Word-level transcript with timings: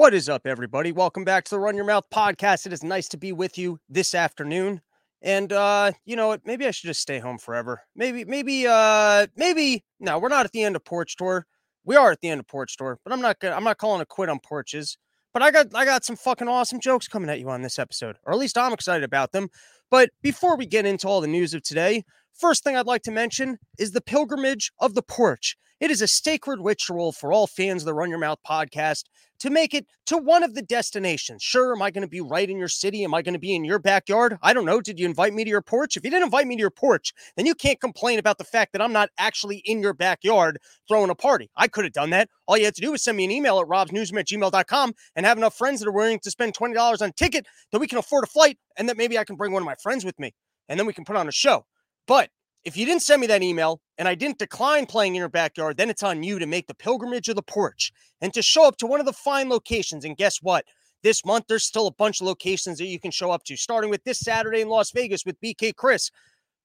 What 0.00 0.14
is 0.14 0.30
up, 0.30 0.46
everybody? 0.46 0.92
Welcome 0.92 1.24
back 1.24 1.44
to 1.44 1.50
the 1.50 1.58
Run 1.58 1.76
Your 1.76 1.84
Mouth 1.84 2.06
podcast. 2.10 2.64
It 2.64 2.72
is 2.72 2.82
nice 2.82 3.06
to 3.08 3.18
be 3.18 3.32
with 3.32 3.58
you 3.58 3.78
this 3.90 4.14
afternoon. 4.14 4.80
And 5.20 5.52
uh, 5.52 5.92
you 6.06 6.16
know 6.16 6.28
what? 6.28 6.40
Maybe 6.46 6.66
I 6.66 6.70
should 6.70 6.86
just 6.86 7.02
stay 7.02 7.18
home 7.18 7.36
forever. 7.36 7.82
Maybe, 7.94 8.24
maybe, 8.24 8.66
uh, 8.66 9.26
maybe. 9.36 9.84
No, 10.00 10.18
we're 10.18 10.30
not 10.30 10.46
at 10.46 10.52
the 10.52 10.62
end 10.62 10.74
of 10.74 10.86
Porch 10.86 11.16
Tour. 11.16 11.44
We 11.84 11.96
are 11.96 12.10
at 12.10 12.22
the 12.22 12.30
end 12.30 12.40
of 12.40 12.48
Porch 12.48 12.78
Tour, 12.78 12.98
but 13.04 13.12
I'm 13.12 13.20
not 13.20 13.40
gonna. 13.40 13.54
I'm 13.54 13.62
not 13.62 13.76
calling 13.76 14.00
a 14.00 14.06
quit 14.06 14.30
on 14.30 14.38
porches. 14.38 14.96
But 15.34 15.42
I 15.42 15.50
got, 15.50 15.66
I 15.74 15.84
got 15.84 16.02
some 16.02 16.16
fucking 16.16 16.48
awesome 16.48 16.80
jokes 16.80 17.06
coming 17.06 17.28
at 17.28 17.38
you 17.38 17.50
on 17.50 17.60
this 17.60 17.78
episode, 17.78 18.16
or 18.24 18.32
at 18.32 18.38
least 18.38 18.56
I'm 18.56 18.72
excited 18.72 19.04
about 19.04 19.32
them. 19.32 19.50
But 19.90 20.08
before 20.22 20.56
we 20.56 20.64
get 20.64 20.86
into 20.86 21.08
all 21.08 21.20
the 21.20 21.26
news 21.26 21.52
of 21.52 21.62
today, 21.62 22.04
first 22.32 22.64
thing 22.64 22.74
I'd 22.74 22.86
like 22.86 23.02
to 23.02 23.10
mention 23.10 23.58
is 23.78 23.92
the 23.92 24.00
pilgrimage 24.00 24.72
of 24.80 24.94
the 24.94 25.02
porch. 25.02 25.58
It 25.80 25.90
is 25.90 26.02
a 26.02 26.06
sacred 26.06 26.60
ritual 26.60 27.10
for 27.10 27.32
all 27.32 27.46
fans 27.46 27.80
of 27.82 27.86
the 27.86 27.94
Run 27.94 28.10
Your 28.10 28.18
Mouth 28.18 28.40
podcast 28.46 29.04
to 29.38 29.48
make 29.48 29.72
it 29.72 29.86
to 30.04 30.18
one 30.18 30.42
of 30.42 30.54
the 30.54 30.60
destinations. 30.60 31.42
Sure, 31.42 31.74
am 31.74 31.80
I 31.80 31.90
going 31.90 32.02
to 32.02 32.08
be 32.08 32.20
right 32.20 32.50
in 32.50 32.58
your 32.58 32.68
city? 32.68 33.02
Am 33.02 33.14
I 33.14 33.22
going 33.22 33.32
to 33.32 33.40
be 33.40 33.54
in 33.54 33.64
your 33.64 33.78
backyard? 33.78 34.36
I 34.42 34.52
don't 34.52 34.66
know. 34.66 34.82
Did 34.82 35.00
you 35.00 35.06
invite 35.06 35.32
me 35.32 35.42
to 35.42 35.48
your 35.48 35.62
porch? 35.62 35.96
If 35.96 36.04
you 36.04 36.10
didn't 36.10 36.24
invite 36.24 36.46
me 36.46 36.56
to 36.56 36.60
your 36.60 36.70
porch, 36.70 37.14
then 37.34 37.46
you 37.46 37.54
can't 37.54 37.80
complain 37.80 38.18
about 38.18 38.36
the 38.36 38.44
fact 38.44 38.74
that 38.74 38.82
I'm 38.82 38.92
not 38.92 39.08
actually 39.16 39.62
in 39.64 39.80
your 39.80 39.94
backyard 39.94 40.58
throwing 40.86 41.08
a 41.08 41.14
party. 41.14 41.50
I 41.56 41.66
could 41.66 41.84
have 41.84 41.94
done 41.94 42.10
that. 42.10 42.28
All 42.46 42.58
you 42.58 42.66
had 42.66 42.74
to 42.74 42.82
do 42.82 42.90
was 42.90 43.02
send 43.02 43.16
me 43.16 43.24
an 43.24 43.30
email 43.30 43.58
at 43.58 43.66
robsnewsroom 43.66 44.20
at 44.20 44.28
gmail.com 44.28 44.92
and 45.16 45.24
have 45.24 45.38
enough 45.38 45.56
friends 45.56 45.80
that 45.80 45.88
are 45.88 45.92
willing 45.92 46.20
to 46.20 46.30
spend 46.30 46.52
$20 46.52 47.00
on 47.00 47.08
a 47.08 47.12
ticket 47.12 47.46
that 47.72 47.78
we 47.78 47.86
can 47.86 47.96
afford 47.96 48.24
a 48.24 48.26
flight 48.26 48.58
and 48.76 48.86
that 48.90 48.98
maybe 48.98 49.18
I 49.18 49.24
can 49.24 49.36
bring 49.36 49.52
one 49.52 49.62
of 49.62 49.66
my 49.66 49.76
friends 49.82 50.04
with 50.04 50.18
me 50.18 50.34
and 50.68 50.78
then 50.78 50.86
we 50.86 50.92
can 50.92 51.06
put 51.06 51.16
on 51.16 51.26
a 51.26 51.32
show. 51.32 51.64
But 52.06 52.28
if 52.64 52.76
you 52.76 52.84
didn't 52.84 53.02
send 53.02 53.20
me 53.20 53.26
that 53.28 53.42
email 53.42 53.80
and 53.98 54.06
I 54.06 54.14
didn't 54.14 54.38
decline 54.38 54.86
playing 54.86 55.14
in 55.14 55.20
your 55.20 55.28
backyard, 55.28 55.76
then 55.76 55.90
it's 55.90 56.02
on 56.02 56.22
you 56.22 56.38
to 56.38 56.46
make 56.46 56.66
the 56.66 56.74
pilgrimage 56.74 57.28
of 57.28 57.36
the 57.36 57.42
porch 57.42 57.92
and 58.20 58.32
to 58.34 58.42
show 58.42 58.66
up 58.66 58.76
to 58.78 58.86
one 58.86 59.00
of 59.00 59.06
the 59.06 59.12
fine 59.12 59.48
locations. 59.48 60.04
And 60.04 60.16
guess 60.16 60.38
what? 60.42 60.64
This 61.02 61.24
month, 61.24 61.46
there's 61.48 61.64
still 61.64 61.86
a 61.86 61.92
bunch 61.92 62.20
of 62.20 62.26
locations 62.26 62.76
that 62.78 62.86
you 62.86 63.00
can 63.00 63.10
show 63.10 63.30
up 63.30 63.44
to, 63.44 63.56
starting 63.56 63.88
with 63.88 64.04
this 64.04 64.20
Saturday 64.20 64.60
in 64.60 64.68
Las 64.68 64.90
Vegas 64.90 65.24
with 65.24 65.40
BK 65.40 65.74
Chris. 65.74 66.10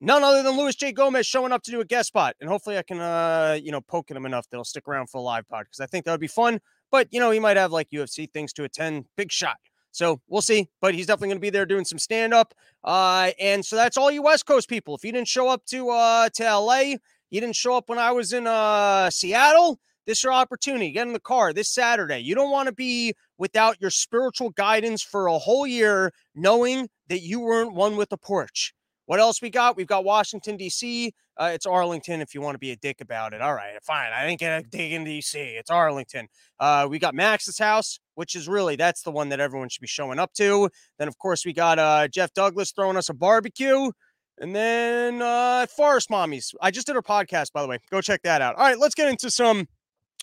None 0.01 0.23
other 0.23 0.43
than 0.43 0.57
Luis 0.57 0.75
J. 0.75 0.91
Gomez 0.91 1.25
showing 1.25 1.53
up 1.53 1.63
to 1.63 1.71
do 1.71 1.79
a 1.79 1.85
guest 1.85 2.09
spot. 2.09 2.35
And 2.41 2.49
hopefully 2.49 2.77
I 2.77 2.83
can, 2.83 2.99
uh, 2.99 3.57
you 3.61 3.71
know, 3.71 3.79
poke 3.79 4.11
at 4.11 4.17
him 4.17 4.25
enough 4.25 4.49
that 4.49 4.57
he'll 4.57 4.65
stick 4.65 4.87
around 4.89 5.09
for 5.09 5.19
a 5.19 5.21
live 5.21 5.47
pod 5.47 5.65
because 5.65 5.79
I 5.79 5.85
think 5.85 6.03
that 6.03 6.11
would 6.11 6.19
be 6.19 6.27
fun. 6.27 6.59
But, 6.91 7.07
you 7.11 7.21
know, 7.21 7.31
he 7.31 7.39
might 7.39 7.55
have 7.55 7.71
like 7.71 7.89
UFC 7.91 8.29
things 8.29 8.51
to 8.53 8.65
attend. 8.65 9.05
Big 9.15 9.31
shot. 9.31 9.57
So 9.95 10.19
we'll 10.27 10.41
see, 10.41 10.67
but 10.81 10.93
he's 10.93 11.07
definitely 11.07 11.29
going 11.29 11.37
to 11.37 11.41
be 11.41 11.49
there 11.49 11.65
doing 11.65 11.85
some 11.85 11.99
stand 11.99 12.33
up. 12.33 12.53
Uh, 12.83 13.31
and 13.39 13.65
so 13.65 13.77
that's 13.77 13.95
all 13.95 14.11
you 14.11 14.21
West 14.21 14.45
Coast 14.45 14.67
people. 14.67 14.93
If 14.93 15.05
you 15.05 15.13
didn't 15.13 15.29
show 15.29 15.47
up 15.47 15.65
to 15.67 15.89
uh, 15.89 16.27
to 16.33 16.43
LA, 16.43 16.95
you 17.29 17.39
didn't 17.39 17.55
show 17.55 17.77
up 17.77 17.87
when 17.87 17.97
I 17.97 18.11
was 18.11 18.33
in 18.33 18.45
uh, 18.45 19.09
Seattle. 19.09 19.79
This 20.05 20.17
is 20.17 20.23
your 20.25 20.33
opportunity. 20.33 20.91
Get 20.91 21.07
in 21.07 21.13
the 21.13 21.19
car 21.19 21.53
this 21.53 21.69
Saturday. 21.69 22.19
You 22.19 22.35
don't 22.35 22.51
want 22.51 22.67
to 22.67 22.73
be 22.73 23.13
without 23.37 23.79
your 23.79 23.89
spiritual 23.89 24.49
guidance 24.49 25.01
for 25.01 25.27
a 25.27 25.37
whole 25.37 25.65
year, 25.65 26.11
knowing 26.35 26.89
that 27.07 27.21
you 27.21 27.39
weren't 27.39 27.73
one 27.73 27.95
with 27.95 28.09
the 28.09 28.17
porch. 28.17 28.73
What 29.05 29.21
else 29.21 29.41
we 29.41 29.49
got? 29.49 29.77
We've 29.77 29.87
got 29.87 30.03
Washington, 30.03 30.57
D.C. 30.57 31.13
Uh, 31.37 31.51
it's 31.53 31.65
Arlington 31.65 32.19
if 32.21 32.35
you 32.35 32.41
want 32.41 32.55
to 32.55 32.59
be 32.59 32.71
a 32.71 32.75
dick 32.75 32.99
about 32.99 33.33
it. 33.33 33.41
All 33.41 33.53
right, 33.53 33.81
fine. 33.81 34.11
I 34.11 34.27
didn't 34.27 34.39
get 34.39 34.59
a 34.59 34.67
dig 34.67 34.91
in 34.91 35.05
D.C. 35.05 35.39
It's 35.39 35.69
Arlington. 35.69 36.27
Uh, 36.59 36.87
we 36.89 36.99
got 36.99 37.15
Max's 37.15 37.57
house, 37.57 37.99
which 38.15 38.35
is 38.35 38.47
really, 38.47 38.75
that's 38.75 39.03
the 39.03 39.11
one 39.11 39.29
that 39.29 39.39
everyone 39.39 39.69
should 39.69 39.81
be 39.81 39.87
showing 39.87 40.19
up 40.19 40.33
to. 40.33 40.69
Then, 40.97 41.07
of 41.07 41.17
course, 41.17 41.45
we 41.45 41.53
got 41.53 41.79
uh, 41.79 42.07
Jeff 42.07 42.33
Douglas 42.33 42.71
throwing 42.71 42.97
us 42.97 43.09
a 43.09 43.13
barbecue. 43.13 43.91
And 44.37 44.53
then 44.53 45.21
uh, 45.21 45.65
Forest 45.67 46.09
Mommies. 46.09 46.53
I 46.61 46.69
just 46.69 46.87
did 46.87 46.95
her 46.95 47.01
podcast, 47.01 47.53
by 47.53 47.61
the 47.61 47.69
way. 47.69 47.79
Go 47.89 48.01
check 48.01 48.21
that 48.23 48.41
out. 48.41 48.55
All 48.55 48.65
right, 48.65 48.77
let's 48.77 48.95
get 48.95 49.07
into 49.07 49.31
some. 49.31 49.67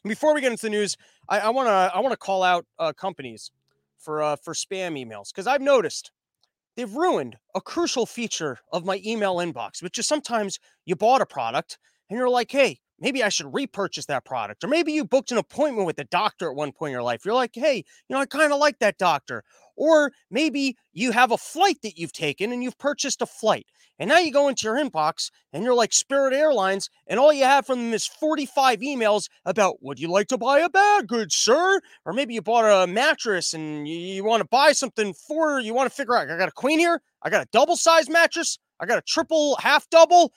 Before 0.05 0.35
we 0.35 0.41
get 0.41 0.51
into 0.51 0.67
the 0.67 0.71
news, 0.71 0.97
I 1.29 1.51
want 1.51 1.69
to 1.69 1.97
I 1.97 2.01
want 2.01 2.13
to 2.13 2.19
call 2.19 2.43
out 2.43 2.67
uh, 2.79 2.93
companies 2.93 3.53
for 3.99 4.23
uh, 4.23 4.37
for 4.37 4.53
spam 4.53 5.03
emails 5.03 5.29
because 5.33 5.47
I've 5.47 5.63
noticed 5.63 6.11
they've 6.77 6.93
ruined 6.93 7.37
a 7.55 7.61
crucial 7.61 8.05
feature 8.05 8.59
of 8.73 8.85
my 8.85 9.01
email 9.05 9.37
inbox, 9.37 9.83
which 9.83 9.99
is 9.99 10.07
sometimes 10.07 10.59
you 10.85 10.97
bought 10.97 11.23
a 11.23 11.27
product 11.27 11.79
and 12.11 12.19
you're 12.19 12.29
like, 12.29 12.51
hey, 12.51 12.81
maybe 13.03 13.23
I 13.23 13.29
should 13.29 13.53
repurchase 13.53 14.07
that 14.07 14.25
product. 14.25 14.65
Or 14.65 14.69
maybe 14.69 14.93
you 14.93 15.05
booked 15.05 15.33
an 15.33 15.39
appointment 15.39 15.87
with 15.87 15.99
a 15.99 16.05
doctor 16.05 16.49
at 16.49 16.57
one 16.57 16.73
point 16.73 16.91
in 16.91 16.95
your 16.95 17.03
life. 17.03 17.25
You're 17.25 17.35
like, 17.35 17.51
hey, 17.55 17.77
you 17.77 18.15
know, 18.15 18.21
I 18.21 18.27
kind 18.27 18.53
of 18.53 18.59
like 18.61 18.79
that 18.79 18.97
doctor. 18.97 19.43
Or 19.77 20.13
maybe 20.31 20.77
you 20.93 21.11
have 21.11 21.33
a 21.33 21.37
flight 21.37 21.79
that 21.83 21.99
you've 21.99 22.13
taken 22.13 22.53
and 22.53 22.63
you've 22.63 22.79
purchased 22.79 23.21
a 23.21 23.27
flight. 23.27 23.67
And 23.99 24.09
now 24.09 24.19
you 24.19 24.33
go 24.33 24.49
into 24.49 24.67
your 24.67 24.77
inbox 24.77 25.31
and 25.53 25.63
you're 25.63 25.75
like 25.75 25.93
Spirit 25.93 26.33
Airlines, 26.33 26.89
and 27.07 27.21
all 27.21 27.33
you 27.33 27.45
have 27.45 27.67
from 27.67 27.79
them 27.79 27.93
is 27.93 28.07
45 28.07 28.81
emails 28.81 29.29
about 29.45 29.83
would 29.83 30.01
you 30.01 30.09
like 30.09 30.29
to 30.29 30.39
buy 30.39 30.61
a 30.61 30.69
bag, 30.69 31.07
good 31.07 31.33
sir? 31.33 31.81
Or 32.05 32.13
maybe 32.13 32.35
you 32.35 32.43
bought 32.43 32.65
a 32.65 32.87
mattress 32.87 33.53
and 33.53 33.87
you, 33.87 33.97
you 33.97 34.25
want 34.25 34.41
to 34.41 34.49
buy 34.49 34.73
something 34.73 35.15
for 35.15 35.61
you 35.61 35.75
want 35.75 35.91
to 35.91 35.95
figure 35.95 36.17
out 36.17 36.31
I 36.31 36.39
got 36.39 36.49
a 36.49 36.53
queen 36.53 36.79
here, 36.79 37.01
I 37.23 37.31
got 37.31 37.45
a 37.45 37.49
double 37.53 37.77
size 37.77 38.09
mattress, 38.09 38.59
I 38.81 38.87
got 38.87 38.99
a 38.99 39.03
triple 39.03 39.57
half 39.61 39.89
double, 39.91 40.33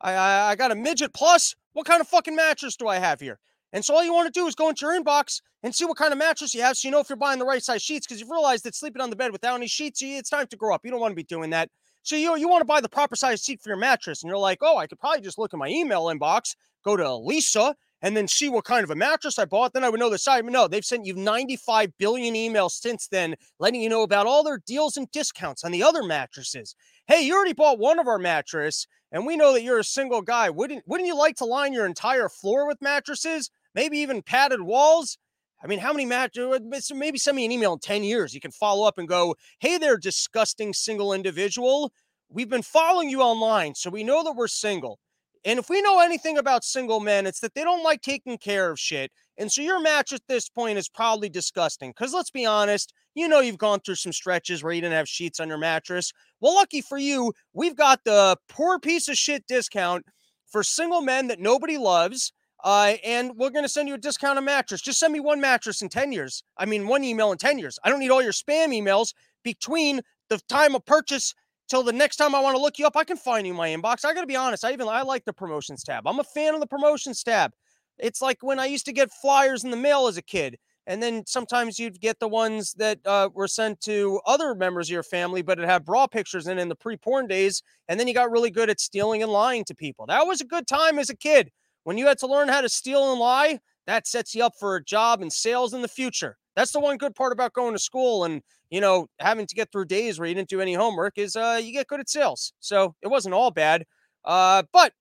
I, 0.00 0.12
I, 0.12 0.50
I 0.50 0.56
got 0.56 0.70
a 0.70 0.74
midget 0.74 1.12
plus. 1.12 1.54
What 1.72 1.86
kind 1.86 2.00
of 2.00 2.08
fucking 2.08 2.34
mattress 2.34 2.76
do 2.76 2.88
I 2.88 2.98
have 2.98 3.20
here? 3.20 3.38
And 3.72 3.84
so 3.84 3.94
all 3.94 4.04
you 4.04 4.14
want 4.14 4.32
to 4.32 4.40
do 4.40 4.46
is 4.46 4.54
go 4.54 4.68
into 4.68 4.86
your 4.86 4.98
inbox 4.98 5.40
and 5.62 5.74
see 5.74 5.84
what 5.84 5.96
kind 5.96 6.12
of 6.12 6.18
mattress 6.18 6.54
you 6.54 6.62
have 6.62 6.76
so 6.76 6.88
you 6.88 6.92
know 6.92 7.00
if 7.00 7.08
you're 7.08 7.16
buying 7.16 7.38
the 7.38 7.44
right 7.44 7.62
size 7.62 7.82
sheets 7.82 8.06
because 8.06 8.20
you've 8.20 8.30
realized 8.30 8.64
that 8.64 8.74
sleeping 8.74 9.02
on 9.02 9.10
the 9.10 9.16
bed 9.16 9.32
without 9.32 9.56
any 9.56 9.66
sheets, 9.66 10.00
it's 10.02 10.30
time 10.30 10.46
to 10.46 10.56
grow 10.56 10.74
up. 10.74 10.84
You 10.84 10.90
don't 10.90 11.00
want 11.00 11.12
to 11.12 11.16
be 11.16 11.24
doing 11.24 11.50
that. 11.50 11.68
So 12.02 12.16
you, 12.16 12.36
you 12.36 12.48
want 12.48 12.62
to 12.62 12.66
buy 12.66 12.80
the 12.80 12.88
proper 12.88 13.16
size 13.16 13.42
seat 13.42 13.60
for 13.60 13.68
your 13.68 13.76
mattress. 13.76 14.22
And 14.22 14.30
you're 14.30 14.38
like, 14.38 14.58
oh, 14.62 14.78
I 14.78 14.86
could 14.86 14.98
probably 14.98 15.20
just 15.20 15.38
look 15.38 15.52
at 15.52 15.58
my 15.58 15.68
email 15.68 16.04
inbox, 16.04 16.54
go 16.84 16.96
to 16.96 17.04
Leesa, 17.04 17.74
and 18.00 18.16
then 18.16 18.28
see 18.28 18.48
what 18.48 18.64
kind 18.64 18.84
of 18.84 18.90
a 18.90 18.94
mattress 18.94 19.38
I 19.38 19.44
bought. 19.44 19.72
Then 19.72 19.84
I 19.84 19.88
would 19.88 20.00
know 20.00 20.08
the 20.08 20.18
size. 20.18 20.42
No, 20.44 20.68
they've 20.68 20.84
sent 20.84 21.04
you 21.04 21.14
95 21.14 21.98
billion 21.98 22.34
emails 22.34 22.72
since 22.72 23.08
then, 23.08 23.34
letting 23.58 23.82
you 23.82 23.88
know 23.88 24.02
about 24.02 24.26
all 24.26 24.42
their 24.42 24.62
deals 24.66 24.96
and 24.96 25.10
discounts 25.10 25.64
on 25.64 25.72
the 25.72 25.82
other 25.82 26.02
mattresses. 26.02 26.74
Hey, 27.06 27.22
you 27.22 27.34
already 27.34 27.54
bought 27.54 27.78
one 27.78 27.98
of 27.98 28.06
our 28.06 28.18
mattress, 28.18 28.86
and 29.12 29.26
we 29.26 29.36
know 29.36 29.52
that 29.52 29.62
you're 29.62 29.78
a 29.78 29.84
single 29.84 30.22
guy. 30.22 30.50
Wouldn't 30.50 30.84
wouldn't 30.86 31.06
you 31.06 31.16
like 31.16 31.36
to 31.36 31.44
line 31.44 31.72
your 31.72 31.86
entire 31.86 32.28
floor 32.28 32.66
with 32.66 32.82
mattresses? 32.82 33.50
maybe 33.78 33.98
even 33.98 34.22
padded 34.22 34.60
walls. 34.60 35.18
I 35.62 35.68
mean, 35.68 35.78
how 35.78 35.92
many 35.92 36.04
matches? 36.04 36.48
Uh, 36.52 36.94
maybe 36.94 37.18
send 37.18 37.36
me 37.36 37.44
an 37.44 37.52
email 37.52 37.74
in 37.74 37.78
10 37.78 38.02
years. 38.02 38.34
You 38.34 38.40
can 38.40 38.50
follow 38.50 38.86
up 38.86 38.98
and 38.98 39.08
go, 39.08 39.36
hey 39.60 39.78
there, 39.78 39.96
disgusting 39.96 40.72
single 40.72 41.12
individual. 41.12 41.92
We've 42.28 42.48
been 42.48 42.62
following 42.62 43.08
you 43.08 43.22
online, 43.22 43.74
so 43.74 43.88
we 43.88 44.04
know 44.04 44.24
that 44.24 44.34
we're 44.34 44.48
single. 44.48 44.98
And 45.44 45.60
if 45.60 45.70
we 45.70 45.80
know 45.80 46.00
anything 46.00 46.36
about 46.36 46.64
single 46.64 46.98
men, 46.98 47.24
it's 47.26 47.40
that 47.40 47.54
they 47.54 47.62
don't 47.62 47.84
like 47.84 48.02
taking 48.02 48.36
care 48.36 48.70
of 48.70 48.80
shit. 48.80 49.12
And 49.38 49.50
so 49.50 49.62
your 49.62 49.80
match 49.80 50.12
at 50.12 50.22
this 50.28 50.48
point 50.48 50.78
is 50.78 50.88
probably 50.88 51.28
disgusting. 51.28 51.90
Because 51.90 52.12
let's 52.12 52.30
be 52.30 52.44
honest, 52.44 52.92
you 53.14 53.28
know 53.28 53.40
you've 53.40 53.58
gone 53.58 53.78
through 53.80 53.94
some 53.94 54.12
stretches 54.12 54.62
where 54.62 54.72
you 54.72 54.80
didn't 54.80 54.96
have 54.96 55.08
sheets 55.08 55.38
on 55.38 55.48
your 55.48 55.58
mattress. 55.58 56.12
Well, 56.40 56.54
lucky 56.54 56.80
for 56.80 56.98
you, 56.98 57.32
we've 57.52 57.76
got 57.76 58.04
the 58.04 58.36
poor 58.48 58.78
piece 58.78 59.08
of 59.08 59.16
shit 59.16 59.44
discount 59.48 60.04
for 60.46 60.62
single 60.62 61.00
men 61.00 61.28
that 61.28 61.40
nobody 61.40 61.78
loves 61.78 62.32
uh, 62.64 62.94
and 63.04 63.36
we're 63.36 63.50
going 63.50 63.64
to 63.64 63.68
send 63.68 63.88
you 63.88 63.94
a 63.94 63.98
discount 63.98 64.38
on 64.38 64.44
mattress. 64.44 64.80
Just 64.80 64.98
send 64.98 65.12
me 65.12 65.20
one 65.20 65.40
mattress 65.40 65.80
in 65.82 65.88
10 65.88 66.12
years. 66.12 66.42
I 66.56 66.66
mean, 66.66 66.88
one 66.88 67.04
email 67.04 67.30
in 67.30 67.38
10 67.38 67.58
years. 67.58 67.78
I 67.84 67.88
don't 67.88 68.00
need 68.00 68.10
all 68.10 68.22
your 68.22 68.32
spam 68.32 68.68
emails 68.68 69.14
between 69.44 70.00
the 70.28 70.40
time 70.48 70.74
of 70.74 70.84
purchase 70.84 71.34
till 71.68 71.82
the 71.82 71.92
next 71.92 72.16
time 72.16 72.34
I 72.34 72.40
want 72.40 72.56
to 72.56 72.62
look 72.62 72.78
you 72.78 72.86
up. 72.86 72.96
I 72.96 73.04
can 73.04 73.16
find 73.16 73.46
you 73.46 73.52
in 73.52 73.56
my 73.56 73.68
inbox. 73.68 74.04
I 74.04 74.12
got 74.12 74.22
to 74.22 74.26
be 74.26 74.36
honest. 74.36 74.64
I 74.64 74.72
even 74.72 74.88
I 74.88 75.02
like 75.02 75.24
the 75.24 75.32
promotions 75.32 75.84
tab. 75.84 76.06
I'm 76.06 76.18
a 76.18 76.24
fan 76.24 76.54
of 76.54 76.60
the 76.60 76.66
promotions 76.66 77.22
tab. 77.22 77.52
It's 77.98 78.20
like 78.20 78.38
when 78.42 78.58
I 78.58 78.66
used 78.66 78.86
to 78.86 78.92
get 78.92 79.10
flyers 79.12 79.64
in 79.64 79.70
the 79.70 79.76
mail 79.76 80.06
as 80.06 80.16
a 80.16 80.22
kid. 80.22 80.58
And 80.88 81.02
then 81.02 81.22
sometimes 81.26 81.78
you'd 81.78 82.00
get 82.00 82.18
the 82.18 82.28
ones 82.28 82.72
that 82.78 82.98
uh, 83.04 83.28
were 83.34 83.46
sent 83.46 83.82
to 83.82 84.22
other 84.26 84.54
members 84.54 84.88
of 84.88 84.92
your 84.94 85.02
family, 85.02 85.42
but 85.42 85.58
it 85.58 85.68
had 85.68 85.84
bra 85.84 86.06
pictures 86.06 86.46
in 86.46 86.58
in 86.58 86.70
the 86.70 86.74
pre 86.74 86.96
porn 86.96 87.26
days. 87.26 87.62
And 87.88 88.00
then 88.00 88.08
you 88.08 88.14
got 88.14 88.30
really 88.30 88.50
good 88.50 88.70
at 88.70 88.80
stealing 88.80 89.22
and 89.22 89.30
lying 89.30 89.64
to 89.66 89.74
people. 89.74 90.06
That 90.06 90.26
was 90.26 90.40
a 90.40 90.46
good 90.46 90.66
time 90.66 90.98
as 90.98 91.10
a 91.10 91.16
kid. 91.16 91.50
When 91.84 91.98
you 91.98 92.06
had 92.06 92.18
to 92.20 92.26
learn 92.26 92.48
how 92.48 92.62
to 92.62 92.70
steal 92.70 93.10
and 93.10 93.20
lie, 93.20 93.60
that 93.86 94.06
sets 94.06 94.34
you 94.34 94.42
up 94.42 94.54
for 94.58 94.76
a 94.76 94.84
job 94.84 95.20
in 95.20 95.30
sales 95.30 95.74
in 95.74 95.82
the 95.82 95.88
future. 95.88 96.38
That's 96.56 96.72
the 96.72 96.80
one 96.80 96.96
good 96.96 97.14
part 97.14 97.32
about 97.32 97.52
going 97.52 97.74
to 97.74 97.78
school 97.78 98.24
and 98.24 98.40
you 98.70 98.80
know 98.80 99.08
having 99.20 99.46
to 99.46 99.54
get 99.54 99.70
through 99.70 99.84
days 99.84 100.18
where 100.18 100.26
you 100.26 100.34
didn't 100.34 100.48
do 100.48 100.62
any 100.62 100.72
homework 100.72 101.18
is 101.18 101.36
uh, 101.36 101.60
you 101.62 101.72
get 101.72 101.86
good 101.86 102.00
at 102.00 102.08
sales. 102.08 102.54
So 102.60 102.94
it 103.02 103.08
wasn't 103.08 103.34
all 103.34 103.50
bad. 103.50 103.84
Uh, 104.24 104.62
but 104.72 104.94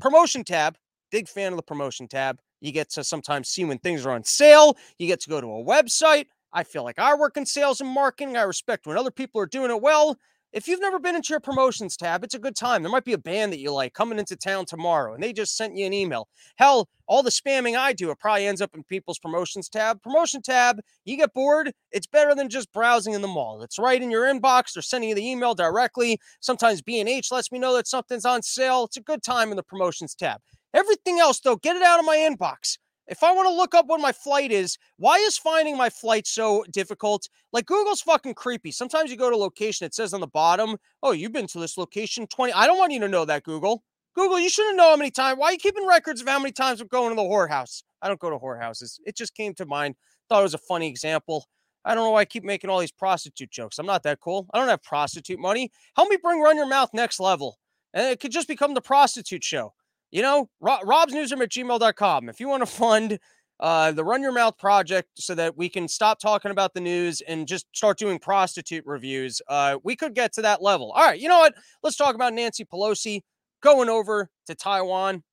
promotion 0.00 0.42
tab, 0.42 0.76
big 1.10 1.28
fan 1.28 1.52
of 1.52 1.56
the 1.58 1.62
promotion 1.62 2.08
tab. 2.08 2.38
You 2.64 2.72
get 2.72 2.88
to 2.92 3.04
sometimes 3.04 3.50
see 3.50 3.62
when 3.62 3.76
things 3.76 4.06
are 4.06 4.10
on 4.10 4.24
sale. 4.24 4.78
You 4.98 5.06
get 5.06 5.20
to 5.20 5.28
go 5.28 5.38
to 5.38 5.46
a 5.46 5.62
website. 5.62 6.28
I 6.50 6.64
feel 6.64 6.82
like 6.82 6.98
I 6.98 7.14
work 7.14 7.36
in 7.36 7.44
sales 7.44 7.82
and 7.82 7.90
marketing. 7.90 8.38
I 8.38 8.42
respect 8.42 8.86
when 8.86 8.96
other 8.96 9.10
people 9.10 9.38
are 9.42 9.46
doing 9.46 9.70
it 9.70 9.82
well. 9.82 10.16
If 10.50 10.66
you've 10.66 10.80
never 10.80 10.98
been 10.98 11.14
into 11.14 11.34
your 11.34 11.40
promotions 11.40 11.94
tab, 11.94 12.24
it's 12.24 12.34
a 12.34 12.38
good 12.38 12.56
time. 12.56 12.82
There 12.82 12.90
might 12.90 13.04
be 13.04 13.12
a 13.12 13.18
band 13.18 13.52
that 13.52 13.58
you 13.58 13.70
like 13.70 13.92
coming 13.92 14.18
into 14.18 14.34
town 14.34 14.64
tomorrow 14.64 15.12
and 15.12 15.22
they 15.22 15.34
just 15.34 15.58
sent 15.58 15.76
you 15.76 15.84
an 15.84 15.92
email. 15.92 16.26
Hell, 16.56 16.88
all 17.06 17.22
the 17.22 17.28
spamming 17.28 17.76
I 17.76 17.92
do, 17.92 18.10
it 18.10 18.18
probably 18.18 18.46
ends 18.46 18.62
up 18.62 18.74
in 18.74 18.82
people's 18.84 19.18
promotions 19.18 19.68
tab. 19.68 20.00
Promotion 20.00 20.40
tab, 20.40 20.80
you 21.04 21.18
get 21.18 21.34
bored, 21.34 21.72
it's 21.90 22.06
better 22.06 22.34
than 22.34 22.48
just 22.48 22.72
browsing 22.72 23.12
in 23.12 23.20
the 23.20 23.28
mall. 23.28 23.62
It's 23.62 23.78
right 23.78 24.00
in 24.00 24.10
your 24.10 24.24
inbox. 24.24 24.72
They're 24.72 24.82
sending 24.82 25.10
you 25.10 25.16
the 25.16 25.28
email 25.28 25.54
directly. 25.54 26.18
Sometimes 26.40 26.80
B&H 26.80 27.30
lets 27.30 27.52
me 27.52 27.58
know 27.58 27.74
that 27.74 27.88
something's 27.88 28.24
on 28.24 28.40
sale. 28.40 28.84
It's 28.84 28.96
a 28.96 29.02
good 29.02 29.22
time 29.22 29.50
in 29.50 29.56
the 29.56 29.62
promotions 29.62 30.14
tab. 30.14 30.40
Everything 30.74 31.20
else, 31.20 31.40
though, 31.40 31.56
get 31.56 31.76
it 31.76 31.82
out 31.82 32.00
of 32.00 32.04
my 32.04 32.16
inbox. 32.16 32.78
If 33.06 33.22
I 33.22 33.32
want 33.32 33.48
to 33.48 33.54
look 33.54 33.74
up 33.74 33.86
what 33.86 34.00
my 34.00 34.12
flight 34.12 34.50
is, 34.50 34.78
why 34.96 35.18
is 35.18 35.36
finding 35.36 35.76
my 35.76 35.90
flight 35.90 36.26
so 36.26 36.64
difficult? 36.70 37.28
Like 37.52 37.66
Google's 37.66 38.00
fucking 38.00 38.34
creepy. 38.34 38.72
Sometimes 38.72 39.10
you 39.10 39.16
go 39.16 39.30
to 39.30 39.36
location, 39.36 39.86
it 39.86 39.94
says 39.94 40.14
on 40.14 40.20
the 40.20 40.26
bottom, 40.26 40.78
"Oh, 41.02 41.12
you've 41.12 41.32
been 41.32 41.46
to 41.48 41.60
this 41.60 41.76
location 41.76 42.26
20." 42.26 42.52
I 42.54 42.66
don't 42.66 42.78
want 42.78 42.92
you 42.92 43.00
to 43.00 43.08
know 43.08 43.24
that, 43.26 43.44
Google. 43.44 43.84
Google, 44.14 44.40
you 44.40 44.48
shouldn't 44.48 44.76
know 44.76 44.90
how 44.90 44.96
many 44.96 45.10
times. 45.10 45.38
Why 45.38 45.48
are 45.48 45.52
you 45.52 45.58
keeping 45.58 45.86
records 45.86 46.20
of 46.22 46.28
how 46.28 46.38
many 46.38 46.52
times 46.52 46.80
I'm 46.80 46.86
going 46.88 47.10
to 47.10 47.16
the 47.16 47.22
whorehouse? 47.22 47.82
I 48.00 48.08
don't 48.08 48.20
go 48.20 48.30
to 48.30 48.38
whorehouses. 48.38 48.98
It 49.04 49.16
just 49.16 49.34
came 49.34 49.54
to 49.54 49.66
mind. 49.66 49.96
Thought 50.28 50.40
it 50.40 50.44
was 50.44 50.54
a 50.54 50.58
funny 50.58 50.88
example. 50.88 51.46
I 51.84 51.94
don't 51.94 52.04
know 52.04 52.10
why 52.10 52.20
I 52.20 52.24
keep 52.24 52.44
making 52.44 52.70
all 52.70 52.78
these 52.78 52.92
prostitute 52.92 53.50
jokes. 53.50 53.78
I'm 53.78 53.86
not 53.86 54.02
that 54.04 54.20
cool. 54.20 54.46
I 54.54 54.58
don't 54.58 54.68
have 54.68 54.82
prostitute 54.82 55.38
money. 55.38 55.70
Help 55.96 56.08
me 56.08 56.16
bring 56.16 56.40
Run 56.40 56.56
Your 56.56 56.66
Mouth 56.66 56.90
next 56.94 57.20
level. 57.20 57.58
And 57.92 58.06
it 58.06 58.20
could 58.20 58.32
just 58.32 58.48
become 58.48 58.72
the 58.72 58.80
prostitute 58.80 59.44
show. 59.44 59.74
You 60.14 60.22
know, 60.22 60.48
robsnewsroom 60.62 61.42
at 61.42 61.48
gmail.com. 61.48 62.28
If 62.28 62.38
you 62.38 62.46
want 62.46 62.62
to 62.62 62.66
fund 62.66 63.18
uh, 63.58 63.90
the 63.90 64.04
Run 64.04 64.22
Your 64.22 64.30
Mouth 64.30 64.56
project 64.56 65.08
so 65.16 65.34
that 65.34 65.56
we 65.56 65.68
can 65.68 65.88
stop 65.88 66.20
talking 66.20 66.52
about 66.52 66.72
the 66.72 66.80
news 66.80 67.20
and 67.22 67.48
just 67.48 67.66
start 67.74 67.98
doing 67.98 68.20
prostitute 68.20 68.86
reviews, 68.86 69.42
uh, 69.48 69.78
we 69.82 69.96
could 69.96 70.14
get 70.14 70.32
to 70.34 70.42
that 70.42 70.62
level. 70.62 70.92
All 70.92 71.04
right, 71.04 71.18
you 71.18 71.28
know 71.28 71.40
what? 71.40 71.56
Let's 71.82 71.96
talk 71.96 72.14
about 72.14 72.32
Nancy 72.32 72.64
Pelosi 72.64 73.22
going 73.60 73.88
over 73.88 74.30
to 74.46 74.54
Taiwan. 74.54 75.24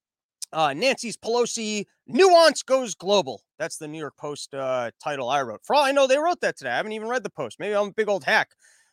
Uh, 0.52 0.74
Nancy's 0.74 1.16
Pelosi 1.16 1.86
nuance 2.08 2.64
goes 2.64 2.96
global. 2.96 3.44
That's 3.60 3.78
the 3.78 3.88
New 3.88 4.00
York 4.00 4.18
Post 4.18 4.56
uh, 4.56 4.90
title 5.00 5.30
I 5.30 5.44
wrote. 5.44 5.62
For 5.64 5.76
all 5.76 5.84
I 5.84 5.92
know, 5.92 6.08
they 6.08 6.18
wrote 6.18 6.42
that 6.42 6.58
today. 6.58 6.72
I 6.72 6.78
haven't 6.78 6.94
even 6.94 7.08
read 7.08 7.22
the 7.22 7.30
post. 7.30 7.60
Maybe 7.60 7.76
I'm 7.76 7.90
a 7.90 7.94
big 7.94 8.10
old 8.10 8.24
hack 8.24 8.50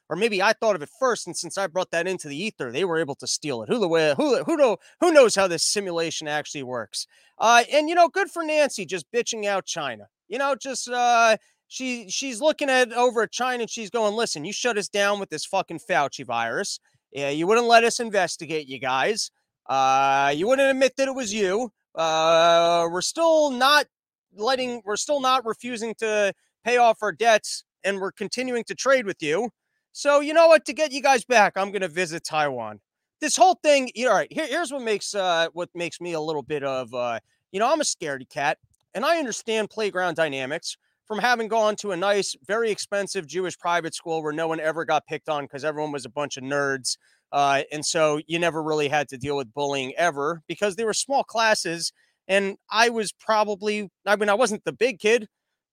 or 0.09 0.17
maybe 0.17 0.43
I 0.43 0.53
thought 0.53 0.77
of 0.77 0.83
it 0.83 0.91
first, 0.99 1.27
and 1.27 1.37
since 1.37 1.59
I 1.59 1.67
brought 1.67 1.91
that 1.91 2.07
into 2.07 2.29
the 2.29 2.37
ether, 2.37 2.73
they 2.73 2.85
were 2.85 2.99
able 2.99 3.15
to 3.17 3.27
steal 3.27 3.63
it. 3.63 3.69
Who 3.69 3.79
the 3.79 4.15
who 4.17 4.43
who 4.45 4.57
know 4.57 4.79
who 5.01 5.13
knows 5.13 5.35
how 5.35 5.47
this 5.49 5.65
simulation 5.65 6.29
actually 6.29 6.63
works? 6.63 7.07
Uh, 7.39 7.65
and 7.73 7.89
you 7.89 7.95
know, 7.95 8.09
good 8.09 8.31
for 8.31 8.43
Nancy 8.43 8.87
just 8.87 9.11
bitching 9.13 9.45
out 9.45 9.67
China. 9.67 10.09
You 10.29 10.39
know, 10.39 10.55
just 10.55 10.89
uh, 10.89 11.37
she 11.69 12.09
she's 12.09 12.41
looking 12.41 12.71
at 12.71 12.93
over 12.93 13.23
at 13.23 13.33
China 13.33 13.63
and 13.63 13.71
she's 13.71 13.91
going, 13.91 14.15
listen, 14.15 14.45
you 14.45 14.53
shut 14.53 14.79
us 14.79 14.89
down 14.89 15.21
with 15.21 15.31
this 15.31 15.45
fucking 15.45 15.81
Fauci 15.81 16.25
virus. 16.25 16.81
Yeah, 17.13 17.31
you 17.31 17.47
wouldn't 17.47 17.67
let 17.67 17.85
us 17.85 18.01
investigate 18.01 18.69
you 18.69 18.79
guys. 18.79 19.31
Uh, 19.69 20.33
you 20.35 20.47
wouldn't 20.47 20.71
admit 20.71 20.97
that 20.97 21.09
it 21.09 21.15
was 21.15 21.33
you. 21.33 21.71
Uh, 21.95 22.89
we're 22.91 23.03
still 23.03 23.51
not 23.51 23.87
letting, 24.35 24.83
we're 24.85 24.97
still 24.97 25.21
not 25.21 25.45
refusing 25.45 25.95
to 25.99 26.33
pay 26.65 26.77
off 26.77 26.99
our 27.03 27.13
debts, 27.13 27.65
and 27.85 28.01
we're 28.01 28.13
continuing 28.13 28.65
to 28.65 28.75
trade 28.75 29.05
with 29.05 29.23
you. 29.23 29.51
So 29.99 30.21
you 30.21 30.33
know 30.33 30.47
what? 30.47 30.65
To 30.67 30.73
get 30.73 30.93
you 30.93 31.03
guys 31.03 31.25
back, 31.25 31.55
I'm 31.57 31.73
going 31.73 31.83
to 31.83 31.89
visit 31.89 32.23
Taiwan. 32.23 32.79
This 33.21 33.37
whole 33.37 33.59
thing. 33.65 33.91
you 33.97 34.09
All 34.09 34.15
right. 34.15 34.33
Here, 34.33 34.47
here's 34.47 34.71
what 34.71 34.83
makes 34.83 35.13
uh, 35.13 35.49
what 35.55 35.71
makes 35.75 36.01
me 36.01 36.13
a 36.13 36.21
little 36.21 36.45
bit 36.45 36.63
of 36.63 36.95
uh, 36.95 37.19
you 37.51 37.59
know 37.59 37.69
I'm 37.69 37.81
a 37.81 37.85
scaredy 37.85 38.29
cat, 38.31 38.59
and 38.95 39.05
I 39.05 39.19
understand 39.19 39.71
playground 39.71 40.15
dynamics 40.15 40.77
from 41.09 41.19
having 41.19 41.49
gone 41.49 41.75
to 41.81 41.91
a 41.91 41.97
nice, 41.97 42.37
very 42.47 42.71
expensive 42.71 43.27
Jewish 43.27 43.59
private 43.59 43.93
school 43.93 44.23
where 44.23 44.33
no 44.33 44.47
one 44.47 44.61
ever 44.61 44.85
got 44.85 45.05
picked 45.05 45.29
on 45.29 45.47
because 45.47 45.65
everyone 45.65 45.91
was 45.91 46.05
a 46.05 46.11
bunch 46.11 46.37
of 46.37 46.45
nerds. 46.45 46.97
Uh, 47.33 47.63
and 47.73 47.85
so 47.85 48.21
you 48.29 48.39
never 48.39 48.63
really 48.63 48.87
had 48.87 49.09
to 49.09 49.19
deal 49.19 49.37
with 49.37 49.53
bullying 49.53 49.95
ever 49.97 50.43
because 50.47 50.77
they 50.77 50.85
were 50.85 50.95
small 50.95 51.25
classes. 51.25 51.93
And 52.29 52.57
I 52.71 52.89
was 52.91 53.11
probably, 53.11 53.91
I 54.07 54.15
mean, 54.15 54.29
I 54.29 54.35
wasn't 54.35 54.63
the 54.65 54.73
big 54.73 55.01
kid, 55.01 55.27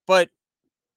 but 0.07 0.29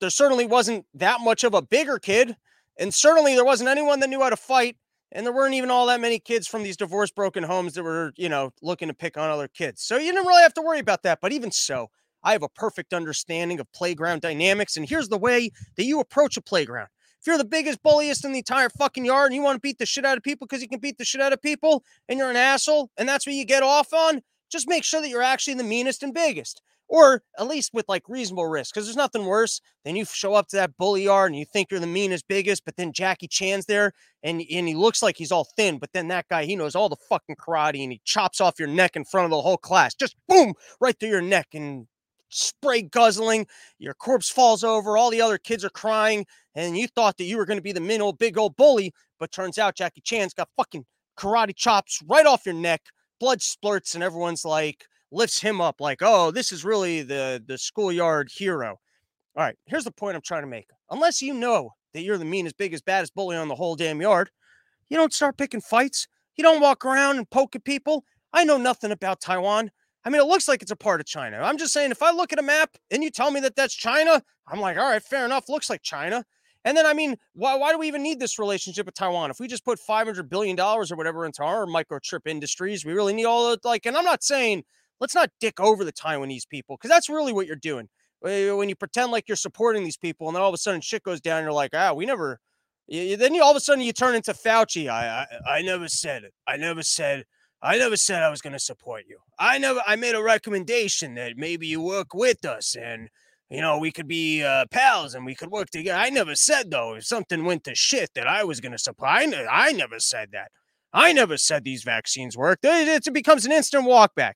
there 0.00 0.08
certainly 0.08 0.46
wasn't 0.46 0.86
that 0.94 1.20
much 1.20 1.44
of 1.44 1.52
a 1.52 1.60
bigger 1.60 1.98
kid. 1.98 2.34
And 2.78 2.94
certainly 2.94 3.34
there 3.34 3.44
wasn't 3.44 3.69
anyone 3.69 4.00
that 4.00 4.10
knew 4.10 4.22
how 4.22 4.30
to 4.30 4.36
fight. 4.36 4.76
And 5.10 5.25
there 5.25 5.32
weren't 5.32 5.54
even 5.54 5.70
all 5.70 5.86
that 5.86 6.00
many 6.00 6.19
kids 6.19 6.46
from 6.46 6.62
these 6.62 6.76
divorce 6.76 7.10
broken 7.10 7.42
homes 7.42 7.75
that 7.75 7.82
were, 7.82 8.12
you 8.16 8.28
know, 8.28 8.52
looking 8.60 8.88
to 8.88 8.94
pick 8.94 9.16
on 9.16 9.30
other 9.30 9.48
kids. 9.48 9.82
So 9.82 9.96
you 9.96 10.12
didn't 10.12 10.26
really 10.26 10.42
have 10.42 10.54
to 10.54 10.62
worry 10.62 10.80
about 10.80 11.02
that. 11.04 11.20
But 11.22 11.32
even 11.32 11.50
so, 11.50 11.88
I 12.22 12.32
have 12.32 12.42
a 12.42 12.48
perfect 12.48 12.92
understanding 12.92 13.58
of 13.58 13.72
playground 13.72 14.20
dynamics. 14.20 14.76
And 14.76 14.86
here's 14.86 15.08
the 15.08 15.19
way 15.19 15.50
that 15.76 15.84
you 15.84 15.98
approach 16.00 16.36
a 16.36 16.42
playground. 16.42 16.88
If 17.20 17.26
you're 17.26 17.38
the 17.38 17.44
biggest, 17.44 17.82
bulliest 17.82 18.25
in 18.25 18.32
the 18.32 18.38
entire 18.38 18.69
fucking 18.69 19.04
yard 19.04 19.26
and 19.26 19.34
you 19.34 19.42
want 19.42 19.56
to 19.56 19.60
beat 19.60 19.78
the 19.78 19.86
shit 19.86 20.04
out 20.04 20.19
of 20.19 20.22
people 20.22 20.46
because 20.46 20.62
you 20.62 20.69
can 20.69 20.78
beat 20.78 20.98
the 20.98 21.04
shit 21.04 21.20
out 21.20 21.32
of 21.32 21.42
people 21.42 21.82
and 22.08 22.19
you're 22.19 22.30
an 22.30 22.36
asshole 22.36 22.90
and 22.96 23.08
that's 23.08 23.26
what 23.26 23.34
you 23.34 23.44
get 23.44 23.62
off 23.62 23.92
on, 23.92 24.22
just 24.50 24.69
make 24.69 24.84
sure 24.84 25.00
that 25.00 25.08
you're 25.08 25.22
actually 25.22 25.54
the 25.54 25.64
meanest 25.64 26.02
and 26.02 26.14
biggest 26.14 26.62
or 26.88 27.23
at 27.38 27.46
least 27.46 27.73
with 27.75 27.88
like 27.88 28.08
reasonable 28.08 28.46
risk. 28.46 28.75
Because 28.75 28.87
there's 28.87 28.96
nothing 28.96 29.26
worse 29.26 29.61
than 29.85 29.96
you 29.96 30.05
show 30.05 30.35
up 30.35 30.49
to 30.49 30.56
that 30.56 30.76
bully 30.76 31.05
yard 31.05 31.31
and 31.31 31.38
you 31.38 31.44
think 31.44 31.70
you're 31.70 31.81
the 31.81 31.87
meanest, 31.87 32.26
biggest, 32.29 32.64
but 32.64 32.76
then 32.76 32.93
Jackie 32.93 33.29
Chan's 33.29 33.67
there 33.67 33.93
and 34.23 34.43
and 34.50 34.69
he 34.69 34.75
looks 34.75 35.02
like 35.02 35.17
he's 35.17 35.32
all 35.32 35.46
thin, 35.56 35.79
but 35.79 35.93
then 35.93 36.08
that 36.08 36.26
guy 36.29 36.44
he 36.44 36.56
knows 36.56 36.75
all 36.75 36.88
the 36.88 36.96
fucking 37.08 37.37
karate 37.37 37.82
and 37.82 37.93
he 37.93 38.00
chops 38.05 38.40
off 38.40 38.58
your 38.58 38.69
neck 38.69 38.96
in 38.96 39.05
front 39.05 39.26
of 39.26 39.31
the 39.31 39.43
whole 39.43 39.58
class, 39.58 39.94
just 39.94 40.17
boom 40.29 40.55
right 40.81 40.99
through 40.99 41.11
your 41.11 41.20
neck 41.23 41.49
and 41.55 41.87
spray 42.31 42.82
guzzling. 42.82 43.46
Your 43.79 43.94
corpse 43.94 44.29
falls 44.31 44.64
over. 44.64 44.96
All 44.96 45.11
the 45.11 45.20
other 45.20 45.38
kids 45.38 45.64
are 45.64 45.70
crying, 45.70 46.26
and 46.55 46.76
you 46.76 46.88
thought 46.88 47.17
that 47.19 47.25
you 47.25 47.37
were 47.37 47.46
going 47.46 47.58
to 47.58 47.62
be 47.62 47.73
the 47.73 47.81
min 47.81 48.02
old 48.02 48.19
big 48.19 48.38
old 48.38 48.56
bully, 48.56 48.93
but 49.19 49.32
turns 49.32 49.58
out 49.58 49.76
Jackie 49.76 50.02
Chan's 50.02 50.35
got 50.35 50.49
fucking 50.56 50.85
karate 51.19 51.55
chops 51.55 52.02
right 52.06 52.26
off 52.26 52.46
your 52.46 52.55
neck. 52.55 52.82
Blood 53.20 53.40
splurts, 53.40 53.94
and 53.94 54.05
everyone's 54.05 54.44
like 54.44 54.85
lifts 55.10 55.40
him 55.40 55.60
up 55.60 55.81
like, 55.81 55.99
oh, 56.02 56.31
this 56.31 56.52
is 56.52 56.64
really 56.64 57.02
the 57.02 57.43
the 57.46 57.58
schoolyard 57.58 58.28
hero. 58.34 58.78
All 59.37 59.44
right, 59.44 59.56
here's 59.66 59.84
the 59.84 59.93
point 59.93 60.16
I'm 60.16 60.22
trying 60.22 60.43
to 60.43 60.49
make. 60.49 60.69
Unless 60.90 61.22
you 61.22 61.32
know 61.32 61.70
that 61.94 62.02
you're 62.02 62.19
the 62.19 62.25
meanest, 62.25 62.56
biggest, 62.58 62.84
baddest 62.84 63.14
bully 63.14 63.37
on 63.37 63.49
the 63.49 63.55
whole 63.55 63.76
damn 63.76 64.00
yard, 64.00 64.31
you 64.88 64.96
don't 64.96 65.12
start 65.12 65.38
picking 65.38 65.60
fights. 65.60 66.08
You 66.37 66.43
don't 66.43 66.60
walk 66.60 66.84
around 66.84 67.19
and 67.19 67.31
poke 67.31 67.56
at 67.56 67.64
people. 67.64 68.05
I 68.32 68.44
know 68.44 68.56
nothing 68.56 68.90
about 68.90 69.20
Taiwan. 69.20 69.70
I 70.05 70.10
mean, 70.10 70.20
it 70.20 70.26
looks 70.26 70.49
like 70.49 70.62
it's 70.62 70.70
a 70.70 70.76
part 70.76 71.00
of 71.00 71.06
China. 71.06 71.38
I'm 71.43 71.58
just 71.58 71.72
saying, 71.72 71.90
if 71.90 72.02
I 72.02 72.12
look 72.12 72.32
at 72.32 72.38
a 72.38 72.43
map 72.43 72.70
and 72.90 73.02
you 73.02 73.11
tell 73.11 73.31
me 73.31 73.40
that 73.40 73.56
that's 73.56 73.75
China, 73.75 74.22
I'm 74.46 74.61
like, 74.61 74.78
all 74.78 74.88
right, 74.88 75.02
fair 75.02 75.25
enough. 75.25 75.49
Looks 75.49 75.69
like 75.69 75.82
China. 75.82 76.25
And 76.64 76.76
then, 76.76 76.87
I 76.87 76.93
mean, 76.93 77.16
why, 77.34 77.56
why 77.56 77.72
do 77.72 77.78
we 77.78 77.88
even 77.88 78.02
need 78.02 78.20
this 78.20 78.38
relationship 78.38 78.87
with 78.87 78.94
Taiwan? 78.94 79.31
If 79.31 79.40
we 79.40 79.49
just 79.49 79.64
put 79.64 79.78
$500 79.78 80.28
billion 80.28 80.58
or 80.58 80.84
whatever 80.94 81.25
into 81.25 81.43
our 81.43 81.66
microchip 81.66 82.26
industries, 82.26 82.84
we 82.84 82.93
really 82.93 83.12
need 83.12 83.25
all 83.25 83.50
the, 83.50 83.58
like, 83.64 83.87
and 83.87 83.96
I'm 83.96 84.04
not 84.04 84.22
saying 84.22 84.64
let's 85.00 85.14
not 85.14 85.30
dick 85.40 85.60
over 85.60 85.84
the 85.84 85.92
Taiwanese 85.92 86.48
people 86.48 86.76
because 86.76 86.90
that's 86.90 87.08
really 87.08 87.32
what 87.32 87.46
you're 87.46 87.56
doing. 87.56 87.88
When 88.20 88.68
you 88.68 88.74
pretend 88.74 89.12
like 89.12 89.28
you're 89.28 89.36
supporting 89.36 89.84
these 89.84 89.96
people 89.96 90.26
and 90.26 90.34
then 90.34 90.42
all 90.42 90.48
of 90.48 90.54
a 90.54 90.58
sudden 90.58 90.80
shit 90.80 91.04
goes 91.04 91.20
down, 91.20 91.44
you're 91.44 91.52
like, 91.52 91.70
ah, 91.74 91.92
we 91.92 92.04
never. 92.04 92.40
Then 92.88 93.34
you 93.34 93.42
all 93.42 93.50
of 93.50 93.56
a 93.56 93.60
sudden 93.60 93.84
you 93.84 93.92
turn 93.92 94.14
into 94.16 94.32
Fauci. 94.32 94.88
I, 94.88 95.26
I, 95.46 95.58
I 95.58 95.62
never 95.62 95.88
said 95.88 96.24
it. 96.24 96.32
I 96.46 96.56
never 96.56 96.82
said. 96.82 97.24
I 97.60 97.76
never 97.76 97.96
said 97.96 98.22
I 98.22 98.30
was 98.30 98.40
going 98.40 98.52
to 98.52 98.58
support 98.58 99.04
you. 99.08 99.18
I 99.38 99.58
never. 99.58 99.80
I 99.86 99.96
made 99.96 100.14
a 100.14 100.22
recommendation 100.22 101.14
that 101.14 101.36
maybe 101.36 101.66
you 101.66 101.80
work 101.80 102.14
with 102.14 102.44
us 102.44 102.74
and 102.74 103.08
you 103.50 103.60
know 103.60 103.78
we 103.78 103.92
could 103.92 104.08
be 104.08 104.42
uh, 104.42 104.64
pals 104.70 105.14
and 105.14 105.24
we 105.24 105.34
could 105.34 105.50
work 105.50 105.70
together. 105.70 105.99
I 105.99 106.11
never 106.11 106.34
said 106.34 106.70
though 106.70 106.94
if 106.94 107.04
something 107.04 107.44
went 107.44 107.64
to 107.64 107.75
shit 107.75 108.11
that 108.14 108.26
I 108.26 108.42
was 108.42 108.61
going 108.61 108.73
to 108.73 108.78
support. 108.78 109.11
I, 109.11 109.26
ne- 109.26 109.46
I 109.46 109.73
never 109.73 110.00
said 110.00 110.30
that. 110.32 110.50
I 110.92 111.12
never 111.12 111.37
said 111.37 111.64
these 111.64 111.82
vaccines 111.82 112.37
work. 112.37 112.61
It, 112.62 113.06
it 113.06 113.12
becomes 113.12 113.44
an 113.44 113.52
instant 113.52 113.84
walkback. 113.84 114.34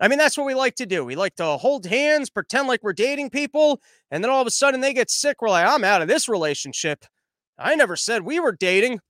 I 0.00 0.08
mean, 0.08 0.18
that's 0.18 0.38
what 0.38 0.46
we 0.46 0.54
like 0.54 0.76
to 0.76 0.86
do. 0.86 1.04
We 1.04 1.16
like 1.16 1.34
to 1.36 1.44
hold 1.44 1.86
hands, 1.86 2.30
pretend 2.30 2.68
like 2.68 2.82
we're 2.82 2.92
dating 2.92 3.30
people, 3.30 3.80
and 4.10 4.22
then 4.22 4.30
all 4.30 4.40
of 4.40 4.46
a 4.46 4.50
sudden 4.50 4.80
they 4.80 4.94
get 4.94 5.10
sick. 5.10 5.42
We're 5.42 5.50
like, 5.50 5.66
I'm 5.66 5.84
out 5.84 6.02
of 6.02 6.08
this 6.08 6.28
relationship. 6.28 7.04
I 7.58 7.74
never 7.74 7.96
said 7.96 8.22
we 8.22 8.38
were 8.38 8.52
dating. 8.52 9.00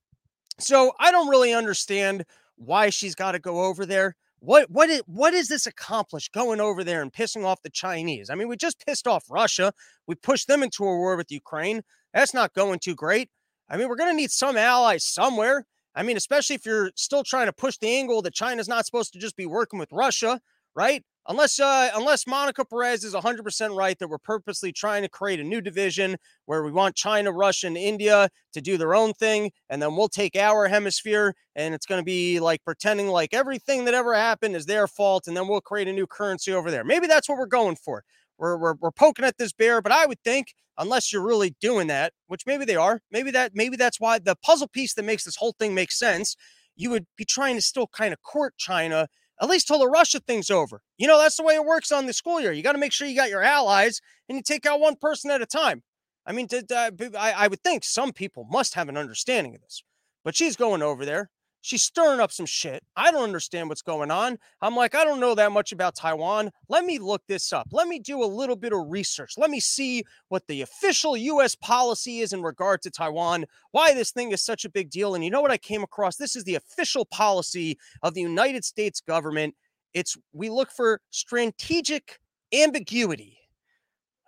So 0.59 0.93
I 0.99 1.11
don't 1.11 1.29
really 1.29 1.53
understand 1.53 2.25
why 2.55 2.89
she's 2.89 3.15
got 3.15 3.33
to 3.33 3.39
go 3.39 3.63
over 3.65 3.85
there. 3.85 4.15
What 4.39 4.69
what 4.71 4.89
is, 4.89 5.01
what 5.05 5.33
is 5.33 5.47
this 5.49 5.67
accomplished 5.67 6.31
going 6.31 6.61
over 6.61 6.83
there 6.83 7.01
and 7.01 7.11
pissing 7.11 7.45
off 7.45 7.61
the 7.61 7.69
Chinese? 7.69 8.29
I 8.29 8.35
mean, 8.35 8.47
we 8.47 8.57
just 8.57 8.83
pissed 8.85 9.07
off 9.07 9.25
Russia. 9.29 9.73
We 10.07 10.15
pushed 10.15 10.47
them 10.47 10.63
into 10.63 10.83
a 10.85 10.97
war 10.97 11.17
with 11.17 11.31
Ukraine. 11.31 11.81
That's 12.13 12.33
not 12.33 12.53
going 12.53 12.79
too 12.79 12.95
great. 12.95 13.29
I 13.69 13.77
mean, 13.77 13.87
we're 13.89 13.95
going 13.95 14.11
to 14.11 14.15
need 14.15 14.31
some 14.31 14.57
allies 14.57 15.05
somewhere. 15.05 15.65
I 15.93 16.03
mean, 16.03 16.17
especially 16.17 16.55
if 16.55 16.65
you're 16.65 16.91
still 16.95 17.23
trying 17.23 17.47
to 17.47 17.53
push 17.53 17.77
the 17.77 17.89
angle 17.89 18.21
that 18.21 18.33
China's 18.33 18.67
not 18.67 18.85
supposed 18.85 19.13
to 19.13 19.19
just 19.19 19.35
be 19.35 19.45
working 19.45 19.79
with 19.79 19.91
Russia 19.91 20.39
right? 20.75 21.03
Unless 21.27 21.59
uh, 21.59 21.91
unless 21.93 22.25
Monica 22.25 22.65
Perez 22.65 23.03
is 23.03 23.13
100% 23.13 23.77
right 23.77 23.99
that 23.99 24.07
we're 24.07 24.17
purposely 24.17 24.71
trying 24.71 25.03
to 25.03 25.09
create 25.09 25.39
a 25.39 25.43
new 25.43 25.61
division 25.61 26.17
where 26.45 26.63
we 26.63 26.71
want 26.71 26.95
China, 26.95 27.31
Russia, 27.31 27.67
and 27.67 27.77
India 27.77 28.29
to 28.53 28.61
do 28.61 28.77
their 28.77 28.95
own 28.95 29.13
thing, 29.13 29.51
and 29.69 29.79
then 29.79 29.95
we'll 29.95 30.09
take 30.09 30.35
our 30.35 30.67
hemisphere, 30.67 31.35
and 31.55 31.75
it's 31.75 31.85
going 31.85 32.01
to 32.01 32.05
be 32.05 32.39
like 32.39 32.63
pretending 32.63 33.09
like 33.09 33.33
everything 33.33 33.85
that 33.85 33.93
ever 33.93 34.15
happened 34.15 34.55
is 34.55 34.65
their 34.65 34.87
fault, 34.87 35.27
and 35.27 35.37
then 35.37 35.47
we'll 35.47 35.61
create 35.61 35.87
a 35.87 35.93
new 35.93 36.07
currency 36.07 36.51
over 36.51 36.71
there. 36.71 36.83
Maybe 36.83 37.05
that's 37.05 37.29
what 37.29 37.37
we're 37.37 37.45
going 37.45 37.75
for. 37.75 38.03
We're, 38.39 38.57
we're, 38.57 38.75
we're 38.79 38.91
poking 38.91 39.25
at 39.25 39.37
this 39.37 39.53
bear, 39.53 39.81
but 39.81 39.91
I 39.91 40.05
would 40.05 40.21
think 40.23 40.55
unless 40.79 41.13
you're 41.13 41.25
really 41.25 41.55
doing 41.61 41.87
that, 41.87 42.13
which 42.27 42.47
maybe 42.47 42.65
they 42.65 42.77
are, 42.77 43.01
maybe 43.11 43.29
that 43.31 43.51
maybe 43.53 43.75
that's 43.75 43.99
why 43.99 44.17
the 44.17 44.35
puzzle 44.43 44.67
piece 44.67 44.93
that 44.95 45.03
makes 45.03 45.25
this 45.25 45.35
whole 45.35 45.53
thing 45.59 45.75
make 45.75 45.91
sense. 45.91 46.35
You 46.75 46.89
would 46.91 47.05
be 47.17 47.25
trying 47.25 47.55
to 47.55 47.61
still 47.61 47.87
kind 47.87 48.13
of 48.13 48.21
court 48.23 48.55
China 48.57 49.09
at 49.41 49.49
least 49.49 49.67
till 49.67 49.79
the 49.79 49.87
Russia 49.87 50.19
thing's 50.19 50.49
over. 50.49 50.81
You 50.97 51.07
know, 51.07 51.17
that's 51.17 51.37
the 51.37 51.43
way 51.43 51.55
it 51.55 51.65
works 51.65 51.91
on 51.91 52.05
the 52.05 52.13
school 52.13 52.41
year. 52.41 52.51
You 52.51 52.63
got 52.63 52.73
to 52.73 52.77
make 52.77 52.91
sure 52.91 53.07
you 53.07 53.15
got 53.15 53.29
your 53.29 53.43
allies 53.43 54.01
and 54.27 54.37
you 54.37 54.43
take 54.43 54.65
out 54.65 54.79
one 54.79 54.95
person 54.95 55.31
at 55.31 55.41
a 55.41 55.45
time. 55.45 55.83
I 56.25 56.31
mean, 56.31 56.47
did, 56.47 56.71
uh, 56.71 56.91
I, 57.17 57.31
I 57.31 57.47
would 57.47 57.63
think 57.63 57.83
some 57.83 58.11
people 58.11 58.45
must 58.49 58.75
have 58.75 58.89
an 58.89 58.97
understanding 58.97 59.55
of 59.55 59.61
this, 59.61 59.83
but 60.23 60.35
she's 60.35 60.55
going 60.55 60.81
over 60.81 61.05
there. 61.05 61.29
She's 61.61 61.83
stirring 61.83 62.19
up 62.19 62.31
some 62.31 62.45
shit. 62.45 62.83
I 62.95 63.11
don't 63.11 63.23
understand 63.23 63.67
what's 63.67 63.81
going 63.81 64.11
on. 64.11 64.37
I'm 64.61 64.75
like, 64.75 64.95
I 64.95 65.03
don't 65.03 65.19
know 65.19 65.35
that 65.35 65.51
much 65.51 65.71
about 65.71 65.95
Taiwan. 65.95 66.51
Let 66.69 66.85
me 66.85 66.99
look 66.99 67.21
this 67.27 67.51
up. 67.51 67.67
Let 67.71 67.87
me 67.87 67.99
do 67.99 68.23
a 68.23 68.25
little 68.25 68.55
bit 68.55 68.73
of 68.73 68.89
research. 68.89 69.33
Let 69.37 69.49
me 69.49 69.59
see 69.59 70.03
what 70.29 70.47
the 70.47 70.61
official 70.61 71.17
US 71.17 71.55
policy 71.55 72.19
is 72.19 72.31
in 72.31 72.41
regard 72.41 72.81
to 72.83 72.91
Taiwan, 72.91 73.45
why 73.71 73.93
this 73.93 74.11
thing 74.11 74.31
is 74.31 74.43
such 74.43 74.63
a 74.63 74.69
big 74.69 74.89
deal. 74.89 75.15
And 75.15 75.23
you 75.23 75.31
know 75.31 75.41
what 75.41 75.51
I 75.51 75.57
came 75.57 75.83
across? 75.83 76.15
This 76.15 76.35
is 76.35 76.45
the 76.45 76.55
official 76.55 77.05
policy 77.05 77.77
of 78.03 78.13
the 78.13 78.21
United 78.21 78.63
States 78.63 79.01
government. 79.01 79.55
It's 79.93 80.15
we 80.33 80.49
look 80.49 80.71
for 80.71 81.01
strategic 81.09 82.19
ambiguity 82.53 83.38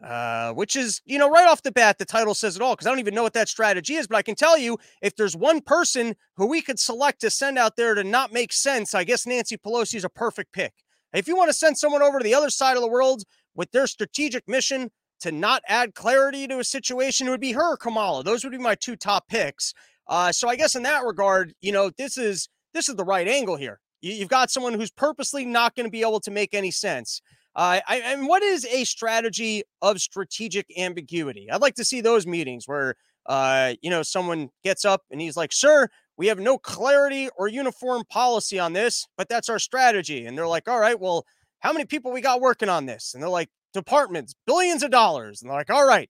uh, 0.04 0.52
which 0.54 0.76
is, 0.76 1.02
you 1.06 1.18
know, 1.18 1.30
right 1.30 1.48
off 1.48 1.62
the 1.62 1.72
bat, 1.72 1.98
the 1.98 2.06
title 2.06 2.34
says 2.34 2.56
it 2.56 2.62
all 2.62 2.74
because 2.74 2.88
I 2.88 2.90
don't 2.90 3.00
even 3.00 3.14
know 3.14 3.24
what 3.24 3.34
that 3.34 3.50
strategy 3.50 3.96
is. 3.96 4.08
But 4.08 4.18
I 4.18 4.22
can 4.22 4.36
tell 4.36 4.58
you 4.58 4.78
if 5.02 5.16
there's 5.16 5.36
one 5.36 5.62
person 5.62 6.16
who 6.38 6.48
we 6.48 6.62
could 6.62 6.80
select 6.80 7.22
to 7.22 7.30
send 7.30 7.58
out 7.58 7.76
there 7.76 7.94
to 7.94 8.04
not 8.04 8.34
make 8.34 8.52
sense, 8.52 8.94
I 8.94 9.04
guess 9.04 9.26
Nancy 9.26 9.58
Pelosi 9.58 9.96
is 9.96 10.06
a 10.06 10.10
perfect 10.10 10.54
pick. 10.54 10.74
If 11.14 11.28
you 11.28 11.36
want 11.36 11.50
to 11.50 11.54
send 11.54 11.78
someone 11.78 12.02
over 12.02 12.20
to 12.20 12.24
the 12.24 12.34
other 12.34 12.50
side 12.50 12.78
of 12.78 12.82
the 12.82 12.88
world 12.88 13.24
with 13.54 13.72
their 13.72 13.86
strategic 13.86 14.48
mission 14.48 14.92
to 15.20 15.32
not 15.32 15.62
add 15.68 15.94
clarity 15.94 16.48
to 16.48 16.60
a 16.60 16.64
situation, 16.64 17.28
it 17.28 17.32
would 17.32 17.42
be 17.42 17.52
her 17.52 17.78
Kamala. 17.78 18.24
Those 18.24 18.44
would 18.44 18.52
be 18.52 18.58
my 18.58 18.76
two 18.76 18.96
top 18.96 19.28
picks. 19.28 19.74
Uh, 20.08 20.32
so 20.32 20.50
I 20.50 20.56
guess 20.56 20.76
in 20.76 20.84
that 20.84 21.06
regard, 21.06 21.54
you 21.62 21.72
know, 21.72 21.90
this 21.90 22.18
is 22.18 22.50
this 22.74 22.90
is 22.90 22.96
the 22.96 23.04
right 23.04 23.28
angle 23.28 23.58
here. 23.58 23.80
You, 24.02 24.14
you've 24.14 24.30
got 24.30 24.50
someone 24.50 24.74
who's 24.74 24.92
purposely 24.92 25.46
not 25.46 25.76
going 25.76 25.86
to 25.86 25.92
be 25.92 26.02
able 26.02 26.22
to 26.22 26.32
make 26.32 26.54
any 26.54 26.72
sense. 26.72 27.22
Uh, 27.56 27.82
I, 27.88 27.98
and 27.98 28.28
what 28.28 28.44
is 28.44 28.66
a 28.66 28.86
strategy 28.86 29.64
of 29.82 30.00
strategic 30.00 30.66
ambiguity? 30.78 31.50
I'd 31.52 31.62
like 31.62 31.76
to 31.76 31.86
see 31.86 32.00
those 32.02 32.26
meetings 32.26 32.68
where, 32.68 32.96
uh, 33.26 33.74
you 33.82 33.90
know, 33.90 34.04
someone 34.04 34.50
gets 34.64 34.86
up 34.86 35.04
and 35.12 35.20
he's 35.20 35.36
like, 35.36 35.52
"Sir, 35.52 35.90
we 36.18 36.28
have 36.28 36.40
no 36.40 36.58
clarity 36.58 37.30
or 37.38 37.48
uniform 37.50 38.04
policy 38.10 38.58
on 38.58 38.72
this, 38.74 39.06
but 39.18 39.28
that's 39.28 39.50
our 39.50 39.60
strategy." 39.60 40.26
And 40.26 40.38
they're 40.38 40.48
like, 40.48 40.68
"All 40.70 40.80
right, 40.80 40.98
well, 41.00 41.26
how 41.60 41.74
many 41.74 41.86
people 41.86 42.12
we 42.12 42.22
got 42.22 42.40
working 42.42 42.70
on 42.70 42.86
this?" 42.86 43.14
And 43.14 43.22
they're 43.22 43.30
like, 43.30 43.50
"Departments, 43.74 44.34
billions 44.48 44.82
of 44.84 44.92
dollars." 44.92 45.42
And 45.42 45.50
they're 45.50 45.58
like, 45.58 45.70
"All 45.70 45.86
right, 45.86 46.10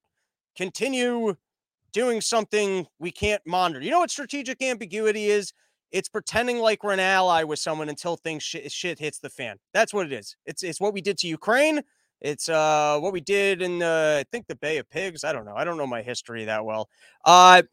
continue 0.57 1.35
doing 1.93 2.21
something 2.21 2.87
we 2.99 3.11
can't 3.11 3.41
monitor." 3.47 3.81
You 3.81 3.91
know 3.91 3.99
what 4.01 4.11
strategic 4.11 4.61
ambiguity 4.63 5.27
is? 5.27 5.53
It's 5.91 6.09
pretending 6.09 6.59
like 6.59 6.83
we're 6.83 6.93
an 6.93 6.99
ally 6.99 7.43
with 7.43 7.59
someone 7.59 7.89
until 7.89 8.15
things 8.15 8.43
shit, 8.43 8.71
shit 8.71 8.99
hits 8.99 9.19
the 9.19 9.29
fan. 9.29 9.57
That's 9.73 9.93
what 9.93 10.05
it 10.05 10.13
is. 10.13 10.35
It's 10.45 10.63
it's 10.63 10.79
what 10.79 10.93
we 10.93 11.01
did 11.01 11.17
to 11.19 11.27
Ukraine. 11.27 11.81
It's 12.21 12.49
uh 12.49 12.97
what 12.99 13.13
we 13.13 13.21
did 13.21 13.61
in 13.61 13.79
the 13.79 14.17
I 14.19 14.23
think 14.31 14.47
the 14.47 14.55
Bay 14.55 14.77
of 14.77 14.89
Pigs. 14.89 15.23
I 15.23 15.33
don't 15.33 15.45
know. 15.45 15.55
I 15.55 15.63
don't 15.63 15.77
know 15.77 15.87
my 15.87 16.01
history 16.01 16.45
that 16.45 16.63
well. 16.65 16.89
Uh 17.25 17.63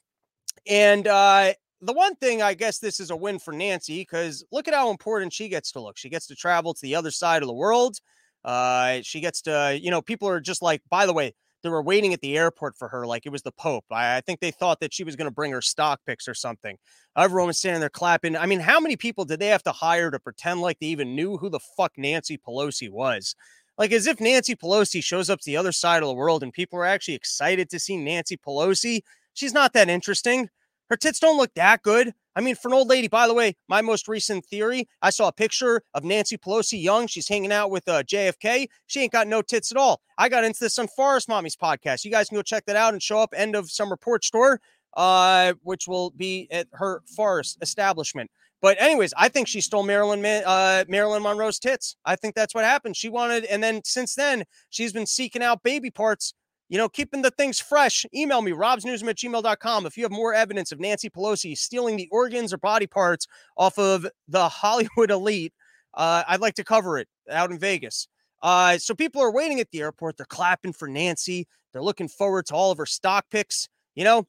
and 0.66 1.06
uh 1.06 1.52
the 1.80 1.92
one 1.92 2.16
thing 2.16 2.42
I 2.42 2.54
guess 2.54 2.78
this 2.78 3.00
is 3.00 3.10
a 3.10 3.16
win 3.16 3.38
for 3.38 3.52
Nancy 3.52 4.00
because 4.00 4.44
look 4.50 4.68
at 4.68 4.74
how 4.74 4.90
important 4.90 5.32
she 5.32 5.48
gets 5.48 5.72
to 5.72 5.80
look. 5.80 5.96
She 5.96 6.08
gets 6.08 6.26
to 6.28 6.34
travel 6.34 6.74
to 6.74 6.82
the 6.82 6.94
other 6.94 7.10
side 7.10 7.42
of 7.42 7.46
the 7.48 7.54
world. 7.54 7.98
Uh, 8.44 9.00
she 9.02 9.20
gets 9.20 9.42
to, 9.42 9.78
you 9.80 9.90
know, 9.90 10.00
people 10.02 10.28
are 10.28 10.40
just 10.40 10.62
like, 10.62 10.82
by 10.90 11.06
the 11.06 11.12
way, 11.12 11.34
they 11.62 11.68
were 11.68 11.82
waiting 11.82 12.12
at 12.12 12.20
the 12.20 12.36
airport 12.36 12.76
for 12.76 12.88
her 12.88 13.06
like 13.06 13.26
it 13.26 13.32
was 13.32 13.42
the 13.42 13.52
Pope. 13.52 13.84
I, 13.90 14.16
I 14.16 14.20
think 14.20 14.40
they 14.40 14.50
thought 14.50 14.80
that 14.80 14.92
she 14.92 15.04
was 15.04 15.16
going 15.16 15.28
to 15.28 15.34
bring 15.34 15.52
her 15.52 15.62
stock 15.62 16.00
picks 16.06 16.28
or 16.28 16.34
something. 16.34 16.76
Everyone 17.16 17.48
was 17.48 17.58
standing 17.58 17.80
there 17.80 17.88
clapping. 17.88 18.36
I 18.36 18.46
mean, 18.46 18.60
how 18.60 18.80
many 18.80 18.96
people 18.96 19.24
did 19.24 19.40
they 19.40 19.48
have 19.48 19.62
to 19.64 19.72
hire 19.72 20.10
to 20.10 20.18
pretend 20.18 20.60
like 20.60 20.78
they 20.78 20.86
even 20.86 21.14
knew 21.14 21.36
who 21.36 21.48
the 21.48 21.60
fuck 21.76 21.92
Nancy 21.96 22.38
Pelosi 22.38 22.90
was? 22.90 23.34
Like 23.76 23.92
as 23.92 24.06
if 24.06 24.20
Nancy 24.20 24.56
Pelosi 24.56 25.02
shows 25.02 25.30
up 25.30 25.40
to 25.40 25.46
the 25.46 25.56
other 25.56 25.72
side 25.72 26.02
of 26.02 26.08
the 26.08 26.14
world 26.14 26.42
and 26.42 26.52
people 26.52 26.78
are 26.78 26.84
actually 26.84 27.14
excited 27.14 27.70
to 27.70 27.78
see 27.78 27.96
Nancy 27.96 28.36
Pelosi. 28.36 29.02
She's 29.34 29.54
not 29.54 29.72
that 29.74 29.88
interesting. 29.88 30.48
Her 30.90 30.96
tits 30.96 31.20
don't 31.20 31.36
look 31.36 31.54
that 31.54 31.82
good. 31.82 32.14
I 32.34 32.40
mean, 32.40 32.54
for 32.54 32.68
an 32.68 32.74
old 32.74 32.88
lady, 32.88 33.08
by 33.08 33.26
the 33.26 33.34
way, 33.34 33.56
my 33.68 33.82
most 33.82 34.06
recent 34.06 34.44
theory, 34.44 34.88
I 35.02 35.10
saw 35.10 35.28
a 35.28 35.32
picture 35.32 35.82
of 35.92 36.04
Nancy 36.04 36.38
Pelosi 36.38 36.80
young. 36.80 37.08
She's 37.08 37.28
hanging 37.28 37.52
out 37.52 37.70
with 37.70 37.88
uh, 37.88 38.04
JFK. 38.04 38.68
She 38.86 39.00
ain't 39.00 39.12
got 39.12 39.26
no 39.26 39.42
tits 39.42 39.72
at 39.72 39.76
all. 39.76 40.00
I 40.16 40.28
got 40.28 40.44
into 40.44 40.60
this 40.60 40.78
on 40.78 40.86
Forest 40.88 41.28
Mommy's 41.28 41.56
podcast. 41.56 42.04
You 42.04 42.12
guys 42.12 42.28
can 42.28 42.36
go 42.36 42.42
check 42.42 42.64
that 42.66 42.76
out 42.76 42.92
and 42.92 43.02
show 43.02 43.18
up 43.18 43.34
end 43.36 43.56
of 43.56 43.70
summer 43.70 43.96
porch 43.96 44.30
tour, 44.30 44.60
uh, 44.96 45.54
which 45.62 45.88
will 45.88 46.10
be 46.10 46.46
at 46.52 46.68
her 46.72 47.02
Forest 47.16 47.58
establishment. 47.60 48.30
But 48.60 48.80
anyways, 48.80 49.12
I 49.16 49.28
think 49.28 49.48
she 49.48 49.60
stole 49.60 49.84
Marilyn 49.84 50.24
uh, 50.24 50.84
Marilyn 50.88 51.22
Monroe's 51.22 51.58
tits. 51.58 51.96
I 52.04 52.16
think 52.16 52.34
that's 52.34 52.54
what 52.54 52.64
happened. 52.64 52.96
She 52.96 53.08
wanted, 53.08 53.44
and 53.44 53.62
then 53.62 53.82
since 53.84 54.14
then, 54.14 54.44
she's 54.70 54.92
been 54.92 55.06
seeking 55.06 55.42
out 55.42 55.62
baby 55.62 55.90
parts 55.90 56.34
you 56.68 56.76
know, 56.76 56.88
keeping 56.88 57.22
the 57.22 57.30
things 57.30 57.58
fresh, 57.60 58.04
email 58.14 58.42
me, 58.42 58.52
robsnewsroom 58.52 59.08
at 59.08 59.16
gmail.com. 59.16 59.86
If 59.86 59.96
you 59.96 60.02
have 60.04 60.12
more 60.12 60.34
evidence 60.34 60.70
of 60.70 60.80
Nancy 60.80 61.08
Pelosi 61.08 61.56
stealing 61.56 61.96
the 61.96 62.08
organs 62.10 62.52
or 62.52 62.58
body 62.58 62.86
parts 62.86 63.26
off 63.56 63.78
of 63.78 64.06
the 64.28 64.48
Hollywood 64.48 65.10
elite, 65.10 65.54
uh, 65.94 66.22
I'd 66.28 66.40
like 66.40 66.54
to 66.54 66.64
cover 66.64 66.98
it 66.98 67.08
out 67.30 67.50
in 67.50 67.58
Vegas. 67.58 68.08
Uh, 68.42 68.78
so 68.78 68.94
people 68.94 69.22
are 69.22 69.32
waiting 69.32 69.60
at 69.60 69.70
the 69.70 69.80
airport. 69.80 70.16
They're 70.16 70.26
clapping 70.26 70.72
for 70.72 70.88
Nancy. 70.88 71.46
They're 71.72 71.82
looking 71.82 72.08
forward 72.08 72.46
to 72.46 72.54
all 72.54 72.70
of 72.70 72.78
her 72.78 72.86
stock 72.86 73.26
picks, 73.30 73.68
you 73.94 74.04
know. 74.04 74.26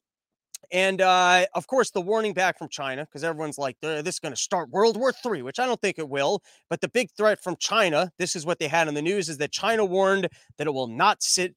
And 0.72 1.00
uh, 1.00 1.46
of 1.54 1.66
course, 1.66 1.90
the 1.90 2.00
warning 2.00 2.32
back 2.32 2.58
from 2.58 2.68
China, 2.68 3.04
because 3.04 3.24
everyone's 3.24 3.58
like, 3.58 3.76
this 3.80 4.06
is 4.06 4.18
going 4.20 4.34
to 4.34 4.40
start 4.40 4.70
World 4.70 4.96
War 4.96 5.12
III, 5.24 5.42
which 5.42 5.58
I 5.58 5.66
don't 5.66 5.80
think 5.80 5.98
it 5.98 6.08
will. 6.08 6.42
But 6.68 6.80
the 6.80 6.88
big 6.88 7.10
threat 7.16 7.42
from 7.42 7.56
China, 7.58 8.12
this 8.18 8.36
is 8.36 8.46
what 8.46 8.58
they 8.58 8.68
had 8.68 8.86
in 8.86 8.94
the 8.94 9.02
news, 9.02 9.28
is 9.28 9.38
that 9.38 9.52
China 9.52 9.84
warned 9.84 10.28
that 10.58 10.66
it 10.66 10.70
will 10.72 10.86
not 10.86 11.22
sit 11.22 11.54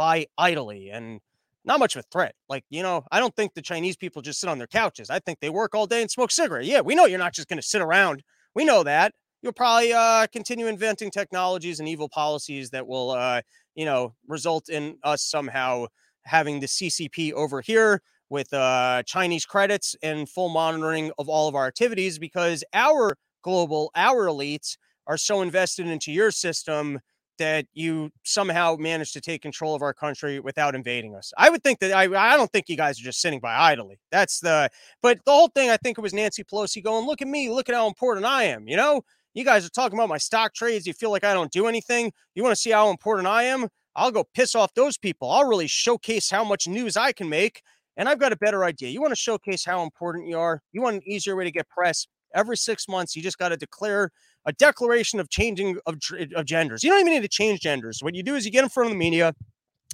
by 0.00 0.24
idly 0.38 0.88
and 0.88 1.20
not 1.66 1.78
much 1.78 1.94
of 1.94 2.00
a 2.00 2.04
threat. 2.10 2.34
Like, 2.48 2.64
you 2.70 2.82
know, 2.82 3.04
I 3.12 3.20
don't 3.20 3.36
think 3.36 3.52
the 3.52 3.60
Chinese 3.60 3.98
people 3.98 4.22
just 4.22 4.40
sit 4.40 4.48
on 4.48 4.56
their 4.56 4.66
couches. 4.66 5.10
I 5.10 5.18
think 5.18 5.40
they 5.40 5.50
work 5.50 5.74
all 5.74 5.86
day 5.86 6.00
and 6.00 6.10
smoke 6.10 6.30
cigarettes. 6.30 6.66
Yeah, 6.66 6.80
we 6.80 6.94
know 6.94 7.04
you're 7.04 7.18
not 7.18 7.34
just 7.34 7.48
going 7.48 7.58
to 7.58 7.66
sit 7.66 7.82
around. 7.82 8.22
We 8.54 8.64
know 8.64 8.82
that. 8.82 9.12
You'll 9.42 9.52
probably 9.52 9.92
uh, 9.92 10.26
continue 10.32 10.68
inventing 10.68 11.10
technologies 11.10 11.80
and 11.80 11.86
evil 11.86 12.08
policies 12.08 12.70
that 12.70 12.86
will, 12.86 13.10
uh, 13.10 13.42
you 13.74 13.84
know, 13.84 14.14
result 14.26 14.70
in 14.70 14.96
us 15.04 15.22
somehow 15.22 15.88
having 16.24 16.60
the 16.60 16.66
CCP 16.66 17.34
over 17.34 17.60
here 17.60 18.00
with 18.30 18.54
uh, 18.54 19.02
Chinese 19.02 19.44
credits 19.44 19.94
and 20.02 20.30
full 20.30 20.48
monitoring 20.48 21.12
of 21.18 21.28
all 21.28 21.46
of 21.46 21.54
our 21.54 21.66
activities 21.66 22.18
because 22.18 22.64
our 22.72 23.18
global, 23.42 23.90
our 23.94 24.28
elites 24.28 24.78
are 25.06 25.18
so 25.18 25.42
invested 25.42 25.86
into 25.86 26.10
your 26.10 26.30
system 26.30 27.00
that 27.40 27.66
you 27.72 28.10
somehow 28.22 28.76
managed 28.78 29.12
to 29.14 29.20
take 29.20 29.42
control 29.42 29.74
of 29.74 29.82
our 29.82 29.92
country 29.92 30.38
without 30.38 30.74
invading 30.74 31.16
us. 31.16 31.32
I 31.36 31.50
would 31.50 31.64
think 31.64 31.80
that 31.80 31.92
I 31.92 32.04
I 32.04 32.36
don't 32.36 32.52
think 32.52 32.68
you 32.68 32.76
guys 32.76 33.00
are 33.00 33.04
just 33.04 33.20
sitting 33.20 33.40
by 33.40 33.54
idly. 33.54 33.98
That's 34.12 34.38
the 34.40 34.70
but 35.02 35.18
the 35.24 35.32
whole 35.32 35.48
thing 35.48 35.70
I 35.70 35.76
think 35.76 35.98
it 35.98 36.02
was 36.02 36.14
Nancy 36.14 36.44
Pelosi 36.44 36.84
going, 36.84 37.06
look 37.06 37.20
at 37.20 37.28
me, 37.28 37.50
look 37.50 37.68
at 37.68 37.74
how 37.74 37.88
important 37.88 38.26
I 38.26 38.44
am. 38.44 38.68
You 38.68 38.76
know, 38.76 39.02
you 39.34 39.44
guys 39.44 39.66
are 39.66 39.70
talking 39.70 39.98
about 39.98 40.08
my 40.08 40.18
stock 40.18 40.54
trades. 40.54 40.86
You 40.86 40.92
feel 40.92 41.10
like 41.10 41.24
I 41.24 41.34
don't 41.34 41.50
do 41.50 41.66
anything. 41.66 42.12
You 42.34 42.42
want 42.42 42.54
to 42.54 42.60
see 42.60 42.70
how 42.70 42.90
important 42.90 43.26
I 43.26 43.44
am? 43.44 43.68
I'll 43.96 44.10
go 44.10 44.24
piss 44.34 44.54
off 44.54 44.72
those 44.74 44.96
people. 44.96 45.30
I'll 45.30 45.48
really 45.48 45.66
showcase 45.66 46.30
how 46.30 46.44
much 46.44 46.68
news 46.68 46.96
I 46.96 47.12
can 47.12 47.28
make. 47.28 47.62
And 47.96 48.08
I've 48.08 48.18
got 48.20 48.32
a 48.32 48.36
better 48.36 48.64
idea. 48.64 48.88
You 48.88 49.00
want 49.00 49.12
to 49.12 49.16
showcase 49.16 49.64
how 49.64 49.82
important 49.82 50.28
you 50.28 50.38
are. 50.38 50.62
You 50.72 50.80
want 50.80 50.96
an 50.96 51.02
easier 51.06 51.36
way 51.36 51.44
to 51.44 51.50
get 51.50 51.68
press. 51.68 52.06
Every 52.34 52.56
six 52.56 52.88
months, 52.88 53.16
you 53.16 53.22
just 53.22 53.38
got 53.38 53.48
to 53.48 53.56
declare 53.56 54.10
a 54.46 54.52
declaration 54.52 55.20
of 55.20 55.28
changing 55.28 55.78
of, 55.86 55.96
of 56.34 56.44
genders. 56.44 56.82
You 56.82 56.90
don't 56.90 57.00
even 57.00 57.12
need 57.12 57.22
to 57.22 57.28
change 57.28 57.60
genders. 57.60 58.02
What 58.02 58.14
you 58.14 58.22
do 58.22 58.34
is 58.34 58.44
you 58.44 58.50
get 58.50 58.64
in 58.64 58.70
front 58.70 58.88
of 58.88 58.92
the 58.92 58.98
media 58.98 59.34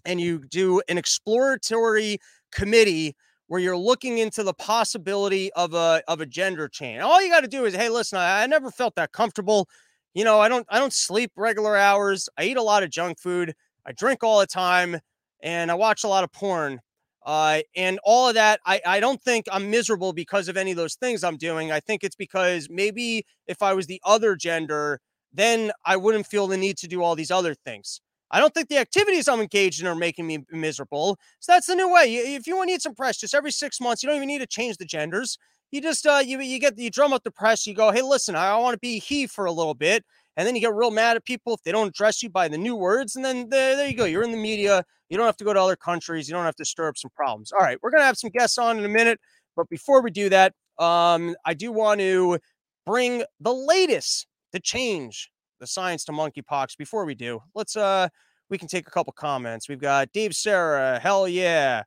and 0.04 0.20
you 0.20 0.44
do 0.50 0.80
an 0.88 0.98
exploratory 0.98 2.18
committee 2.52 3.16
where 3.48 3.60
you're 3.60 3.76
looking 3.76 4.18
into 4.18 4.42
the 4.42 4.54
possibility 4.54 5.52
of 5.52 5.74
a 5.74 6.02
of 6.08 6.20
a 6.20 6.26
gender 6.26 6.68
change. 6.68 7.02
All 7.02 7.22
you 7.22 7.30
got 7.30 7.40
to 7.40 7.48
do 7.48 7.64
is, 7.64 7.74
hey, 7.74 7.88
listen, 7.88 8.18
I, 8.18 8.42
I 8.42 8.46
never 8.46 8.70
felt 8.70 8.94
that 8.96 9.12
comfortable. 9.12 9.68
You 10.14 10.24
know, 10.24 10.40
I 10.40 10.48
don't 10.48 10.66
I 10.68 10.78
don't 10.78 10.92
sleep 10.92 11.32
regular 11.36 11.76
hours. 11.76 12.28
I 12.38 12.44
eat 12.44 12.56
a 12.56 12.62
lot 12.62 12.82
of 12.82 12.90
junk 12.90 13.20
food. 13.20 13.54
I 13.86 13.92
drink 13.92 14.24
all 14.24 14.40
the 14.40 14.46
time, 14.46 14.98
and 15.42 15.70
I 15.70 15.74
watch 15.74 16.04
a 16.04 16.08
lot 16.08 16.24
of 16.24 16.32
porn. 16.32 16.80
Uh, 17.26 17.60
and 17.74 17.98
all 18.04 18.28
of 18.28 18.34
that, 18.34 18.60
I, 18.64 18.80
I 18.86 19.00
don't 19.00 19.20
think 19.20 19.46
I'm 19.50 19.68
miserable 19.68 20.12
because 20.12 20.46
of 20.48 20.56
any 20.56 20.70
of 20.70 20.76
those 20.76 20.94
things 20.94 21.24
I'm 21.24 21.36
doing. 21.36 21.72
I 21.72 21.80
think 21.80 22.04
it's 22.04 22.14
because 22.14 22.68
maybe 22.70 23.26
if 23.48 23.62
I 23.62 23.74
was 23.74 23.88
the 23.88 24.00
other 24.04 24.36
gender, 24.36 25.00
then 25.32 25.72
I 25.84 25.96
wouldn't 25.96 26.26
feel 26.26 26.46
the 26.46 26.56
need 26.56 26.78
to 26.78 26.86
do 26.86 27.02
all 27.02 27.16
these 27.16 27.32
other 27.32 27.52
things. 27.54 28.00
I 28.30 28.38
don't 28.38 28.54
think 28.54 28.68
the 28.68 28.78
activities 28.78 29.28
I'm 29.28 29.40
engaged 29.40 29.80
in 29.80 29.88
are 29.88 29.94
making 29.96 30.26
me 30.26 30.44
miserable. 30.50 31.18
So 31.40 31.52
that's 31.52 31.66
the 31.66 31.74
new 31.74 31.92
way. 31.92 32.14
If 32.14 32.46
you 32.46 32.56
want 32.56 32.68
to 32.68 32.74
need 32.74 32.82
some 32.82 32.94
press, 32.94 33.18
just 33.18 33.34
every 33.34 33.50
six 33.52 33.80
months, 33.80 34.02
you 34.02 34.08
don't 34.08 34.16
even 34.16 34.28
need 34.28 34.38
to 34.38 34.46
change 34.46 34.76
the 34.76 34.84
genders. 34.84 35.36
You 35.72 35.80
just 35.80 36.06
uh, 36.06 36.22
you 36.24 36.40
you 36.40 36.60
get 36.60 36.78
you 36.78 36.90
drum 36.90 37.12
up 37.12 37.24
the 37.24 37.30
press. 37.32 37.66
You 37.66 37.74
go, 37.74 37.90
hey, 37.90 38.02
listen, 38.02 38.36
I, 38.36 38.50
I 38.50 38.56
want 38.58 38.74
to 38.74 38.78
be 38.78 39.00
he 39.00 39.26
for 39.26 39.46
a 39.46 39.52
little 39.52 39.74
bit, 39.74 40.04
and 40.36 40.46
then 40.46 40.54
you 40.54 40.60
get 40.60 40.74
real 40.74 40.92
mad 40.92 41.16
at 41.16 41.24
people 41.24 41.54
if 41.54 41.62
they 41.64 41.72
don't 41.72 41.88
address 41.88 42.22
you 42.22 42.30
by 42.30 42.46
the 42.48 42.58
new 42.58 42.76
words, 42.76 43.16
and 43.16 43.24
then 43.24 43.48
there, 43.48 43.76
there 43.76 43.88
you 43.88 43.96
go. 43.96 44.04
You're 44.04 44.22
in 44.22 44.30
the 44.30 44.36
media. 44.36 44.84
You 45.08 45.16
don't 45.16 45.26
have 45.26 45.36
to 45.38 45.44
go 45.44 45.52
to 45.52 45.60
other 45.60 45.76
countries. 45.76 46.28
You 46.28 46.34
don't 46.34 46.44
have 46.44 46.56
to 46.56 46.64
stir 46.64 46.88
up 46.88 46.96
some 46.96 47.10
problems. 47.14 47.52
All 47.52 47.60
right, 47.60 47.78
we're 47.82 47.90
gonna 47.90 48.04
have 48.04 48.18
some 48.18 48.30
guests 48.30 48.58
on 48.58 48.78
in 48.78 48.84
a 48.84 48.88
minute, 48.88 49.20
but 49.56 49.68
before 49.68 50.02
we 50.02 50.10
do 50.10 50.28
that, 50.28 50.52
um, 50.78 51.34
I 51.44 51.54
do 51.54 51.72
want 51.72 52.00
to 52.00 52.38
bring 52.84 53.24
the 53.40 53.54
latest 53.54 54.26
to 54.52 54.60
change 54.60 55.30
the 55.60 55.66
science 55.66 56.04
to 56.04 56.12
monkeypox. 56.12 56.76
Before 56.76 57.04
we 57.04 57.14
do, 57.14 57.40
let's 57.54 57.76
uh, 57.76 58.08
we 58.50 58.58
can 58.58 58.68
take 58.68 58.86
a 58.86 58.90
couple 58.90 59.12
comments. 59.12 59.68
We've 59.68 59.80
got 59.80 60.12
Dave 60.12 60.34
Sarah, 60.34 60.98
hell 60.98 61.26
yeah. 61.28 61.82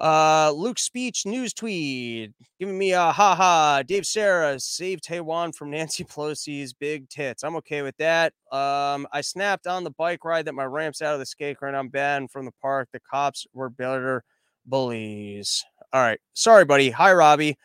Uh, 0.00 0.50
Luke 0.56 0.78
Speech 0.78 1.26
news 1.26 1.52
tweet 1.52 2.32
giving 2.58 2.78
me 2.78 2.92
a 2.92 3.12
haha. 3.12 3.82
Dave 3.82 4.06
Sarah 4.06 4.58
saved 4.58 5.04
Taiwan 5.04 5.52
from 5.52 5.70
Nancy 5.72 6.04
Pelosi's 6.04 6.72
big 6.72 7.08
tits. 7.10 7.44
I'm 7.44 7.56
okay 7.56 7.82
with 7.82 7.96
that. 7.98 8.32
Um, 8.50 9.06
I 9.12 9.20
snapped 9.20 9.66
on 9.66 9.84
the 9.84 9.90
bike 9.90 10.24
ride 10.24 10.46
that 10.46 10.54
my 10.54 10.64
ramps 10.64 11.02
out 11.02 11.12
of 11.12 11.20
the 11.20 11.26
skate 11.26 11.58
and 11.60 11.76
I'm 11.76 11.88
banned 11.88 12.30
from 12.30 12.46
the 12.46 12.52
park. 12.62 12.88
The 12.92 13.00
cops 13.00 13.46
were 13.52 13.68
better 13.68 14.24
bullies. 14.64 15.62
All 15.92 16.00
right. 16.00 16.20
Sorry, 16.32 16.64
buddy. 16.64 16.90
Hi, 16.90 17.12
Robbie. 17.12 17.58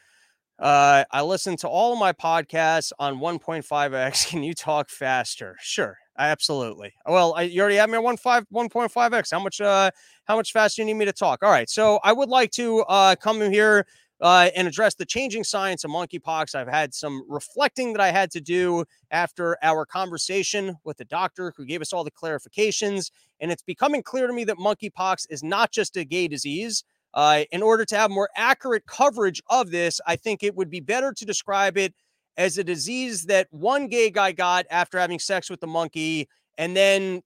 Uh, 0.59 1.05
I 1.11 1.21
listen 1.21 1.55
to 1.57 1.69
all 1.69 1.93
of 1.93 1.99
my 1.99 2.11
podcasts 2.11 2.91
on 2.99 3.19
1.5x. 3.19 4.27
Can 4.29 4.43
you 4.43 4.53
talk 4.53 4.89
faster? 4.89 5.55
Sure. 5.61 5.97
Absolutely. 6.17 6.93
Well, 7.05 7.33
I, 7.35 7.43
you 7.43 7.59
already 7.59 7.75
have 7.75 7.89
me 7.89 7.97
1.5 7.97 8.45
1.5x. 8.49 9.31
How 9.31 9.39
much 9.39 9.59
uh 9.59 9.91
how 10.25 10.35
much 10.37 10.53
faster 10.53 10.81
you 10.81 10.85
need 10.85 10.93
me 10.93 11.05
to 11.05 11.13
talk? 11.13 11.43
All 11.43 11.51
right. 11.51 11.69
So 11.69 11.99
I 12.03 12.13
would 12.13 12.29
like 12.29 12.51
to 12.51 12.79
uh 12.83 13.15
come 13.15 13.41
here 13.51 13.85
uh, 14.21 14.49
and 14.55 14.65
address 14.65 14.95
the 14.95 15.05
changing 15.05 15.43
science 15.43 15.83
of 15.83 15.91
monkeypox. 15.91 16.55
I've 16.55 16.69
had 16.69 16.93
some 16.93 17.23
reflecting 17.27 17.91
that 17.91 18.01
I 18.01 18.11
had 18.11 18.31
to 18.31 18.39
do 18.39 18.85
after 19.11 19.57
our 19.61 19.85
conversation 19.85 20.77
with 20.85 20.95
the 20.95 21.03
doctor 21.03 21.51
who 21.57 21.65
gave 21.65 21.81
us 21.81 21.91
all 21.91 22.05
the 22.05 22.11
clarifications. 22.11 23.11
And 23.41 23.51
it's 23.51 23.61
becoming 23.61 24.01
clear 24.01 24.25
to 24.27 24.31
me 24.31 24.45
that 24.45 24.55
monkeypox 24.55 25.25
is 25.29 25.43
not 25.43 25.71
just 25.73 25.97
a 25.97 26.05
gay 26.05 26.29
disease. 26.29 26.85
Uh, 27.13 27.43
in 27.51 27.61
order 27.61 27.83
to 27.85 27.95
have 27.97 28.09
more 28.09 28.29
accurate 28.37 28.85
coverage 28.85 29.41
of 29.49 29.71
this, 29.71 29.99
I 30.07 30.15
think 30.15 30.43
it 30.43 30.55
would 30.55 30.69
be 30.69 30.79
better 30.79 31.11
to 31.13 31.25
describe 31.25 31.77
it 31.77 31.93
as 32.37 32.57
a 32.57 32.63
disease 32.63 33.23
that 33.23 33.47
one 33.51 33.87
gay 33.87 34.09
guy 34.09 34.31
got 34.31 34.65
after 34.69 34.99
having 34.99 35.19
sex 35.19 35.49
with 35.49 35.59
the 35.59 35.67
monkey 35.67 36.27
and 36.57 36.75
then 36.75 37.21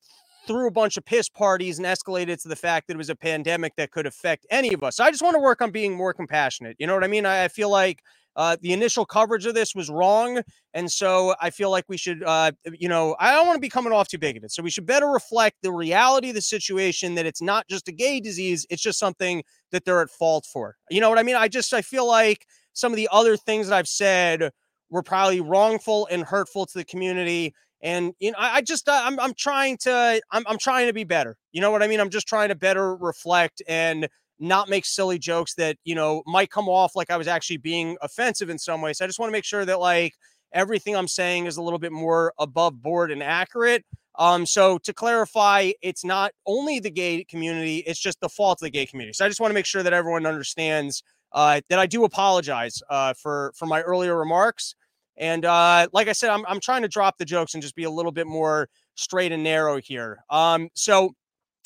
threw 0.48 0.68
a 0.68 0.72
bunch 0.72 0.98
of 0.98 1.06
piss 1.06 1.30
parties 1.30 1.78
and 1.78 1.86
escalated 1.86 2.42
to 2.42 2.48
the 2.48 2.56
fact 2.56 2.88
that 2.88 2.96
it 2.96 2.98
was 2.98 3.10
a 3.10 3.16
pandemic 3.16 3.76
that 3.76 3.92
could 3.92 4.08
affect 4.08 4.48
any 4.50 4.74
of 4.74 4.84
us. 4.84 4.96
So 4.96 5.04
I 5.04 5.12
just 5.12 5.22
want 5.22 5.36
to 5.36 5.40
work 5.40 5.62
on 5.62 5.72
being 5.72 5.96
more 5.96 6.14
compassionate. 6.14 6.76
You 6.80 6.88
know 6.88 6.96
what 6.96 7.04
I 7.04 7.08
mean? 7.08 7.26
I, 7.26 7.44
I 7.44 7.48
feel 7.50 7.70
like 7.70 8.02
uh, 8.36 8.56
the 8.62 8.74
initial 8.74 9.06
coverage 9.06 9.46
of 9.46 9.54
this 9.54 9.76
was 9.76 9.90
wrong. 9.90 10.42
And 10.74 10.92
so 10.92 11.36
I 11.42 11.50
feel 11.50 11.70
like 11.70 11.86
we 11.88 11.98
should, 11.98 12.24
uh, 12.24 12.52
you 12.78 12.88
know, 12.88 13.16
I 13.20 13.34
don't 13.34 13.46
want 13.46 13.58
to 13.58 13.62
be 13.62 13.70
coming 13.70 13.92
off 13.92 14.08
too 14.08 14.18
bigoted. 14.18 14.52
So 14.52 14.64
we 14.64 14.70
should 14.70 14.86
better 14.86 15.08
reflect 15.08 15.58
the 15.62 15.72
reality 15.72 16.30
of 16.30 16.36
the 16.36 16.42
situation 16.42 17.16
that 17.16 17.26
it's 17.26 17.42
not 17.42 17.68
just 17.68 17.88
a 17.88 17.92
gay 17.92 18.20
disease, 18.20 18.66
it's 18.70 18.82
just 18.82 18.98
something 18.98 19.44
that 19.72 19.84
they're 19.84 20.02
at 20.02 20.10
fault 20.10 20.48
for. 20.52 20.78
You 20.90 21.02
know 21.02 21.10
what 21.10 21.20
I 21.20 21.24
mean? 21.24 21.36
I 21.36 21.48
just, 21.48 21.74
I 21.74 21.82
feel 21.82 22.08
like 22.08 22.46
some 22.74 22.94
of 22.94 22.98
the 22.98 23.10
other 23.12 23.36
things 23.36 23.68
that 23.68 23.76
I've 23.76 23.88
said 23.88 24.52
were 24.90 25.04
probably 25.04 25.42
wrongful 25.42 26.08
and 26.12 26.24
hurtful 26.24 26.66
to 26.66 26.78
the 26.78 26.86
community. 26.86 27.54
And 27.82 28.14
you 28.20 28.32
know, 28.32 28.38
I, 28.40 28.58
I 28.58 28.62
just 28.62 28.88
uh, 28.90 29.02
I'm 29.04 29.20
I'm 29.20 29.34
trying 29.34 29.78
to 29.82 30.22
I'm 30.32 30.44
I'm 30.48 30.58
trying 30.58 30.88
to 30.88 30.94
be 30.94 31.04
better. 31.04 31.38
You 31.52 31.62
know 31.62 31.72
what 31.72 31.84
I 31.84 31.88
mean? 31.88 32.00
I'm 32.00 32.10
just 32.10 32.28
trying 32.28 32.50
to 32.50 32.56
better 32.56 32.96
reflect 32.96 33.62
and 33.68 34.08
not 34.40 34.70
make 34.70 34.86
silly 34.86 35.20
jokes 35.20 35.54
that 35.56 35.78
you 35.84 35.96
know 35.96 36.24
might 36.26 36.50
come 36.50 36.68
off 36.68 36.96
like 36.96 37.10
I 37.10 37.18
was 37.18 37.28
actually 37.28 37.58
being 37.58 37.98
offensive 38.02 38.50
in 38.50 38.58
some 38.58 38.82
way. 38.82 38.94
So 38.94 39.06
I 39.06 39.08
just 39.08 39.20
want 39.20 39.30
to 39.30 39.34
make 39.34 39.46
sure 39.46 39.66
that 39.66 39.80
like 39.80 40.14
everything 40.54 40.96
I'm 40.96 41.08
saying 41.08 41.46
is 41.46 41.58
a 41.58 41.62
little 41.62 41.80
bit 41.80 41.92
more 41.92 42.34
above 42.40 42.82
board 42.82 43.12
and 43.12 43.24
accurate. 43.24 43.86
Um, 44.18 44.46
so 44.46 44.78
to 44.80 44.94
clarify, 44.94 45.72
it's 45.82 46.04
not 46.04 46.32
only 46.46 46.80
the 46.80 46.90
gay 46.90 47.24
community, 47.24 47.78
it's 47.78 48.00
just 48.00 48.20
the 48.20 48.28
fault 48.28 48.62
of 48.62 48.66
the 48.66 48.70
gay 48.70 48.86
community. 48.86 49.14
So 49.14 49.24
I 49.24 49.30
just 49.30 49.40
want 49.40 49.52
to 49.52 49.56
make 49.56 49.66
sure 49.66 49.84
that 49.84 49.94
everyone 49.94 50.26
understands 50.26 51.04
uh, 51.34 51.62
that 51.70 51.80
I 51.80 51.86
do 51.86 52.04
apologize 52.04 52.82
uh, 52.90 53.14
for 53.14 53.54
for 53.56 53.66
my 53.66 53.82
earlier 53.82 54.18
remarks. 54.18 54.76
And 55.18 55.46
uh, 55.46 55.88
like 55.94 56.08
I 56.08 56.14
said, 56.14 56.30
I'm 56.30 56.46
I'm 56.48 56.60
trying 56.60 56.82
to 56.82 56.88
drop 56.88 57.18
the 57.18 57.26
jokes 57.26 57.54
and 57.54 57.64
just 57.64 57.76
be 57.76 57.84
a 57.84 57.90
little 57.90 58.12
bit 58.12 58.28
more 58.28 58.70
straight 58.96 59.32
and 59.32 59.44
narrow 59.44 59.80
here. 59.80 60.24
Um, 60.30 60.70
so 60.74 61.14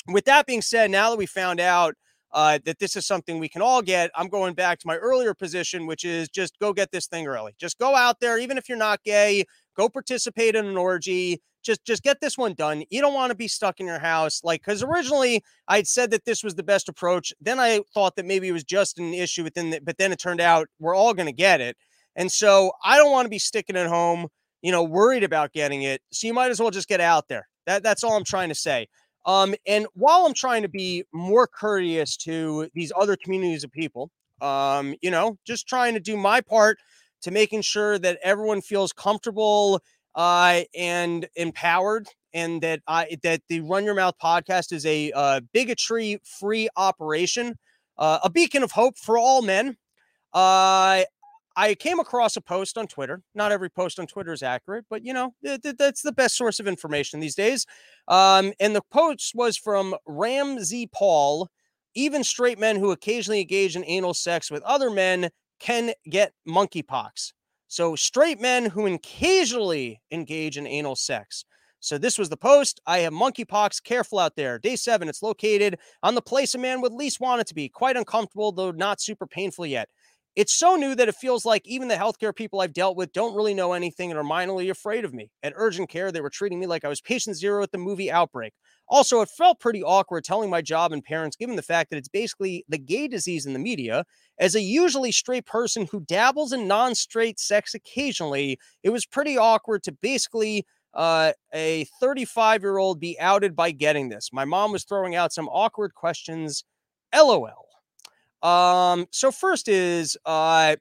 with 0.07 0.25
that 0.25 0.45
being 0.45 0.61
said, 0.61 0.91
now 0.91 1.09
that 1.09 1.17
we 1.17 1.25
found 1.25 1.59
out 1.59 1.95
uh, 2.33 2.59
that 2.65 2.79
this 2.79 2.95
is 2.95 3.05
something 3.05 3.39
we 3.39 3.49
can 3.49 3.61
all 3.61 3.81
get, 3.81 4.09
I'm 4.15 4.27
going 4.27 4.53
back 4.55 4.79
to 4.79 4.87
my 4.87 4.97
earlier 4.97 5.33
position, 5.33 5.85
which 5.85 6.03
is 6.03 6.29
just 6.29 6.57
go 6.59 6.73
get 6.73 6.91
this 6.91 7.07
thing 7.07 7.27
early. 7.27 7.53
Just 7.59 7.77
go 7.77 7.95
out 7.95 8.19
there, 8.19 8.39
even 8.39 8.57
if 8.57 8.67
you're 8.67 8.77
not 8.77 9.03
gay, 9.03 9.45
go 9.77 9.87
participate 9.87 10.55
in 10.55 10.65
an 10.65 10.77
orgy. 10.77 11.41
Just 11.63 11.85
just 11.85 12.03
get 12.03 12.19
this 12.19 12.37
one 12.37 12.55
done. 12.55 12.83
You 12.89 12.99
don't 12.99 13.13
want 13.13 13.29
to 13.29 13.37
be 13.37 13.47
stuck 13.47 13.79
in 13.79 13.85
your 13.85 13.99
house, 13.99 14.41
like 14.43 14.61
because 14.61 14.83
originally 14.83 15.43
I'd 15.69 15.87
said 15.87 16.11
that 16.11 16.25
this 16.25 16.43
was 16.43 16.55
the 16.55 16.63
best 16.63 16.89
approach. 16.89 17.31
Then 17.39 17.57
I 17.57 17.81
thought 17.93 18.17
that 18.17 18.25
maybe 18.25 18.49
it 18.49 18.51
was 18.51 18.65
just 18.65 18.99
an 18.99 19.13
issue 19.13 19.43
within, 19.45 19.69
the, 19.69 19.79
but 19.79 19.97
then 19.97 20.11
it 20.11 20.19
turned 20.19 20.41
out 20.41 20.67
we're 20.79 20.95
all 20.95 21.13
going 21.13 21.27
to 21.27 21.31
get 21.33 21.61
it. 21.61 21.77
And 22.17 22.29
so 22.31 22.73
I 22.83 22.97
don't 22.97 23.11
want 23.11 23.27
to 23.27 23.29
be 23.29 23.39
sticking 23.39 23.77
at 23.77 23.87
home, 23.87 24.27
you 24.61 24.73
know, 24.73 24.83
worried 24.83 25.23
about 25.23 25.53
getting 25.53 25.83
it. 25.83 26.01
So 26.11 26.27
you 26.27 26.33
might 26.33 26.51
as 26.51 26.59
well 26.59 26.69
just 26.69 26.89
get 26.89 26.99
out 26.99 27.29
there. 27.29 27.47
That 27.65 27.81
that's 27.81 28.03
all 28.03 28.17
I'm 28.17 28.25
trying 28.25 28.49
to 28.49 28.55
say. 28.55 28.87
Um, 29.25 29.55
and 29.65 29.87
while 29.93 30.25
I'm 30.25 30.33
trying 30.33 30.63
to 30.63 30.69
be 30.69 31.05
more 31.13 31.47
courteous 31.47 32.17
to 32.17 32.69
these 32.73 32.91
other 32.97 33.15
communities 33.15 33.63
of 33.63 33.71
people, 33.71 34.11
um, 34.41 34.95
you 35.01 35.11
know, 35.11 35.37
just 35.45 35.67
trying 35.67 35.93
to 35.93 35.99
do 35.99 36.17
my 36.17 36.41
part 36.41 36.77
to 37.21 37.31
making 37.31 37.61
sure 37.61 37.97
that 37.99 38.19
everyone 38.23 38.61
feels 38.61 38.91
comfortable 38.91 39.81
uh, 40.15 40.61
and 40.77 41.27
empowered, 41.35 42.07
and 42.33 42.61
that 42.61 42.81
I 42.87 43.17
that 43.23 43.41
the 43.47 43.61
Run 43.61 43.85
Your 43.85 43.95
Mouth 43.95 44.15
podcast 44.21 44.73
is 44.73 44.85
a 44.85 45.11
uh, 45.13 45.41
bigotry 45.53 46.19
free 46.23 46.67
operation, 46.75 47.55
uh, 47.97 48.19
a 48.23 48.29
beacon 48.29 48.61
of 48.63 48.71
hope 48.71 48.97
for 48.97 49.17
all 49.17 49.41
men. 49.41 49.77
Uh, 50.33 51.03
I 51.55 51.75
came 51.75 51.99
across 51.99 52.35
a 52.35 52.41
post 52.41 52.77
on 52.77 52.87
Twitter. 52.87 53.21
Not 53.35 53.51
every 53.51 53.69
post 53.69 53.99
on 53.99 54.07
Twitter 54.07 54.33
is 54.33 54.43
accurate, 54.43 54.85
but 54.89 55.05
you 55.05 55.13
know, 55.13 55.33
that's 55.41 56.01
the 56.01 56.11
best 56.11 56.35
source 56.35 56.59
of 56.59 56.67
information 56.67 57.19
these 57.19 57.35
days. 57.35 57.65
Um, 58.07 58.53
and 58.59 58.75
the 58.75 58.81
post 58.91 59.33
was 59.35 59.57
from 59.57 59.95
RamZPaul. 60.07 61.47
Even 61.95 62.23
straight 62.23 62.57
men 62.57 62.77
who 62.77 62.91
occasionally 62.91 63.41
engage 63.41 63.75
in 63.75 63.85
anal 63.85 64.15
sex 64.15 64.49
with 64.49 64.63
other 64.63 64.89
men 64.89 65.29
can 65.59 65.93
get 66.09 66.33
monkeypox. 66.47 67.33
So, 67.67 67.95
straight 67.95 68.41
men 68.41 68.65
who 68.65 68.87
occasionally 68.87 70.01
engage 70.11 70.57
in 70.57 70.67
anal 70.67 70.95
sex. 70.95 71.45
So, 71.79 71.97
this 71.97 72.17
was 72.17 72.29
the 72.29 72.37
post. 72.37 72.79
I 72.87 72.99
have 72.99 73.13
monkeypox. 73.13 73.83
Careful 73.83 74.19
out 74.19 74.35
there. 74.35 74.57
Day 74.57 74.75
seven. 74.75 75.07
It's 75.07 75.21
located 75.21 75.77
on 76.01 76.15
the 76.15 76.21
place 76.21 76.55
a 76.55 76.57
man 76.57 76.81
would 76.81 76.93
least 76.93 77.19
want 77.19 77.41
it 77.41 77.47
to 77.47 77.55
be. 77.55 77.69
Quite 77.69 77.97
uncomfortable, 77.97 78.51
though 78.51 78.71
not 78.71 79.01
super 79.01 79.27
painful 79.27 79.65
yet. 79.65 79.89
It's 80.35 80.53
so 80.53 80.75
new 80.75 80.95
that 80.95 81.07
it 81.07 81.15
feels 81.15 81.45
like 81.45 81.61
even 81.67 81.87
the 81.89 81.95
healthcare 81.95 82.35
people 82.35 82.59
I've 82.59 82.73
dealt 82.73 82.97
with 82.97 83.13
don't 83.13 83.35
really 83.35 83.53
know 83.53 83.73
anything 83.73 84.09
and 84.09 84.19
are 84.19 84.23
minorly 84.23 84.71
afraid 84.71 85.05
of 85.05 85.13
me. 85.13 85.29
At 85.43 85.53
urgent 85.55 85.89
care, 85.89 86.11
they 86.11 86.21
were 86.21 86.29
treating 86.31 86.59
me 86.59 86.65
like 86.65 86.83
I 86.83 86.87
was 86.87 87.01
patient 87.01 87.35
zero 87.35 87.61
at 87.61 87.71
the 87.71 87.77
movie 87.77 88.11
Outbreak. 88.11 88.53
Also, 88.87 89.21
it 89.21 89.29
felt 89.29 89.59
pretty 89.59 89.83
awkward 89.83 90.23
telling 90.23 90.49
my 90.49 90.61
job 90.61 90.91
and 90.91 91.03
parents, 91.03 91.35
given 91.37 91.55
the 91.55 91.61
fact 91.61 91.91
that 91.91 91.97
it's 91.97 92.07
basically 92.07 92.65
the 92.67 92.79
gay 92.79 93.07
disease 93.07 93.45
in 93.45 93.53
the 93.53 93.59
media. 93.59 94.05
As 94.39 94.55
a 94.55 94.61
usually 94.61 95.11
straight 95.11 95.45
person 95.45 95.87
who 95.91 96.01
dabbles 96.01 96.51
in 96.51 96.67
non 96.67 96.95
straight 96.95 97.39
sex 97.39 97.75
occasionally, 97.75 98.57
it 98.81 98.89
was 98.89 99.05
pretty 99.05 99.37
awkward 99.37 99.83
to 99.83 99.91
basically 99.91 100.65
uh, 100.95 101.33
a 101.53 101.85
35 101.99 102.63
year 102.63 102.77
old 102.77 102.99
be 102.99 103.19
outed 103.19 103.55
by 103.55 103.69
getting 103.69 104.09
this. 104.09 104.29
My 104.33 104.45
mom 104.45 104.71
was 104.71 104.83
throwing 104.83 105.15
out 105.15 105.31
some 105.31 105.47
awkward 105.49 105.93
questions. 105.93 106.63
LOL. 107.15 107.62
Um, 108.43 109.07
so 109.11 109.31
first 109.31 109.67
is 109.69 110.17
uh 110.25 110.75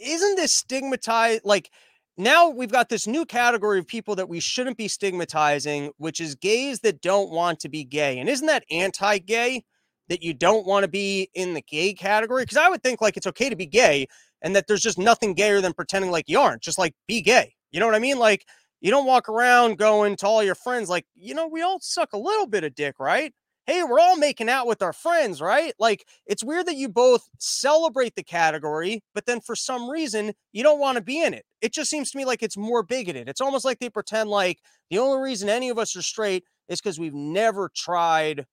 isn't 0.00 0.36
this 0.36 0.52
stigmatized 0.52 1.42
like 1.44 1.70
now 2.16 2.48
we've 2.48 2.70
got 2.70 2.88
this 2.88 3.06
new 3.06 3.24
category 3.24 3.78
of 3.78 3.86
people 3.86 4.14
that 4.16 4.28
we 4.28 4.38
shouldn't 4.40 4.76
be 4.76 4.88
stigmatizing, 4.88 5.90
which 5.98 6.20
is 6.20 6.34
gays 6.36 6.80
that 6.80 7.00
don't 7.02 7.30
want 7.30 7.58
to 7.60 7.68
be 7.68 7.84
gay. 7.84 8.18
And 8.18 8.28
isn't 8.28 8.46
that 8.46 8.64
anti-gay 8.70 9.64
that 10.08 10.22
you 10.22 10.32
don't 10.32 10.64
want 10.66 10.84
to 10.84 10.88
be 10.88 11.28
in 11.34 11.54
the 11.54 11.62
gay 11.62 11.92
category? 11.92 12.44
Because 12.44 12.56
I 12.56 12.68
would 12.68 12.82
think 12.82 13.00
like 13.00 13.16
it's 13.16 13.26
okay 13.26 13.50
to 13.50 13.56
be 13.56 13.66
gay 13.66 14.06
and 14.42 14.54
that 14.54 14.68
there's 14.68 14.82
just 14.82 14.98
nothing 14.98 15.34
gayer 15.34 15.60
than 15.60 15.72
pretending 15.72 16.12
like 16.12 16.28
you 16.28 16.38
aren't. 16.38 16.62
Just 16.62 16.78
like 16.78 16.94
be 17.08 17.20
gay. 17.20 17.54
You 17.72 17.80
know 17.80 17.86
what 17.86 17.96
I 17.96 18.00
mean? 18.00 18.18
Like 18.18 18.46
you 18.80 18.92
don't 18.92 19.06
walk 19.06 19.28
around 19.28 19.78
going 19.78 20.14
to 20.16 20.26
all 20.26 20.42
your 20.42 20.54
friends 20.54 20.88
like, 20.88 21.06
you 21.16 21.34
know, 21.34 21.48
we 21.48 21.62
all 21.62 21.80
suck 21.80 22.12
a 22.12 22.18
little 22.18 22.46
bit 22.46 22.62
of 22.62 22.76
dick, 22.76 23.00
right? 23.00 23.32
Hey, 23.66 23.82
we're 23.82 23.98
all 23.98 24.16
making 24.16 24.48
out 24.48 24.66
with 24.66 24.82
our 24.82 24.92
friends, 24.92 25.40
right? 25.40 25.72
Like 25.78 26.06
it's 26.26 26.44
weird 26.44 26.66
that 26.66 26.76
you 26.76 26.88
both 26.88 27.28
celebrate 27.38 28.14
the 28.14 28.22
category, 28.22 29.02
but 29.14 29.26
then 29.26 29.40
for 29.40 29.56
some 29.56 29.88
reason 29.88 30.32
you 30.52 30.62
don't 30.62 30.80
want 30.80 30.96
to 30.96 31.02
be 31.02 31.22
in 31.22 31.34
it. 31.34 31.44
It 31.60 31.72
just 31.72 31.90
seems 31.90 32.10
to 32.10 32.18
me 32.18 32.24
like 32.24 32.42
it's 32.42 32.56
more 32.56 32.82
bigoted. 32.82 33.28
It's 33.28 33.40
almost 33.40 33.64
like 33.64 33.78
they 33.78 33.88
pretend 33.90 34.30
like 34.30 34.58
the 34.90 34.98
only 34.98 35.22
reason 35.22 35.48
any 35.48 35.70
of 35.70 35.78
us 35.78 35.96
are 35.96 36.02
straight 36.02 36.44
is 36.68 36.80
because 36.80 36.98
we've 36.98 37.14
never 37.14 37.70
tried 37.74 38.46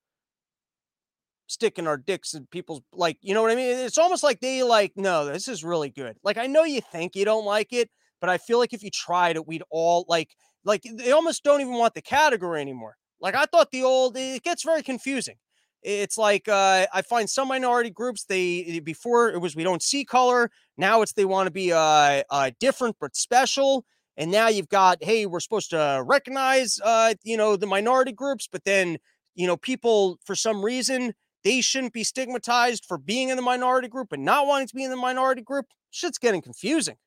sticking 1.48 1.88
our 1.88 1.98
dicks 1.98 2.34
in 2.34 2.48
people's 2.48 2.82
like, 2.94 3.18
you 3.22 3.34
know 3.34 3.42
what 3.42 3.52
I 3.52 3.56
mean? 3.56 3.78
It's 3.80 3.98
almost 3.98 4.24
like 4.24 4.40
they 4.40 4.64
like, 4.64 4.94
no, 4.96 5.26
this 5.26 5.48
is 5.50 5.64
really 5.64 5.90
good. 5.90 6.18
Like 6.24 6.38
I 6.38 6.48
know 6.48 6.64
you 6.64 6.82
think 6.82 7.16
you 7.16 7.26
don't 7.26 7.46
like 7.46 7.74
it, 7.74 7.90
but 8.22 8.30
I 8.30 8.38
feel 8.38 8.60
like 8.60 8.74
if 8.74 8.84
you 8.84 8.90
tried 8.90 9.36
it, 9.36 9.48
we'd 9.48 9.64
all 9.70 10.06
like 10.08 10.30
like 10.64 10.84
they 10.84 11.12
almost 11.12 11.44
don't 11.44 11.62
even 11.62 11.74
want 11.74 11.94
the 11.94 12.02
category 12.02 12.62
anymore. 12.62 12.96
Like 13.22 13.36
I 13.36 13.46
thought 13.46 13.72
the 13.72 13.84
old 13.84 14.18
it 14.18 14.44
gets 14.44 14.64
very 14.64 14.82
confusing. 14.82 15.36
It's 15.84 16.18
like 16.18 16.48
uh, 16.48 16.86
I 16.94 17.02
find 17.02 17.30
some 17.30 17.48
minority 17.48 17.90
groups 17.90 18.26
they 18.26 18.82
before 18.84 19.30
it 19.30 19.40
was 19.40 19.56
we 19.56 19.64
don't 19.64 19.82
see 19.82 20.06
color. 20.06 20.52
Now 20.78 21.02
it's 21.02 21.14
they 21.14 21.26
want 21.26 21.48
to 21.48 21.52
be 21.52 21.72
uh, 21.72 22.24
uh, 22.30 22.52
different 22.60 22.98
but 23.00 23.16
special. 23.16 23.86
And 24.18 24.30
now 24.30 24.50
you've 24.50 24.70
got 24.70 25.04
hey 25.04 25.26
we're 25.26 25.40
supposed 25.40 25.70
to 25.72 26.04
recognize 26.06 26.80
uh, 26.84 27.14
you 27.24 27.38
know 27.38 27.56
the 27.56 27.68
minority 27.68 28.12
groups, 28.12 28.48
but 28.52 28.64
then 28.66 28.98
you 29.36 29.48
know 29.48 29.58
people 29.58 30.20
for 30.24 30.36
some 30.36 30.64
reason 30.64 31.14
they 31.44 31.62
shouldn't 31.62 31.94
be 31.94 32.04
stigmatized 32.04 32.86
for 32.86 32.98
being 33.00 33.30
in 33.30 33.36
the 33.36 33.42
minority 33.42 33.88
group 33.88 34.12
and 34.12 34.24
not 34.24 34.46
wanting 34.46 34.68
to 34.68 34.76
be 34.76 34.84
in 34.84 34.92
the 34.92 34.98
minority 34.98 35.42
group. 35.42 35.66
Shit's 35.90 36.20
getting 36.20 36.42
confusing. 36.42 36.98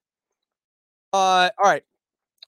Uh, 1.12 1.50
all 1.62 1.70
right. 1.70 1.84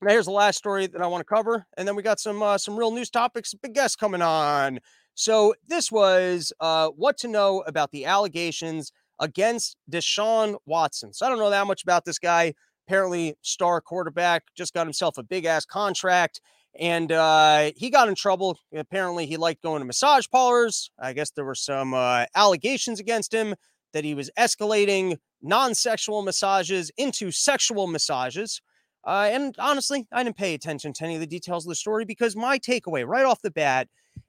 Now 0.03 0.11
here's 0.11 0.27
the 0.27 0.33
last 0.33 0.59
story 0.59 0.87
that 0.87 1.01
I 1.01 1.07
want 1.07 1.21
to 1.21 1.35
cover, 1.35 1.67
and 1.77 1.89
then 1.89 1.97
we 1.97 2.03
got 2.03 2.21
some 2.21 2.43
uh, 2.43 2.59
some 2.59 2.77
real 2.77 2.91
news 2.91 3.11
topics. 3.11 3.55
Big 3.55 3.75
guests 3.75 3.97
coming 3.97 4.23
on. 4.23 4.81
So 5.15 5.55
this 5.67 5.91
was 5.91 6.53
uh, 6.61 6.89
what 6.89 7.17
to 7.19 7.29
know 7.29 7.65
about 7.67 7.91
the 7.91 8.05
allegations 8.05 8.93
against 9.19 9.77
Deshaun 9.91 10.57
Watson. 10.67 11.15
So 11.15 11.25
I 11.25 11.31
don't 11.31 11.39
know 11.39 11.49
that 11.49 11.67
much 11.67 11.83
about 11.83 12.05
this 12.05 12.19
guy. 12.19 12.53
Apparently, 12.87 13.35
star 13.41 13.81
quarterback 13.81 14.45
just 14.55 14.75
got 14.75 14.87
himself 14.87 15.17
a 15.17 15.23
big 15.23 15.47
ass 15.47 15.65
contract, 15.65 16.41
and 16.79 17.11
uh, 17.11 17.71
he 17.75 17.89
got 17.89 18.09
in 18.09 18.15
trouble. 18.15 18.59
Apparently, 18.75 19.27
he 19.27 19.39
liked 19.39 19.63
going 19.63 19.81
to 19.81 19.87
massage 19.87 20.27
parlors. 20.31 20.91
I 21.01 21.15
guess 21.15 21.31
there 21.31 21.45
were 21.47 21.55
some 21.55 21.95
uh, 21.95 22.27
allegations 22.35 23.01
against 23.01 23.33
him 23.33 23.55
that 23.95 24.05
he 24.05 24.15
was 24.15 24.31
escalating 24.39 25.17
non-sexual 25.41 26.23
massages 26.23 26.91
into 26.99 27.31
sexual 27.31 27.87
massages. 27.87 28.61
Uh, 29.07 29.29
and 29.31 29.55
honestly, 29.61 30.07
I 30.11 30.25
didn't 30.25 30.37
pay 30.37 30.53
attention 30.53 30.93
to 30.95 31.05
any 31.05 31.15
of 31.15 31.21
the 31.21 31.27
details 31.29 31.65
of 31.65 31.69
the 31.69 31.77
story 31.77 32.05
because 32.05 32.35
my 32.35 32.59
takeaway 32.59 33.07
right 33.07 33.25
off 33.25 33.41
the 33.41 33.53
bat 33.53 33.89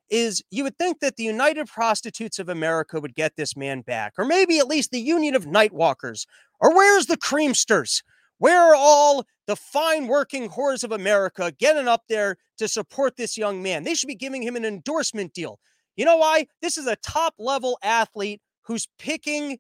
is 0.10 0.44
you 0.52 0.63
would 0.63 0.78
think 0.78 1.00
that 1.00 1.16
the 1.16 1.24
United 1.24 1.68
Prostitutes 1.68 2.38
of 2.38 2.48
America 2.48 3.00
would 3.00 3.16
get 3.16 3.36
this 3.36 3.58
man 3.58 3.82
back, 3.82 4.13
or 4.18 4.24
maybe 4.24 4.60
at 4.60 4.68
least 4.68 4.92
the 4.92 5.02
Union 5.02 5.36
of 5.36 5.46
Nightwalkers. 5.46 6.28
Or 6.60 6.76
where's 6.76 7.08
the 7.08 7.18
creamsters? 7.18 8.04
Where 8.38 8.62
are 8.62 8.76
all 8.76 9.26
the 9.48 9.56
fine 9.56 10.08
working 10.08 10.50
whores 10.50 10.84
of 10.84 10.92
America 10.92 11.52
getting 11.58 11.88
up 11.88 12.04
there 12.08 12.38
to 12.60 12.68
support 12.68 13.18
this 13.18 13.38
young 13.38 13.63
man? 13.63 13.84
They 13.84 13.96
should 13.96 14.08
be 14.08 14.16
giving 14.16 14.44
him 14.44 14.56
an 14.56 14.63
endorsement 14.63 15.34
deal. 15.34 15.60
You 15.96 16.06
know 16.06 16.18
why? 16.18 16.48
This 16.62 16.78
is 16.78 16.86
a 16.86 16.96
top 16.98 17.34
level 17.40 17.80
athlete 17.82 18.42
who's 18.62 18.88
picking, 19.00 19.58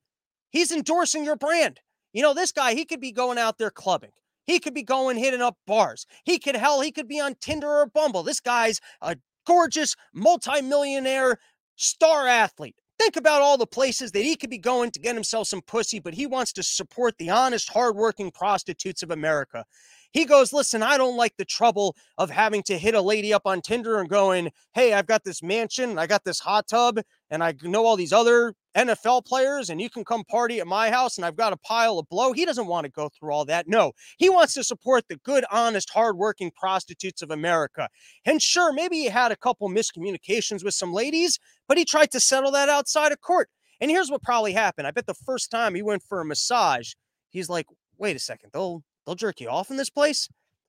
he's 0.51 0.71
endorsing 0.71 1.25
your 1.25 1.35
brand. 1.35 1.79
You 2.13 2.21
know, 2.21 2.35
this 2.35 2.51
guy, 2.51 2.75
he 2.75 2.85
could 2.85 3.01
be 3.01 3.11
going 3.11 3.39
out 3.39 3.57
there 3.57 3.71
clubbing. 3.71 4.11
He 4.47 4.59
could 4.59 4.73
be 4.73 4.83
going 4.83 5.17
hitting 5.17 5.41
up 5.41 5.57
bars. 5.67 6.07
He 6.23 6.39
could, 6.39 6.55
hell, 6.55 6.81
he 6.81 6.91
could 6.91 7.07
be 7.07 7.19
on 7.19 7.35
Tinder 7.39 7.67
or 7.67 7.85
Bumble. 7.85 8.23
This 8.23 8.39
guy's 8.39 8.79
a 9.01 9.17
gorgeous, 9.45 9.95
multimillionaire 10.13 11.37
star 11.75 12.27
athlete. 12.27 12.75
Think 12.99 13.15
about 13.15 13.41
all 13.41 13.57
the 13.57 13.67
places 13.67 14.11
that 14.13 14.23
he 14.23 14.35
could 14.35 14.49
be 14.49 14.57
going 14.57 14.89
to 14.91 14.99
get 14.99 15.13
himself 15.13 15.47
some 15.47 15.61
pussy, 15.61 15.99
but 15.99 16.15
he 16.15 16.25
wants 16.25 16.51
to 16.53 16.63
support 16.63 17.15
the 17.19 17.29
honest, 17.29 17.69
hardworking 17.69 18.31
prostitutes 18.31 19.03
of 19.03 19.11
America. 19.11 19.65
He 20.11 20.25
goes, 20.25 20.51
Listen, 20.51 20.81
I 20.81 20.97
don't 20.97 21.17
like 21.17 21.37
the 21.37 21.45
trouble 21.45 21.95
of 22.17 22.31
having 22.31 22.63
to 22.63 22.77
hit 22.77 22.95
a 22.95 23.01
lady 23.01 23.33
up 23.33 23.43
on 23.45 23.61
Tinder 23.61 23.99
and 23.99 24.09
going, 24.09 24.49
Hey, 24.73 24.93
I've 24.93 25.05
got 25.05 25.23
this 25.23 25.43
mansion, 25.43 25.99
I 25.99 26.07
got 26.07 26.23
this 26.23 26.39
hot 26.39 26.67
tub, 26.67 26.99
and 27.29 27.43
I 27.43 27.53
know 27.61 27.85
all 27.85 27.97
these 27.97 28.13
other 28.13 28.55
NFL 28.77 29.25
players, 29.25 29.69
and 29.69 29.81
you 29.81 29.89
can 29.89 30.05
come 30.05 30.23
party 30.23 30.59
at 30.59 30.67
my 30.67 30.91
house, 30.91 31.17
and 31.17 31.25
I've 31.25 31.35
got 31.35 31.51
a 31.51 31.57
pile 31.57 31.97
of 31.97 32.07
blow. 32.09 32.31
He 32.31 32.45
doesn't 32.45 32.67
want 32.67 32.85
to 32.85 32.91
go 32.91 33.09
through 33.09 33.33
all 33.33 33.43
that. 33.45 33.67
No, 33.67 33.93
he 34.17 34.29
wants 34.29 34.53
to 34.53 34.63
support 34.63 35.05
the 35.09 35.17
good, 35.17 35.45
honest, 35.51 35.89
hardworking 35.89 36.51
prostitutes 36.55 37.21
of 37.21 37.31
America. 37.31 37.89
And 38.25 38.41
sure, 38.41 38.71
maybe 38.71 38.97
he 38.97 39.05
had 39.05 39.31
a 39.31 39.35
couple 39.35 39.67
miscommunications 39.69 40.63
with 40.63 40.75
some 40.75 40.93
ladies, 40.93 41.39
but 41.67 41.77
he 41.77 41.85
tried 41.85 42.11
to 42.11 42.19
settle 42.19 42.51
that 42.51 42.69
outside 42.69 43.11
of 43.11 43.19
court. 43.21 43.49
And 43.81 43.89
here's 43.89 44.11
what 44.11 44.21
probably 44.21 44.53
happened. 44.53 44.87
I 44.87 44.91
bet 44.91 45.07
the 45.07 45.13
first 45.13 45.51
time 45.51 45.75
he 45.75 45.81
went 45.81 46.03
for 46.03 46.21
a 46.21 46.25
massage, 46.25 46.93
he's 47.29 47.49
like, 47.49 47.65
wait 47.97 48.15
a 48.15 48.19
second, 48.19 48.51
they'll 48.53 48.83
they'll 49.05 49.15
jerk 49.15 49.39
you 49.39 49.49
off 49.49 49.71
in 49.71 49.77
this 49.77 49.89
place. 49.89 50.27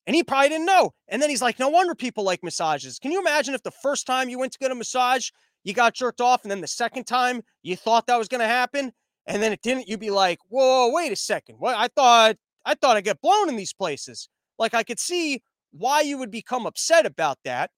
And 0.08 0.16
he 0.16 0.24
probably 0.24 0.48
didn't 0.48 0.64
know. 0.64 0.94
And 1.08 1.20
then 1.20 1.28
he's 1.28 1.42
like, 1.42 1.58
no 1.58 1.68
wonder 1.68 1.94
people 1.94 2.24
like 2.24 2.42
massages. 2.42 2.98
Can 2.98 3.12
you 3.12 3.20
imagine 3.20 3.52
if 3.52 3.62
the 3.62 3.70
first 3.70 4.06
time 4.06 4.30
you 4.30 4.38
went 4.38 4.52
to 4.52 4.58
get 4.58 4.72
a 4.72 4.74
massage, 4.74 5.28
you 5.64 5.74
got 5.74 5.92
jerked 5.92 6.22
off, 6.22 6.42
and 6.42 6.50
then 6.50 6.62
the 6.62 6.66
second 6.66 7.04
time 7.04 7.42
you 7.62 7.76
thought 7.76 8.06
that 8.06 8.18
was 8.18 8.26
going 8.26 8.40
to 8.40 8.46
happen, 8.46 8.92
and 9.26 9.42
then 9.42 9.52
it 9.52 9.60
didn't? 9.60 9.86
You'd 9.86 10.00
be 10.00 10.08
like, 10.08 10.38
whoa, 10.48 10.90
wait 10.90 11.12
a 11.12 11.16
second. 11.16 11.56
What 11.58 11.76
I 11.76 11.88
thought 11.88 12.36
I 12.64 12.74
thought 12.74 12.96
I'd 12.96 13.04
get 13.04 13.20
blown 13.20 13.50
in 13.50 13.56
these 13.56 13.74
places. 13.74 14.30
Like 14.58 14.72
I 14.72 14.82
could 14.82 14.98
see 14.98 15.42
why 15.72 16.00
you 16.00 16.16
would 16.16 16.30
become 16.30 16.64
upset 16.64 17.04
about 17.04 17.36
that. 17.44 17.70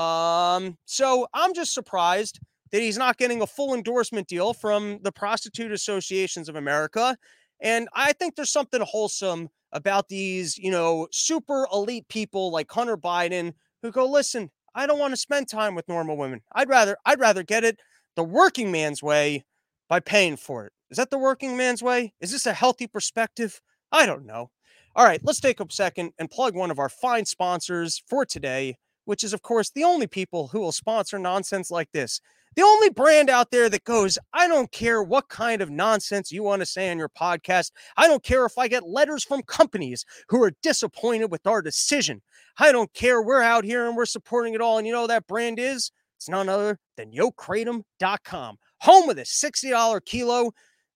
Um, 0.00 0.78
so 0.84 1.26
I'm 1.34 1.54
just 1.54 1.74
surprised 1.74 2.38
that 2.70 2.82
he's 2.82 2.98
not 2.98 3.16
getting 3.16 3.42
a 3.42 3.48
full 3.48 3.74
endorsement 3.74 4.28
deal 4.28 4.54
from 4.54 5.00
the 5.02 5.12
Prostitute 5.12 5.72
Associations 5.72 6.48
of 6.48 6.54
America. 6.54 7.16
And 7.60 7.88
I 7.94 8.12
think 8.12 8.36
there's 8.36 8.52
something 8.52 8.80
wholesome 8.80 9.48
about 9.72 10.08
these, 10.08 10.56
you 10.58 10.70
know, 10.70 11.08
super 11.10 11.66
elite 11.72 12.08
people 12.08 12.50
like 12.50 12.70
Hunter 12.70 12.96
Biden 12.96 13.54
who 13.82 13.90
go, 13.90 14.06
listen, 14.06 14.50
I 14.74 14.86
don't 14.86 14.98
want 14.98 15.12
to 15.12 15.16
spend 15.16 15.48
time 15.48 15.74
with 15.74 15.88
normal 15.88 16.16
women. 16.16 16.40
I'd 16.52 16.68
rather, 16.68 16.96
I'd 17.04 17.20
rather 17.20 17.42
get 17.42 17.64
it 17.64 17.80
the 18.16 18.24
working 18.24 18.70
man's 18.70 19.02
way 19.02 19.44
by 19.88 20.00
paying 20.00 20.36
for 20.36 20.66
it. 20.66 20.72
Is 20.90 20.96
that 20.96 21.10
the 21.10 21.18
working 21.18 21.56
man's 21.56 21.82
way? 21.82 22.14
Is 22.20 22.32
this 22.32 22.46
a 22.46 22.52
healthy 22.52 22.86
perspective? 22.86 23.60
I 23.90 24.06
don't 24.06 24.26
know. 24.26 24.50
All 24.96 25.04
right, 25.04 25.20
let's 25.24 25.40
take 25.40 25.58
a 25.58 25.66
second 25.70 26.12
and 26.18 26.30
plug 26.30 26.54
one 26.54 26.70
of 26.70 26.78
our 26.78 26.88
fine 26.88 27.24
sponsors 27.24 28.02
for 28.08 28.24
today, 28.24 28.76
which 29.04 29.24
is, 29.24 29.32
of 29.32 29.42
course, 29.42 29.70
the 29.70 29.82
only 29.82 30.06
people 30.06 30.48
who 30.48 30.60
will 30.60 30.72
sponsor 30.72 31.18
nonsense 31.18 31.70
like 31.70 31.90
this. 31.92 32.20
The 32.56 32.62
only 32.62 32.90
brand 32.90 33.30
out 33.30 33.50
there 33.50 33.68
that 33.68 33.84
goes, 33.84 34.18
I 34.32 34.48
don't 34.48 34.70
care 34.70 35.02
what 35.02 35.28
kind 35.28 35.60
of 35.62 35.70
nonsense 35.70 36.30
you 36.30 36.42
want 36.42 36.60
to 36.60 36.66
say 36.66 36.90
on 36.90 36.98
your 36.98 37.08
podcast. 37.08 37.72
I 37.96 38.06
don't 38.06 38.22
care 38.22 38.44
if 38.46 38.58
I 38.58 38.68
get 38.68 38.88
letters 38.88 39.24
from 39.24 39.42
companies 39.42 40.04
who 40.28 40.42
are 40.42 40.52
disappointed 40.62 41.30
with 41.30 41.46
our 41.46 41.62
decision. 41.62 42.22
I 42.58 42.72
don't 42.72 42.92
care. 42.94 43.22
We're 43.22 43.42
out 43.42 43.64
here 43.64 43.86
and 43.86 43.96
we're 43.96 44.06
supporting 44.06 44.54
it 44.54 44.60
all. 44.60 44.78
And 44.78 44.86
you 44.86 44.92
know 44.92 45.06
that 45.06 45.26
brand 45.26 45.58
is? 45.58 45.90
It's 46.16 46.28
none 46.28 46.48
other 46.48 46.78
than 46.96 47.12
yokratom.com, 47.12 48.56
home 48.80 49.10
of 49.10 49.16
the 49.16 49.22
$60 49.22 50.04
kilo, 50.04 50.52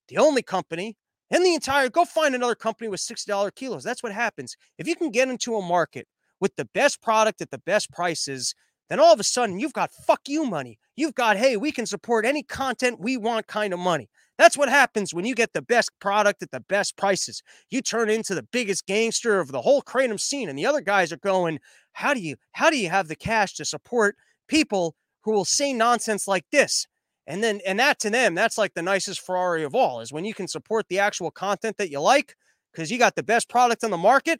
the 0.07 0.17
only 0.17 0.41
company 0.41 0.95
in 1.31 1.43
the 1.43 1.53
entire, 1.53 1.89
go 1.89 2.05
find 2.05 2.33
another 2.33 2.55
company 2.55 2.87
with 2.87 3.01
$60 3.01 3.53
kilos. 3.55 3.83
That's 3.83 4.01
what 4.01 4.11
happens. 4.11 4.55
If 4.77 4.87
you 4.87 4.95
can 4.95 5.11
get 5.11 5.29
into 5.29 5.55
a 5.55 5.61
market 5.61 6.07
with 6.39 6.55
the 6.55 6.65
best 6.73 7.01
product 7.01 7.41
at 7.41 7.51
the 7.51 7.59
best 7.59 7.91
prices, 7.91 8.55
then 8.89 8.99
all 8.99 9.13
of 9.13 9.19
a 9.19 9.23
sudden 9.23 9.59
you've 9.59 9.73
got 9.73 9.91
fuck 9.91 10.21
you 10.27 10.45
money. 10.45 10.79
You've 10.95 11.15
got, 11.15 11.37
hey, 11.37 11.55
we 11.55 11.71
can 11.71 11.85
support 11.85 12.25
any 12.25 12.43
content 12.43 12.99
we 12.99 13.15
want 13.17 13.47
kind 13.47 13.73
of 13.73 13.79
money. 13.79 14.09
That's 14.37 14.57
what 14.57 14.69
happens 14.69 15.13
when 15.13 15.25
you 15.25 15.35
get 15.35 15.51
the 15.51 15.61
best 15.61 15.91
product 15.99 16.41
at 16.41 16.51
the 16.51 16.61
best 16.61 16.95
prices. 16.95 17.43
You 17.69 17.81
turn 17.81 18.09
into 18.09 18.33
the 18.33 18.47
biggest 18.51 18.87
gangster 18.87 19.39
of 19.39 19.51
the 19.51 19.61
whole 19.61 19.81
kratom 19.81 20.19
scene. 20.19 20.47
And 20.47 20.57
the 20.57 20.65
other 20.65 20.79
guys 20.79 21.11
are 21.11 21.17
going, 21.17 21.59
how 21.91 22.13
do 22.13 22.21
you 22.21 22.37
how 22.53 22.69
do 22.69 22.77
you 22.77 22.89
have 22.89 23.09
the 23.09 23.17
cash 23.17 23.53
to 23.55 23.65
support 23.65 24.15
people 24.47 24.95
who 25.23 25.31
will 25.31 25.45
say 25.45 25.73
nonsense 25.73 26.25
like 26.27 26.45
this? 26.51 26.87
And 27.27 27.43
then 27.43 27.59
and 27.67 27.79
that 27.79 27.99
to 27.99 28.09
them, 28.09 28.33
that's 28.33 28.57
like 28.57 28.73
the 28.73 28.81
nicest 28.81 29.19
Ferrari 29.19 29.63
of 29.63 29.75
all, 29.75 29.99
is 29.99 30.13
when 30.13 30.23
you 30.23 30.33
can 30.33 30.47
support 30.47 30.87
the 30.87 30.99
actual 30.99 31.31
content 31.31 31.75
that 31.77 31.91
you 31.91 31.99
like 31.99 32.35
because 32.71 32.89
you 32.89 32.97
got 32.97 33.15
the 33.15 33.23
best 33.23 33.49
product 33.49 33.83
on 33.83 33.91
the 33.91 33.97
market 33.97 34.39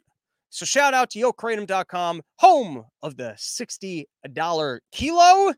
so 0.50 0.66
shout 0.66 0.94
out 0.94 1.10
to 1.10 1.20
yokratom.com, 1.20 2.22
home 2.36 2.84
of 3.02 3.16
the 3.16 3.36
$60 3.38 4.78
kilo. 4.92 5.54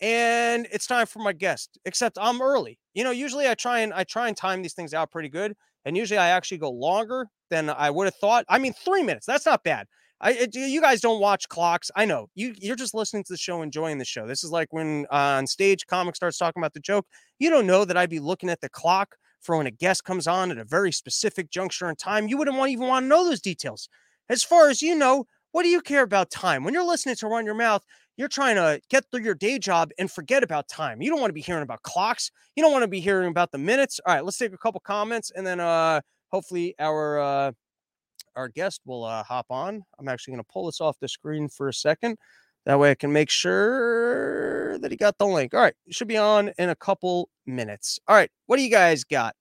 And 0.00 0.66
it's 0.72 0.86
time 0.86 1.06
for 1.06 1.18
my 1.18 1.34
guest, 1.34 1.78
except 1.84 2.16
I'm 2.18 2.40
early. 2.40 2.78
You 2.94 3.04
know, 3.04 3.10
usually 3.10 3.46
I 3.46 3.54
try 3.54 3.80
and 3.80 3.92
I 3.92 4.04
try 4.04 4.28
and 4.28 4.36
time 4.36 4.62
these 4.62 4.72
things 4.72 4.94
out 4.94 5.10
pretty 5.10 5.28
good. 5.28 5.54
And 5.84 5.94
usually 5.94 6.16
I 6.16 6.30
actually 6.30 6.56
go 6.56 6.70
longer 6.70 7.26
than 7.50 7.68
I 7.68 7.90
would 7.90 8.06
have 8.06 8.14
thought. 8.14 8.46
I 8.48 8.58
mean, 8.58 8.72
three 8.72 9.02
minutes. 9.02 9.26
That's 9.26 9.44
not 9.44 9.62
bad. 9.62 9.86
I 10.22 10.32
it, 10.32 10.54
you 10.54 10.80
guys 10.80 11.02
don't 11.02 11.20
watch 11.20 11.48
clocks. 11.48 11.90
I 11.94 12.06
know 12.06 12.28
you 12.34 12.54
you're 12.58 12.76
just 12.76 12.94
listening 12.94 13.24
to 13.24 13.32
the 13.34 13.38
show, 13.38 13.60
enjoying 13.60 13.98
the 13.98 14.04
show. 14.06 14.26
This 14.26 14.42
is 14.42 14.50
like 14.50 14.72
when 14.72 15.06
uh, 15.10 15.36
on 15.36 15.46
stage 15.46 15.86
comic 15.86 16.16
starts 16.16 16.38
talking 16.38 16.62
about 16.62 16.72
the 16.72 16.80
joke. 16.80 17.06
You 17.38 17.50
don't 17.50 17.66
know 17.66 17.84
that 17.84 17.96
I'd 17.96 18.10
be 18.10 18.20
looking 18.20 18.48
at 18.48 18.62
the 18.62 18.70
clock 18.70 19.16
for 19.42 19.56
when 19.56 19.66
a 19.66 19.70
guest 19.70 20.04
comes 20.04 20.26
on 20.26 20.50
at 20.50 20.58
a 20.58 20.64
very 20.64 20.92
specific 20.92 21.50
juncture 21.50 21.88
in 21.88 21.96
time. 21.96 22.28
You 22.28 22.38
wouldn't 22.38 22.56
want 22.56 22.70
even 22.70 22.86
want 22.88 23.04
to 23.04 23.08
know 23.08 23.24
those 23.24 23.40
details. 23.40 23.88
As 24.30 24.44
far 24.44 24.70
as 24.70 24.80
you 24.80 24.94
know, 24.94 25.26
what 25.50 25.64
do 25.64 25.68
you 25.68 25.80
care 25.80 26.04
about 26.04 26.30
time? 26.30 26.62
When 26.62 26.72
you're 26.72 26.86
listening 26.86 27.16
to 27.16 27.26
Run 27.26 27.44
Your 27.44 27.56
Mouth, 27.56 27.84
you're 28.16 28.28
trying 28.28 28.54
to 28.54 28.80
get 28.88 29.04
through 29.10 29.24
your 29.24 29.34
day 29.34 29.58
job 29.58 29.90
and 29.98 30.08
forget 30.08 30.44
about 30.44 30.68
time. 30.68 31.02
You 31.02 31.10
don't 31.10 31.20
want 31.20 31.30
to 31.30 31.34
be 31.34 31.40
hearing 31.40 31.64
about 31.64 31.82
clocks. 31.82 32.30
You 32.54 32.62
don't 32.62 32.70
want 32.70 32.84
to 32.84 32.88
be 32.88 33.00
hearing 33.00 33.28
about 33.28 33.50
the 33.50 33.58
minutes. 33.58 33.98
All 34.06 34.14
right, 34.14 34.24
let's 34.24 34.38
take 34.38 34.52
a 34.52 34.58
couple 34.58 34.78
comments 34.80 35.32
and 35.34 35.44
then 35.44 35.58
uh 35.58 36.00
hopefully 36.30 36.76
our 36.78 37.18
uh 37.18 37.52
our 38.36 38.48
guest 38.48 38.82
will 38.84 39.02
uh 39.02 39.24
hop 39.24 39.46
on. 39.50 39.82
I'm 39.98 40.06
actually 40.06 40.34
going 40.34 40.44
to 40.44 40.52
pull 40.52 40.66
this 40.66 40.80
off 40.80 40.96
the 41.00 41.08
screen 41.08 41.48
for 41.48 41.68
a 41.68 41.74
second. 41.74 42.16
That 42.66 42.78
way 42.78 42.92
I 42.92 42.94
can 42.94 43.12
make 43.12 43.30
sure 43.30 44.78
that 44.78 44.92
he 44.92 44.96
got 44.96 45.18
the 45.18 45.26
link. 45.26 45.54
All 45.54 45.60
right, 45.60 45.74
should 45.90 46.06
be 46.06 46.18
on 46.18 46.52
in 46.56 46.68
a 46.68 46.76
couple 46.76 47.30
minutes. 47.46 47.98
All 48.06 48.14
right, 48.14 48.30
what 48.46 48.58
do 48.58 48.62
you 48.62 48.70
guys 48.70 49.02
got? 49.02 49.34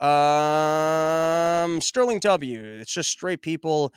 Um 0.00 1.80
Sterling 1.80 2.20
W. 2.20 2.62
It's 2.62 2.92
just 2.92 3.10
straight 3.10 3.42
people 3.42 3.92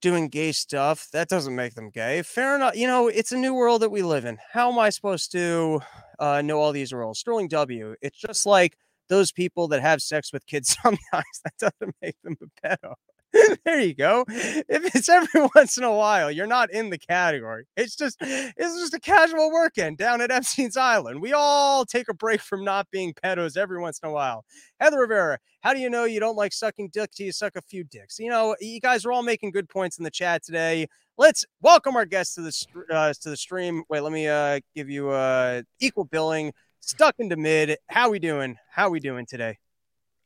doing 0.00 0.28
gay 0.28 0.52
stuff. 0.52 1.08
That 1.12 1.28
doesn't 1.28 1.54
make 1.54 1.74
them 1.74 1.90
gay. 1.90 2.22
Fair 2.22 2.56
enough. 2.56 2.76
You 2.76 2.86
know, 2.86 3.08
it's 3.08 3.32
a 3.32 3.36
new 3.36 3.54
world 3.54 3.82
that 3.82 3.90
we 3.90 4.02
live 4.02 4.24
in. 4.24 4.38
How 4.52 4.70
am 4.70 4.78
I 4.78 4.90
supposed 4.90 5.32
to 5.32 5.80
uh, 6.18 6.42
know 6.42 6.60
all 6.60 6.72
these 6.72 6.92
rules? 6.92 7.18
Sterling 7.18 7.48
W. 7.48 7.94
It's 8.02 8.18
just 8.18 8.46
like 8.46 8.76
those 9.08 9.32
people 9.32 9.68
that 9.68 9.80
have 9.80 10.02
sex 10.02 10.32
with 10.32 10.46
kids 10.46 10.76
sometimes. 10.82 11.40
That 11.44 11.54
doesn't 11.58 11.94
make 12.02 12.16
them 12.22 12.36
a 12.42 12.68
pedo. 12.68 12.94
there 13.64 13.80
you 13.80 13.94
go. 13.94 14.24
If 14.28 14.94
it's 14.94 15.08
every 15.08 15.48
once 15.54 15.76
in 15.76 15.84
a 15.84 15.92
while, 15.92 16.30
you're 16.30 16.46
not 16.46 16.70
in 16.70 16.90
the 16.90 16.98
category. 16.98 17.64
It's 17.76 17.96
just 17.96 18.16
it's 18.20 18.80
just 18.80 18.94
a 18.94 19.00
casual 19.00 19.50
weekend 19.52 19.98
down 19.98 20.20
at 20.20 20.30
Epstein's 20.30 20.76
Island. 20.76 21.20
We 21.20 21.32
all 21.32 21.84
take 21.84 22.08
a 22.08 22.14
break 22.14 22.40
from 22.40 22.64
not 22.64 22.90
being 22.90 23.14
pedos 23.14 23.56
every 23.56 23.80
once 23.80 24.00
in 24.02 24.08
a 24.08 24.12
while. 24.12 24.44
Heather 24.80 25.00
Rivera, 25.00 25.38
how 25.60 25.74
do 25.74 25.80
you 25.80 25.90
know 25.90 26.04
you 26.04 26.20
don't 26.20 26.36
like 26.36 26.52
sucking 26.52 26.90
dick 26.92 27.10
till 27.12 27.26
you 27.26 27.32
suck 27.32 27.56
a 27.56 27.62
few 27.62 27.84
dicks? 27.84 28.18
You 28.18 28.30
know, 28.30 28.56
you 28.60 28.80
guys 28.80 29.04
are 29.04 29.12
all 29.12 29.22
making 29.22 29.50
good 29.50 29.68
points 29.68 29.98
in 29.98 30.04
the 30.04 30.10
chat 30.10 30.44
today. 30.44 30.86
Let's 31.18 31.44
welcome 31.60 31.96
our 31.96 32.06
guests 32.06 32.34
to 32.36 32.42
the 32.42 32.94
uh, 32.94 33.12
to 33.22 33.30
the 33.30 33.36
stream. 33.36 33.82
Wait, 33.88 34.00
let 34.00 34.12
me 34.12 34.28
uh, 34.28 34.60
give 34.74 34.88
you 34.88 35.10
uh, 35.10 35.62
equal 35.80 36.04
billing. 36.04 36.52
Stuck 36.80 37.16
into 37.18 37.36
mid. 37.36 37.78
How 37.88 38.10
we 38.10 38.18
doing? 38.18 38.56
How 38.70 38.90
we 38.90 39.00
doing 39.00 39.26
today? 39.26 39.58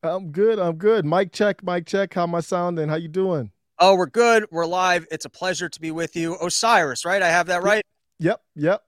I'm 0.03 0.31
good. 0.31 0.59
I'm 0.59 0.77
good. 0.77 1.05
Mike 1.05 1.33
check, 1.33 1.63
Mike 1.63 1.87
check. 1.87 2.15
How 2.15 2.23
am 2.23 2.35
I 2.35 2.41
sounding? 2.41 2.89
How 2.89 2.95
you 2.97 3.09
doing? 3.09 3.51
Oh, 3.79 3.95
we're 3.95 4.07
good. 4.07 4.47
We're 4.51 4.67
live. 4.67 5.07
It's 5.11 5.25
a 5.25 5.31
pleasure 5.31 5.69
to 5.69 5.81
be 5.81 5.91
with 5.91 6.17
you. 6.17 6.37
Osiris, 6.41 7.05
right? 7.05 7.21
I 7.21 7.29
have 7.29 7.47
that 7.47 7.63
right? 7.63 7.85
Yep. 8.19 8.43
Yep. 8.57 8.83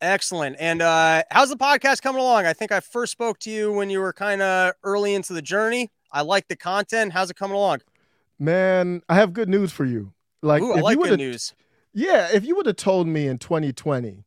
Excellent. 0.00 0.56
And 0.58 0.82
uh 0.82 1.22
how's 1.30 1.48
the 1.48 1.56
podcast 1.56 2.02
coming 2.02 2.20
along? 2.20 2.46
I 2.46 2.52
think 2.52 2.72
I 2.72 2.80
first 2.80 3.12
spoke 3.12 3.38
to 3.40 3.50
you 3.50 3.72
when 3.72 3.88
you 3.90 4.00
were 4.00 4.12
kind 4.12 4.42
of 4.42 4.74
early 4.82 5.14
into 5.14 5.32
the 5.32 5.42
journey. 5.42 5.90
I 6.12 6.22
like 6.22 6.48
the 6.48 6.56
content. 6.56 7.12
How's 7.12 7.30
it 7.30 7.36
coming 7.36 7.56
along? 7.56 7.80
Man, 8.38 9.02
I 9.08 9.14
have 9.14 9.32
good 9.32 9.48
news 9.48 9.72
for 9.72 9.84
you. 9.84 10.12
Like, 10.42 10.62
Ooh, 10.62 10.74
I 10.74 10.80
like 10.80 10.98
good 10.98 11.18
news. 11.18 11.54
Yeah, 11.94 12.28
if 12.32 12.44
you 12.44 12.56
would 12.56 12.66
have 12.66 12.76
told 12.76 13.06
me 13.06 13.26
in 13.26 13.38
2020 13.38 14.24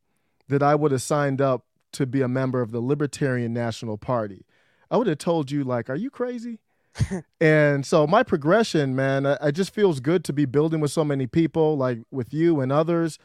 that 0.47 0.63
I 0.63 0.73
would 0.73 0.91
have 0.91 1.01
signed 1.01 1.41
up 1.41 1.65
to 1.91 2.05
be 2.05 2.21
a 2.21 2.27
member 2.27 2.61
of 2.61 2.71
the 2.71 2.79
Libertarian 2.79 3.53
National 3.53 3.97
Party, 3.97 4.45
I 4.89 4.97
would 4.97 5.07
have 5.07 5.17
told 5.17 5.51
you, 5.51 5.63
like, 5.63 5.89
are 5.89 5.95
you 5.95 6.09
crazy? 6.09 6.59
and 7.41 7.85
so 7.85 8.07
my 8.07 8.23
progression, 8.23 8.95
man, 8.95 9.25
I 9.25 9.51
just 9.51 9.73
feels 9.73 9.99
good 9.99 10.23
to 10.25 10.33
be 10.33 10.45
building 10.45 10.79
with 10.79 10.91
so 10.91 11.03
many 11.03 11.27
people, 11.27 11.77
like 11.77 11.99
with 12.11 12.33
you 12.33 12.59
and 12.59 12.71
others. 12.71 13.19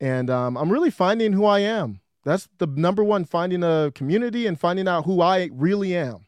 And 0.00 0.30
um, 0.30 0.56
I'm 0.56 0.72
really 0.72 0.90
finding 0.90 1.32
who 1.32 1.44
I 1.44 1.60
am. 1.60 2.00
That's 2.24 2.48
the 2.58 2.66
number 2.66 3.02
one, 3.02 3.24
finding 3.24 3.62
a 3.62 3.92
community 3.94 4.46
and 4.46 4.58
finding 4.58 4.88
out 4.88 5.04
who 5.04 5.20
I 5.20 5.50
really 5.52 5.96
am. 5.96 6.26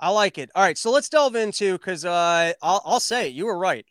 I 0.00 0.10
like 0.10 0.38
it. 0.38 0.50
All 0.54 0.62
right, 0.62 0.78
so 0.78 0.90
let's 0.90 1.08
delve 1.08 1.34
into 1.34 1.72
because 1.72 2.04
uh, 2.04 2.52
I'll, 2.62 2.82
I'll 2.84 3.00
say 3.00 3.28
you 3.28 3.46
were 3.46 3.58
right. 3.58 3.86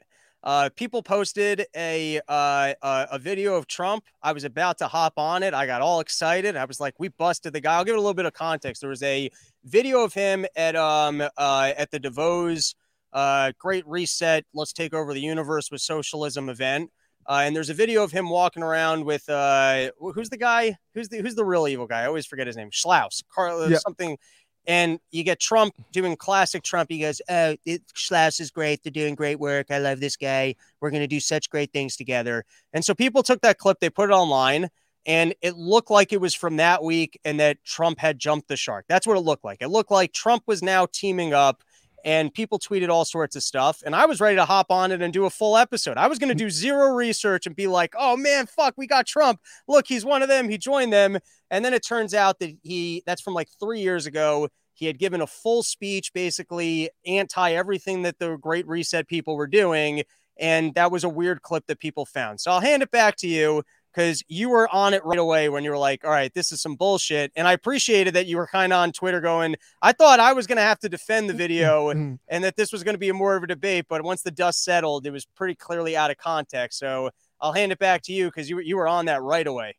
Uh, 0.48 0.70
people 0.78 1.04
posted 1.04 1.66
a 1.76 2.22
uh, 2.30 2.74
a 2.82 3.20
video 3.20 3.56
of 3.56 3.68
Trump. 3.68 4.06
I 4.24 4.32
was 4.32 4.46
about 4.46 4.78
to 4.78 4.88
hop 4.88 5.12
on 5.18 5.44
it. 5.44 5.54
I 5.54 5.66
got 5.66 5.82
all 5.82 6.00
excited. 6.00 6.56
I 6.56 6.64
was 6.64 6.80
like, 6.80 6.94
"We 7.00 7.10
busted 7.10 7.52
the 7.52 7.60
guy." 7.60 7.76
I'll 7.76 7.84
give 7.84 7.96
it 7.96 7.98
a 7.98 8.02
little 8.02 8.14
bit 8.14 8.26
of 8.26 8.32
context. 8.32 8.80
There 8.80 8.90
was 8.90 9.04
a 9.04 9.30
video 9.66 10.06
of 10.06 10.14
him 10.14 10.46
at 10.56 10.78
um 10.78 11.22
uh, 11.38 11.74
at 11.76 11.92
the 11.92 12.00
Davos 12.00 12.76
uh, 13.12 13.52
Great 13.60 13.86
Reset. 13.86 14.46
Let's 14.54 14.72
take 14.72 14.94
over 14.94 15.14
the 15.14 15.20
universe 15.20 15.70
with 15.70 15.82
socialism 15.82 16.48
event. 16.48 16.92
Uh, 17.28 17.42
and 17.44 17.54
there's 17.54 17.70
a 17.70 17.74
video 17.74 18.02
of 18.06 18.14
him 18.14 18.30
walking 18.30 18.64
around 18.64 19.04
with 19.04 19.28
uh, 19.28 19.92
who's 20.00 20.30
the 20.30 20.38
guy? 20.38 20.78
Who's 20.94 21.10
the 21.10 21.18
who's 21.18 21.36
the 21.36 21.44
real 21.44 21.68
evil 21.68 21.88
guy? 21.88 22.04
I 22.04 22.06
always 22.06 22.26
forget 22.26 22.48
his 22.48 22.56
name. 22.56 22.70
Schlaus, 22.70 23.22
Carl, 23.36 23.64
uh, 23.64 23.68
yeah. 23.68 23.80
something 23.80 24.18
and 24.68 25.00
you 25.12 25.24
get 25.24 25.40
Trump 25.40 25.74
doing 25.92 26.16
classic 26.16 26.64
Trump. 26.64 26.90
He 26.92 27.00
goes, 27.00 27.22
"Oh, 27.30 27.56
it, 27.66 27.82
Schlaus 27.96 28.40
is 28.40 28.52
great. 28.52 28.84
They're 28.84 28.92
doing 28.92 29.16
great 29.16 29.40
work. 29.40 29.68
I 29.72 29.80
love 29.80 30.00
this 30.00 30.18
guy. 30.18 30.56
We're 30.82 30.92
going 30.92 31.02
to 31.04 31.08
do 31.08 31.20
such 31.20 31.50
great 31.50 31.72
things 31.74 31.96
together." 31.96 32.46
And 32.74 32.84
so 32.86 32.94
people 32.94 33.24
took 33.24 33.42
that 33.42 33.58
clip, 33.58 33.80
they 33.80 33.90
put 33.90 34.10
it 34.10 34.14
online, 34.14 34.70
and 35.06 35.34
it 35.42 35.56
looked 35.56 35.90
like 35.90 36.12
it 36.14 36.22
was 36.22 36.36
from 36.36 36.58
that 36.58 36.84
week, 36.84 37.20
and 37.24 37.40
that 37.40 37.64
Trump 37.64 38.00
had 38.00 38.20
jumped 38.20 38.50
the 38.50 38.58
shark. 38.58 38.86
That's 38.90 39.08
what 39.08 39.18
it 39.18 39.22
looked 39.22 39.46
like. 39.46 39.60
It 39.62 39.70
looked 39.70 39.92
like 39.92 40.12
Trump 40.14 40.44
was 40.48 40.62
now 40.62 40.86
teaming 40.92 41.34
up 41.34 41.64
and 42.08 42.34
people 42.34 42.58
tweeted 42.58 42.88
all 42.88 43.04
sorts 43.04 43.36
of 43.36 43.44
stuff. 43.44 43.84
And 43.86 43.94
I 43.94 44.06
was 44.06 44.22
ready 44.22 44.38
to 44.38 44.46
hop 44.46 44.72
on 44.72 44.94
it 44.94 45.02
and 45.02 45.12
do 45.12 45.26
a 45.26 45.30
full 45.30 45.58
episode. 45.58 45.98
I 45.98 46.08
was 46.08 46.18
going 46.18 46.30
to 46.30 46.36
mm-hmm. 46.36 46.46
do 46.46 46.50
zero 46.50 46.94
research 46.94 47.46
and 47.46 47.54
be 47.54 47.68
like, 47.68 47.94
oh 48.00 48.16
man, 48.16 48.48
fuck, 48.48 48.76
we 48.78 48.88
got 48.88 49.06
Trump. 49.06 49.42
Look, 49.68 49.88
he's 49.88 50.06
one 50.06 50.22
of 50.22 50.30
them. 50.30 50.48
He 50.48 50.58
joined 50.58 50.94
them. 50.94 51.20
And 51.52 51.66
then 51.66 51.74
it 51.74 51.86
turns 51.86 52.14
out 52.14 52.40
that 52.40 52.56
he, 52.64 53.04
that's 53.06 53.22
from 53.22 53.34
like 53.34 53.50
three 53.60 53.82
years 53.82 54.06
ago. 54.06 54.48
He 54.74 54.86
had 54.86 55.00
given 55.00 55.20
a 55.20 55.28
full 55.28 55.64
speech, 55.64 56.14
basically 56.14 56.90
anti 57.06 57.52
everything 57.52 58.04
that 58.04 58.20
the 58.20 58.38
Great 58.38 58.66
Reset 58.70 59.10
people 59.10 59.36
were 59.36 59.46
doing. 59.46 60.04
And 60.40 60.74
that 60.76 60.94
was 60.94 61.04
a 61.04 61.10
weird 61.10 61.42
clip 61.42 61.68
that 61.68 61.82
people 61.82 62.06
found. 62.06 62.40
So 62.40 62.52
I'll 62.52 62.62
hand 62.62 62.84
it 62.84 62.92
back 62.92 63.18
to 63.18 63.28
you 63.28 63.64
because 63.98 64.24
you 64.28 64.50
were 64.50 64.70
on 64.72 64.94
it 64.94 65.04
right 65.04 65.18
away 65.18 65.50
when 65.50 65.64
you 65.64 65.72
were 65.72 65.78
like, 65.78 66.06
all 66.06 66.12
right, 66.12 66.32
this 66.36 66.52
is 66.52 66.62
some 66.62 66.76
bullshit. 66.76 67.32
And 67.36 67.48
I 67.48 67.54
appreciated 67.54 68.14
that 68.14 68.28
you 68.28 68.38
were 68.38 68.46
kind 68.46 68.72
of 68.72 68.78
on 68.78 68.92
Twitter 68.92 69.20
going, 69.20 69.56
I 69.82 69.92
thought 69.92 70.20
I 70.20 70.34
was 70.34 70.46
going 70.46 70.58
to 70.58 70.62
have 70.62 70.78
to 70.82 70.90
defend 70.90 71.28
the 71.28 71.34
video 71.34 71.88
mm-hmm. 71.88 72.16
and 72.28 72.44
that 72.44 72.56
this 72.58 72.72
was 72.72 72.84
going 72.84 72.94
to 72.94 73.00
be 73.00 73.12
more 73.12 73.36
of 73.36 73.42
a 73.42 73.48
debate. 73.48 73.88
But 73.90 74.04
once 74.04 74.22
the 74.22 74.30
dust 74.30 74.64
settled, 74.64 75.08
it 75.08 75.12
was 75.12 75.26
pretty 75.26 75.56
clearly 75.56 75.98
out 75.98 76.12
of 76.12 76.18
context. 76.18 76.78
So 76.78 77.10
I'll 77.42 77.54
hand 77.54 77.72
it 77.72 77.80
back 77.80 78.04
to 78.04 78.14
you 78.14 78.26
because 78.26 78.52
you, 78.52 78.60
you 78.60 78.78
were 78.78 78.88
on 78.88 79.06
that 79.06 79.24
right 79.24 79.48
away. 79.48 79.76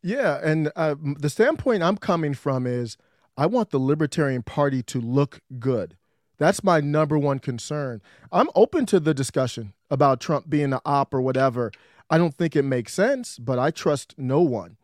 Yeah. 0.00 0.38
And 0.40 0.70
uh, 0.76 0.94
the 1.00 1.28
standpoint 1.28 1.82
I'm 1.82 1.96
coming 1.96 2.34
from 2.34 2.68
is 2.68 2.96
I 3.36 3.46
want 3.46 3.70
the 3.70 3.80
Libertarian 3.80 4.44
Party 4.44 4.84
to 4.84 5.00
look 5.00 5.40
good. 5.58 5.96
That's 6.38 6.62
my 6.62 6.80
number 6.80 7.18
one 7.18 7.40
concern. 7.40 8.00
I'm 8.30 8.48
open 8.54 8.86
to 8.86 9.00
the 9.00 9.12
discussion 9.12 9.72
about 9.90 10.20
Trump 10.20 10.48
being 10.48 10.72
an 10.72 10.78
op 10.84 11.12
or 11.12 11.20
whatever. 11.20 11.72
I 12.10 12.18
don't 12.18 12.34
think 12.34 12.56
it 12.56 12.64
makes 12.64 12.92
sense, 12.92 13.38
but 13.38 13.58
I 13.58 13.70
trust 13.70 14.14
no 14.18 14.40
one. 14.40 14.76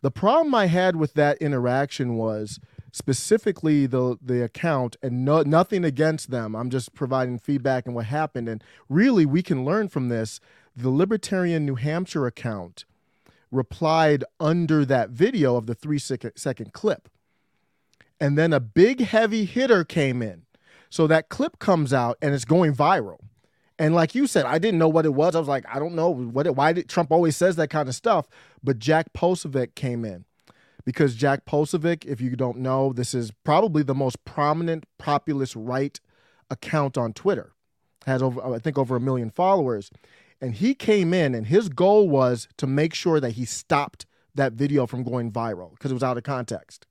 The 0.00 0.10
problem 0.10 0.54
I 0.54 0.66
had 0.66 0.96
with 0.96 1.12
that 1.14 1.36
interaction 1.38 2.16
was 2.16 2.58
specifically 2.90 3.86
the 3.86 4.16
the 4.20 4.42
account 4.42 4.96
and 5.02 5.24
no, 5.24 5.42
nothing 5.42 5.84
against 5.84 6.30
them. 6.30 6.56
I'm 6.56 6.70
just 6.70 6.94
providing 6.94 7.38
feedback 7.38 7.86
and 7.86 7.94
what 7.94 8.06
happened. 8.06 8.48
And 8.48 8.64
really, 8.88 9.26
we 9.26 9.42
can 9.42 9.64
learn 9.64 9.88
from 9.88 10.08
this. 10.08 10.40
The 10.74 10.88
Libertarian 10.90 11.66
New 11.66 11.74
Hampshire 11.74 12.26
account 12.26 12.86
replied 13.50 14.24
under 14.38 14.84
that 14.86 15.10
video 15.10 15.56
of 15.56 15.66
the 15.66 15.74
three 15.74 15.98
second, 15.98 16.32
second 16.36 16.72
clip. 16.72 17.08
And 18.18 18.38
then 18.38 18.52
a 18.52 18.60
big 18.60 19.00
heavy 19.00 19.44
hitter 19.44 19.84
came 19.84 20.22
in. 20.22 20.42
So 20.88 21.06
that 21.06 21.28
clip 21.28 21.58
comes 21.58 21.92
out 21.92 22.16
and 22.22 22.34
it's 22.34 22.44
going 22.44 22.74
viral. 22.74 23.18
And 23.80 23.94
like 23.94 24.14
you 24.14 24.26
said, 24.26 24.44
I 24.44 24.58
didn't 24.58 24.78
know 24.78 24.90
what 24.90 25.06
it 25.06 25.14
was. 25.14 25.34
I 25.34 25.38
was 25.38 25.48
like, 25.48 25.64
I 25.66 25.78
don't 25.78 25.94
know 25.94 26.10
what 26.10 26.46
it, 26.46 26.54
why 26.54 26.74
did 26.74 26.86
Trump 26.86 27.10
always 27.10 27.34
says 27.34 27.56
that 27.56 27.70
kind 27.70 27.88
of 27.88 27.94
stuff. 27.94 28.28
But 28.62 28.78
Jack 28.78 29.14
Posobiec 29.14 29.74
came 29.74 30.04
in 30.04 30.26
because 30.84 31.14
Jack 31.14 31.46
Posobiec, 31.46 32.04
if 32.04 32.20
you 32.20 32.36
don't 32.36 32.58
know, 32.58 32.92
this 32.92 33.14
is 33.14 33.32
probably 33.42 33.82
the 33.82 33.94
most 33.94 34.22
prominent 34.26 34.84
populist 34.98 35.56
right 35.56 35.98
account 36.50 36.98
on 36.98 37.14
Twitter. 37.14 37.54
Has 38.04 38.22
over 38.22 38.54
I 38.54 38.58
think 38.58 38.76
over 38.76 38.96
a 38.96 39.00
million 39.00 39.30
followers. 39.30 39.90
And 40.42 40.56
he 40.56 40.74
came 40.74 41.14
in 41.14 41.34
and 41.34 41.46
his 41.46 41.70
goal 41.70 42.06
was 42.06 42.48
to 42.58 42.66
make 42.66 42.92
sure 42.92 43.18
that 43.18 43.32
he 43.32 43.46
stopped 43.46 44.04
that 44.34 44.52
video 44.52 44.86
from 44.86 45.04
going 45.04 45.32
viral 45.32 45.70
because 45.70 45.90
it 45.90 45.94
was 45.94 46.02
out 46.02 46.18
of 46.18 46.22
context. 46.22 46.86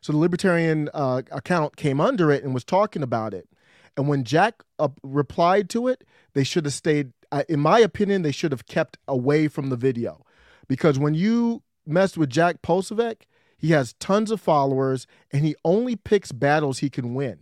So 0.00 0.14
the 0.14 0.18
Libertarian 0.18 0.88
uh, 0.94 1.20
account 1.30 1.76
came 1.76 2.00
under 2.00 2.30
it 2.30 2.42
and 2.42 2.54
was 2.54 2.64
talking 2.64 3.02
about 3.02 3.34
it. 3.34 3.49
And 3.96 4.08
when 4.08 4.24
Jack 4.24 4.62
uh, 4.78 4.88
replied 5.02 5.68
to 5.70 5.88
it, 5.88 6.04
they 6.34 6.44
should 6.44 6.64
have 6.64 6.74
stayed. 6.74 7.12
In 7.48 7.60
my 7.60 7.78
opinion, 7.78 8.22
they 8.22 8.32
should 8.32 8.52
have 8.52 8.66
kept 8.66 8.98
away 9.06 9.46
from 9.46 9.68
the 9.68 9.76
video, 9.76 10.24
because 10.66 10.98
when 10.98 11.14
you 11.14 11.62
mess 11.86 12.16
with 12.16 12.30
Jack 12.30 12.60
Posobiec, 12.62 13.22
he 13.56 13.70
has 13.70 13.92
tons 13.94 14.30
of 14.30 14.40
followers 14.40 15.06
and 15.30 15.44
he 15.44 15.54
only 15.64 15.94
picks 15.94 16.32
battles 16.32 16.78
he 16.78 16.90
can 16.90 17.14
win. 17.14 17.40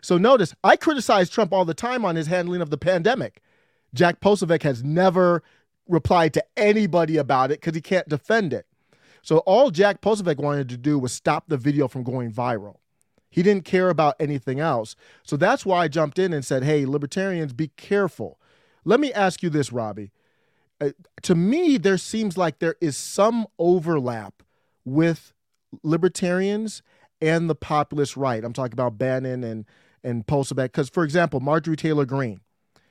So 0.00 0.16
notice, 0.18 0.54
I 0.64 0.76
criticize 0.76 1.28
Trump 1.28 1.52
all 1.52 1.64
the 1.64 1.74
time 1.74 2.04
on 2.04 2.16
his 2.16 2.26
handling 2.26 2.62
of 2.62 2.70
the 2.70 2.78
pandemic. 2.78 3.42
Jack 3.94 4.20
Posobiec 4.20 4.62
has 4.62 4.82
never 4.82 5.42
replied 5.86 6.32
to 6.34 6.44
anybody 6.56 7.16
about 7.16 7.50
it 7.50 7.60
because 7.60 7.74
he 7.74 7.82
can't 7.82 8.08
defend 8.08 8.52
it. 8.52 8.66
So 9.22 9.38
all 9.38 9.70
Jack 9.70 10.00
Posobiec 10.00 10.38
wanted 10.38 10.68
to 10.70 10.76
do 10.76 10.98
was 10.98 11.12
stop 11.12 11.44
the 11.48 11.58
video 11.58 11.86
from 11.86 12.02
going 12.02 12.32
viral. 12.32 12.78
He 13.32 13.42
didn't 13.42 13.64
care 13.64 13.88
about 13.88 14.14
anything 14.20 14.60
else. 14.60 14.94
So 15.22 15.38
that's 15.38 15.64
why 15.64 15.84
I 15.84 15.88
jumped 15.88 16.18
in 16.18 16.34
and 16.34 16.44
said, 16.44 16.62
hey, 16.62 16.84
libertarians, 16.84 17.54
be 17.54 17.68
careful. 17.78 18.38
Let 18.84 19.00
me 19.00 19.10
ask 19.12 19.42
you 19.42 19.48
this, 19.48 19.72
Robbie. 19.72 20.12
Uh, 20.80 20.90
to 21.22 21.34
me, 21.34 21.78
there 21.78 21.96
seems 21.96 22.36
like 22.36 22.58
there 22.58 22.76
is 22.82 22.94
some 22.94 23.46
overlap 23.58 24.42
with 24.84 25.32
libertarians 25.82 26.82
and 27.22 27.48
the 27.48 27.54
populist 27.54 28.18
right. 28.18 28.44
I'm 28.44 28.52
talking 28.52 28.74
about 28.74 28.98
Bannon 28.98 29.42
and, 29.42 29.64
and 30.04 30.26
Posobiec. 30.26 30.64
Because, 30.64 30.90
for 30.90 31.02
example, 31.02 31.40
Marjorie 31.40 31.74
Taylor 31.74 32.04
Greene, 32.04 32.42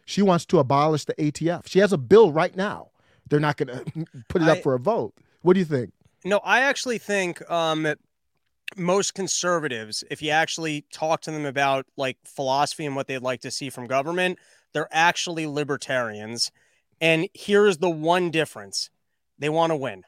she 0.06 0.24
wants 0.24 0.46
to 0.48 0.58
abolish 0.58 1.06
the 1.06 1.14
ATF. 1.16 1.68
She 1.68 1.80
has 1.80 1.94
a 1.94 2.00
bill 2.00 2.32
right 2.32 2.56
now. 2.56 2.90
They're 3.30 3.40
not 3.40 3.58
going 3.58 3.68
to 3.94 4.06
put 4.28 4.42
it 4.42 4.48
I, 4.48 4.54
up 4.54 4.64
for 4.64 4.74
a 4.74 4.80
vote. 4.80 5.14
What 5.44 5.54
do 5.54 5.60
you 5.60 5.66
think? 5.66 5.94
No, 6.26 6.40
I 6.44 6.62
actually 6.62 6.98
think 6.98 7.48
um, 7.52 7.94
most 8.78 9.14
conservatives, 9.14 10.04
if 10.10 10.22
you 10.22 10.32
actually 10.32 10.86
talk 10.94 11.22
to 11.22 11.32
them 11.32 11.46
about 11.46 11.86
like 11.98 12.18
philosophy 12.26 12.86
and 12.86 12.96
what 12.96 13.08
they'd 13.08 13.20
like 13.20 13.42
to 13.42 13.52
see 13.52 13.70
from 13.70 13.88
government, 13.88 14.40
they're 14.74 14.90
actually 14.92 15.48
libertarians. 15.48 16.52
And 17.00 17.28
here's 17.34 17.78
the 17.78 17.90
one 17.90 18.32
difference 18.32 18.90
they 19.40 19.50
want 19.50 19.72
to 19.72 19.76
win. 19.76 20.04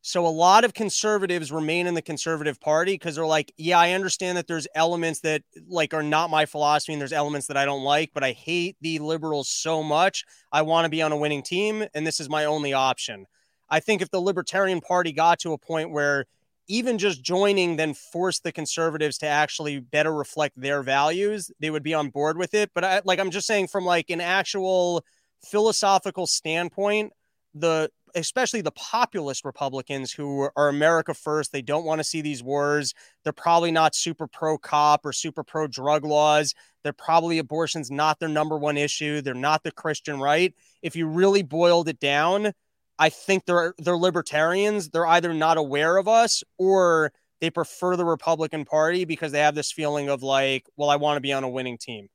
So 0.00 0.24
a 0.24 0.28
lot 0.28 0.64
of 0.64 0.72
conservatives 0.72 1.50
remain 1.50 1.88
in 1.88 1.94
the 1.94 2.02
conservative 2.02 2.60
party 2.60 2.92
because 2.92 3.16
they're 3.16 3.26
like, 3.26 3.52
yeah, 3.56 3.80
I 3.80 3.90
understand 3.90 4.38
that 4.38 4.46
there's 4.46 4.68
elements 4.72 5.18
that 5.22 5.42
like 5.66 5.92
are 5.92 6.02
not 6.02 6.30
my 6.30 6.46
philosophy 6.46 6.92
and 6.92 7.00
there's 7.00 7.12
elements 7.12 7.48
that 7.48 7.56
I 7.56 7.64
don't 7.64 7.82
like, 7.82 8.12
but 8.14 8.22
I 8.22 8.30
hate 8.30 8.76
the 8.80 9.00
liberals 9.00 9.48
so 9.48 9.82
much. 9.82 10.24
I 10.52 10.62
want 10.62 10.84
to 10.84 10.88
be 10.88 11.02
on 11.02 11.10
a 11.10 11.16
winning 11.16 11.42
team 11.42 11.84
and 11.92 12.06
this 12.06 12.20
is 12.20 12.28
my 12.28 12.44
only 12.44 12.72
option. 12.72 13.26
I 13.68 13.80
think 13.80 14.00
if 14.00 14.12
the 14.12 14.20
Libertarian 14.20 14.80
Party 14.80 15.10
got 15.10 15.40
to 15.40 15.52
a 15.52 15.58
point 15.58 15.90
where 15.90 16.26
even 16.68 16.98
just 16.98 17.22
joining 17.22 17.76
then 17.76 17.94
force 17.94 18.40
the 18.40 18.52
conservatives 18.52 19.18
to 19.18 19.26
actually 19.26 19.78
better 19.78 20.12
reflect 20.12 20.60
their 20.60 20.82
values, 20.82 21.50
they 21.60 21.70
would 21.70 21.82
be 21.82 21.94
on 21.94 22.10
board 22.10 22.36
with 22.38 22.54
it. 22.54 22.70
But 22.74 22.84
I 22.84 23.00
like 23.04 23.18
I'm 23.18 23.30
just 23.30 23.46
saying 23.46 23.68
from 23.68 23.84
like 23.84 24.10
an 24.10 24.20
actual 24.20 25.04
philosophical 25.44 26.26
standpoint, 26.26 27.12
the 27.54 27.90
especially 28.14 28.62
the 28.62 28.72
populist 28.72 29.44
Republicans 29.44 30.10
who 30.10 30.48
are 30.56 30.68
America 30.68 31.12
first. 31.12 31.52
They 31.52 31.60
don't 31.60 31.84
want 31.84 31.98
to 31.98 32.04
see 32.04 32.22
these 32.22 32.42
wars. 32.42 32.94
They're 33.22 33.32
probably 33.32 33.70
not 33.70 33.94
super 33.94 34.26
pro 34.26 34.56
cop 34.56 35.04
or 35.04 35.12
super 35.12 35.44
pro 35.44 35.66
drug 35.66 36.04
laws. 36.04 36.54
They're 36.82 36.94
probably 36.94 37.38
abortion's 37.38 37.90
not 37.90 38.18
their 38.18 38.30
number 38.30 38.56
one 38.56 38.78
issue. 38.78 39.20
They're 39.20 39.34
not 39.34 39.64
the 39.64 39.70
Christian 39.70 40.18
right. 40.18 40.54
If 40.82 40.96
you 40.96 41.06
really 41.06 41.42
boiled 41.42 41.88
it 41.88 42.00
down, 42.00 42.52
I 42.98 43.08
think 43.08 43.44
they're 43.46 43.74
they're 43.78 43.96
libertarians. 43.96 44.90
They're 44.90 45.06
either 45.06 45.34
not 45.34 45.58
aware 45.58 45.96
of 45.96 46.08
us 46.08 46.42
or 46.58 47.12
they 47.40 47.50
prefer 47.50 47.96
the 47.96 48.04
Republican 48.04 48.64
Party 48.64 49.04
because 49.04 49.32
they 49.32 49.40
have 49.40 49.54
this 49.54 49.70
feeling 49.70 50.08
of 50.08 50.22
like, 50.22 50.66
well, 50.76 50.88
I 50.88 50.96
want 50.96 51.16
to 51.18 51.20
be 51.20 51.32
on 51.32 51.44
a 51.44 51.48
winning 51.48 51.76
team. 51.76 52.08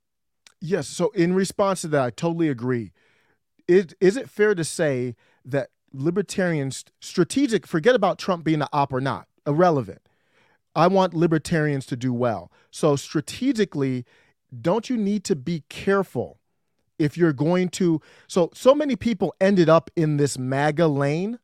Yes. 0.60 0.88
So 0.88 1.10
in 1.10 1.34
response 1.34 1.82
to 1.82 1.88
that, 1.90 2.02
I 2.02 2.10
totally 2.10 2.50
agree. 2.50 2.92
Is, 3.68 3.96
is 4.00 4.18
it 4.18 4.30
fair 4.30 4.56
to 4.56 4.64
say 4.64 5.16
that 5.46 5.70
libertarians 5.94 6.86
strategic 7.00 7.68
forget 7.68 7.96
about 7.96 8.18
Trump 8.18 8.44
being 8.44 8.60
the 8.60 8.70
op 8.72 8.94
or 8.94 9.02
not 9.02 9.28
irrelevant. 9.46 10.02
I 10.76 10.88
want 10.88 11.14
libertarians 11.14 11.86
to 11.88 11.98
do 11.98 12.14
well. 12.14 12.52
So 12.70 12.96
strategically, 12.96 14.06
don't 14.62 14.90
you 14.90 14.98
need 14.98 15.24
to 15.26 15.36
be 15.36 15.64
careful 15.70 16.40
if 17.02 17.18
you're 17.18 17.34
going 17.34 17.70
to 17.70 18.02
so 18.28 18.50
so 18.54 18.76
many 18.76 18.96
people 18.96 19.34
ended 19.42 19.70
up 19.70 19.90
in 19.96 20.18
this 20.18 20.38
MAGA 20.38 20.88
lane 20.88 21.40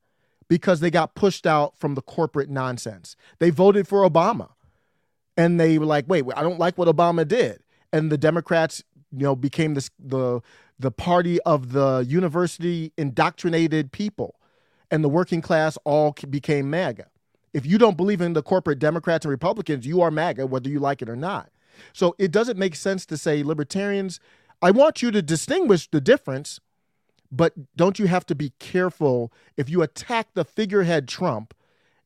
because 0.48 0.80
they 0.80 0.92
got 0.92 1.16
pushed 1.16 1.46
out 1.46 1.78
from 1.78 1.96
the 1.96 2.02
corporate 2.02 2.50
nonsense. 2.50 3.16
They 3.40 3.50
voted 3.50 3.88
for 3.88 4.08
Obama. 4.10 4.52
And 5.36 5.60
they 5.60 5.78
were 5.78 5.86
like, 5.86 6.06
"Wait, 6.08 6.26
I 6.36 6.42
don't 6.42 6.60
like 6.60 6.78
what 6.78 6.88
Obama 6.88 7.28
did." 7.28 7.62
And 7.94 8.12
the 8.12 8.18
Democrats, 8.18 8.84
you 9.12 9.24
know, 9.24 9.36
became 9.36 9.76
this 9.76 9.92
the 10.00 10.42
the 10.80 10.92
party 10.92 11.40
of 11.42 11.74
the 11.74 12.06
university 12.08 12.92
indoctrinated 12.98 13.92
people 13.92 14.36
and 14.92 15.04
the 15.04 15.10
working 15.10 15.42
class 15.42 15.78
all 15.84 16.16
became 16.30 16.70
MAGA. 16.70 17.08
If 17.54 17.66
you 17.66 17.78
don't 17.78 17.98
believe 17.98 18.22
in 18.22 18.34
the 18.34 18.44
corporate 18.44 18.80
Democrats 18.80 19.26
and 19.26 19.32
Republicans, 19.32 19.86
you 19.86 20.02
are 20.02 20.12
MAGA, 20.12 20.48
whether 20.48 20.70
you 20.70 20.80
like 20.80 21.02
it 21.02 21.10
or 21.10 21.16
not. 21.16 21.50
So 21.94 22.16
it 22.18 22.32
doesn't 22.32 22.58
make 22.58 22.76
sense 22.76 23.06
to 23.08 23.18
say 23.18 23.44
libertarians. 23.44 24.20
I 24.62 24.72
want 24.72 25.02
you 25.02 25.12
to 25.12 25.22
distinguish 25.22 25.90
the 25.90 26.02
difference, 26.02 26.60
but 27.32 27.54
don't 27.76 28.00
you 28.00 28.08
have 28.08 28.26
to 28.28 28.36
be 28.36 28.54
careful 28.60 29.32
if 29.56 29.70
you 29.70 29.82
attack 29.82 30.34
the 30.34 30.46
figurehead 30.46 31.08
Trump? 31.08 31.54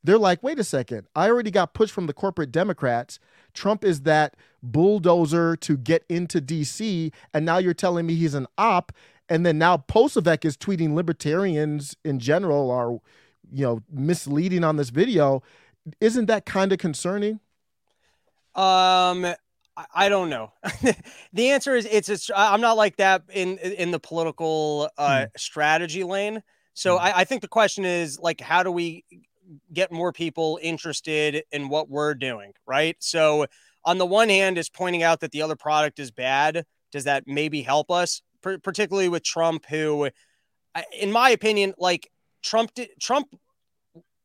They're 0.04 0.18
like, 0.18 0.42
wait 0.42 0.60
a 0.60 0.64
second, 0.64 1.08
I 1.16 1.30
already 1.30 1.52
got 1.52 1.74
pushed 1.74 1.94
from 1.94 2.08
the 2.08 2.14
corporate 2.14 2.52
Democrats. 2.52 3.20
Trump 3.54 3.84
is 3.84 4.02
that 4.02 4.36
bulldozer 4.64 5.56
to 5.58 5.78
get 5.78 6.04
into 6.10 6.42
DC, 6.42 7.14
and 7.34 7.46
now 7.46 7.60
you're 7.60 7.74
telling 7.76 8.08
me 8.08 8.16
he's 8.16 8.34
an 8.34 8.48
op 8.58 8.92
and 9.32 9.46
then 9.46 9.58
now 9.58 9.78
Posobiec 9.78 10.44
is 10.44 10.58
tweeting 10.58 10.94
libertarians 10.94 11.96
in 12.04 12.20
general 12.20 12.70
are, 12.70 13.00
you 13.50 13.64
know, 13.66 13.82
misleading 13.90 14.66
on 14.66 14.76
this 14.76 14.90
video. 14.90 15.42
Isn't 16.02 16.26
that 16.26 16.46
kind 16.46 16.74
of 16.74 16.80
concerning? 16.80 17.40
Um, 18.56 19.34
I 19.94 20.10
don't 20.10 20.30
know. 20.30 20.54
the 21.34 21.50
answer 21.52 21.76
is 21.76 21.88
it's. 21.90 22.30
A, 22.30 22.40
I'm 22.40 22.62
not 22.62 22.78
like 22.78 22.98
that 22.98 23.24
in 23.34 23.58
in 23.58 23.92
the 23.92 24.00
political 24.00 24.90
uh, 24.98 25.22
hmm. 25.22 25.26
strategy 25.38 26.04
lane. 26.04 26.44
So 26.74 26.98
hmm. 26.98 27.04
I, 27.04 27.20
I 27.20 27.24
think 27.24 27.42
the 27.42 27.48
question 27.48 27.86
is 27.86 28.20
like, 28.20 28.42
how 28.42 28.64
do 28.64 28.72
we 28.72 29.06
get 29.74 29.92
more 29.92 30.14
people 30.14 30.60
interested 30.62 31.44
in 31.52 31.70
what 31.70 31.90
we're 31.90 32.14
doing, 32.14 32.54
right? 32.66 32.96
So 33.00 33.48
on 33.84 33.98
the 33.98 34.06
one 34.06 34.30
hand, 34.30 34.58
is 34.58 34.70
pointing 34.70 35.04
out 35.04 35.20
that 35.22 35.32
the 35.32 35.42
other 35.42 35.56
product 35.56 36.00
is 36.00 36.12
bad. 36.12 36.66
Does 36.92 37.06
that 37.06 37.24
maybe 37.28 37.62
help 37.62 37.90
us? 37.92 38.22
particularly 38.42 39.10
with 39.10 39.24
Trump, 39.24 39.66
who, 39.68 40.10
in 41.00 41.12
my 41.12 41.30
opinion, 41.30 41.74
like 41.78 42.10
Trump, 42.44 42.72
Trump 43.00 43.28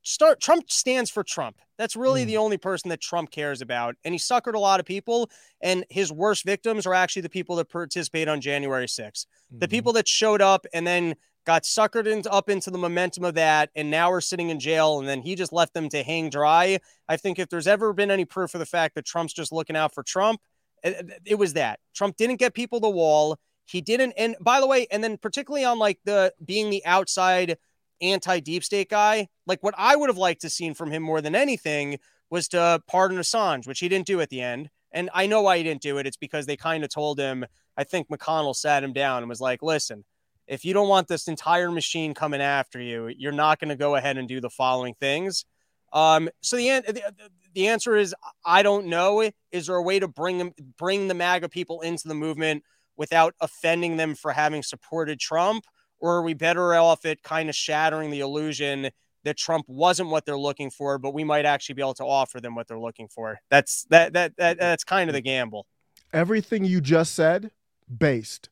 start 0.07 0.41
Trump 0.41 0.71
stands 0.71 1.11
for 1.11 1.25
Trump. 1.25 1.57
That's 1.79 1.97
really 1.97 2.23
mm. 2.23 2.27
the 2.27 2.37
only 2.37 2.57
person 2.57 2.89
that 2.91 3.01
Trump 3.01 3.31
cares 3.31 3.61
about. 3.61 3.97
And 4.05 4.15
he 4.15 4.19
suckered 4.19 4.55
a 4.55 4.59
lot 4.59 4.79
of 4.79 4.87
people. 4.87 5.29
And 5.61 5.85
his 5.91 6.13
worst 6.13 6.45
victims 6.45 6.87
are 6.87 6.95
actually 6.95 7.23
the 7.23 7.29
people 7.29 7.57
that 7.57 7.69
participate 7.69 8.29
on 8.29 8.41
January 8.41 8.87
6th. 8.87 9.01
Mm-hmm. 9.01 9.59
The 9.59 9.69
people 9.69 9.93
that 9.95 10.07
showed 10.07 10.41
up 10.41 10.65
and 10.73 10.87
then 10.87 11.17
got 11.45 11.65
suckered 11.65 12.07
into, 12.07 12.31
up 12.31 12.49
into 12.49 12.71
the 12.71 12.79
momentum 12.79 13.25
of 13.25 13.35
that. 13.35 13.71
And 13.75 13.91
now 13.91 14.11
we're 14.11 14.21
sitting 14.21 14.51
in 14.51 14.61
jail. 14.61 15.01
And 15.01 15.09
then 15.09 15.23
he 15.23 15.35
just 15.35 15.53
left 15.53 15.75
them 15.75 15.89
to 15.89 16.05
hang 16.05 16.31
dry. 16.31 16.79
I 17.09 17.17
think 17.17 17.41
if 17.41 17.49
there's 17.49 17.67
ever 17.67 17.93
been 17.93 18.11
any 18.11 18.25
proof 18.25 18.55
of 18.55 18.61
the 18.61 18.67
fact 18.67 18.95
that 18.95 19.05
Trump's 19.05 19.35
just 19.35 19.53
looking 19.53 19.77
out 19.77 19.93
for 19.93 20.05
Trump, 20.05 20.41
it, 20.85 21.21
it 21.25 21.35
was 21.35 21.55
that. 21.55 21.81
Trump 21.95 22.17
didn't 22.17 22.37
get 22.37 22.55
people 22.55 22.79
the 22.79 22.89
wall. 22.89 23.39
He 23.65 23.81
didn't. 23.81 24.13
And 24.17 24.37
by 24.41 24.61
the 24.61 24.69
way, 24.69 24.87
and 24.93 25.03
then 25.03 25.19
particularly 25.19 25.65
on 25.65 25.81
like 25.81 25.99
the 26.05 26.33
being 26.45 26.71
the 26.71 26.87
outside 26.87 27.59
anti 28.01 28.41
deep 28.41 28.65
state 28.65 28.89
guy, 28.89 29.29
like 29.47 29.63
what 29.63 29.75
I 29.77 29.97
would 29.97 30.09
have 30.09 30.19
liked 30.19 30.43
to 30.43 30.51
seen 30.51 30.75
from 30.75 30.91
him 30.91 31.03
more 31.03 31.21
than 31.21 31.35
anything 31.35 31.99
was 32.31 32.49
to 32.49 32.83
pardon 32.87 33.19
Assange, 33.19 33.67
which 33.67 33.81
he 33.81 33.89
didn't 33.89 34.07
do 34.07 34.21
at 34.21 34.31
the 34.31 34.41
end. 34.41 34.71
And 34.93 35.11
I 35.13 35.27
know 35.27 35.43
why 35.43 35.59
he 35.59 35.63
didn't 35.63 35.83
do 35.83 35.99
it. 35.99 36.07
It's 36.07 36.17
because 36.17 36.47
they 36.47 36.57
kind 36.57 36.83
of 36.83 36.91
told 36.91 37.19
him, 37.19 37.45
I 37.77 37.85
think 37.85 38.09
McConnell 38.09 38.57
sat 38.57 38.83
him 38.83 38.93
down 38.93 39.19
and 39.19 39.29
was 39.29 39.41
like, 39.41 39.63
listen, 39.63 40.05
if 40.47 40.65
you 40.65 40.73
don't 40.73 40.89
want 40.89 41.09
this 41.09 41.29
entire 41.29 41.71
machine 41.71 42.15
coming 42.15 42.41
after 42.41 42.81
you, 42.81 43.09
you're 43.09 43.33
not 43.33 43.59
going 43.59 43.69
to 43.69 43.77
go 43.77 43.97
ahead 43.97 44.17
and 44.17 44.29
do 44.29 44.41
the 44.41 44.51
following 44.51 44.95
things. 44.95 45.45
Um, 45.93 46.29
so 46.43 46.57
the, 46.57 46.83
the 46.87 47.31
the 47.55 47.69
answer 47.69 47.97
is 47.97 48.15
I 48.45 48.63
don't 48.63 48.87
know. 48.87 49.31
Is 49.51 49.67
there 49.67 49.77
a 49.77 49.83
way 49.83 49.99
to 49.99 50.09
bring 50.09 50.39
them 50.39 50.53
bring 50.77 51.09
the 51.09 51.15
MAGA 51.15 51.49
people 51.49 51.81
into 51.81 52.09
the 52.09 52.15
movement 52.15 52.65
without 52.97 53.35
offending 53.41 53.97
them 53.97 54.15
for 54.15 54.33
having 54.33 54.63
supported 54.63 55.19
Trump? 55.19 55.65
Or 56.01 56.17
are 56.17 56.23
we 56.23 56.35
better 56.35 56.75
off 56.75 57.05
at 57.05 57.23
kind 57.23 57.49
of 57.49 57.55
shattering 57.55 58.11
the 58.11 58.21
illusion 58.21 58.91
that 59.25 59.37
Trump 59.37 59.67
wasn't 59.69 60.11
what 60.11 60.25
they're 60.25 60.39
looking 60.39 60.71
for, 60.71 60.99
but 60.99 61.15
we 61.15 61.25
might 61.25 61.45
actually 61.45 61.75
be 61.75 61.83
able 61.83 61.95
to 61.95 62.05
offer 62.05 62.41
them 62.41 62.55
what 62.55 62.69
they're 62.69 62.79
looking 62.79 63.09
for? 63.09 63.41
That's 63.51 63.85
that 63.91 64.13
that, 64.13 64.37
that 64.37 64.59
that's 64.59 64.85
kind 64.85 65.11
of 65.11 65.15
the 65.15 65.21
gamble. 65.21 65.67
Everything 66.13 66.65
you 66.65 66.81
just 66.81 67.15
said, 67.15 67.51
based. 67.99 68.49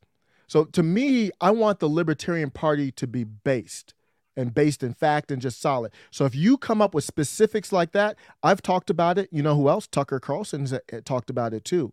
So 0.47 0.65
to 0.65 0.83
me, 0.83 1.31
I 1.41 1.51
want 1.51 1.79
the 1.81 1.89
Libertarian 1.89 2.51
Party 2.51 2.91
to 2.93 3.07
be 3.07 3.25
based 3.25 3.95
and 4.37 4.53
based 4.53 4.83
in 4.83 4.93
fact 4.93 5.31
and 5.31 5.41
just 5.41 5.61
solid. 5.61 5.93
So 6.11 6.25
if 6.25 6.35
you 6.35 6.59
come 6.59 6.83
up 6.83 6.93
with 6.93 7.05
specifics 7.05 7.73
like 7.73 7.93
that, 7.93 8.17
I've 8.43 8.61
talked 8.63 8.91
about 8.91 9.17
it. 9.17 9.29
You 9.31 9.43
know 9.43 9.57
who 9.57 9.69
else? 9.69 9.87
Tucker 9.87 10.19
Carlson's 10.19 10.73
uh, 10.73 10.81
talked 11.05 11.31
about 11.31 11.55
it 11.55 11.65
too 11.65 11.93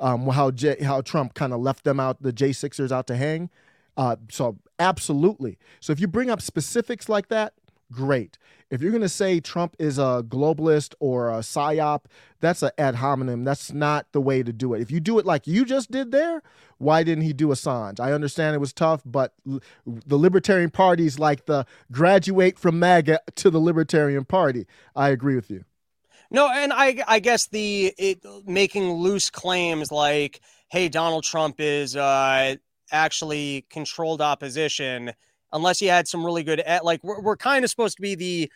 um, 0.00 0.26
how 0.28 0.50
J, 0.50 0.82
how 0.82 1.02
Trump 1.02 1.34
kind 1.34 1.52
of 1.52 1.60
left 1.60 1.84
them 1.84 2.00
out, 2.00 2.22
the 2.22 2.32
J 2.32 2.52
Sixers 2.52 2.90
out 2.90 3.06
to 3.08 3.16
hang. 3.16 3.50
Uh, 3.96 4.16
so 4.30 4.58
absolutely. 4.78 5.58
So 5.80 5.92
if 5.92 6.00
you 6.00 6.08
bring 6.08 6.30
up 6.30 6.40
specifics 6.40 7.08
like 7.08 7.28
that, 7.28 7.54
great. 7.92 8.38
If 8.70 8.80
you're 8.80 8.92
going 8.92 9.02
to 9.02 9.08
say 9.08 9.40
Trump 9.40 9.74
is 9.80 9.98
a 9.98 10.24
globalist 10.26 10.94
or 11.00 11.28
a 11.28 11.38
psyop, 11.38 12.02
that's 12.40 12.62
an 12.62 12.70
ad 12.78 12.96
hominem. 12.96 13.42
That's 13.42 13.72
not 13.72 14.06
the 14.12 14.20
way 14.20 14.44
to 14.44 14.52
do 14.52 14.74
it. 14.74 14.80
If 14.80 14.92
you 14.92 15.00
do 15.00 15.18
it 15.18 15.26
like 15.26 15.48
you 15.48 15.64
just 15.64 15.90
did 15.90 16.12
there, 16.12 16.40
why 16.78 17.02
didn't 17.02 17.24
he 17.24 17.32
do 17.32 17.48
Assange? 17.48 17.98
I 17.98 18.12
understand 18.12 18.54
it 18.54 18.60
was 18.60 18.72
tough, 18.72 19.02
but 19.04 19.34
the 19.44 20.16
Libertarian 20.16 20.70
Party 20.70 21.04
is 21.04 21.18
like 21.18 21.46
the 21.46 21.66
graduate 21.90 22.58
from 22.58 22.78
MAGA 22.78 23.20
to 23.36 23.50
the 23.50 23.58
Libertarian 23.58 24.24
Party. 24.24 24.66
I 24.94 25.10
agree 25.10 25.34
with 25.34 25.50
you. 25.50 25.64
No, 26.30 26.48
and 26.48 26.72
I 26.72 27.02
I 27.08 27.18
guess 27.18 27.48
the 27.48 27.92
it, 27.98 28.24
making 28.46 28.92
loose 28.92 29.30
claims 29.30 29.90
like, 29.90 30.40
"Hey, 30.68 30.88
Donald 30.88 31.24
Trump 31.24 31.56
is 31.58 31.96
uh, 31.96 32.54
actually 32.92 33.66
controlled 33.70 34.20
opposition," 34.20 35.12
unless 35.52 35.80
you 35.82 35.90
had 35.90 36.08
some 36.08 36.24
really 36.24 36.42
good 36.42 36.62
like 36.82 37.02
we're, 37.02 37.20
we're 37.20 37.36
kind 37.36 37.64
of 37.64 37.70
supposed 37.70 37.96
to 37.96 38.02
be 38.02 38.14
the 38.14 38.52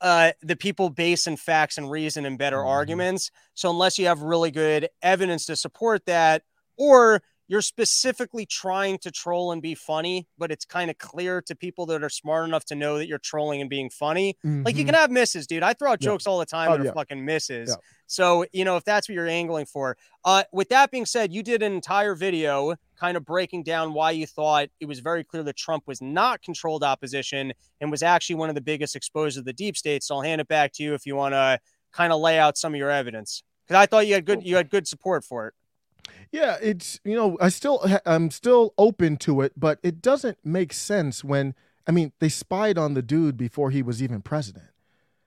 uh, 0.00 0.32
the 0.42 0.56
people 0.56 0.90
based 0.90 1.26
in 1.26 1.36
facts 1.36 1.78
and 1.78 1.90
reason 1.90 2.26
and 2.26 2.38
better 2.38 2.58
mm-hmm. 2.58 2.68
arguments. 2.68 3.30
So 3.54 3.70
unless 3.70 3.98
you 3.98 4.06
have 4.06 4.20
really 4.22 4.50
good 4.50 4.88
evidence 5.02 5.46
to 5.46 5.56
support 5.56 6.04
that, 6.06 6.42
or 6.76 7.22
you're 7.48 7.62
specifically 7.62 8.44
trying 8.44 8.98
to 8.98 9.10
troll 9.10 9.52
and 9.52 9.62
be 9.62 9.74
funny, 9.74 10.26
but 10.36 10.50
it's 10.50 10.64
kind 10.64 10.90
of 10.90 10.98
clear 10.98 11.40
to 11.42 11.54
people 11.54 11.86
that 11.86 12.02
are 12.02 12.08
smart 12.08 12.48
enough 12.48 12.64
to 12.66 12.74
know 12.74 12.98
that 12.98 13.06
you're 13.06 13.18
trolling 13.18 13.60
and 13.60 13.70
being 13.70 13.88
funny. 13.88 14.36
Mm-hmm. 14.44 14.64
Like 14.64 14.74
you 14.74 14.82
mm-hmm. 14.82 14.88
can 14.88 14.94
have 14.96 15.10
misses, 15.10 15.46
dude. 15.46 15.62
I 15.62 15.72
throw 15.72 15.92
out 15.92 16.02
yeah. 16.02 16.06
jokes 16.06 16.26
all 16.26 16.38
the 16.38 16.46
time 16.46 16.72
oh, 16.72 16.78
that 16.78 16.86
are 16.88 16.92
fucking 16.92 17.24
misses. 17.24 17.70
Yeah. 17.70 17.76
So, 18.08 18.44
you 18.52 18.64
know, 18.64 18.76
if 18.76 18.84
that's 18.84 19.08
what 19.08 19.14
you're 19.14 19.28
angling 19.28 19.66
for. 19.66 19.96
Uh, 20.24 20.42
with 20.52 20.68
that 20.70 20.90
being 20.90 21.06
said, 21.06 21.32
you 21.32 21.42
did 21.42 21.62
an 21.62 21.72
entire 21.72 22.14
video 22.14 22.74
kind 22.98 23.16
of 23.16 23.24
breaking 23.24 23.62
down 23.62 23.92
why 23.92 24.10
you 24.10 24.26
thought 24.26 24.68
it 24.80 24.86
was 24.86 25.00
very 25.00 25.22
clear 25.22 25.42
that 25.44 25.56
Trump 25.56 25.84
was 25.86 26.02
not 26.02 26.42
controlled 26.42 26.82
opposition 26.82 27.52
and 27.80 27.90
was 27.90 28.02
actually 28.02 28.36
one 28.36 28.48
of 28.48 28.54
the 28.54 28.60
biggest 28.60 28.96
exposed 28.96 29.38
of 29.38 29.44
the 29.44 29.52
deep 29.52 29.76
state. 29.76 30.02
So 30.02 30.16
I'll 30.16 30.22
hand 30.22 30.40
it 30.40 30.48
back 30.48 30.72
to 30.74 30.82
you 30.82 30.94
if 30.94 31.06
you 31.06 31.14
want 31.14 31.34
to 31.34 31.60
kind 31.92 32.12
of 32.12 32.20
lay 32.20 32.38
out 32.38 32.58
some 32.58 32.74
of 32.74 32.78
your 32.78 32.90
evidence. 32.90 33.42
Because 33.66 33.80
I 33.80 33.86
thought 33.86 34.06
you 34.06 34.14
had 34.14 34.24
good 34.24 34.44
you 34.44 34.56
had 34.56 34.70
good 34.70 34.86
support 34.86 35.24
for 35.24 35.48
it. 35.48 35.54
Yeah, 36.32 36.56
it's 36.60 37.00
you 37.04 37.14
know 37.14 37.36
I 37.40 37.48
still 37.48 37.84
I'm 38.04 38.30
still 38.30 38.74
open 38.78 39.16
to 39.18 39.40
it, 39.40 39.52
but 39.56 39.78
it 39.82 40.02
doesn't 40.02 40.38
make 40.44 40.72
sense 40.72 41.24
when 41.24 41.54
I 41.86 41.92
mean 41.92 42.12
they 42.18 42.28
spied 42.28 42.78
on 42.78 42.94
the 42.94 43.02
dude 43.02 43.36
before 43.36 43.70
he 43.70 43.82
was 43.82 44.02
even 44.02 44.22
president. 44.22 44.66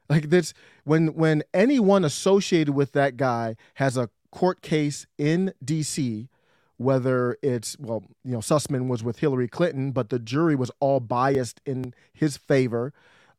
Like 0.10 0.30
this 0.30 0.54
when 0.84 1.14
when 1.14 1.43
anyone 1.54 2.04
associated 2.04 2.74
with 2.74 2.93
that 2.93 3.16
guy 3.16 3.56
has 3.76 3.95
a 3.95 4.10
court 4.32 4.62
case 4.62 5.06
in 5.18 5.54
D.C. 5.64 6.30
Whether 6.78 7.38
it's 7.41 7.78
well, 7.78 8.06
you 8.24 8.32
know, 8.32 8.39
Sussman 8.39 8.88
was 8.88 9.04
with 9.04 9.20
Hillary 9.20 9.47
Clinton, 9.47 9.91
but 9.91 10.10
the 10.10 10.18
jury 10.18 10.56
was 10.56 10.72
all 10.80 11.00
biased 11.00 11.62
in 11.66 11.93
his 12.14 12.38
favor 12.38 12.93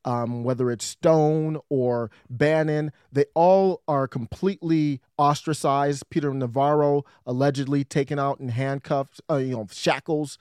um, 0.04 0.44
whether 0.44 0.70
it's 0.70 0.84
Stone 0.84 1.58
or 1.68 2.10
Bannon, 2.28 2.92
they 3.12 3.26
all 3.34 3.82
are 3.86 4.08
completely 4.08 5.00
ostracized. 5.18 6.08
Peter 6.10 6.32
Navarro 6.32 7.04
allegedly 7.26 7.84
taken 7.84 8.18
out 8.18 8.40
in 8.40 8.48
handcuffs, 8.48 9.20
uh, 9.30 9.36
you 9.36 9.54
know, 9.54 9.66
shackles, 9.70 10.38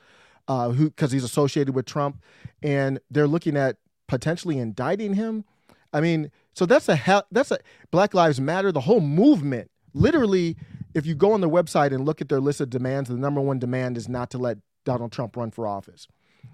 uh, 0.47 0.69
who 0.69 0.89
because 0.89 1.11
he's 1.11 1.23
associated 1.23 1.75
with 1.75 1.85
Trump, 1.85 2.21
and 2.63 2.99
they're 3.11 3.27
looking 3.27 3.57
at 3.57 3.77
potentially 4.07 4.57
indicting 4.57 5.13
him. 5.13 5.45
I 5.93 6.01
mean, 6.01 6.31
so 6.53 6.65
that's 6.65 6.89
a 6.89 6.95
hell. 6.95 7.23
That's 7.31 7.51
a 7.51 7.59
Black 7.91 8.13
Lives 8.13 8.39
Matter. 8.39 8.71
The 8.71 8.81
whole 8.81 9.01
movement, 9.01 9.71
literally, 9.93 10.55
if 10.93 11.05
you 11.05 11.15
go 11.15 11.33
on 11.33 11.41
their 11.41 11.49
website 11.49 11.93
and 11.93 12.05
look 12.05 12.21
at 12.21 12.29
their 12.29 12.39
list 12.39 12.61
of 12.61 12.69
demands, 12.69 13.09
the 13.09 13.17
number 13.17 13.41
one 13.41 13.59
demand 13.59 13.97
is 13.97 14.09
not 14.09 14.29
to 14.31 14.37
let 14.37 14.57
Donald 14.85 15.11
Trump 15.11 15.37
run 15.37 15.51
for 15.51 15.67
office. 15.67 16.07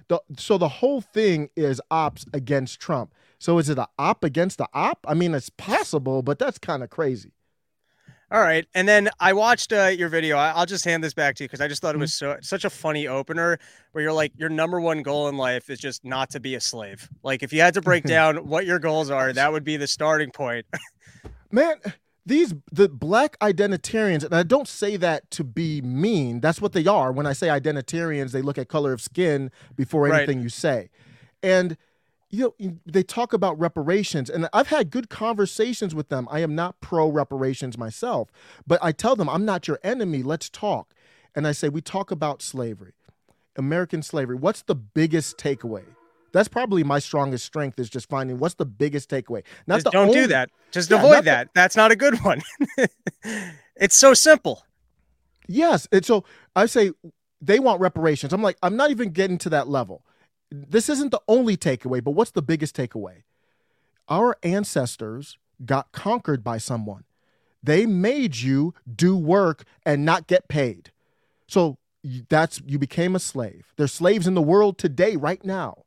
The, 0.07 0.21
so 0.37 0.57
the 0.57 0.69
whole 0.69 1.01
thing 1.01 1.49
is 1.55 1.81
ops 1.89 2.25
against 2.33 2.79
Trump. 2.79 3.13
So 3.39 3.57
is 3.57 3.69
it 3.69 3.77
a 3.77 3.87
op 3.97 4.23
against 4.23 4.57
the 4.57 4.67
op? 4.73 5.05
I 5.07 5.13
mean, 5.13 5.33
it's 5.33 5.49
possible, 5.49 6.21
but 6.21 6.39
that's 6.39 6.57
kind 6.57 6.83
of 6.83 6.89
crazy. 6.89 7.31
All 8.31 8.41
right, 8.41 8.65
and 8.73 8.87
then 8.87 9.09
I 9.19 9.33
watched 9.33 9.71
uh, 9.71 9.85
your 9.85 10.09
video. 10.09 10.35
I- 10.35 10.57
will 10.59 10.65
just 10.65 10.83
hand 10.83 11.03
this 11.03 11.13
back 11.13 11.35
to 11.35 11.43
you 11.43 11.47
because 11.47 11.61
I 11.61 11.67
just 11.67 11.81
thought 11.81 11.93
it 11.93 11.99
was 11.99 12.11
mm-hmm. 12.11 12.39
so 12.39 12.39
such 12.41 12.65
a 12.65 12.71
funny 12.71 13.07
opener 13.07 13.59
where 13.91 14.03
you're 14.03 14.13
like, 14.13 14.31
your 14.35 14.49
number 14.49 14.81
one 14.81 15.03
goal 15.03 15.27
in 15.27 15.37
life 15.37 15.69
is 15.69 15.79
just 15.79 16.03
not 16.03 16.31
to 16.31 16.39
be 16.39 16.55
a 16.55 16.59
slave. 16.59 17.07
Like, 17.21 17.43
if 17.43 17.53
you 17.53 17.61
had 17.61 17.75
to 17.75 17.81
break 17.81 18.03
down 18.05 18.47
what 18.47 18.65
your 18.65 18.79
goals 18.79 19.11
are, 19.11 19.31
that 19.31 19.51
would 19.51 19.63
be 19.63 19.77
the 19.77 19.87
starting 19.87 20.31
point. 20.31 20.65
Man, 21.51 21.75
these 22.25 22.53
the 22.71 22.89
black 22.89 23.37
identitarians 23.39 24.23
and 24.23 24.33
i 24.33 24.43
don't 24.43 24.67
say 24.67 24.97
that 24.97 25.29
to 25.31 25.43
be 25.43 25.81
mean. 25.81 26.39
That's 26.39 26.59
what 26.59 26.73
they 26.73 26.85
are. 26.87 27.11
When 27.11 27.25
i 27.25 27.33
say 27.33 27.47
identitarians 27.47 28.31
they 28.31 28.41
look 28.41 28.57
at 28.57 28.67
color 28.67 28.93
of 28.93 29.01
skin 29.01 29.51
before 29.75 30.07
anything 30.11 30.37
right. 30.37 30.43
you 30.43 30.49
say. 30.49 30.89
And 31.43 31.77
you 32.29 32.55
know 32.59 32.77
they 32.85 33.03
talk 33.03 33.33
about 33.33 33.57
reparations 33.59 34.29
and 34.29 34.49
i've 34.51 34.67
had 34.67 34.89
good 34.89 35.09
conversations 35.09 35.93
with 35.93 36.09
them. 36.09 36.27
I 36.31 36.39
am 36.39 36.55
not 36.55 36.81
pro 36.81 37.07
reparations 37.07 37.77
myself 37.77 38.31
but 38.65 38.79
i 38.83 38.91
tell 38.91 39.15
them 39.15 39.29
i'm 39.29 39.45
not 39.45 39.67
your 39.67 39.79
enemy. 39.83 40.23
Let's 40.23 40.49
talk. 40.49 40.93
And 41.35 41.47
i 41.47 41.51
say 41.51 41.69
we 41.69 41.81
talk 41.81 42.11
about 42.11 42.41
slavery 42.41 42.93
american 43.55 44.01
slavery. 44.01 44.35
What's 44.35 44.63
the 44.63 44.75
biggest 44.75 45.37
takeaway 45.37 45.85
that's 46.35 46.49
probably 46.49 46.83
my 46.83 46.99
strongest 46.99 47.45
strength 47.45 47.79
is 47.79 47.89
just 47.89 48.09
finding 48.09 48.39
what's 48.39 48.55
the 48.55 48.65
biggest 48.65 49.09
takeaway. 49.09 49.41
Not 49.67 49.77
just 49.77 49.85
don't 49.85 50.09
only, 50.09 50.19
do 50.19 50.27
that. 50.27 50.49
Just 50.69 50.91
yeah, 50.91 50.97
avoid 50.97 51.23
that. 51.23 51.47
The, 51.47 51.51
That's 51.55 51.77
not 51.77 51.93
a 51.93 51.95
good 51.95 52.15
one. 52.25 52.41
it's 53.77 53.95
so 53.95 54.13
simple. 54.13 54.65
Yes, 55.47 55.87
and 55.93 56.05
so 56.05 56.25
I 56.53 56.65
say 56.65 56.91
they 57.39 57.57
want 57.59 57.79
reparations. 57.79 58.33
I'm 58.33 58.41
like, 58.41 58.57
I'm 58.61 58.75
not 58.75 58.91
even 58.91 59.11
getting 59.11 59.37
to 59.39 59.49
that 59.51 59.69
level. 59.69 60.03
This 60.51 60.89
isn't 60.89 61.11
the 61.11 61.21
only 61.29 61.55
takeaway, 61.55 62.03
but 62.03 62.11
what's 62.11 62.31
the 62.31 62.41
biggest 62.41 62.75
takeaway? 62.75 63.23
Our 64.09 64.35
ancestors 64.43 65.37
got 65.63 65.93
conquered 65.93 66.43
by 66.43 66.57
someone. 66.57 67.05
They 67.63 67.85
made 67.85 68.35
you 68.35 68.73
do 68.93 69.15
work 69.15 69.63
and 69.85 70.03
not 70.03 70.27
get 70.27 70.49
paid. 70.49 70.91
So 71.47 71.77
that's 72.27 72.61
you 72.65 72.77
became 72.77 73.15
a 73.15 73.19
slave. 73.19 73.71
There's 73.77 73.93
slaves 73.93 74.27
in 74.27 74.33
the 74.33 74.41
world 74.41 74.77
today, 74.77 75.15
right 75.15 75.43
now 75.45 75.84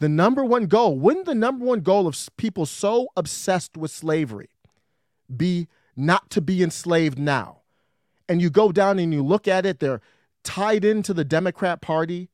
the 0.00 0.08
number 0.08 0.44
one 0.44 0.66
goal, 0.66 0.98
wouldn't 0.98 1.26
the 1.26 1.34
number 1.34 1.64
one 1.64 1.80
goal 1.80 2.06
of 2.06 2.18
people 2.38 2.66
so 2.66 3.08
obsessed 3.16 3.76
with 3.76 3.90
slavery 3.90 4.48
be 5.34 5.68
not 5.94 6.30
to 6.30 6.40
be 6.40 6.62
enslaved 6.62 7.18
now? 7.18 7.58
And 8.26 8.40
you 8.40 8.48
go 8.48 8.72
down 8.72 8.98
and 8.98 9.12
you 9.12 9.22
look 9.22 9.46
at 9.46 9.66
it, 9.66 9.78
they're 9.78 10.00
tied 10.42 10.86
into 10.86 11.12
the 11.12 11.24
Democrat 11.24 11.82
Party. 11.82 12.30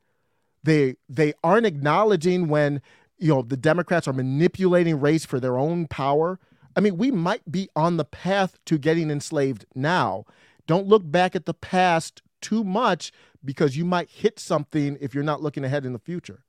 They 0.63 0.95
they 1.09 1.35
aren't 1.43 1.67
acknowledging 1.67 2.49
when 2.49 2.83
you 3.19 3.35
know 3.35 3.43
the 3.43 3.57
Democrats 3.57 4.07
are 4.07 4.13
manipulating 4.13 5.01
race 5.01 5.25
for 5.25 5.41
their 5.41 5.59
own 5.59 5.89
power. 5.89 6.39
I 6.77 6.81
mean, 6.81 6.97
we 6.97 7.11
might 7.11 7.51
be 7.51 7.69
on 7.75 7.97
the 7.97 8.05
path 8.05 8.59
to 8.67 8.79
getting 8.79 9.11
enslaved 9.11 9.65
now. 9.75 10.25
Don't 10.67 10.87
look 10.87 11.03
back 11.05 11.35
at 11.35 11.47
the 11.47 11.55
past 11.55 12.23
too 12.41 12.63
much 12.63 13.13
because 13.45 13.77
you 13.77 13.85
might 13.85 14.11
hit 14.11 14.39
something 14.39 14.99
if 15.01 15.15
you're 15.15 15.25
not 15.25 15.43
looking 15.43 15.65
ahead 15.65 15.85
in 15.85 15.93
the 15.93 15.99
future. 15.99 16.45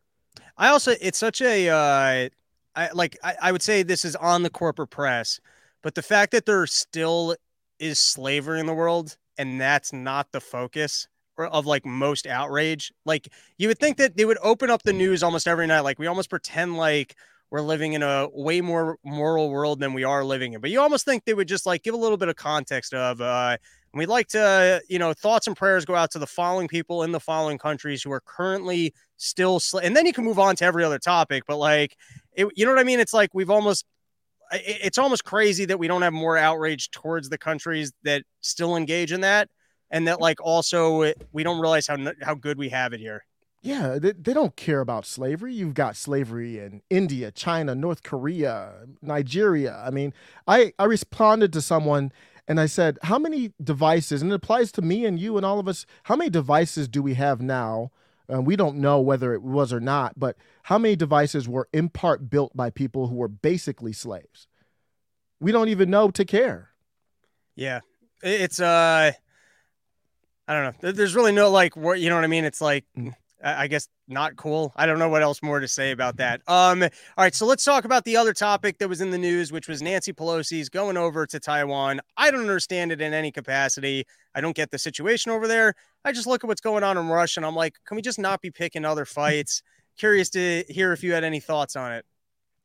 I 0.58 0.70
also 0.70 0.94
it's 1.00 1.18
such 1.18 1.42
a 1.42 1.70
uh, 1.70 2.30
I 2.76 2.90
like 2.94 3.18
I, 3.24 3.36
I 3.44 3.52
would 3.52 3.62
say 3.62 3.84
this 3.84 4.06
is 4.06 4.16
on 4.16 4.44
the 4.44 4.50
corporate 4.50 4.90
press, 4.90 5.40
but 5.84 5.96
the 5.96 6.02
fact 6.02 6.32
that 6.32 6.46
there 6.46 6.66
still 6.68 7.36
is 7.80 8.00
slavery 8.00 8.60
in 8.60 8.66
the 8.66 8.74
world 8.74 9.18
and 9.38 9.62
that's 9.62 9.94
not 9.94 10.32
the 10.32 10.42
focus 10.42 11.08
of 11.38 11.68
like 11.68 11.86
most 11.86 12.26
outrage. 12.26 12.92
Like 13.06 13.28
you 13.58 13.68
would 13.68 13.78
think 13.80 13.98
that 13.98 14.18
they 14.18 14.26
would 14.26 14.40
open 14.42 14.72
up 14.72 14.84
the 14.84 14.94
news 14.94 15.22
almost 15.22 15.48
every 15.48 15.68
night. 15.68 15.82
Like 15.82 16.00
we 16.00 16.08
almost 16.08 16.30
pretend 16.30 16.78
like 16.78 17.16
we're 17.52 17.62
living 17.62 17.94
in 17.94 18.04
a 18.04 18.28
way 18.34 18.60
more 18.62 18.98
moral 19.06 19.50
world 19.50 19.80
than 19.80 19.94
we 19.94 20.04
are 20.04 20.24
living 20.24 20.54
in. 20.54 20.62
But 20.62 20.72
you 20.72 20.82
almost 20.82 21.06
think 21.06 21.26
they 21.26 21.36
would 21.36 21.48
just 21.48 21.66
like 21.68 21.84
give 21.84 21.94
a 21.94 21.98
little 21.98 22.18
bit 22.18 22.30
of 22.30 22.36
context 22.36 22.94
of 22.94 23.22
uh 23.22 23.58
we'd 23.94 24.08
like 24.08 24.28
to, 24.28 24.82
you 24.90 25.00
know, 25.00 25.14
thoughts 25.14 25.48
and 25.48 25.56
prayers 25.56 25.86
go 25.86 25.96
out 25.96 26.12
to 26.12 26.20
the 26.20 26.28
following 26.28 26.68
people 26.68 27.04
in 27.04 27.12
the 27.12 27.20
following 27.20 27.58
countries 27.58 28.04
who 28.04 28.12
are 28.12 28.22
currently 28.22 28.94
still, 29.18 29.60
sl- 29.60 29.80
and 29.80 29.96
then 29.96 30.06
you 30.06 30.14
can 30.14 30.24
move 30.24 30.40
on 30.40 30.56
to 30.58 30.66
every 30.66 30.84
other 30.84 31.00
topic. 31.00 31.44
But 31.48 31.58
like, 31.58 31.96
it, 32.34 32.48
you 32.56 32.66
know 32.66 32.72
what 32.72 32.80
I 32.80 32.84
mean? 32.84 33.00
It's 33.00 33.14
like 33.14 33.30
we've 33.34 33.50
almost, 33.50 33.86
it, 34.52 34.78
it's 34.84 34.98
almost 34.98 35.24
crazy 35.26 35.66
that 35.66 35.78
we 35.78 35.88
don't 35.88 36.02
have 36.02 36.14
more 36.14 36.38
outrage 36.38 36.90
towards 36.92 37.30
the 37.30 37.38
countries 37.38 37.92
that 38.04 38.24
still 38.42 38.76
engage 38.76 39.12
in 39.12 39.22
that, 39.22 39.50
and 39.92 40.08
that 40.08 40.22
like 40.22 40.42
also 40.42 41.12
we 41.32 41.44
don't 41.44 41.60
realize 41.60 41.88
how 41.88 41.98
how 42.22 42.36
good 42.36 42.58
we 42.58 42.70
have 42.70 42.94
it 42.94 43.00
here. 43.00 43.24
Yeah, 43.64 43.98
they, 44.00 44.12
they 44.12 44.34
don't 44.34 44.56
care 44.56 44.82
about 44.82 45.06
slavery. 45.06 45.54
You've 45.54 45.74
got 45.74 45.96
slavery 45.96 46.60
in 46.60 46.84
India, 46.90 47.32
China, 47.32 47.74
North 47.74 48.04
Korea, 48.04 48.86
Nigeria. 49.02 49.84
I 49.86 49.90
mean, 49.90 50.14
I 50.48 50.74
I 50.80 50.86
responded 50.86 51.52
to 51.54 51.62
someone 51.62 52.12
and 52.48 52.60
I 52.60 52.66
said, 52.66 52.98
How 53.04 53.20
many 53.20 53.52
devices, 53.62 54.22
and 54.22 54.32
it 54.32 54.36
applies 54.36 54.72
to 54.74 54.82
me 54.82 55.06
and 55.06 55.20
you 55.20 55.38
and 55.38 55.46
all 55.46 55.60
of 55.60 55.68
us, 55.68 55.86
how 56.04 56.16
many 56.16 56.30
devices 56.30 56.88
do 56.88 57.04
we 57.04 57.16
have 57.16 57.42
now? 57.42 57.92
And 58.30 58.46
we 58.46 58.56
don't 58.56 58.78
know 58.78 59.00
whether 59.00 59.34
it 59.34 59.42
was 59.42 59.72
or 59.72 59.80
not, 59.80 60.20
but 60.20 60.36
how 60.64 60.78
many 60.78 60.96
devices 60.96 61.48
were 61.48 61.70
in 61.72 61.90
part 61.90 62.30
built 62.30 62.56
by 62.56 62.70
people 62.70 63.08
who 63.08 63.16
were 63.16 63.30
basically 63.30 63.94
slaves? 63.94 64.48
We 65.40 65.52
don't 65.52 65.70
even 65.70 65.90
know 65.90 66.12
to 66.12 66.26
care. 66.26 66.72
Yeah. 67.56 67.80
It's, 68.22 68.60
uh, 68.60 69.12
I 70.48 70.54
don't 70.54 70.84
know. 70.84 70.92
There's 70.92 71.16
really 71.16 71.32
no 71.32 71.50
like, 71.50 71.76
you 71.76 72.10
know 72.10 72.16
what 72.16 72.24
I 72.24 72.28
mean? 72.28 72.44
It's 72.44 72.62
like, 72.62 72.86
mm. 72.98 73.14
I 73.44 73.68
guess 73.68 73.88
not 74.08 74.36
cool. 74.36 74.74
I 74.76 74.86
don't 74.86 75.00
know 75.00 75.10
what 75.10 75.22
else 75.22 75.44
more 75.44 75.60
to 75.60 75.68
say 75.68 75.92
about 75.92 76.18
that. 76.18 76.42
Um, 76.48 76.82
all 76.82 76.90
right, 77.18 77.36
so 77.36 77.46
let's 77.46 77.64
talk 77.64 77.86
about 77.86 78.04
the 78.04 78.18
other 78.18 78.34
topic 78.34 78.80
that 78.80 78.90
was 78.90 79.02
in 79.02 79.12
the 79.12 79.18
news, 79.18 79.52
which 79.52 79.68
was 79.68 79.82
Nancy 79.82 80.12
Pelosi's 80.12 80.70
going 80.70 80.98
over 80.98 81.26
to 81.28 81.40
Taiwan. 81.40 82.02
I 82.16 82.32
don't 82.32 82.42
understand 82.42 82.92
it 82.92 83.02
in 83.02 83.14
any 83.14 83.32
capacity. 83.32 84.06
I 84.34 84.42
don't 84.42 84.56
get 84.56 84.72
the 84.72 84.80
situation 84.80 85.32
over 85.32 85.48
there. 85.48 85.76
I 86.04 86.12
just 86.12 86.28
look 86.28 86.44
at 86.44 86.48
what's 86.48 86.62
going 86.62 86.84
on 86.84 86.98
in 86.98 87.08
Russia 87.08 87.40
and 87.40 87.46
I'm 87.46 87.56
like, 87.56 87.76
can 87.86 87.96
we 87.96 88.02
just 88.02 88.20
not 88.20 88.42
be 88.42 88.50
picking 88.50 88.86
other 88.86 89.06
fights? 89.06 89.62
Curious 89.98 90.30
to 90.32 90.64
hear 90.70 90.94
if 90.94 91.04
you 91.04 91.14
had 91.14 91.24
any 91.24 91.40
thoughts 91.40 91.76
on 91.76 91.92
it. 91.92 92.06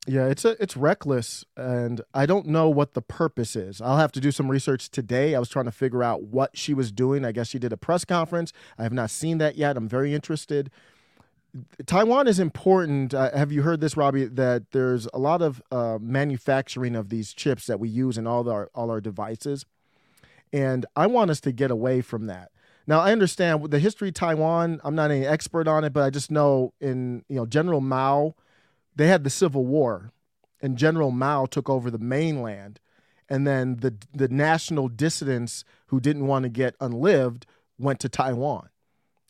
Yeah, 0.06 0.26
it's 0.26 0.44
a, 0.44 0.60
it's 0.60 0.76
reckless, 0.76 1.44
and 1.56 2.00
I 2.12 2.26
don't 2.26 2.46
know 2.46 2.68
what 2.68 2.94
the 2.94 3.02
purpose 3.02 3.54
is. 3.54 3.80
I'll 3.80 3.98
have 3.98 4.10
to 4.12 4.20
do 4.20 4.32
some 4.32 4.50
research 4.50 4.90
today. 4.90 5.36
I 5.36 5.38
was 5.38 5.48
trying 5.48 5.66
to 5.66 5.72
figure 5.72 6.02
out 6.02 6.24
what 6.24 6.56
she 6.56 6.74
was 6.74 6.90
doing. 6.90 7.24
I 7.24 7.30
guess 7.30 7.48
she 7.48 7.60
did 7.60 7.72
a 7.72 7.76
press 7.76 8.04
conference. 8.04 8.52
I 8.76 8.82
have 8.82 8.92
not 8.92 9.10
seen 9.10 9.38
that 9.38 9.54
yet. 9.56 9.76
I'm 9.76 9.88
very 9.88 10.12
interested. 10.12 10.72
Taiwan 11.86 12.26
is 12.26 12.40
important. 12.40 13.14
Uh, 13.14 13.30
have 13.36 13.52
you 13.52 13.62
heard 13.62 13.80
this, 13.80 13.96
Robbie? 13.96 14.24
That 14.24 14.72
there's 14.72 15.06
a 15.12 15.18
lot 15.18 15.40
of 15.40 15.62
uh, 15.70 15.98
manufacturing 16.00 16.96
of 16.96 17.08
these 17.10 17.32
chips 17.32 17.66
that 17.66 17.78
we 17.78 17.88
use 17.88 18.18
in 18.18 18.26
all 18.26 18.48
our 18.48 18.70
all 18.74 18.90
our 18.90 19.00
devices, 19.00 19.66
and 20.52 20.86
I 20.96 21.06
want 21.06 21.30
us 21.30 21.40
to 21.42 21.52
get 21.52 21.70
away 21.70 22.00
from 22.00 22.26
that. 22.26 22.50
Now 22.86 23.00
I 23.00 23.12
understand 23.12 23.70
the 23.70 23.78
history 23.78 24.08
of 24.08 24.14
Taiwan. 24.14 24.80
I'm 24.82 24.94
not 24.94 25.10
an 25.10 25.22
expert 25.24 25.68
on 25.68 25.84
it, 25.84 25.92
but 25.92 26.02
I 26.02 26.10
just 26.10 26.30
know 26.30 26.72
in 26.80 27.24
you 27.28 27.36
know 27.36 27.46
General 27.46 27.80
Mao, 27.80 28.34
they 28.94 29.06
had 29.08 29.24
the 29.24 29.30
Civil 29.30 29.64
War, 29.64 30.12
and 30.60 30.76
General 30.76 31.10
Mao 31.10 31.46
took 31.46 31.68
over 31.68 31.90
the 31.90 31.98
mainland, 31.98 32.80
and 33.28 33.46
then 33.46 33.76
the 33.76 33.94
the 34.12 34.28
national 34.28 34.88
dissidents 34.88 35.64
who 35.86 36.00
didn't 36.00 36.26
want 36.26 36.44
to 36.44 36.48
get 36.48 36.76
unlived 36.80 37.46
went 37.78 38.00
to 38.00 38.08
Taiwan, 38.08 38.68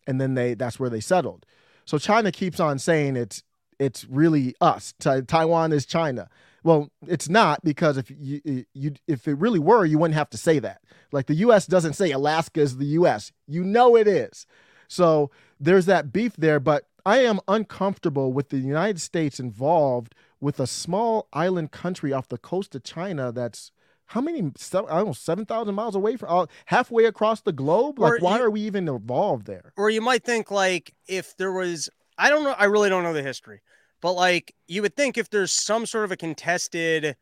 and 0.07 0.21
then 0.21 0.35
they 0.35 0.55
that's 0.55 0.79
where 0.81 0.91
they 0.91 1.01
settled. 1.01 1.47
So 1.85 1.99
China 1.99 2.33
keeps 2.33 2.61
on 2.61 2.79
saying 2.79 3.17
it's 3.17 3.43
it's 3.79 4.05
really 4.05 4.55
us. 4.61 4.95
Taiwan 4.99 5.73
is 5.73 5.87
China. 5.87 6.29
Well, 6.65 6.91
it's 7.09 7.29
not 7.29 7.65
because 7.65 7.97
if 7.97 8.11
you, 8.11 8.65
you 8.73 8.95
if 9.09 9.27
it 9.27 9.35
really 9.35 9.59
were, 9.59 9.85
you 9.85 9.99
wouldn't 9.99 10.17
have 10.17 10.31
to 10.31 10.37
say 10.37 10.61
that. 10.61 10.81
Like 11.11 11.27
the 11.27 11.35
U.S. 11.35 11.67
doesn't 11.67 11.95
say 11.95 12.13
Alaska 12.13 12.61
is 12.61 12.77
the 12.77 12.87
U.S. 12.87 13.33
You 13.49 13.65
know 13.65 13.97
it 13.97 14.07
is. 14.07 14.47
So 14.87 15.31
there's 15.59 15.87
that 15.87 16.13
beef 16.13 16.35
there. 16.37 16.61
But 16.61 16.87
I 17.05 17.19
am 17.19 17.41
uncomfortable 17.49 18.33
with 18.33 18.51
the 18.51 18.59
United 18.59 19.01
States 19.01 19.41
involved 19.41 20.15
with 20.41 20.61
a 20.61 20.67
small 20.67 21.29
island 21.33 21.73
country 21.73 22.13
off 22.13 22.29
the 22.29 22.39
coast 22.39 22.75
of 22.75 22.85
China 22.85 23.33
that's 23.33 23.73
how 24.07 24.21
many 24.21 24.41
I 24.41 24.79
don't 24.79 25.07
know 25.07 25.13
seven 25.13 25.47
thousand 25.47 25.75
miles 25.75 25.95
away 25.95 26.17
from 26.17 26.29
uh, 26.31 26.47
halfway 26.67 27.07
across 27.07 27.41
the 27.41 27.53
globe. 27.53 27.99
Like, 27.99 28.15
or 28.15 28.19
why 28.19 28.39
you, 28.39 28.45
are 28.45 28.51
we 28.51 28.61
even 28.63 28.89
involved 28.89 29.47
there? 29.47 29.73
Or 29.77 29.89
you 29.91 30.01
might 30.01 30.25
think 30.25 30.51
like 30.51 30.95
if 31.09 31.37
there 31.37 31.53
was 31.53 31.89
I 32.19 32.29
don't 32.29 32.45
know. 32.45 32.55
I 32.59 32.65
really 32.65 32.89
don't 32.89 33.03
know 33.03 33.15
the 33.15 33.23
history, 33.23 33.63
but 34.01 34.13
like 34.13 34.55
you 34.69 34.83
would 34.83 34.95
think 34.95 35.17
if 35.17 35.31
there's 35.31 35.53
some 35.53 35.87
sort 35.87 36.05
of 36.05 36.13
a 36.13 36.17
contested 36.17 37.17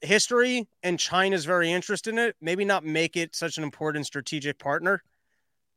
history 0.00 0.66
and 0.82 0.98
China's 0.98 1.44
very 1.44 1.70
interested 1.70 2.10
in 2.12 2.18
it, 2.18 2.36
maybe 2.40 2.64
not 2.64 2.84
make 2.84 3.16
it 3.16 3.36
such 3.36 3.58
an 3.58 3.64
important 3.64 4.06
strategic 4.06 4.58
partner. 4.58 5.02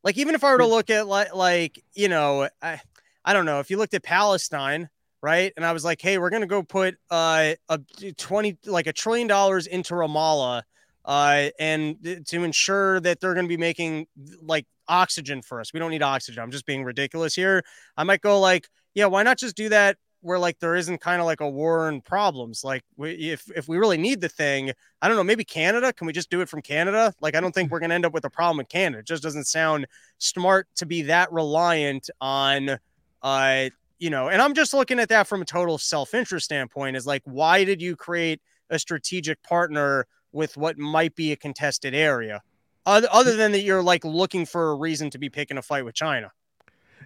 Like 0.02 0.16
even 0.16 0.34
if 0.34 0.42
I 0.42 0.52
were 0.52 0.58
to 0.58 0.66
look 0.66 0.88
at 0.88 1.06
like 1.06 1.34
like 1.34 1.84
you 1.94 2.08
know 2.08 2.48
I 2.62 2.80
I 3.24 3.32
don't 3.32 3.44
know 3.44 3.60
if 3.60 3.70
you 3.70 3.76
looked 3.76 3.94
at 3.94 4.02
Palestine 4.02 4.88
right 5.22 5.52
and 5.56 5.64
I 5.64 5.72
was 5.72 5.84
like 5.84 6.00
hey 6.00 6.18
we're 6.18 6.30
gonna 6.30 6.46
go 6.46 6.62
put 6.62 6.96
uh 7.10 7.54
a 7.68 7.80
twenty 8.16 8.56
like 8.66 8.86
a 8.86 8.92
trillion 8.92 9.26
dollars 9.26 9.66
into 9.66 9.94
Ramallah 9.94 10.62
uh 11.04 11.48
and 11.58 12.24
to 12.26 12.44
ensure 12.44 13.00
that 13.00 13.20
they're 13.20 13.34
gonna 13.34 13.48
be 13.48 13.56
making 13.56 14.06
like 14.42 14.66
oxygen 14.88 15.42
for 15.42 15.60
us 15.60 15.72
we 15.72 15.80
don't 15.80 15.90
need 15.90 16.02
oxygen 16.02 16.42
I'm 16.42 16.50
just 16.50 16.66
being 16.66 16.84
ridiculous 16.84 17.34
here 17.34 17.62
I 17.96 18.04
might 18.04 18.22
go 18.22 18.40
like 18.40 18.68
yeah 18.94 19.06
why 19.06 19.22
not 19.22 19.38
just 19.38 19.56
do 19.56 19.68
that 19.68 19.96
where 20.22 20.38
like 20.38 20.58
there 20.58 20.74
isn't 20.74 21.00
kind 21.00 21.20
of 21.20 21.26
like 21.26 21.40
a 21.40 21.48
war 21.48 21.88
and 21.88 22.04
problems. 22.04 22.62
Like 22.62 22.82
we, 22.96 23.12
if 23.12 23.50
if 23.56 23.68
we 23.68 23.78
really 23.78 23.96
need 23.96 24.20
the 24.20 24.28
thing, 24.28 24.72
I 25.00 25.08
don't 25.08 25.16
know, 25.16 25.24
maybe 25.24 25.44
Canada. 25.44 25.92
Can 25.92 26.06
we 26.06 26.12
just 26.12 26.30
do 26.30 26.40
it 26.40 26.48
from 26.48 26.62
Canada? 26.62 27.14
Like 27.20 27.34
I 27.34 27.40
don't 27.40 27.52
think 27.52 27.70
we're 27.70 27.80
gonna 27.80 27.94
end 27.94 28.06
up 28.06 28.12
with 28.12 28.24
a 28.24 28.30
problem 28.30 28.60
in 28.60 28.66
Canada. 28.66 29.00
It 29.00 29.06
just 29.06 29.22
doesn't 29.22 29.46
sound 29.46 29.86
smart 30.18 30.68
to 30.76 30.86
be 30.86 31.02
that 31.02 31.32
reliant 31.32 32.10
on 32.20 32.78
uh 33.22 33.70
you 33.98 34.08
know, 34.08 34.28
and 34.28 34.40
I'm 34.40 34.54
just 34.54 34.72
looking 34.72 34.98
at 34.98 35.10
that 35.10 35.26
from 35.26 35.42
a 35.42 35.44
total 35.44 35.76
self-interest 35.76 36.46
standpoint 36.46 36.96
is 36.96 37.06
like 37.06 37.22
why 37.24 37.64
did 37.64 37.82
you 37.82 37.96
create 37.96 38.40
a 38.70 38.78
strategic 38.78 39.42
partner 39.42 40.06
with 40.32 40.56
what 40.56 40.78
might 40.78 41.14
be 41.14 41.32
a 41.32 41.36
contested 41.36 41.94
area? 41.94 42.40
Other, 42.86 43.08
other 43.12 43.36
than 43.36 43.52
that 43.52 43.60
you're 43.60 43.82
like 43.82 44.04
looking 44.04 44.46
for 44.46 44.70
a 44.70 44.74
reason 44.74 45.10
to 45.10 45.18
be 45.18 45.28
picking 45.28 45.58
a 45.58 45.62
fight 45.62 45.84
with 45.84 45.94
China. 45.94 46.32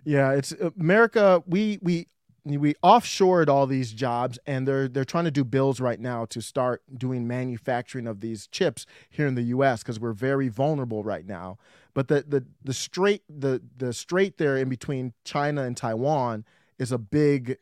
Yeah, 0.04 0.32
it's 0.32 0.52
uh, 0.52 0.70
America. 0.78 1.42
We 1.46 1.78
we 1.82 2.06
we 2.44 2.74
offshored 2.84 3.48
all 3.48 3.66
these 3.66 3.92
jobs 3.92 4.38
and 4.46 4.68
they're 4.68 4.86
they're 4.86 5.04
trying 5.04 5.24
to 5.24 5.30
do 5.30 5.44
bills 5.44 5.80
right 5.80 5.98
now 5.98 6.26
to 6.26 6.42
start 6.42 6.82
doing 6.96 7.26
manufacturing 7.26 8.06
of 8.06 8.20
these 8.20 8.46
chips 8.48 8.86
here 9.08 9.26
in 9.26 9.34
the 9.34 9.42
US 9.42 9.82
because 9.82 9.98
we're 9.98 10.12
very 10.12 10.48
vulnerable 10.48 11.02
right 11.02 11.26
now. 11.26 11.58
But 11.94 12.08
the 12.08 12.24
the 12.26 12.44
the 12.62 12.74
strait 12.74 13.22
the 13.28 13.62
the 13.76 13.92
strait 13.92 14.38
there 14.38 14.56
in 14.56 14.68
between 14.68 15.12
China 15.24 15.62
and 15.62 15.76
Taiwan 15.76 16.44
is 16.78 16.92
a 16.92 16.98
big 16.98 17.56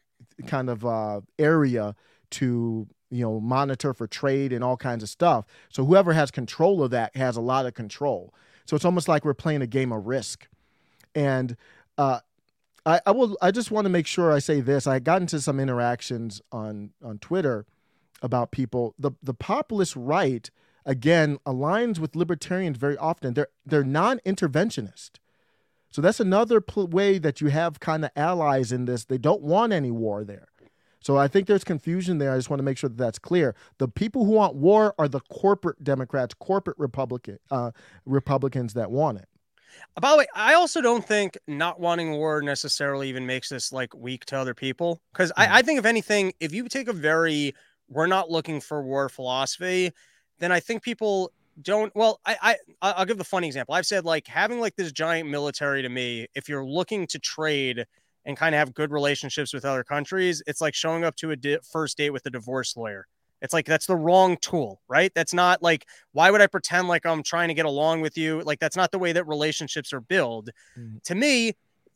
kind 0.47 0.71
of 0.71 0.85
uh, 0.85 1.21
area 1.39 1.95
to 2.31 2.89
you 3.11 3.23
know 3.23 3.39
monitor 3.41 3.93
for 3.93 4.07
trade 4.07 4.53
and 4.53 4.65
all 4.65 4.77
kinds 4.77 5.03
of 5.03 5.09
stuff. 5.09 5.45
So 5.69 5.85
whoever 5.85 6.15
has 6.15 6.31
control 6.31 6.83
of 6.83 6.91
that 6.91 7.15
has 7.15 7.37
a 7.37 7.41
lot 7.41 7.67
of 7.67 7.75
control. 7.75 8.35
So 8.65 8.75
it's 8.75 8.85
almost 8.85 9.09
like 9.09 9.25
we're 9.25 9.35
playing 9.35 9.63
a 9.63 9.67
game 9.67 9.93
of 9.93 10.07
risk. 10.07 10.49
And 11.15 11.57
uh, 11.99 12.21
I, 12.87 13.01
I 13.07 13.11
will. 13.11 13.37
I 13.43 13.51
just 13.51 13.71
want 13.71 13.85
to 13.85 13.91
make 13.91 14.07
sure 14.07 14.33
I 14.33 14.39
say 14.39 14.61
this. 14.61 14.87
I 14.87 14.99
got 14.99 15.21
into 15.21 15.41
some 15.41 15.61
interactions 15.61 16.41
on 16.51 16.91
on 17.03 17.19
Twitter 17.19 17.67
about 18.23 18.51
people. 18.51 18.95
The 18.99 19.13
the 19.23 19.35
populist 19.35 19.95
right 19.95 20.51
again 20.85 21.39
aligns 21.47 21.99
with 21.99 22.17
libertarians 22.17 22.79
very 22.79 22.97
often. 22.97 23.35
They're 23.35 23.49
they're 23.65 23.85
non-interventionist. 23.85 25.13
So 25.91 26.01
that's 26.01 26.21
another 26.21 26.61
pl- 26.61 26.89
way 26.89 27.19
that 27.19 27.41
you 27.41 27.49
have 27.49 27.79
kind 27.81 28.05
of 28.05 28.11
allies 28.17 28.73
in 28.73 28.87
this. 28.87 29.05
They 29.05 29.19
don't 29.19 29.43
want 29.43 29.73
any 29.73 29.91
war 29.91 30.25
there. 30.25 30.49
So 31.01 31.19
I 31.19 31.29
think 31.29 31.47
there's 31.49 31.65
confusion 31.65 32.19
there. 32.19 32.33
I 32.33 32.37
just 32.37 32.49
want 32.49 32.61
to 32.61 32.65
make 32.65 32.79
sure 32.79 32.89
that 32.89 32.97
that's 32.97 33.19
clear. 33.19 33.55
The 33.79 33.89
people 33.89 34.25
who 34.25 34.33
want 34.33 34.55
war 34.55 34.95
are 34.99 35.09
the 35.09 35.21
corporate 35.21 35.83
Democrats, 35.83 36.33
corporate 36.35 36.79
Republican 36.79 37.39
uh, 37.51 37.73
Republicans 38.07 38.75
that 38.75 38.91
want 38.91 39.19
it. 39.19 39.29
By 40.01 40.13
the 40.13 40.19
way, 40.19 40.27
I 40.35 40.55
also 40.55 40.81
don't 40.81 41.05
think 41.05 41.37
not 41.47 41.81
wanting 41.81 42.13
war 42.13 42.41
necessarily 42.41 43.09
even 43.09 43.27
makes 43.27 43.53
us 43.53 43.73
like 43.73 43.95
weak 43.95 44.25
to 44.27 44.39
other 44.39 44.55
people. 44.55 45.03
Because 45.13 45.31
mm. 45.31 45.35
I, 45.39 45.59
I 45.59 45.63
think, 45.63 45.79
if 45.79 45.85
anything, 45.85 46.33
if 46.41 46.53
you 46.53 46.69
take 46.69 46.89
a 46.89 46.93
very 46.93 47.55
we're 47.89 48.07
not 48.07 48.31
looking 48.31 48.61
for 48.61 48.83
war 48.83 49.09
philosophy, 49.09 49.93
then 50.43 50.51
I 50.51 50.59
think 50.59 50.83
people 50.83 51.33
don't. 51.63 51.95
Well, 51.95 52.21
I, 52.27 52.37
I 52.43 52.57
I'll 52.83 53.07
give 53.07 53.19
the 53.19 53.25
funny 53.25 53.47
example. 53.47 53.75
I've 53.75 53.87
said 53.87 54.05
like 54.05 54.27
having 54.27 54.59
like 54.59 54.75
this 54.75 54.91
giant 54.91 55.29
military 55.29 55.83
to 55.83 55.89
me, 55.89 56.27
if 56.35 56.49
you're 56.49 56.65
looking 56.65 57.07
to 57.09 57.19
trade 57.21 57.87
and 58.25 58.37
kind 58.37 58.55
of 58.55 58.59
have 58.59 58.75
good 58.75 58.91
relationships 58.91 59.55
with 59.55 59.65
other 59.65 59.85
countries, 59.85 60.43
it's 60.49 60.61
like 60.61 60.75
showing 60.75 61.05
up 61.05 61.15
to 61.17 61.31
a 61.31 61.37
di- 61.37 61.59
first 61.63 61.97
date 61.97 62.11
with 62.11 62.27
a 62.27 62.31
divorce 62.31 62.77
lawyer. 62.77 63.07
It's 63.41 63.53
like 63.53 63.67
that's 63.67 63.87
the 63.87 63.95
wrong 63.97 64.37
tool, 64.41 64.81
right? 64.89 65.13
That's 65.15 65.33
not 65.33 65.63
like 65.63 65.87
why 66.11 66.33
would 66.33 66.41
I 66.41 66.49
pretend 66.49 66.89
like 66.89 67.07
I'm 67.07 67.23
trying 67.23 67.49
to 67.49 67.55
get 67.55 67.67
along 67.67 68.01
with 68.01 68.19
you? 68.19 68.41
Like 68.41 68.59
that's 68.59 68.77
not 68.77 68.91
the 68.91 68.99
way 68.99 69.13
that 69.13 69.29
relationships 69.29 69.93
are 69.93 70.01
built. 70.01 70.49
Mm-hmm. 70.77 70.97
To 71.05 71.15
me, 71.15 71.53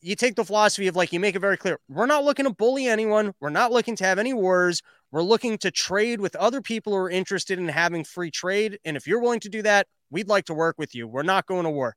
you 0.06 0.14
take 0.14 0.36
the 0.36 0.44
philosophy 0.44 0.86
of 0.86 0.94
like 0.94 1.12
you 1.12 1.18
make 1.18 1.34
it 1.34 1.40
very 1.40 1.56
clear. 1.56 1.80
We're 1.88 2.06
not 2.06 2.24
looking 2.24 2.44
to 2.44 2.52
bully 2.52 2.86
anyone. 2.86 3.34
We're 3.40 3.50
not 3.50 3.72
looking 3.72 3.96
to 3.96 4.04
have 4.04 4.20
any 4.20 4.32
wars. 4.32 4.80
We're 5.10 5.22
looking 5.22 5.58
to 5.58 5.72
trade 5.72 6.20
with 6.20 6.36
other 6.36 6.62
people 6.62 6.92
who 6.92 6.98
are 7.00 7.10
interested 7.10 7.58
in 7.58 7.66
having 7.66 8.04
free 8.04 8.30
trade. 8.30 8.78
And 8.84 8.96
if 8.96 9.08
you're 9.08 9.20
willing 9.20 9.40
to 9.40 9.48
do 9.48 9.62
that, 9.62 9.88
we'd 10.10 10.28
like 10.28 10.44
to 10.44 10.54
work 10.54 10.76
with 10.78 10.94
you. 10.94 11.08
We're 11.08 11.24
not 11.24 11.46
going 11.46 11.64
to 11.64 11.70
war. 11.70 11.96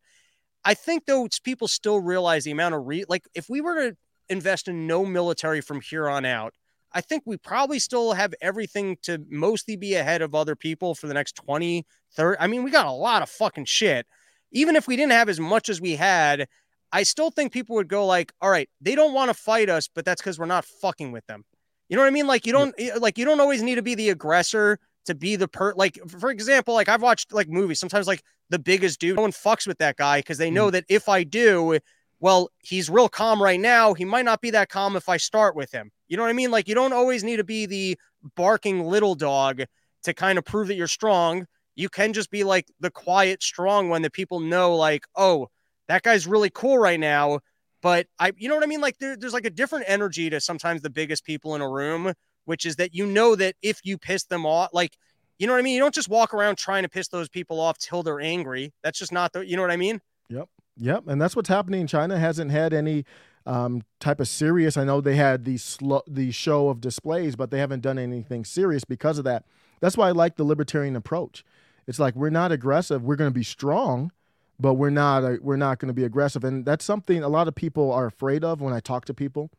I 0.65 0.73
think 0.73 1.05
though 1.05 1.27
people 1.43 1.67
still 1.67 1.99
realize 1.99 2.45
the 2.45 2.51
amount 2.51 2.73
of 2.73 2.87
re 2.87 3.05
like 3.07 3.25
if 3.35 3.47
we 3.47 3.61
were 3.61 3.91
to 3.91 3.97
invest 4.27 4.67
in 4.67 4.87
no 4.87 5.05
military 5.05 5.61
from 5.61 5.79
here 5.79 6.09
on 6.09 6.25
out, 6.25 6.55
I 6.91 7.01
think 7.01 7.23
we 7.27 7.37
probably 7.37 7.77
still 7.77 8.13
have 8.13 8.33
everything 8.41 8.97
to 9.03 9.23
mostly 9.29 9.75
be 9.75 9.93
ahead 9.93 10.23
of 10.23 10.33
other 10.33 10.55
people 10.55 10.95
for 10.95 11.05
the 11.05 11.13
next 11.13 11.35
20, 11.35 11.85
30. 12.15 12.37
I 12.39 12.47
mean, 12.47 12.63
we 12.63 12.71
got 12.71 12.87
a 12.87 12.91
lot 12.91 13.21
of 13.21 13.29
fucking 13.29 13.65
shit. 13.65 14.07
Even 14.51 14.75
if 14.75 14.87
we 14.87 14.95
didn't 14.95 15.11
have 15.11 15.29
as 15.29 15.39
much 15.39 15.69
as 15.69 15.79
we 15.79 15.95
had, 15.95 16.47
I 16.91 17.03
still 17.03 17.29
think 17.29 17.51
people 17.51 17.75
would 17.75 17.87
go 17.87 18.05
like, 18.05 18.33
all 18.41 18.49
right, 18.49 18.69
they 18.81 18.95
don't 18.95 19.13
want 19.13 19.29
to 19.29 19.33
fight 19.33 19.69
us, 19.69 19.87
but 19.93 20.05
that's 20.05 20.21
because 20.21 20.39
we're 20.39 20.45
not 20.45 20.65
fucking 20.65 21.11
with 21.11 21.25
them. 21.27 21.43
You 21.87 21.95
know 21.95 22.03
what 22.03 22.07
I 22.07 22.11
mean? 22.11 22.27
Like 22.27 22.45
you 22.45 22.53
don't 22.53 22.75
like 22.99 23.17
you 23.17 23.25
don't 23.25 23.39
always 23.39 23.63
need 23.63 23.75
to 23.75 23.81
be 23.81 23.95
the 23.95 24.09
aggressor 24.09 24.79
to 25.05 25.15
be 25.15 25.35
the 25.35 25.47
per 25.47 25.73
like 25.75 25.97
for 26.07 26.29
example, 26.29 26.75
like 26.75 26.87
I've 26.87 27.01
watched 27.01 27.33
like 27.33 27.49
movies, 27.49 27.79
sometimes 27.79 28.07
like 28.07 28.23
the 28.49 28.59
biggest 28.59 28.99
dude, 28.99 29.15
no 29.15 29.23
one 29.23 29.31
fucks 29.31 29.65
with 29.65 29.79
that 29.79 29.97
guy 29.97 30.19
because 30.19 30.37
they 30.37 30.51
know 30.51 30.69
mm. 30.69 30.73
that 30.73 30.85
if 30.87 31.09
I 31.09 31.23
do, 31.23 31.79
well, 32.19 32.49
he's 32.59 32.89
real 32.89 33.09
calm 33.09 33.41
right 33.41 33.59
now. 33.59 33.93
He 33.93 34.05
might 34.05 34.25
not 34.25 34.41
be 34.41 34.51
that 34.51 34.69
calm 34.69 34.95
if 34.95 35.09
I 35.09 35.17
start 35.17 35.55
with 35.55 35.71
him. 35.71 35.91
You 36.07 36.17
know 36.17 36.23
what 36.23 36.29
I 36.29 36.33
mean? 36.33 36.51
Like 36.51 36.67
you 36.67 36.75
don't 36.75 36.93
always 36.93 37.23
need 37.23 37.37
to 37.37 37.43
be 37.43 37.65
the 37.65 37.97
barking 38.35 38.83
little 38.85 39.15
dog 39.15 39.63
to 40.03 40.13
kind 40.13 40.37
of 40.37 40.45
prove 40.45 40.67
that 40.67 40.75
you're 40.75 40.87
strong. 40.87 41.45
You 41.75 41.89
can 41.89 42.13
just 42.13 42.29
be 42.29 42.43
like 42.43 42.67
the 42.79 42.91
quiet, 42.91 43.41
strong 43.41 43.89
one 43.89 44.01
that 44.01 44.13
people 44.13 44.39
know, 44.39 44.75
like, 44.75 45.05
oh, 45.15 45.47
that 45.89 46.03
guy's 46.03 46.25
really 46.25 46.49
cool 46.49 46.77
right 46.77 46.99
now. 46.99 47.39
But 47.81 48.07
I, 48.19 48.31
you 48.37 48.47
know 48.47 48.55
what 48.55 48.63
I 48.63 48.67
mean? 48.67 48.81
Like 48.81 48.97
there, 48.99 49.17
there's 49.17 49.33
like 49.33 49.45
a 49.45 49.49
different 49.49 49.85
energy 49.87 50.29
to 50.29 50.39
sometimes 50.39 50.81
the 50.81 50.89
biggest 50.89 51.25
people 51.25 51.55
in 51.55 51.61
a 51.61 51.69
room, 51.69 52.13
which 52.45 52.65
is 52.65 52.77
that 52.77 52.93
you 52.93 53.05
know 53.05 53.35
that 53.35 53.55
if 53.61 53.79
you 53.83 53.97
piss 53.97 54.23
them 54.25 54.45
off, 54.45 54.69
like, 54.71 54.95
you 55.37 55.47
know 55.47 55.53
what 55.53 55.59
I 55.59 55.61
mean? 55.61 55.73
You 55.73 55.79
don't 55.79 55.93
just 55.93 56.09
walk 56.09 56.33
around 56.33 56.57
trying 56.57 56.83
to 56.83 56.89
piss 56.89 57.07
those 57.07 57.29
people 57.29 57.59
off 57.59 57.77
till 57.77 58.03
they're 58.03 58.19
angry. 58.21 58.73
That's 58.83 58.99
just 58.99 59.11
not 59.11 59.33
the, 59.33 59.45
you 59.45 59.55
know 59.55 59.61
what 59.61 59.71
I 59.71 59.77
mean? 59.77 60.01
Yep. 60.29 60.47
Yep. 60.77 61.03
And 61.07 61.21
that's 61.21 61.35
what's 61.35 61.49
happening. 61.49 61.87
China 61.87 62.19
hasn't 62.19 62.51
had 62.51 62.73
any 62.73 63.05
um, 63.45 63.83
type 63.99 64.19
of 64.19 64.27
serious. 64.27 64.77
I 64.77 64.83
know 64.83 65.01
they 65.01 65.15
had 65.15 65.45
the 65.45 65.57
slow, 65.57 66.01
the 66.07 66.31
show 66.31 66.69
of 66.69 66.81
displays, 66.81 67.35
but 67.35 67.51
they 67.51 67.59
haven't 67.59 67.81
done 67.81 67.97
anything 67.97 68.45
serious 68.45 68.83
because 68.83 69.17
of 69.17 69.23
that. 69.23 69.45
That's 69.79 69.97
why 69.97 70.09
I 70.09 70.11
like 70.11 70.35
the 70.35 70.43
libertarian 70.43 70.95
approach. 70.95 71.43
It's 71.87 71.99
like 71.99 72.15
we're 72.15 72.29
not 72.29 72.51
aggressive. 72.51 73.03
We're 73.03 73.15
going 73.15 73.31
to 73.31 73.33
be 73.33 73.43
strong, 73.43 74.11
but 74.59 74.73
we're 74.75 74.89
not 74.89 75.23
uh, 75.23 75.37
we're 75.41 75.57
not 75.57 75.79
going 75.79 75.87
to 75.87 75.93
be 75.93 76.03
aggressive, 76.03 76.43
and 76.43 76.65
that's 76.65 76.85
something 76.85 77.23
a 77.23 77.29
lot 77.29 77.47
of 77.47 77.55
people 77.55 77.91
are 77.91 78.05
afraid 78.07 78.43
of 78.43 78.61
when 78.61 78.73
I 78.73 78.79
talk 78.79 79.05
to 79.05 79.13
people. 79.13 79.49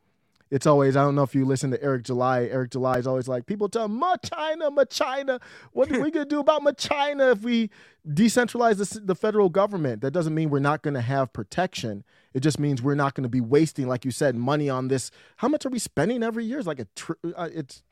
it's 0.51 0.67
always 0.67 0.97
I 0.97 1.03
don't 1.03 1.15
know 1.15 1.23
if 1.23 1.35
you 1.35 1.45
listen 1.45 1.71
to 1.71 1.83
Eric 1.83 2.03
July. 2.05 2.45
Eric 2.45 2.71
July 2.73 2.99
is 2.99 3.07
always 3.07 3.29
like 3.29 3.47
people 3.47 3.69
tell 3.69 3.89
ma 3.89 4.17
China, 4.17 4.71
ma 4.71 4.85
China. 4.85 5.41
What 5.73 5.91
are 5.93 6.01
we 6.01 6.11
gonna 6.11 6.25
do 6.27 6.41
about 6.41 6.63
ma 6.63 6.73
China 6.73 7.31
if 7.31 7.43
we 7.43 7.71
decentralize 8.07 8.77
the, 8.79 9.01
the 9.01 9.15
federal 9.15 9.49
government? 9.49 10.03
That 10.03 10.11
doesn't 10.11 10.35
mean 10.35 10.51
we're 10.51 10.59
not 10.59 10.83
going 10.83 10.95
to 10.95 11.01
have 11.03 11.33
protection. 11.33 12.03
It 12.35 12.41
just 12.41 12.59
means 12.59 12.81
we're 12.83 12.95
not 12.95 13.15
going 13.15 13.25
to 13.25 13.29
be 13.29 13.41
wasting, 13.41 13.87
like 13.89 14.05
you 14.05 14.11
said, 14.11 14.35
money 14.37 14.69
on 14.71 14.89
this. 14.89 15.11
How 15.39 15.49
much 15.49 15.67
are 15.67 15.71
we 15.71 15.79
spending 15.79 16.23
every 16.23 16.45
year? 16.45 16.59
It's 16.59 16.67
like 16.67 16.79
a 16.81 16.87
tr- 16.97 17.13
uh, 17.37 17.49
it's 17.53 17.83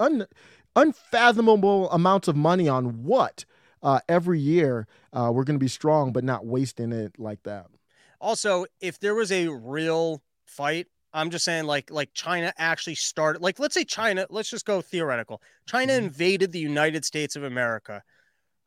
un- 0.00 0.26
unfathomable 0.76 1.90
amounts 1.90 2.28
of 2.28 2.36
money 2.36 2.68
on 2.68 3.04
what 3.04 3.44
uh, 3.82 4.00
every 4.08 4.40
year. 4.40 4.86
Uh, 5.12 5.30
we're 5.32 5.44
going 5.44 5.58
to 5.58 5.64
be 5.64 5.68
strong, 5.68 6.12
but 6.12 6.24
not 6.24 6.46
wasting 6.46 6.92
it 6.92 7.18
like 7.18 7.42
that. 7.44 7.66
Also, 8.20 8.66
if 8.80 8.98
there 8.98 9.14
was 9.14 9.30
a 9.30 9.48
real 9.48 10.22
fight 10.46 10.88
I'm 11.12 11.30
just 11.30 11.44
saying, 11.44 11.64
like, 11.64 11.90
like 11.90 12.12
China 12.12 12.52
actually 12.58 12.94
started. 12.94 13.40
Like, 13.42 13.58
let's 13.58 13.74
say 13.74 13.84
China. 13.84 14.26
Let's 14.30 14.50
just 14.50 14.66
go 14.66 14.80
theoretical. 14.80 15.40
China 15.66 15.94
mm-hmm. 15.94 16.06
invaded 16.06 16.52
the 16.52 16.58
United 16.58 17.04
States 17.04 17.36
of 17.36 17.44
America. 17.44 18.02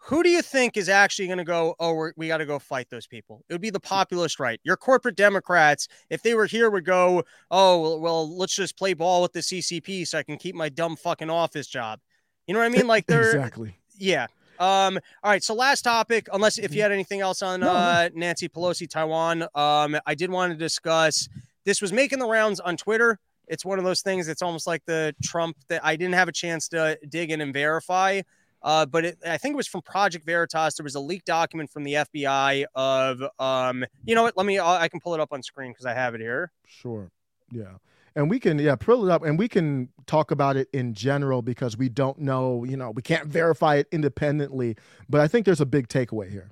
Who 0.06 0.24
do 0.24 0.30
you 0.30 0.42
think 0.42 0.78
is 0.78 0.90
actually 0.90 1.28
going 1.28 1.38
to 1.38 1.44
go? 1.44 1.76
Oh, 1.80 2.10
we 2.18 2.28
got 2.28 2.38
to 2.38 2.46
go 2.48 2.58
fight 2.58 2.90
those 2.90 3.06
people. 3.06 3.44
It 3.48 3.54
would 3.54 3.62
be 3.62 3.70
the 3.70 3.80
populist 3.80 4.40
right. 4.40 4.60
Your 4.64 4.76
corporate 4.76 5.16
Democrats, 5.16 5.88
if 6.10 6.24
they 6.24 6.34
were 6.34 6.48
here, 6.48 6.72
would 6.72 6.86
go, 6.86 7.24
oh, 7.52 7.82
well, 7.82 8.00
well, 8.00 8.38
let's 8.38 8.56
just 8.56 8.78
play 8.78 8.96
ball 8.96 9.22
with 9.22 9.34
the 9.34 9.42
CCP 9.42 10.08
so 10.08 10.18
I 10.18 10.24
can 10.24 10.38
keep 10.38 10.56
my 10.56 10.70
dumb 10.70 10.96
fucking 10.96 11.30
office 11.30 11.68
job. 11.68 12.00
You 12.48 12.56
know 12.56 12.62
what 12.62 12.66
I 12.66 12.70
mean? 12.70 12.88
Like, 12.88 13.06
they're 13.06 13.30
exactly. 13.36 13.78
Yeah. 14.00 14.26
Um, 14.62 15.00
all 15.24 15.32
right. 15.32 15.44
So 15.44 15.56
last 15.56 15.82
topic, 15.82 16.28
unless 16.32 16.58
if 16.58 16.66
you 16.66 16.78
mm-hmm. 16.78 16.82
had 16.84 16.92
anything 16.92 17.22
else 17.22 17.42
on 17.42 17.62
no. 17.62 17.72
uh, 17.72 18.10
Nancy 18.14 18.48
Pelosi, 18.48 18.88
Taiwan, 18.88 19.44
um, 19.56 19.98
I 20.06 20.14
did 20.14 20.30
want 20.30 20.52
to 20.52 20.58
discuss 20.58 21.28
this 21.66 21.82
was 21.82 21.92
making 21.92 22.20
the 22.20 22.28
rounds 22.28 22.60
on 22.60 22.78
Twitter. 22.78 23.20
It's 23.48 23.66
one 23.66 23.80
of 23.80 23.86
those 23.86 24.02
things. 24.02 24.28
It's 24.28 24.44
almost 24.44 24.68
like 24.68 24.86
the 24.86 25.16
Trump 25.24 25.58
that 25.68 25.84
I 25.84 25.96
didn't 25.96 26.14
have 26.14 26.28
a 26.28 26.32
chance 26.32 26.68
to 26.70 26.98
dig 27.10 27.32
in 27.32 27.42
and 27.42 27.52
verify. 27.52 28.22
Uh, 28.64 28.86
but 28.86 29.04
it, 29.06 29.18
I 29.28 29.38
think 29.38 29.54
it 29.54 29.58
was 29.58 29.68
from 29.68 29.82
Project 29.82 30.26
Veritas. 30.26 30.76
There 30.76 30.84
was 30.84 30.94
a 30.94 31.00
leaked 31.00 31.26
document 31.26 31.72
from 31.72 31.84
the 31.84 31.94
FBI 31.94 32.66
of, 32.76 33.24
um, 33.40 33.84
you 34.06 34.14
know 34.14 34.24
what? 34.24 34.38
Let 34.38 34.46
me, 34.46 34.60
I 34.60 34.88
can 34.88 35.00
pull 35.00 35.16
it 35.16 35.20
up 35.20 35.34
on 35.34 35.42
screen 35.42 35.72
because 35.72 35.88
I 35.88 35.94
have 35.96 36.14
it 36.14 36.22
here. 36.22 36.52
Sure. 36.68 37.10
Yeah. 37.52 37.74
And 38.16 38.30
we 38.30 38.40
can, 38.40 38.60
yeah, 38.60 38.76
pull 38.76 39.08
it 39.08 39.12
up 39.12 39.24
and 39.24 39.40
we 39.40 39.48
can 39.48 39.90
talk 40.06 40.32
about 40.32 40.58
it 40.58 40.68
in 40.74 40.94
general 40.94 41.42
because 41.42 41.78
we 41.78 41.88
don't 41.88 42.20
know, 42.20 42.66
you 42.66 42.76
know, 42.76 42.92
we 42.92 43.02
can't 43.02 43.28
verify 43.28 43.76
it 43.76 43.88
independently. 43.92 44.76
But 45.10 45.22
I 45.22 45.28
think 45.28 45.46
there's 45.46 45.62
a 45.62 45.66
big 45.66 45.88
takeaway 45.88 46.30
here. 46.30 46.52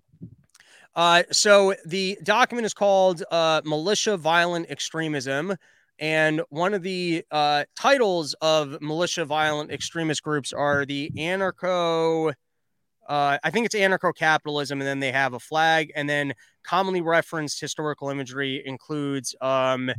Uh, 0.96 1.24
so 1.32 1.76
the 1.86 2.18
document 2.24 2.66
is 2.66 2.74
called 2.74 3.24
uh, 3.30 3.62
Militia 3.66 4.18
Violent 4.18 4.70
Extremism. 4.70 5.56
And 6.00 6.42
one 6.50 6.74
of 6.74 6.82
the 6.82 7.26
uh, 7.30 7.66
titles 7.76 8.34
of 8.42 8.82
militia 8.82 9.26
violent 9.26 9.70
extremist 9.70 10.24
groups 10.24 10.54
are 10.54 10.86
the 10.86 11.12
anarcho, 11.18 12.34
uh, 13.10 13.38
I 13.44 13.50
think 13.50 13.66
it's 13.66 13.76
anarcho 13.76 14.16
capitalism. 14.16 14.80
And 14.80 14.88
then 14.88 15.02
they 15.02 15.12
have 15.12 15.34
a 15.34 15.40
flag. 15.40 15.92
And 15.96 16.10
then 16.10 16.34
commonly 16.64 17.02
referenced 17.02 17.60
historical 17.60 18.10
imagery 18.10 18.64
includes 18.66 19.36
um, 19.42 19.92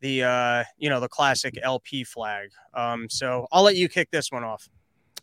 the, 0.00 0.22
uh, 0.22 0.64
you 0.78 0.88
know, 0.88 1.00
the 1.00 1.08
classic 1.08 1.58
LP 1.62 2.04
flag. 2.04 2.50
Um, 2.74 3.08
so 3.08 3.46
I'll 3.52 3.62
let 3.62 3.76
you 3.76 3.88
kick 3.88 4.10
this 4.10 4.30
one 4.32 4.44
off. 4.44 4.68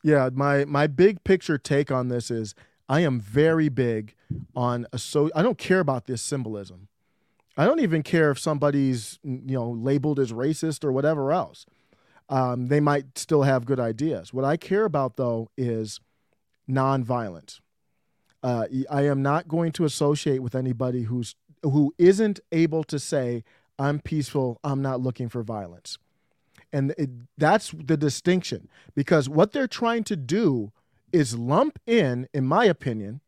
Yeah. 0.03 0.29
My, 0.33 0.65
my 0.65 0.87
big 0.87 1.23
picture 1.23 1.57
take 1.57 1.91
on 1.91 2.07
this 2.07 2.31
is 2.31 2.55
I 2.91 2.99
am 2.99 3.21
very 3.21 3.69
big 3.69 4.15
on 4.53 4.85
a 4.91 4.97
so 4.97 5.31
I 5.33 5.41
don't 5.41 5.57
care 5.57 5.79
about 5.79 6.07
this 6.07 6.21
symbolism. 6.21 6.89
I 7.57 7.65
don't 7.65 7.79
even 7.79 8.03
care 8.03 8.31
if 8.31 8.39
somebody's 8.39 9.17
you 9.23 9.55
know 9.55 9.69
labeled 9.69 10.19
as 10.19 10.33
racist 10.33 10.83
or 10.83 10.91
whatever 10.91 11.31
else. 11.31 11.65
Um, 12.27 12.67
they 12.67 12.81
might 12.81 13.17
still 13.17 13.43
have 13.43 13.65
good 13.65 13.79
ideas. 13.79 14.33
What 14.33 14.43
I 14.43 14.57
care 14.57 14.83
about 14.83 15.15
though 15.15 15.49
is 15.57 16.01
nonviolence. 16.69 17.61
Uh, 18.43 18.65
I 18.89 19.03
am 19.03 19.21
not 19.21 19.47
going 19.47 19.71
to 19.73 19.85
associate 19.85 20.39
with 20.43 20.53
anybody 20.53 21.03
who's 21.03 21.35
who 21.63 21.93
isn't 21.97 22.41
able 22.51 22.83
to 22.85 22.99
say 22.99 23.45
I'm 23.81 23.99
peaceful. 23.99 24.59
I'm 24.63 24.81
not 24.81 25.01
looking 25.01 25.27
for 25.27 25.41
violence, 25.41 25.97
and 26.71 26.93
it, 26.97 27.09
that's 27.37 27.71
the 27.71 27.97
distinction 27.97 28.69
because 28.95 29.27
what 29.27 29.51
they're 29.51 29.67
trying 29.67 30.03
to 30.05 30.15
do 30.15 30.71
is 31.11 31.37
lump 31.37 31.79
in, 31.85 32.27
in 32.33 32.45
my 32.45 32.65
opinion, 32.65 33.21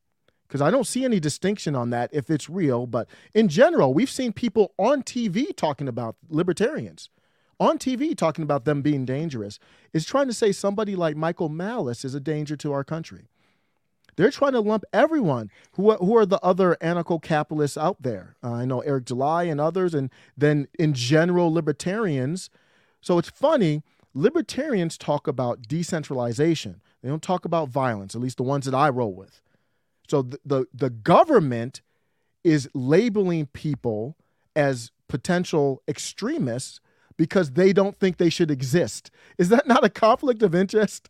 because 0.47 0.61
I 0.61 0.69
don't 0.69 0.85
see 0.85 1.03
any 1.03 1.19
distinction 1.19 1.75
on 1.75 1.89
that 1.89 2.11
if 2.13 2.29
it's 2.29 2.49
real. 2.49 2.85
But 2.85 3.07
in 3.33 3.47
general, 3.47 3.93
we've 3.93 4.09
seen 4.09 4.31
people 4.31 4.73
on 4.77 5.01
TV 5.01 5.55
talking 5.55 5.87
about 5.87 6.15
libertarians, 6.29 7.09
on 7.59 7.79
TV 7.79 8.15
talking 8.15 8.43
about 8.43 8.65
them 8.65 8.81
being 8.83 9.05
dangerous, 9.05 9.57
is 9.93 10.05
trying 10.05 10.27
to 10.27 10.33
say 10.33 10.51
somebody 10.51 10.95
like 10.95 11.17
Michael 11.17 11.49
Malice 11.49 12.05
is 12.05 12.13
a 12.13 12.19
danger 12.19 12.55
to 12.57 12.71
our 12.71 12.83
country. 12.83 13.29
They're 14.15 14.31
trying 14.31 14.53
to 14.53 14.59
lump 14.59 14.83
everyone 14.93 15.49
who 15.73 15.91
are, 15.91 15.97
who 15.97 16.15
are 16.17 16.25
the 16.25 16.39
other 16.41 16.77
anarcho 16.81 17.21
capitalists 17.21 17.77
out 17.77 18.01
there. 18.01 18.35
Uh, 18.43 18.53
I 18.53 18.65
know 18.65 18.81
Eric 18.81 19.05
July 19.05 19.43
and 19.43 19.59
others, 19.59 19.93
and 19.93 20.09
then 20.37 20.67
in 20.77 20.93
general, 20.93 21.51
libertarians. 21.51 22.49
So 23.01 23.17
it's 23.17 23.29
funny, 23.29 23.83
libertarians 24.13 24.97
talk 24.97 25.27
about 25.27 25.67
decentralization 25.67 26.81
they 27.03 27.09
don't 27.09 27.21
talk 27.21 27.43
about 27.45 27.67
violence, 27.67 28.15
at 28.15 28.21
least 28.21 28.37
the 28.37 28.43
ones 28.43 28.65
that 28.65 28.73
I 28.73 28.89
roll 28.89 29.13
with. 29.13 29.41
So 30.07 30.21
the, 30.21 30.39
the, 30.45 30.65
the 30.73 30.89
government 30.89 31.81
is 32.43 32.69
labeling 32.73 33.47
people 33.47 34.15
as 34.55 34.91
potential 35.09 35.83
extremists 35.87 36.79
because 37.17 37.51
they 37.51 37.73
don't 37.73 37.95
think 37.95 38.17
they 38.17 38.29
should 38.29 38.49
exist. 38.49 39.11
Is 39.37 39.49
that 39.49 39.67
not 39.67 39.83
a 39.83 39.89
conflict 39.89 40.41
of 40.41 40.55
interest? 40.55 41.09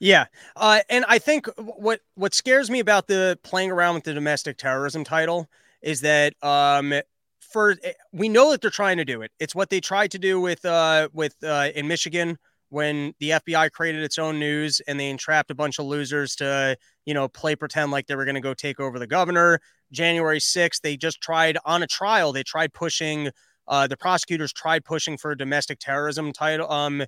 Yeah, 0.00 0.26
uh, 0.54 0.80
and 0.88 1.04
I 1.08 1.18
think 1.18 1.46
what 1.56 2.00
what 2.14 2.34
scares 2.34 2.70
me 2.70 2.78
about 2.78 3.08
the 3.08 3.38
playing 3.42 3.70
around 3.72 3.94
with 3.96 4.04
the 4.04 4.14
domestic 4.14 4.56
terrorism 4.56 5.02
title 5.04 5.48
is 5.82 6.02
that 6.02 6.34
um, 6.42 6.94
for 7.40 7.76
eh, 7.82 7.92
we 8.12 8.28
know 8.28 8.52
that 8.52 8.60
they're 8.60 8.70
trying 8.70 8.98
to 8.98 9.04
do 9.04 9.22
it. 9.22 9.32
It's 9.40 9.54
what 9.56 9.70
they 9.70 9.80
tried 9.80 10.12
to 10.12 10.18
do 10.18 10.40
with 10.40 10.64
uh, 10.64 11.08
with 11.12 11.34
uh, 11.42 11.70
in 11.74 11.88
Michigan 11.88 12.38
when 12.70 13.14
the 13.18 13.32
FBI 13.32 13.68
created 13.70 14.02
its 14.02 14.18
own 14.18 14.38
news 14.38 14.80
and 14.86 15.00
they 15.00 15.08
entrapped 15.08 15.50
a 15.50 15.54
bunch 15.54 15.78
of 15.78 15.86
losers 15.86 16.36
to, 16.36 16.76
you 17.06 17.14
know, 17.14 17.26
play 17.26 17.56
pretend 17.56 17.90
like 17.90 18.06
they 18.06 18.14
were 18.14 18.26
going 18.26 18.34
to 18.34 18.42
go 18.42 18.52
take 18.52 18.78
over 18.78 18.98
the 18.98 19.06
governor. 19.06 19.58
January 19.90 20.38
6th, 20.38 20.82
they 20.82 20.94
just 20.94 21.20
tried 21.22 21.56
on 21.64 21.82
a 21.82 21.86
trial, 21.86 22.30
they 22.30 22.42
tried 22.42 22.74
pushing, 22.74 23.30
uh, 23.68 23.86
the 23.86 23.96
prosecutors 23.96 24.52
tried 24.52 24.84
pushing 24.84 25.16
for 25.16 25.30
a 25.30 25.36
domestic 25.36 25.78
terrorism 25.78 26.30
title. 26.30 26.70
Um, 26.70 27.04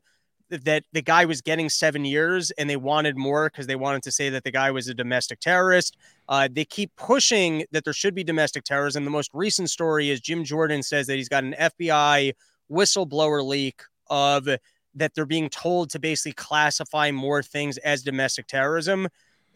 that 0.50 0.84
the 0.92 1.02
guy 1.02 1.24
was 1.24 1.40
getting 1.40 1.68
seven 1.68 2.04
years 2.04 2.50
and 2.52 2.68
they 2.68 2.76
wanted 2.76 3.16
more 3.16 3.48
because 3.48 3.66
they 3.66 3.76
wanted 3.76 4.02
to 4.02 4.10
say 4.10 4.28
that 4.30 4.44
the 4.44 4.50
guy 4.50 4.70
was 4.70 4.88
a 4.88 4.94
domestic 4.94 5.40
terrorist. 5.40 5.96
Uh, 6.28 6.48
they 6.50 6.64
keep 6.64 6.94
pushing 6.96 7.64
that 7.70 7.84
there 7.84 7.92
should 7.92 8.14
be 8.14 8.24
domestic 8.24 8.64
terrorism. 8.64 9.04
The 9.04 9.10
most 9.10 9.30
recent 9.32 9.70
story 9.70 10.10
is 10.10 10.20
Jim 10.20 10.44
Jordan 10.44 10.82
says 10.82 11.06
that 11.06 11.16
he's 11.16 11.28
got 11.28 11.44
an 11.44 11.54
FBI 11.58 12.32
whistleblower 12.70 13.44
leak 13.44 13.82
of 14.08 14.48
that 14.94 15.14
they're 15.14 15.26
being 15.26 15.48
told 15.48 15.90
to 15.90 15.98
basically 15.98 16.32
classify 16.32 17.10
more 17.10 17.42
things 17.42 17.78
as 17.78 18.02
domestic 18.02 18.46
terrorism. 18.46 19.08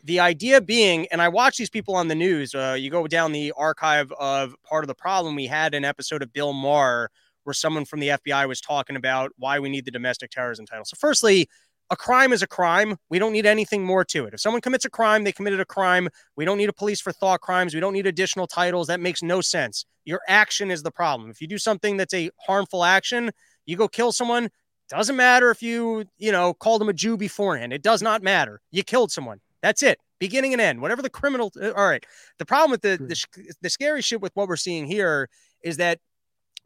The 0.05 0.21
idea 0.21 0.61
being, 0.61 1.07
and 1.11 1.21
I 1.21 1.29
watch 1.29 1.57
these 1.57 1.71
people 1.71 1.97
on 1.97 2.09
the 2.09 2.15
news. 2.15 2.55
Uh, 2.55 2.77
you 2.79 2.91
go 2.91 3.07
down 3.07 3.33
the 3.33 3.53
archive 3.57 4.13
of 4.13 4.55
part 4.65 4.85
of 4.85 4.89
the 4.89 4.95
problem. 4.95 5.35
We 5.35 5.47
had 5.47 5.75
an 5.75 5.85
episode 5.85 6.23
of 6.23 6.33
Bill 6.33 6.53
Maher 6.53 7.11
where 7.45 7.55
someone 7.55 7.85
from 7.85 8.01
the 8.01 8.09
FBI 8.09 8.49
was 8.49 8.61
talking 8.61 8.97
about 8.97 9.33
why 9.37 9.59
we 9.59 9.69
need 9.69 9.85
the 9.85 9.91
domestic 9.91 10.31
terrorism 10.31 10.67
title. 10.67 10.85
So, 10.85 10.97
firstly, 10.99 11.49
a 11.91 11.97
crime 11.97 12.33
is 12.33 12.43
a 12.43 12.47
crime. 12.47 12.97
We 13.11 13.19
don't 13.19 13.33
need 13.33 13.47
anything 13.47 13.85
more 13.85 14.05
to 14.07 14.25
it. 14.25 14.35
If 14.35 14.41
someone 14.41 14.63
commits 14.63 14.85
a 14.85 14.91
crime, 14.91 15.25
they 15.25 15.33
committed 15.33 15.61
a 15.61 15.65
crime. 15.65 16.09
We 16.37 16.45
don't 16.45 16.59
need 16.59 16.69
a 16.69 16.73
police 16.73 17.01
for 17.01 17.13
thought 17.13 17.41
crimes. 17.41 17.75
We 17.75 17.81
don't 17.81 17.93
need 17.93 18.07
additional 18.07 18.47
titles. 18.47 18.87
That 18.87 19.01
makes 19.01 19.23
no 19.23 19.41
sense. 19.41 19.85
Your 20.05 20.21
action 20.29 20.71
is 20.71 20.83
the 20.83 20.91
problem. 20.91 21.31
If 21.31 21.41
you 21.41 21.47
do 21.47 21.59
something 21.59 21.97
that's 21.97 22.15
a 22.15 22.31
harmful 22.47 22.85
action, 22.85 23.31
you 23.67 23.77
go 23.77 23.89
kill 23.89 24.13
someone, 24.13 24.51
doesn't 24.89 25.17
matter 25.17 25.51
if 25.51 25.63
you, 25.63 26.05
you 26.19 26.33
know, 26.33 26.55
called 26.55 26.83
him 26.83 26.89
a 26.89 26.93
Jew 26.93 27.17
beforehand. 27.17 27.73
It 27.73 27.83
does 27.83 28.03
not 28.03 28.23
matter. 28.23 28.61
You 28.71 28.83
killed 28.83 29.11
someone. 29.11 29.41
That's 29.63 29.83
it. 29.83 29.99
Beginning 30.21 30.53
and 30.53 30.61
end. 30.61 30.81
Whatever 30.81 31.03
the 31.03 31.11
criminal. 31.11 31.53
Uh, 31.61 31.73
all 31.73 31.89
right. 31.89 32.05
The 32.39 32.45
problem 32.45 32.71
with 32.71 32.83
the, 32.83 32.97
the 32.99 33.55
the 33.63 33.71
scary 33.71 34.03
shit 34.03 34.21
with 34.21 34.33
what 34.35 34.47
we're 34.49 34.57
seeing 34.57 34.87
here 34.87 35.29
is 35.63 35.79
that 35.79 36.01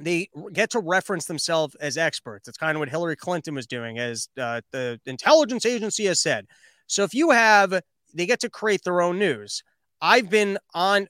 they 0.00 0.28
get 0.52 0.70
to 0.70 0.80
reference 0.80 1.26
themselves 1.26 1.74
as 1.76 1.96
experts. 1.96 2.48
It's 2.48 2.58
kind 2.58 2.76
of 2.76 2.80
what 2.80 2.88
Hillary 2.88 3.16
Clinton 3.16 3.54
was 3.54 3.66
doing, 3.66 3.98
as 3.98 4.28
uh, 4.38 4.60
the 4.70 5.00
intelligence 5.06 5.66
agency 5.66 6.06
has 6.06 6.20
said. 6.20 6.46
So 6.86 7.04
if 7.04 7.14
you 7.14 7.30
have, 7.30 7.80
they 8.14 8.26
get 8.26 8.40
to 8.40 8.50
create 8.50 8.82
their 8.84 9.00
own 9.00 9.18
news. 9.18 9.62
I've 10.00 10.30
been 10.30 10.58
on 10.74 11.08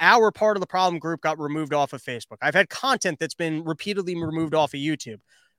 our 0.00 0.30
part 0.30 0.56
of 0.56 0.62
the 0.62 0.66
problem 0.66 0.98
group 0.98 1.20
got 1.20 1.38
removed 1.38 1.74
off 1.74 1.92
of 1.92 2.02
Facebook. 2.02 2.38
I've 2.40 2.54
had 2.54 2.70
content 2.70 3.18
that's 3.18 3.34
been 3.34 3.62
repeatedly 3.64 4.16
removed 4.16 4.54
off 4.54 4.72
of 4.72 4.80
YouTube. 4.80 5.18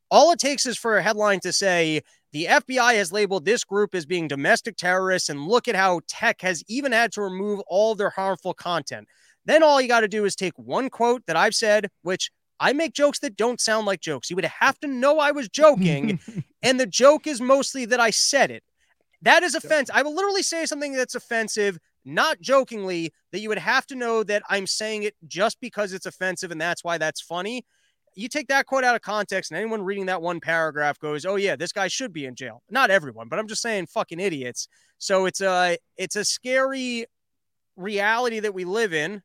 All 0.09 0.31
it 0.31 0.39
takes 0.39 0.65
is 0.65 0.77
for 0.77 0.97
a 0.97 1.03
headline 1.03 1.39
to 1.41 1.53
say 1.53 2.01
the 2.31 2.45
FBI 2.45 2.95
has 2.95 3.11
labeled 3.11 3.45
this 3.45 3.63
group 3.63 3.93
as 3.93 4.05
being 4.07 4.27
domestic 4.27 4.75
terrorists, 4.75 5.29
and 5.29 5.47
look 5.47 5.67
at 5.67 5.75
how 5.75 6.01
tech 6.07 6.41
has 6.41 6.63
even 6.67 6.91
had 6.91 7.11
to 7.13 7.21
remove 7.21 7.61
all 7.67 7.93
their 7.93 8.09
harmful 8.09 8.55
content. 8.55 9.07
Then 9.45 9.61
all 9.61 9.81
you 9.81 9.87
got 9.87 10.01
to 10.01 10.07
do 10.07 10.25
is 10.25 10.35
take 10.35 10.57
one 10.57 10.89
quote 10.89 11.23
that 11.27 11.35
I've 11.35 11.55
said, 11.55 11.89
which 12.01 12.31
I 12.63 12.71
make 12.71 12.93
jokes 12.93 13.19
that 13.19 13.35
don't 13.35 13.59
sound 13.59 13.85
like 13.85 13.99
jokes. 13.99 14.29
You 14.29 14.37
would 14.37 14.45
have 14.45 14.79
to 14.79 14.87
know 14.87 15.19
I 15.19 15.31
was 15.31 15.49
joking. 15.49 16.17
and 16.63 16.79
the 16.79 16.85
joke 16.85 17.27
is 17.27 17.41
mostly 17.41 17.83
that 17.87 17.99
I 17.99 18.09
said 18.09 18.51
it. 18.51 18.63
That 19.21 19.43
is 19.43 19.53
offensive. 19.53 19.93
I 19.93 20.01
will 20.01 20.15
literally 20.15 20.43
say 20.43 20.65
something 20.65 20.93
that's 20.93 21.13
offensive, 21.13 21.77
not 22.05 22.39
jokingly, 22.39 23.11
that 23.33 23.41
you 23.41 23.49
would 23.49 23.57
have 23.57 23.85
to 23.87 23.95
know 23.95 24.23
that 24.23 24.43
I'm 24.49 24.65
saying 24.65 25.03
it 25.03 25.13
just 25.27 25.59
because 25.59 25.91
it's 25.91 26.05
offensive 26.05 26.51
and 26.51 26.61
that's 26.61 26.85
why 26.85 26.97
that's 26.97 27.19
funny. 27.19 27.65
You 28.15 28.29
take 28.29 28.47
that 28.47 28.65
quote 28.65 28.85
out 28.85 28.95
of 28.95 29.01
context, 29.01 29.51
and 29.51 29.57
anyone 29.57 29.81
reading 29.81 30.05
that 30.05 30.21
one 30.21 30.39
paragraph 30.39 30.99
goes, 30.99 31.25
"Oh 31.25 31.35
yeah, 31.35 31.55
this 31.55 31.71
guy 31.71 31.87
should 31.87 32.13
be 32.13 32.25
in 32.25 32.35
jail." 32.35 32.61
Not 32.69 32.91
everyone, 32.91 33.27
but 33.27 33.39
I'm 33.39 33.47
just 33.47 33.63
saying, 33.63 33.87
fucking 33.87 34.19
idiots. 34.19 34.67
So 34.99 35.25
it's 35.25 35.41
a 35.41 35.77
it's 35.97 36.15
a 36.15 36.23
scary 36.23 37.07
reality 37.75 38.39
that 38.39 38.53
we 38.53 38.65
live 38.65 38.93
in 38.93 39.23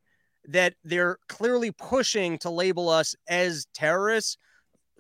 that 0.49 0.75
they're 0.83 1.19
clearly 1.29 1.71
pushing 1.71 2.39
to 2.39 2.51
label 2.51 2.89
us 2.89 3.15
as 3.29 3.67
terrorists 3.75 4.37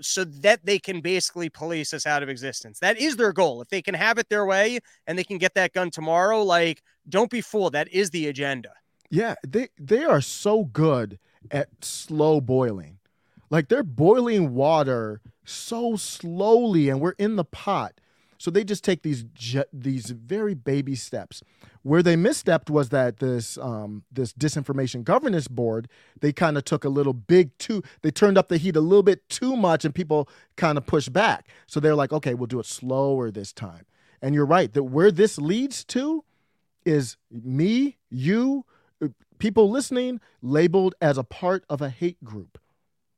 so 0.00 0.24
that 0.24 0.64
they 0.64 0.78
can 0.78 1.00
basically 1.00 1.48
police 1.48 1.92
us 1.92 2.06
out 2.06 2.22
of 2.22 2.28
existence. 2.28 2.78
That 2.78 2.98
is 2.98 3.16
their 3.16 3.32
goal. 3.32 3.60
If 3.60 3.68
they 3.68 3.82
can 3.82 3.94
have 3.94 4.18
it 4.18 4.28
their 4.28 4.46
way 4.46 4.78
and 5.06 5.18
they 5.18 5.24
can 5.24 5.38
get 5.38 5.54
that 5.54 5.72
gun 5.72 5.90
tomorrow, 5.90 6.42
like 6.42 6.82
don't 7.08 7.30
be 7.30 7.40
fooled. 7.40 7.72
That 7.72 7.88
is 7.88 8.10
the 8.10 8.28
agenda. 8.28 8.70
Yeah, 9.10 9.34
they 9.46 9.68
they 9.78 10.04
are 10.04 10.20
so 10.20 10.64
good 10.64 11.18
at 11.50 11.68
slow 11.82 12.40
boiling. 12.40 12.98
Like 13.50 13.68
they're 13.68 13.82
boiling 13.82 14.54
water 14.54 15.20
so 15.44 15.96
slowly 15.96 16.88
and 16.90 17.00
we're 17.00 17.12
in 17.12 17.36
the 17.36 17.44
pot. 17.44 17.94
So 18.38 18.50
they 18.50 18.64
just 18.64 18.84
take 18.84 19.02
these 19.02 19.24
these 19.72 20.10
very 20.10 20.54
baby 20.54 20.94
steps. 20.94 21.42
Where 21.82 22.02
they 22.02 22.16
misstepped 22.16 22.70
was 22.70 22.90
that 22.90 23.18
this 23.18 23.58
um, 23.58 24.04
this 24.10 24.32
disinformation 24.32 25.04
governance 25.04 25.48
board 25.48 25.88
they 26.20 26.32
kind 26.32 26.56
of 26.56 26.64
took 26.64 26.84
a 26.84 26.88
little 26.88 27.12
big 27.12 27.56
too. 27.58 27.82
They 28.02 28.10
turned 28.10 28.38
up 28.38 28.48
the 28.48 28.56
heat 28.58 28.76
a 28.76 28.80
little 28.80 29.02
bit 29.02 29.28
too 29.28 29.56
much, 29.56 29.84
and 29.84 29.94
people 29.94 30.28
kind 30.56 30.78
of 30.78 30.86
pushed 30.86 31.12
back. 31.12 31.48
So 31.66 31.80
they're 31.80 31.94
like, 31.94 32.12
okay, 32.12 32.34
we'll 32.34 32.46
do 32.46 32.60
it 32.60 32.66
slower 32.66 33.30
this 33.30 33.52
time. 33.52 33.84
And 34.22 34.34
you're 34.34 34.46
right 34.46 34.72
that 34.72 34.84
where 34.84 35.10
this 35.10 35.38
leads 35.38 35.84
to 35.86 36.24
is 36.84 37.16
me, 37.30 37.98
you, 38.10 38.64
uh, 39.02 39.08
people 39.38 39.70
listening 39.70 40.20
labeled 40.42 40.94
as 41.00 41.18
a 41.18 41.24
part 41.24 41.64
of 41.68 41.82
a 41.82 41.90
hate 41.90 42.22
group. 42.24 42.58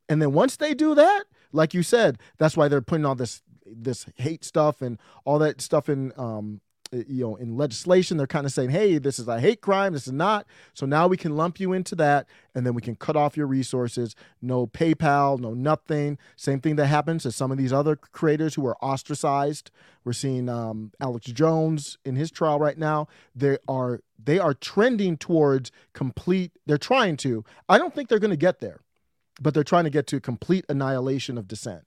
And 0.09 0.21
then 0.21 0.33
once 0.33 0.57
they 0.57 0.73
do 0.73 0.93
that, 0.95 1.23
like 1.53 1.73
you 1.73 1.83
said, 1.83 2.17
that's 2.37 2.57
why 2.57 2.67
they're 2.67 2.81
putting 2.81 3.05
all 3.05 3.15
this 3.15 3.41
this 3.75 4.05
hate 4.15 4.43
stuff 4.43 4.81
and 4.81 4.99
all 5.25 5.39
that 5.39 5.61
stuff 5.61 5.89
in 5.89 6.11
um, 6.17 6.61
you 6.91 7.23
know 7.23 7.35
in 7.37 7.55
legislation 7.55 8.17
they're 8.17 8.27
kind 8.27 8.45
of 8.45 8.51
saying 8.51 8.69
hey 8.69 8.97
this 8.97 9.17
is 9.17 9.27
a 9.27 9.39
hate 9.39 9.61
crime 9.61 9.93
this 9.93 10.07
is 10.07 10.13
not. 10.13 10.45
So 10.73 10.85
now 10.85 11.07
we 11.07 11.17
can 11.17 11.35
lump 11.37 11.59
you 11.59 11.73
into 11.73 11.95
that 11.95 12.27
and 12.53 12.65
then 12.65 12.73
we 12.73 12.81
can 12.81 12.95
cut 12.95 13.15
off 13.15 13.37
your 13.37 13.47
resources. 13.47 14.15
No 14.41 14.67
paypal 14.67 15.39
no 15.39 15.53
nothing. 15.53 16.17
Same 16.35 16.59
thing 16.59 16.75
that 16.75 16.87
happens 16.87 17.23
to 17.23 17.31
some 17.31 17.51
of 17.51 17.57
these 17.57 17.73
other 17.73 17.95
creators 17.95 18.55
who 18.55 18.65
are 18.67 18.77
ostracized. 18.83 19.71
We're 20.03 20.13
seeing 20.13 20.49
um, 20.49 20.91
alex 20.99 21.27
jones 21.27 21.97
in 22.03 22.15
his 22.15 22.31
trial 22.31 22.59
right 22.59 22.77
now. 22.77 23.07
They 23.35 23.57
are 23.67 24.01
they 24.23 24.39
are 24.39 24.53
trending 24.53 25.17
towards 25.17 25.71
complete 25.93 26.51
they're 26.65 26.77
trying 26.77 27.17
to. 27.17 27.45
I 27.69 27.77
don't 27.77 27.95
think 27.95 28.09
they're 28.09 28.19
going 28.19 28.31
to 28.31 28.37
get 28.37 28.59
there 28.59 28.81
but 29.39 29.53
they're 29.53 29.63
trying 29.63 29.85
to 29.85 29.89
get 29.89 30.07
to 30.07 30.19
complete 30.19 30.65
annihilation 30.69 31.37
of 31.37 31.47
dissent 31.47 31.83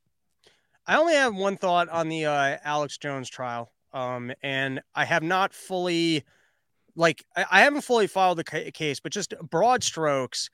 I 0.87 0.97
only 0.97 1.15
have 1.15 1.35
one 1.35 1.57
thought 1.57 1.89
on 1.89 2.09
the 2.09 2.27
uh, 2.27 2.59
Alex 2.65 2.99
Jones 2.99 3.29
trial, 3.29 3.73
um, 3.93 4.33
and 4.43 4.83
I 4.95 5.05
have 5.05 5.23
not 5.23 5.55
fully, 5.55 6.25
like, 6.95 7.25
I, 7.37 7.47
I 7.51 7.61
haven't 7.61 7.83
fully 7.83 8.07
followed 8.07 8.37
the 8.37 8.45
ca- 8.45 8.71
case, 8.71 9.01
but 9.01 9.13
just 9.13 9.35
broad 9.43 9.83
strokes. 9.83 10.51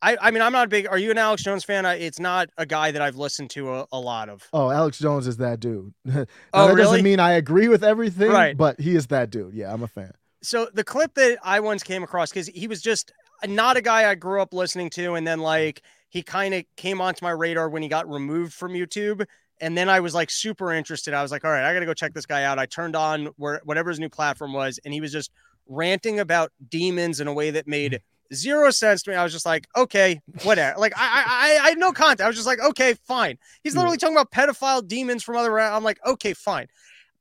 I, 0.00 0.16
I 0.20 0.30
mean, 0.32 0.42
I'm 0.42 0.52
not 0.52 0.66
a 0.66 0.68
big. 0.68 0.88
Are 0.88 0.98
you 0.98 1.10
an 1.12 1.18
Alex 1.18 1.44
Jones 1.44 1.64
fan? 1.64 1.86
I, 1.86 1.94
it's 1.94 2.18
not 2.18 2.48
a 2.58 2.66
guy 2.66 2.90
that 2.90 3.00
I've 3.00 3.16
listened 3.16 3.50
to 3.50 3.72
a, 3.72 3.86
a 3.92 4.00
lot 4.00 4.28
of. 4.28 4.48
Oh, 4.52 4.68
Alex 4.70 4.98
Jones 4.98 5.28
is 5.28 5.36
that 5.36 5.60
dude. 5.60 5.94
now, 6.04 6.26
oh, 6.52 6.66
that 6.66 6.74
really? 6.74 6.82
doesn't 6.82 7.04
mean 7.04 7.20
I 7.20 7.32
agree 7.32 7.68
with 7.68 7.84
everything, 7.84 8.30
right? 8.30 8.56
But 8.56 8.80
he 8.80 8.96
is 8.96 9.06
that 9.08 9.30
dude. 9.30 9.54
Yeah, 9.54 9.72
I'm 9.72 9.82
a 9.82 9.88
fan. 9.88 10.12
So 10.42 10.68
the 10.74 10.82
clip 10.82 11.14
that 11.14 11.38
I 11.44 11.60
once 11.60 11.84
came 11.84 12.02
across 12.02 12.30
because 12.30 12.48
he 12.48 12.66
was 12.66 12.82
just 12.82 13.12
not 13.46 13.76
a 13.76 13.80
guy 13.80 14.10
I 14.10 14.16
grew 14.16 14.42
up 14.42 14.52
listening 14.52 14.90
to, 14.90 15.14
and 15.14 15.24
then 15.24 15.38
like 15.38 15.82
he 16.08 16.22
kind 16.22 16.52
of 16.52 16.64
came 16.76 17.00
onto 17.00 17.24
my 17.24 17.30
radar 17.30 17.68
when 17.68 17.82
he 17.82 17.88
got 17.88 18.10
removed 18.10 18.52
from 18.52 18.72
YouTube 18.72 19.24
and 19.60 19.76
then 19.76 19.88
I 19.88 20.00
was 20.00 20.14
like 20.14 20.30
super 20.30 20.72
interested. 20.72 21.14
I 21.14 21.22
was 21.22 21.30
like, 21.30 21.44
all 21.44 21.50
right, 21.50 21.64
I 21.64 21.72
got 21.72 21.80
to 21.80 21.86
go 21.86 21.94
check 21.94 22.14
this 22.14 22.26
guy 22.26 22.44
out. 22.44 22.58
I 22.58 22.66
turned 22.66 22.96
on 22.96 23.26
where 23.36 23.60
whatever 23.64 23.90
his 23.90 24.00
new 24.00 24.08
platform 24.08 24.52
was, 24.52 24.78
and 24.84 24.92
he 24.92 25.00
was 25.00 25.12
just 25.12 25.30
ranting 25.68 26.20
about 26.20 26.52
demons 26.68 27.20
in 27.20 27.28
a 27.28 27.32
way 27.32 27.50
that 27.50 27.66
made 27.66 28.00
zero 28.34 28.70
sense 28.70 29.02
to 29.02 29.10
me. 29.10 29.16
I 29.16 29.22
was 29.22 29.32
just 29.32 29.46
like, 29.46 29.66
okay, 29.76 30.20
whatever. 30.42 30.78
Like 30.78 30.92
I, 30.96 31.58
I, 31.60 31.66
I 31.66 31.68
had 31.70 31.78
no 31.78 31.92
content. 31.92 32.22
I 32.22 32.26
was 32.26 32.36
just 32.36 32.46
like, 32.46 32.60
okay, 32.60 32.94
fine. 33.06 33.38
He's 33.62 33.76
literally 33.76 33.96
mm. 33.96 34.00
talking 34.00 34.16
about 34.16 34.30
pedophile 34.30 34.86
demons 34.86 35.22
from 35.22 35.36
other. 35.36 35.58
I'm 35.58 35.84
like, 35.84 35.98
okay, 36.04 36.32
fine. 36.32 36.66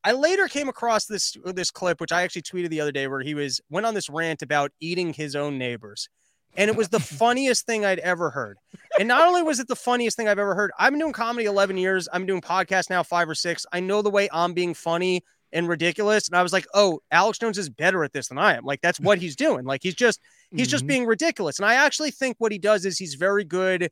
I 0.04 0.14
later 0.14 0.48
came 0.48 0.68
across 0.68 1.06
this 1.06 1.38
this 1.46 1.70
clip, 1.70 2.02
which 2.02 2.12
I 2.12 2.24
actually 2.24 2.42
tweeted 2.42 2.70
the 2.70 2.82
other 2.82 2.92
day, 2.92 3.08
where 3.08 3.22
he 3.22 3.36
was 3.36 3.62
went 3.70 3.86
on 3.86 3.94
this 3.94 4.10
rant 4.10 4.42
about 4.42 4.72
eating 4.80 5.14
his 5.14 5.36
own 5.36 5.58
neighbors 5.58 6.10
and 6.58 6.70
it 6.70 6.76
was 6.76 6.90
the 6.90 7.00
funniest 7.20 7.66
thing 7.66 7.86
I'd 7.86 8.00
ever 8.00 8.30
heard. 8.30 8.58
And 9.00 9.08
not 9.08 9.28
only 9.28 9.44
was 9.44 9.60
it 9.60 9.68
the 9.68 9.76
funniest 9.76 10.18
thing 10.18 10.28
I've 10.28 10.40
ever 10.40 10.56
heard, 10.56 10.72
I've 10.78 10.92
been 10.92 11.00
doing 11.00 11.14
comedy 11.14 11.46
11 11.46 11.78
years. 11.78 12.08
I'm 12.12 12.26
doing 12.26 12.42
podcasts 12.42 12.90
now 12.90 13.04
five 13.04 13.30
or 13.30 13.36
six. 13.36 13.66
I 13.72 13.80
know 13.80 14.02
the 14.02 14.10
way 14.10 14.30
I'm 14.32 14.54
being 14.54 14.74
funny 14.74 15.24
and 15.54 15.68
ridiculous. 15.68 16.28
And 16.28 16.38
I 16.38 16.44
was 16.44 16.54
like, 16.54 16.66
oh, 16.74 17.02
Alex 17.12 17.40
Jones 17.40 17.58
is 17.58 17.70
better 17.70 18.04
at 18.04 18.14
this 18.14 18.30
than 18.30 18.38
I 18.38 18.56
am. 18.56 18.64
Like 18.64 18.82
that's 18.82 19.00
what 19.00 19.18
he's 19.18 19.36
doing. 19.36 19.66
Like 19.66 19.82
he's 19.84 19.96
just 19.96 20.20
he's 20.52 20.62
mm-hmm. 20.62 20.72
just 20.72 20.88
being 20.88 21.06
ridiculous. 21.06 21.60
And 21.60 21.66
I 21.66 21.76
actually 21.76 22.12
think 22.12 22.38
what 22.40 22.52
he 22.52 22.58
does 22.58 22.86
is 22.86 22.98
he's 22.98 23.16
very 23.16 23.44
good 23.44 23.92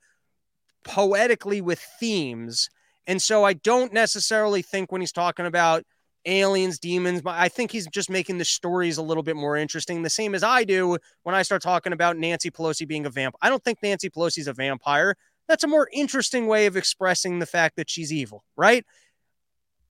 poetically 0.84 1.62
with 1.62 1.80
themes. 2.00 2.70
And 3.08 3.22
so 3.22 3.44
I 3.44 3.54
don't 3.54 3.94
necessarily 3.94 4.62
think 4.62 4.92
when 4.92 5.02
he's 5.02 5.12
talking 5.12 5.46
about 5.46 5.84
aliens, 6.30 6.80
demons. 6.80 7.22
But 7.22 7.36
I 7.38 7.50
think 7.50 7.72
he's 7.72 7.88
just 7.88 8.10
making 8.10 8.38
the 8.38 8.46
stories 8.46 8.98
a 8.98 9.02
little 9.02 9.24
bit 9.24 9.36
more 9.36 9.58
interesting, 9.58 10.02
the 10.02 10.10
same 10.10 10.36
as 10.36 10.44
I 10.44 10.64
do 10.64 10.98
when 11.24 11.36
I 11.36 11.42
start 11.42 11.62
talking 11.62 11.94
about 11.94 12.18
Nancy 12.18 12.52
Pelosi 12.52 12.88
being 12.88 13.06
a 13.06 13.10
vamp. 13.10 13.36
I 13.42 13.50
don't 13.50 13.64
think 13.64 13.80
Nancy 13.82 14.10
Pelosi's 14.10 14.48
a 14.48 14.54
vampire. 14.54 15.16
That's 15.48 15.64
a 15.64 15.68
more 15.68 15.90
interesting 15.92 16.48
way 16.48 16.68
of 16.68 16.78
expressing 16.78 17.40
the 17.40 17.46
fact 17.46 17.76
that 17.78 17.90
she's 17.90 18.14
evil, 18.14 18.44
right? 18.56 18.86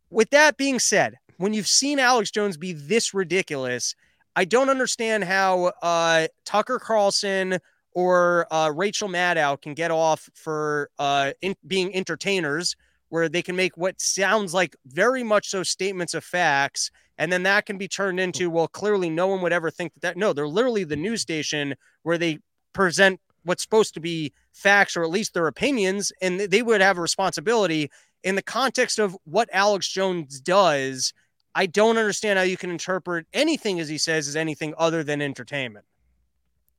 With 0.09 0.29
that 0.31 0.57
being 0.57 0.79
said, 0.79 1.15
when 1.37 1.53
you've 1.53 1.67
seen 1.67 1.99
Alex 1.99 2.31
Jones 2.31 2.57
be 2.57 2.73
this 2.73 3.13
ridiculous, 3.13 3.93
I 4.35 4.45
don't 4.45 4.69
understand 4.69 5.25
how 5.25 5.73
uh, 5.81 6.27
Tucker 6.45 6.79
Carlson 6.79 7.59
or 7.93 8.47
uh, 8.51 8.71
Rachel 8.73 9.09
Maddow 9.09 9.61
can 9.61 9.73
get 9.73 9.91
off 9.91 10.29
for 10.33 10.89
uh, 10.97 11.31
in, 11.41 11.55
being 11.67 11.93
entertainers 11.95 12.75
where 13.09 13.27
they 13.27 13.41
can 13.41 13.55
make 13.55 13.75
what 13.75 13.99
sounds 13.99 14.53
like 14.53 14.75
very 14.85 15.23
much 15.23 15.49
so 15.49 15.63
statements 15.63 16.13
of 16.13 16.23
facts 16.23 16.89
and 17.19 17.33
then 17.33 17.43
that 17.43 17.65
can 17.65 17.77
be 17.77 17.87
turned 17.87 18.19
into 18.19 18.49
well 18.49 18.67
clearly 18.67 19.09
no 19.09 19.27
one 19.27 19.41
would 19.41 19.53
ever 19.53 19.69
think 19.69 19.93
that, 19.93 20.01
that 20.01 20.17
no 20.17 20.33
they're 20.33 20.47
literally 20.47 20.83
the 20.83 20.95
news 20.95 21.21
station 21.21 21.75
where 22.03 22.17
they 22.17 22.39
present 22.73 23.19
what's 23.43 23.63
supposed 23.63 23.93
to 23.93 23.99
be 23.99 24.33
facts 24.53 24.97
or 24.97 25.03
at 25.03 25.09
least 25.09 25.33
their 25.33 25.47
opinions 25.47 26.11
and 26.21 26.39
they 26.39 26.61
would 26.61 26.81
have 26.81 26.97
a 26.97 27.01
responsibility. 27.01 27.89
In 28.23 28.35
the 28.35 28.41
context 28.41 28.99
of 28.99 29.17
what 29.23 29.49
Alex 29.53 29.87
Jones 29.89 30.39
does 30.39 31.13
I 31.55 31.65
don't 31.65 31.97
understand 31.97 32.37
how 32.37 32.45
you 32.45 32.57
can 32.57 32.69
interpret 32.69 33.25
anything 33.33 33.79
as 33.79 33.89
he 33.89 33.97
says 33.97 34.27
as 34.27 34.35
anything 34.35 34.73
other 34.77 35.03
than 35.03 35.21
entertainment. 35.21 35.85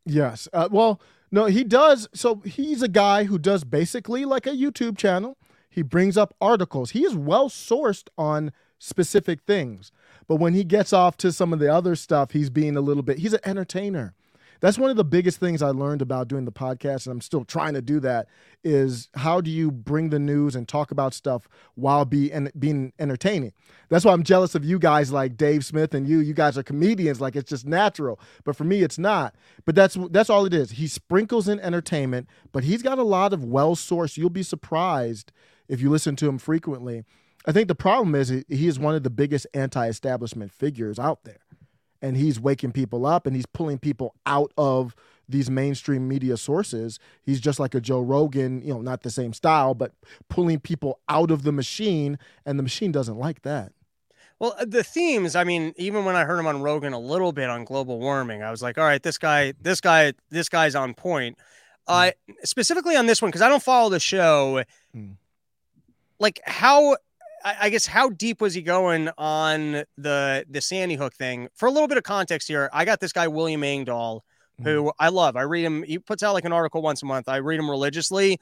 Yes 0.06 0.48
uh, 0.52 0.68
well 0.70 1.00
no 1.30 1.46
he 1.46 1.64
does 1.64 2.08
so 2.14 2.36
he's 2.44 2.82
a 2.82 2.88
guy 2.88 3.24
who 3.24 3.38
does 3.38 3.64
basically 3.64 4.24
like 4.24 4.46
a 4.46 4.50
YouTube 4.50 4.96
channel 4.96 5.36
he 5.70 5.82
brings 5.82 6.16
up 6.16 6.34
articles. 6.40 6.90
He 6.90 7.04
is 7.04 7.14
well 7.14 7.48
sourced 7.48 8.08
on 8.18 8.52
specific 8.78 9.42
things. 9.42 9.92
But 10.26 10.36
when 10.36 10.54
he 10.54 10.64
gets 10.64 10.92
off 10.92 11.16
to 11.18 11.32
some 11.32 11.52
of 11.52 11.58
the 11.58 11.72
other 11.72 11.94
stuff, 11.94 12.32
he's 12.32 12.50
being 12.50 12.76
a 12.76 12.80
little 12.80 13.02
bit, 13.02 13.18
he's 13.18 13.32
an 13.32 13.40
entertainer. 13.44 14.14
That's 14.60 14.78
one 14.78 14.90
of 14.90 14.96
the 14.96 15.04
biggest 15.04 15.40
things 15.40 15.62
I 15.62 15.70
learned 15.70 16.02
about 16.02 16.28
doing 16.28 16.44
the 16.44 16.52
podcast, 16.52 17.06
and 17.06 17.12
I'm 17.12 17.22
still 17.22 17.44
trying 17.44 17.72
to 17.74 17.80
do 17.80 17.98
that. 18.00 18.28
Is 18.62 19.08
how 19.14 19.40
do 19.40 19.50
you 19.50 19.70
bring 19.70 20.10
the 20.10 20.18
news 20.18 20.54
and 20.54 20.68
talk 20.68 20.90
about 20.90 21.14
stuff 21.14 21.48
while 21.76 22.04
be 22.04 22.30
and 22.30 22.52
being 22.58 22.92
entertaining? 22.98 23.52
That's 23.88 24.04
why 24.04 24.12
I'm 24.12 24.22
jealous 24.22 24.54
of 24.54 24.62
you 24.62 24.78
guys 24.78 25.10
like 25.10 25.38
Dave 25.38 25.64
Smith 25.64 25.94
and 25.94 26.06
you. 26.06 26.18
You 26.18 26.34
guys 26.34 26.58
are 26.58 26.62
comedians, 26.62 27.22
like 27.22 27.36
it's 27.36 27.48
just 27.48 27.66
natural. 27.66 28.20
But 28.44 28.54
for 28.54 28.64
me, 28.64 28.82
it's 28.82 28.98
not. 28.98 29.34
But 29.64 29.74
that's 29.74 29.96
that's 30.10 30.28
all 30.28 30.44
it 30.44 30.52
is. 30.52 30.72
He 30.72 30.88
sprinkles 30.88 31.48
in 31.48 31.58
entertainment, 31.60 32.28
but 32.52 32.64
he's 32.64 32.82
got 32.82 32.98
a 32.98 33.02
lot 33.02 33.32
of 33.32 33.42
well 33.42 33.74
sourced. 33.74 34.18
You'll 34.18 34.28
be 34.28 34.42
surprised 34.42 35.32
if 35.70 35.80
you 35.80 35.88
listen 35.88 36.16
to 36.16 36.28
him 36.28 36.36
frequently. 36.36 37.04
I 37.46 37.52
think 37.52 37.68
the 37.68 37.74
problem 37.74 38.14
is 38.14 38.28
he 38.28 38.66
is 38.66 38.78
one 38.78 38.94
of 38.94 39.02
the 39.02 39.08
biggest 39.08 39.46
anti-establishment 39.54 40.52
figures 40.52 40.98
out 40.98 41.24
there, 41.24 41.40
and 42.02 42.16
he's 42.16 42.38
waking 42.38 42.72
people 42.72 43.06
up 43.06 43.26
and 43.26 43.34
he's 43.34 43.46
pulling 43.46 43.78
people 43.78 44.14
out 44.26 44.52
of 44.58 44.94
these 45.26 45.48
mainstream 45.48 46.08
media 46.08 46.36
sources. 46.36 46.98
He's 47.22 47.40
just 47.40 47.60
like 47.60 47.74
a 47.74 47.80
Joe 47.80 48.00
Rogan, 48.00 48.60
you 48.60 48.74
know, 48.74 48.82
not 48.82 49.02
the 49.02 49.10
same 49.10 49.32
style, 49.32 49.74
but 49.74 49.92
pulling 50.28 50.60
people 50.60 50.98
out 51.08 51.30
of 51.30 51.44
the 51.44 51.52
machine, 51.52 52.18
and 52.44 52.58
the 52.58 52.62
machine 52.62 52.92
doesn't 52.92 53.16
like 53.16 53.42
that. 53.42 53.72
Well, 54.40 54.56
uh, 54.58 54.64
the 54.66 54.82
themes, 54.82 55.36
I 55.36 55.44
mean, 55.44 55.72
even 55.76 56.04
when 56.04 56.16
I 56.16 56.24
heard 56.24 56.38
him 56.38 56.46
on 56.46 56.62
Rogan 56.62 56.92
a 56.92 56.98
little 56.98 57.32
bit 57.32 57.48
on 57.48 57.64
global 57.64 58.00
warming, 58.00 58.42
I 58.42 58.50
was 58.50 58.60
like, 58.60 58.76
all 58.76 58.84
right, 58.84 59.02
this 59.02 59.18
guy, 59.18 59.54
this 59.60 59.80
guy, 59.80 60.14
this 60.30 60.48
guy's 60.48 60.74
on 60.74 60.94
point. 60.94 61.38
Uh, 61.86 62.12
specifically 62.44 62.94
on 62.94 63.06
this 63.06 63.20
one 63.20 63.30
because 63.30 63.42
I 63.42 63.48
don't 63.48 63.62
follow 63.62 63.88
the 63.88 63.98
show. 63.98 64.62
Mm. 64.96 65.16
Like 66.20 66.40
how 66.44 66.96
I 67.42 67.70
guess 67.70 67.86
how 67.86 68.10
deep 68.10 68.40
was 68.40 68.54
he 68.54 68.62
going 68.62 69.08
on 69.16 69.84
the 69.96 70.44
the 70.48 70.60
Sandy 70.60 70.94
Hook 70.94 71.14
thing? 71.14 71.48
For 71.54 71.66
a 71.66 71.70
little 71.70 71.88
bit 71.88 71.96
of 71.96 72.04
context 72.04 72.48
here, 72.48 72.68
I 72.72 72.84
got 72.84 73.00
this 73.00 73.12
guy 73.12 73.28
William 73.28 73.64
Engdahl, 73.64 74.24
who 74.62 74.84
mm. 74.84 74.92
I 74.98 75.08
love. 75.08 75.36
I 75.36 75.42
read 75.42 75.64
him. 75.64 75.82
He 75.82 75.98
puts 75.98 76.22
out 76.22 76.34
like 76.34 76.44
an 76.44 76.52
article 76.52 76.82
once 76.82 77.02
a 77.02 77.06
month. 77.06 77.28
I 77.28 77.38
read 77.38 77.58
him 77.58 77.70
religiously. 77.70 78.38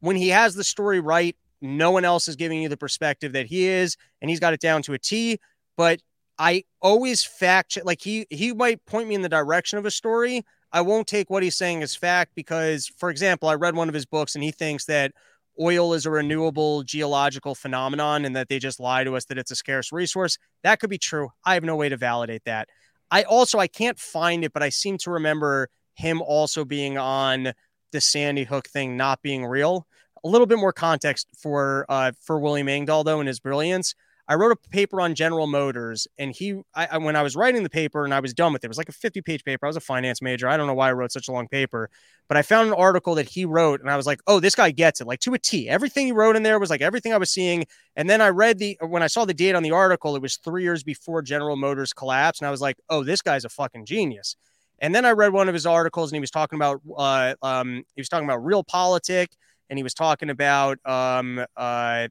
When 0.00 0.14
he 0.14 0.28
has 0.28 0.54
the 0.54 0.62
story 0.62 1.00
right, 1.00 1.36
no 1.60 1.90
one 1.90 2.04
else 2.04 2.28
is 2.28 2.36
giving 2.36 2.62
you 2.62 2.68
the 2.68 2.76
perspective 2.76 3.32
that 3.32 3.46
he 3.46 3.66
is, 3.66 3.96
and 4.20 4.30
he's 4.30 4.40
got 4.40 4.52
it 4.52 4.60
down 4.60 4.82
to 4.82 4.92
a 4.92 4.98
T. 4.98 5.40
But 5.76 6.00
I 6.38 6.64
always 6.80 7.24
fact 7.24 7.72
check. 7.72 7.84
Like 7.84 8.00
he 8.00 8.26
he 8.30 8.52
might 8.52 8.84
point 8.86 9.08
me 9.08 9.16
in 9.16 9.22
the 9.22 9.28
direction 9.28 9.78
of 9.78 9.86
a 9.86 9.90
story. 9.90 10.44
I 10.72 10.82
won't 10.82 11.06
take 11.06 11.30
what 11.30 11.42
he's 11.42 11.56
saying 11.56 11.82
as 11.82 11.96
fact 11.96 12.32
because, 12.34 12.86
for 12.86 13.10
example, 13.10 13.48
I 13.48 13.54
read 13.54 13.74
one 13.74 13.88
of 13.88 13.94
his 13.94 14.06
books 14.06 14.34
and 14.34 14.44
he 14.44 14.50
thinks 14.50 14.84
that 14.86 15.12
oil 15.60 15.94
is 15.94 16.06
a 16.06 16.10
renewable 16.10 16.82
geological 16.82 17.54
phenomenon 17.54 18.24
and 18.24 18.36
that 18.36 18.48
they 18.48 18.58
just 18.58 18.80
lie 18.80 19.04
to 19.04 19.16
us 19.16 19.24
that 19.26 19.38
it's 19.38 19.50
a 19.50 19.56
scarce 19.56 19.92
resource. 19.92 20.38
That 20.62 20.80
could 20.80 20.90
be 20.90 20.98
true. 20.98 21.30
I 21.44 21.54
have 21.54 21.64
no 21.64 21.76
way 21.76 21.88
to 21.88 21.96
validate 21.96 22.44
that. 22.44 22.68
I 23.10 23.22
also 23.22 23.58
I 23.58 23.66
can't 23.66 23.98
find 23.98 24.44
it, 24.44 24.52
but 24.52 24.62
I 24.62 24.68
seem 24.68 24.98
to 24.98 25.10
remember 25.10 25.68
him 25.94 26.20
also 26.22 26.64
being 26.64 26.98
on 26.98 27.52
the 27.92 28.00
Sandy 28.00 28.44
Hook 28.44 28.68
thing 28.68 28.96
not 28.96 29.22
being 29.22 29.44
real. 29.46 29.86
A 30.24 30.28
little 30.28 30.46
bit 30.46 30.58
more 30.58 30.72
context 30.72 31.28
for 31.38 31.86
uh, 31.88 32.12
for 32.20 32.40
William 32.40 32.68
Engdahl 32.68 33.04
though 33.04 33.20
and 33.20 33.28
his 33.28 33.40
brilliance. 33.40 33.94
I 34.28 34.34
wrote 34.34 34.50
a 34.50 34.68
paper 34.70 35.00
on 35.00 35.14
General 35.14 35.46
Motors, 35.46 36.08
and 36.18 36.34
he, 36.34 36.60
I, 36.74 36.98
when 36.98 37.14
I 37.14 37.22
was 37.22 37.36
writing 37.36 37.62
the 37.62 37.70
paper 37.70 38.04
and 38.04 38.12
I 38.12 38.18
was 38.18 38.34
done 38.34 38.52
with 38.52 38.64
it, 38.64 38.66
it 38.66 38.68
was 38.68 38.78
like 38.78 38.88
a 38.88 38.92
50 38.92 39.22
page 39.22 39.44
paper. 39.44 39.66
I 39.66 39.68
was 39.68 39.76
a 39.76 39.80
finance 39.80 40.20
major. 40.20 40.48
I 40.48 40.56
don't 40.56 40.66
know 40.66 40.74
why 40.74 40.88
I 40.88 40.92
wrote 40.94 41.12
such 41.12 41.28
a 41.28 41.32
long 41.32 41.46
paper, 41.46 41.90
but 42.26 42.36
I 42.36 42.42
found 42.42 42.66
an 42.68 42.74
article 42.74 43.14
that 43.14 43.28
he 43.28 43.44
wrote, 43.44 43.80
and 43.80 43.88
I 43.88 43.96
was 43.96 44.04
like, 44.04 44.20
oh, 44.26 44.40
this 44.40 44.56
guy 44.56 44.72
gets 44.72 45.00
it, 45.00 45.06
like 45.06 45.20
to 45.20 45.34
a 45.34 45.38
T. 45.38 45.68
Everything 45.68 46.06
he 46.06 46.12
wrote 46.12 46.34
in 46.34 46.42
there 46.42 46.58
was 46.58 46.70
like 46.70 46.80
everything 46.80 47.12
I 47.12 47.18
was 47.18 47.30
seeing. 47.30 47.66
And 47.94 48.10
then 48.10 48.20
I 48.20 48.30
read 48.30 48.58
the, 48.58 48.76
when 48.80 49.02
I 49.02 49.06
saw 49.06 49.24
the 49.24 49.34
date 49.34 49.54
on 49.54 49.62
the 49.62 49.70
article, 49.70 50.16
it 50.16 50.22
was 50.22 50.38
three 50.38 50.64
years 50.64 50.82
before 50.82 51.22
General 51.22 51.54
Motors 51.54 51.92
collapsed. 51.92 52.42
And 52.42 52.48
I 52.48 52.50
was 52.50 52.60
like, 52.60 52.78
oh, 52.90 53.04
this 53.04 53.22
guy's 53.22 53.44
a 53.44 53.48
fucking 53.48 53.86
genius. 53.86 54.34
And 54.80 54.92
then 54.92 55.04
I 55.04 55.12
read 55.12 55.32
one 55.32 55.48
of 55.48 55.54
his 55.54 55.66
articles, 55.66 56.10
and 56.10 56.16
he 56.16 56.20
was 56.20 56.32
talking 56.32 56.58
about, 56.58 56.82
uh, 56.96 57.34
um, 57.42 57.84
he 57.94 58.00
was 58.00 58.08
talking 58.08 58.28
about 58.28 58.40
realpolitik, 58.42 59.28
and 59.70 59.78
he 59.78 59.82
was 59.84 59.94
talking 59.94 60.30
about 60.30 60.78
um, 60.84 61.38
uh, 61.56 62.08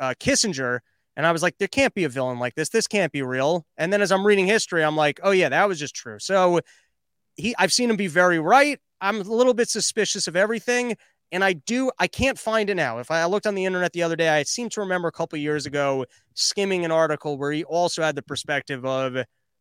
uh, 0.00 0.14
Kissinger 0.18 0.80
and 1.16 1.26
I 1.26 1.32
was 1.32 1.42
like, 1.42 1.58
there 1.58 1.68
can't 1.68 1.94
be 1.94 2.04
a 2.04 2.08
villain 2.08 2.38
like 2.38 2.54
this. 2.54 2.68
This 2.68 2.86
can't 2.86 3.12
be 3.12 3.22
real. 3.22 3.64
And 3.76 3.92
then 3.92 4.02
as 4.02 4.10
I'm 4.10 4.26
reading 4.26 4.46
history, 4.46 4.82
I'm 4.82 4.96
like, 4.96 5.20
oh 5.22 5.30
yeah, 5.30 5.48
that 5.48 5.68
was 5.68 5.78
just 5.78 5.94
true. 5.94 6.18
So 6.18 6.60
he 7.36 7.54
I've 7.58 7.72
seen 7.72 7.90
him 7.90 7.96
be 7.96 8.06
very 8.06 8.38
right. 8.38 8.80
I'm 9.00 9.20
a 9.20 9.24
little 9.24 9.54
bit 9.54 9.68
suspicious 9.68 10.26
of 10.26 10.36
everything. 10.36 10.96
And 11.32 11.42
I 11.42 11.54
do, 11.54 11.90
I 11.98 12.06
can't 12.06 12.38
find 12.38 12.70
it 12.70 12.76
now. 12.76 12.98
If 12.98 13.10
I 13.10 13.24
looked 13.24 13.46
on 13.46 13.54
the 13.54 13.64
internet 13.64 13.92
the 13.92 14.02
other 14.04 14.14
day, 14.14 14.28
I 14.28 14.44
seem 14.44 14.68
to 14.70 14.80
remember 14.80 15.08
a 15.08 15.12
couple 15.12 15.36
years 15.38 15.66
ago 15.66 16.06
skimming 16.34 16.84
an 16.84 16.92
article 16.92 17.38
where 17.38 17.50
he 17.50 17.64
also 17.64 18.02
had 18.02 18.14
the 18.14 18.22
perspective 18.22 18.84
of 18.84 19.16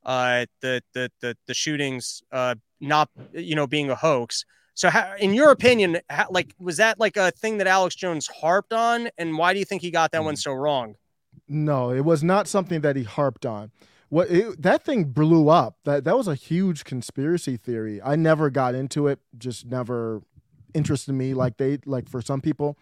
uh, 0.05 0.45
the, 0.61 0.81
the 0.93 1.09
the 1.21 1.37
the 1.47 1.53
shootings 1.53 2.21
uh, 2.31 2.55
not 2.79 3.09
you 3.33 3.55
know 3.55 3.67
being 3.67 3.89
a 3.89 3.95
hoax. 3.95 4.45
So, 4.75 4.89
how, 4.89 5.15
in 5.19 5.33
your 5.33 5.51
opinion, 5.51 5.99
how, 6.09 6.27
like 6.29 6.53
was 6.59 6.77
that 6.77 6.99
like 6.99 7.15
a 7.17 7.31
thing 7.31 7.57
that 7.57 7.67
Alex 7.67 7.95
Jones 7.95 8.27
harped 8.27 8.73
on, 8.73 9.09
and 9.17 9.37
why 9.37 9.53
do 9.53 9.59
you 9.59 9.65
think 9.65 9.81
he 9.81 9.91
got 9.91 10.11
that 10.11 10.23
one 10.23 10.35
mm. 10.35 10.39
so 10.39 10.53
wrong? 10.53 10.95
No, 11.47 11.91
it 11.91 12.05
was 12.05 12.23
not 12.23 12.47
something 12.47 12.81
that 12.81 12.95
he 12.95 13.03
harped 13.03 13.45
on. 13.45 13.71
What 14.09 14.29
it, 14.29 14.61
that 14.61 14.83
thing 14.83 15.05
blew 15.05 15.49
up. 15.49 15.77
That 15.85 16.03
that 16.03 16.15
was 16.15 16.27
a 16.27 16.35
huge 16.35 16.83
conspiracy 16.83 17.57
theory. 17.57 18.01
I 18.01 18.15
never 18.15 18.49
got 18.49 18.75
into 18.75 19.07
it. 19.07 19.19
Just 19.37 19.65
never 19.65 20.21
interested 20.73 21.13
me 21.13 21.33
like 21.33 21.57
they 21.57 21.79
like 21.85 22.09
for 22.09 22.21
some 22.21 22.41
people. 22.41 22.77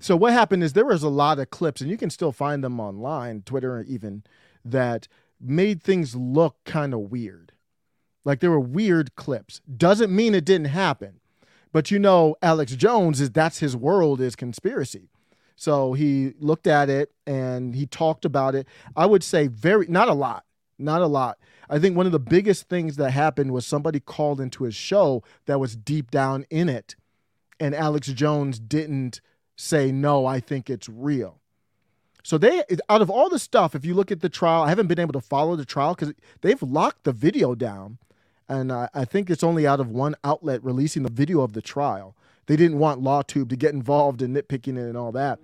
So 0.00 0.16
what 0.16 0.32
happened 0.32 0.62
is 0.62 0.72
there 0.72 0.84
was 0.84 1.02
a 1.02 1.08
lot 1.08 1.38
of 1.38 1.50
clips, 1.50 1.80
and 1.80 1.90
you 1.90 1.96
can 1.96 2.10
still 2.10 2.32
find 2.32 2.62
them 2.62 2.80
online, 2.80 3.42
Twitter 3.42 3.84
even, 3.86 4.24
that 4.64 5.08
made 5.40 5.82
things 5.82 6.14
look 6.14 6.56
kind 6.64 6.94
of 6.94 7.00
weird. 7.00 7.52
Like 8.24 8.40
there 8.40 8.50
were 8.50 8.60
weird 8.60 9.14
clips. 9.16 9.60
Doesn't 9.76 10.14
mean 10.14 10.34
it 10.34 10.44
didn't 10.44 10.66
happen. 10.66 11.20
But 11.72 11.90
you 11.90 11.98
know, 11.98 12.36
Alex 12.42 12.76
Jones 12.76 13.20
is 13.20 13.30
that's 13.30 13.58
his 13.58 13.76
world 13.76 14.20
is 14.20 14.36
conspiracy. 14.36 15.08
So 15.56 15.92
he 15.92 16.32
looked 16.38 16.66
at 16.66 16.88
it 16.88 17.12
and 17.26 17.74
he 17.74 17.86
talked 17.86 18.24
about 18.24 18.54
it. 18.54 18.66
I 18.96 19.06
would 19.06 19.22
say 19.22 19.46
very, 19.46 19.86
not 19.86 20.08
a 20.08 20.14
lot, 20.14 20.44
not 20.78 21.02
a 21.02 21.06
lot. 21.06 21.38
I 21.70 21.78
think 21.78 21.96
one 21.96 22.06
of 22.06 22.12
the 22.12 22.18
biggest 22.18 22.68
things 22.68 22.96
that 22.96 23.10
happened 23.12 23.52
was 23.52 23.66
somebody 23.66 24.00
called 24.00 24.40
into 24.40 24.64
his 24.64 24.74
show 24.74 25.22
that 25.46 25.60
was 25.60 25.76
deep 25.76 26.10
down 26.10 26.44
in 26.50 26.68
it. 26.68 26.96
And 27.60 27.74
Alex 27.74 28.08
Jones 28.08 28.58
didn't 28.58 29.20
say, 29.56 29.92
no, 29.92 30.26
I 30.26 30.40
think 30.40 30.68
it's 30.68 30.88
real. 30.88 31.38
So 32.24 32.38
they, 32.38 32.62
out 32.88 33.02
of 33.02 33.10
all 33.10 33.28
the 33.28 33.38
stuff, 33.38 33.74
if 33.74 33.84
you 33.84 33.94
look 33.94 34.12
at 34.12 34.20
the 34.20 34.28
trial, 34.28 34.62
I 34.62 34.68
haven't 34.68 34.86
been 34.86 35.00
able 35.00 35.12
to 35.12 35.20
follow 35.20 35.56
the 35.56 35.64
trial 35.64 35.94
because 35.94 36.14
they've 36.40 36.62
locked 36.62 37.04
the 37.04 37.12
video 37.12 37.54
down. 37.54 37.98
And 38.48 38.72
I, 38.72 38.88
I 38.94 39.04
think 39.04 39.30
it's 39.30 39.42
only 39.42 39.66
out 39.66 39.80
of 39.80 39.88
one 39.90 40.14
outlet 40.22 40.62
releasing 40.62 41.02
the 41.02 41.10
video 41.10 41.40
of 41.40 41.52
the 41.52 41.62
trial. 41.62 42.16
They 42.52 42.56
didn't 42.56 42.80
want 42.80 43.00
LawTube 43.00 43.48
to 43.48 43.56
get 43.56 43.72
involved 43.72 44.20
in 44.20 44.34
nitpicking 44.34 44.76
it 44.76 44.86
and 44.86 44.94
all 44.94 45.10
that. 45.12 45.38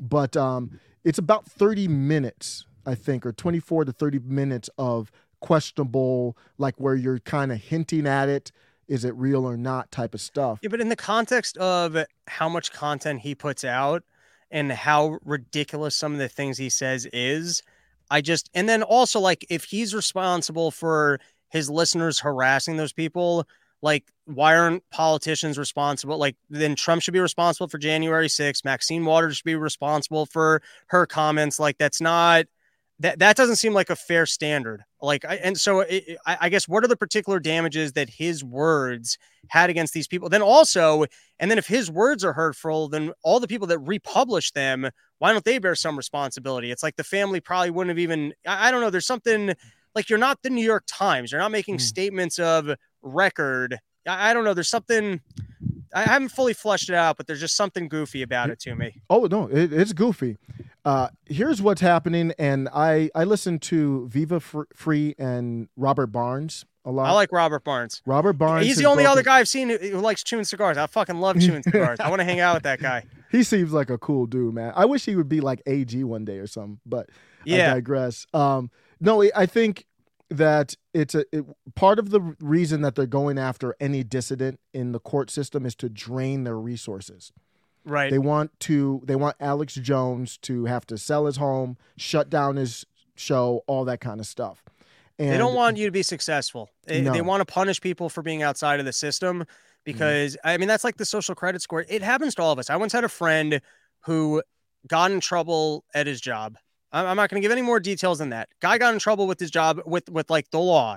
But 0.00 0.36
um, 0.36 0.80
it's 1.04 1.16
about 1.16 1.46
30 1.46 1.86
minutes, 1.86 2.66
I 2.84 2.96
think, 2.96 3.24
or 3.24 3.30
24 3.30 3.84
to 3.84 3.92
30 3.92 4.18
minutes 4.24 4.68
of 4.76 5.12
questionable, 5.38 6.36
like 6.58 6.74
where 6.78 6.96
you're 6.96 7.20
kind 7.20 7.52
of 7.52 7.58
hinting 7.62 8.08
at 8.08 8.28
it. 8.28 8.50
Is 8.88 9.04
it 9.04 9.14
real 9.14 9.44
or 9.44 9.56
not 9.56 9.92
type 9.92 10.14
of 10.14 10.20
stuff. 10.20 10.58
Yeah, 10.60 10.70
but 10.70 10.80
in 10.80 10.88
the 10.88 10.96
context 10.96 11.56
of 11.58 11.96
how 12.26 12.48
much 12.48 12.72
content 12.72 13.20
he 13.20 13.36
puts 13.36 13.62
out 13.62 14.02
and 14.50 14.72
how 14.72 15.20
ridiculous 15.24 15.94
some 15.94 16.12
of 16.12 16.18
the 16.18 16.28
things 16.28 16.58
he 16.58 16.70
says 16.70 17.06
is, 17.12 17.62
I 18.10 18.20
just, 18.20 18.50
and 18.52 18.68
then 18.68 18.82
also 18.82 19.20
like 19.20 19.46
if 19.48 19.62
he's 19.62 19.94
responsible 19.94 20.72
for 20.72 21.20
his 21.50 21.70
listeners 21.70 22.18
harassing 22.18 22.78
those 22.78 22.92
people, 22.92 23.46
like 23.82 24.04
why 24.24 24.56
aren't 24.56 24.82
politicians 24.90 25.58
responsible? 25.58 26.18
Like 26.18 26.36
then 26.50 26.74
trump 26.74 27.02
should 27.02 27.14
be 27.14 27.20
responsible 27.20 27.68
for 27.68 27.78
january 27.78 28.28
6th 28.28 28.64
maxine 28.64 29.04
waters 29.04 29.38
should 29.38 29.44
be 29.44 29.56
responsible 29.56 30.26
for 30.26 30.62
her 30.88 31.06
comments. 31.06 31.58
Like 31.58 31.78
that's 31.78 32.00
not 32.00 32.46
that 33.00 33.20
that 33.20 33.36
doesn't 33.36 33.56
seem 33.56 33.74
like 33.74 33.90
a 33.90 33.96
fair 33.96 34.26
standard. 34.26 34.82
Like 35.00 35.24
I, 35.24 35.36
and 35.36 35.56
so 35.56 35.80
it, 35.80 36.18
I, 36.26 36.36
I 36.42 36.48
guess 36.48 36.66
what 36.66 36.82
are 36.82 36.88
the 36.88 36.96
particular 36.96 37.38
damages 37.38 37.92
that 37.92 38.10
his 38.10 38.42
words 38.42 39.18
had 39.48 39.70
against 39.70 39.94
these 39.94 40.08
people? 40.08 40.28
Then 40.28 40.42
also 40.42 41.04
and 41.38 41.50
then 41.50 41.58
if 41.58 41.66
his 41.66 41.90
words 41.90 42.24
are 42.24 42.32
hurtful 42.32 42.88
then 42.88 43.12
all 43.22 43.40
the 43.40 43.48
people 43.48 43.68
that 43.68 43.78
republish 43.78 44.50
them 44.52 44.90
why 45.18 45.32
don't 45.32 45.44
they 45.44 45.58
bear 45.58 45.74
some 45.74 45.96
responsibility? 45.96 46.70
It's 46.70 46.82
like 46.82 46.96
the 46.96 47.04
family 47.04 47.40
probably 47.40 47.70
wouldn't 47.70 47.90
have 47.90 47.98
even 47.98 48.34
i, 48.46 48.68
I 48.68 48.70
don't 48.70 48.80
know 48.80 48.90
there's 48.90 49.06
something 49.06 49.54
like 49.94 50.10
you're 50.10 50.18
not 50.18 50.42
the 50.42 50.50
new 50.50 50.64
york 50.64 50.84
times. 50.86 51.32
You're 51.32 51.40
not 51.40 51.52
making 51.52 51.76
mm. 51.76 51.80
statements 51.80 52.38
of 52.38 52.70
record. 53.02 53.78
I, 54.06 54.30
I 54.30 54.34
don't 54.34 54.44
know. 54.44 54.54
There's 54.54 54.68
something 54.68 55.20
I 55.94 56.02
haven't 56.02 56.30
fully 56.30 56.54
flushed 56.54 56.88
it 56.88 56.94
out, 56.94 57.16
but 57.16 57.26
there's 57.26 57.40
just 57.40 57.56
something 57.56 57.88
goofy 57.88 58.22
about 58.22 58.50
it 58.50 58.58
to 58.60 58.74
me. 58.74 59.00
Oh 59.10 59.26
no, 59.30 59.48
it, 59.48 59.72
it's 59.72 59.92
goofy. 59.92 60.36
Uh, 60.84 61.08
here's 61.26 61.60
what's 61.60 61.80
happening, 61.80 62.32
and 62.38 62.68
I 62.72 63.10
I 63.14 63.24
listen 63.24 63.58
to 63.60 64.08
Viva 64.08 64.40
Frei 64.40 65.14
and 65.18 65.68
Robert 65.76 66.08
Barnes 66.08 66.64
a 66.84 66.90
lot. 66.90 67.06
I 67.06 67.12
like 67.12 67.32
Robert 67.32 67.64
Barnes. 67.64 68.02
Robert 68.06 68.34
Barnes. 68.34 68.66
He's 68.66 68.78
the 68.78 68.86
only 68.86 69.04
other 69.04 69.22
guy 69.22 69.38
I've 69.38 69.48
seen 69.48 69.68
who, 69.68 69.76
who 69.76 70.00
likes 70.00 70.22
chewing 70.24 70.44
cigars. 70.44 70.76
I 70.76 70.86
fucking 70.86 71.20
love 71.20 71.38
chewing 71.40 71.62
cigars. 71.62 72.00
I 72.00 72.08
want 72.08 72.20
to 72.20 72.24
hang 72.24 72.40
out 72.40 72.54
with 72.54 72.62
that 72.64 72.80
guy. 72.80 73.04
He 73.30 73.42
seems 73.42 73.74
like 73.74 73.90
a 73.90 73.98
cool 73.98 74.24
dude, 74.24 74.54
man. 74.54 74.72
I 74.74 74.86
wish 74.86 75.04
he 75.04 75.14
would 75.14 75.28
be 75.28 75.42
like 75.42 75.60
AG 75.66 76.02
one 76.02 76.24
day 76.24 76.38
or 76.38 76.46
something, 76.46 76.80
but 76.86 77.10
yeah. 77.44 77.72
I 77.72 77.74
digress. 77.74 78.26
Um, 78.32 78.70
no, 79.00 79.22
I 79.36 79.44
think 79.44 79.84
that 80.30 80.74
it's 80.92 81.14
a 81.14 81.24
it, 81.32 81.44
part 81.74 81.98
of 81.98 82.10
the 82.10 82.20
reason 82.40 82.82
that 82.82 82.94
they're 82.94 83.06
going 83.06 83.38
after 83.38 83.74
any 83.80 84.04
dissident 84.04 84.60
in 84.74 84.92
the 84.92 85.00
court 85.00 85.30
system 85.30 85.64
is 85.64 85.74
to 85.76 85.88
drain 85.88 86.44
their 86.44 86.58
resources. 86.58 87.32
Right. 87.84 88.10
They 88.10 88.18
want 88.18 88.58
to 88.60 89.02
they 89.04 89.16
want 89.16 89.36
Alex 89.40 89.74
Jones 89.74 90.36
to 90.38 90.66
have 90.66 90.86
to 90.86 90.98
sell 90.98 91.26
his 91.26 91.38
home, 91.38 91.78
shut 91.96 92.28
down 92.28 92.56
his 92.56 92.84
show, 93.16 93.62
all 93.66 93.84
that 93.86 94.00
kind 94.00 94.20
of 94.20 94.26
stuff. 94.26 94.62
And 95.18 95.30
they 95.30 95.38
don't 95.38 95.54
want 95.54 95.76
you 95.76 95.86
to 95.86 95.90
be 95.90 96.02
successful. 96.02 96.68
They, 96.86 97.00
no. 97.00 97.12
they 97.12 97.22
want 97.22 97.40
to 97.40 97.52
punish 97.52 97.80
people 97.80 98.08
for 98.08 98.22
being 98.22 98.42
outside 98.42 98.78
of 98.78 98.86
the 98.86 98.92
system 98.92 99.40
mm-hmm. 99.40 99.44
because 99.84 100.34
mm. 100.34 100.40
I 100.44 100.58
mean 100.58 100.68
that's 100.68 100.84
like 100.84 100.98
the 100.98 101.06
social 101.06 101.34
credit 101.34 101.62
score. 101.62 101.84
It 101.88 102.02
happens 102.02 102.34
to 102.36 102.42
all 102.42 102.52
of 102.52 102.58
us. 102.58 102.68
I 102.68 102.76
once 102.76 102.92
had 102.92 103.04
a 103.04 103.08
friend 103.08 103.60
who 104.04 104.42
got 104.86 105.10
in 105.10 105.20
trouble 105.20 105.84
at 105.94 106.06
his 106.06 106.20
job 106.20 106.56
I'm 106.92 107.16
not 107.16 107.30
going 107.30 107.40
to 107.40 107.44
give 107.44 107.52
any 107.52 107.62
more 107.62 107.80
details 107.80 108.18
than 108.18 108.30
that. 108.30 108.48
Guy 108.60 108.78
got 108.78 108.94
in 108.94 108.98
trouble 109.00 109.26
with 109.26 109.38
his 109.38 109.50
job 109.50 109.80
with 109.86 110.08
with 110.08 110.30
like 110.30 110.50
the 110.50 110.58
law, 110.60 110.96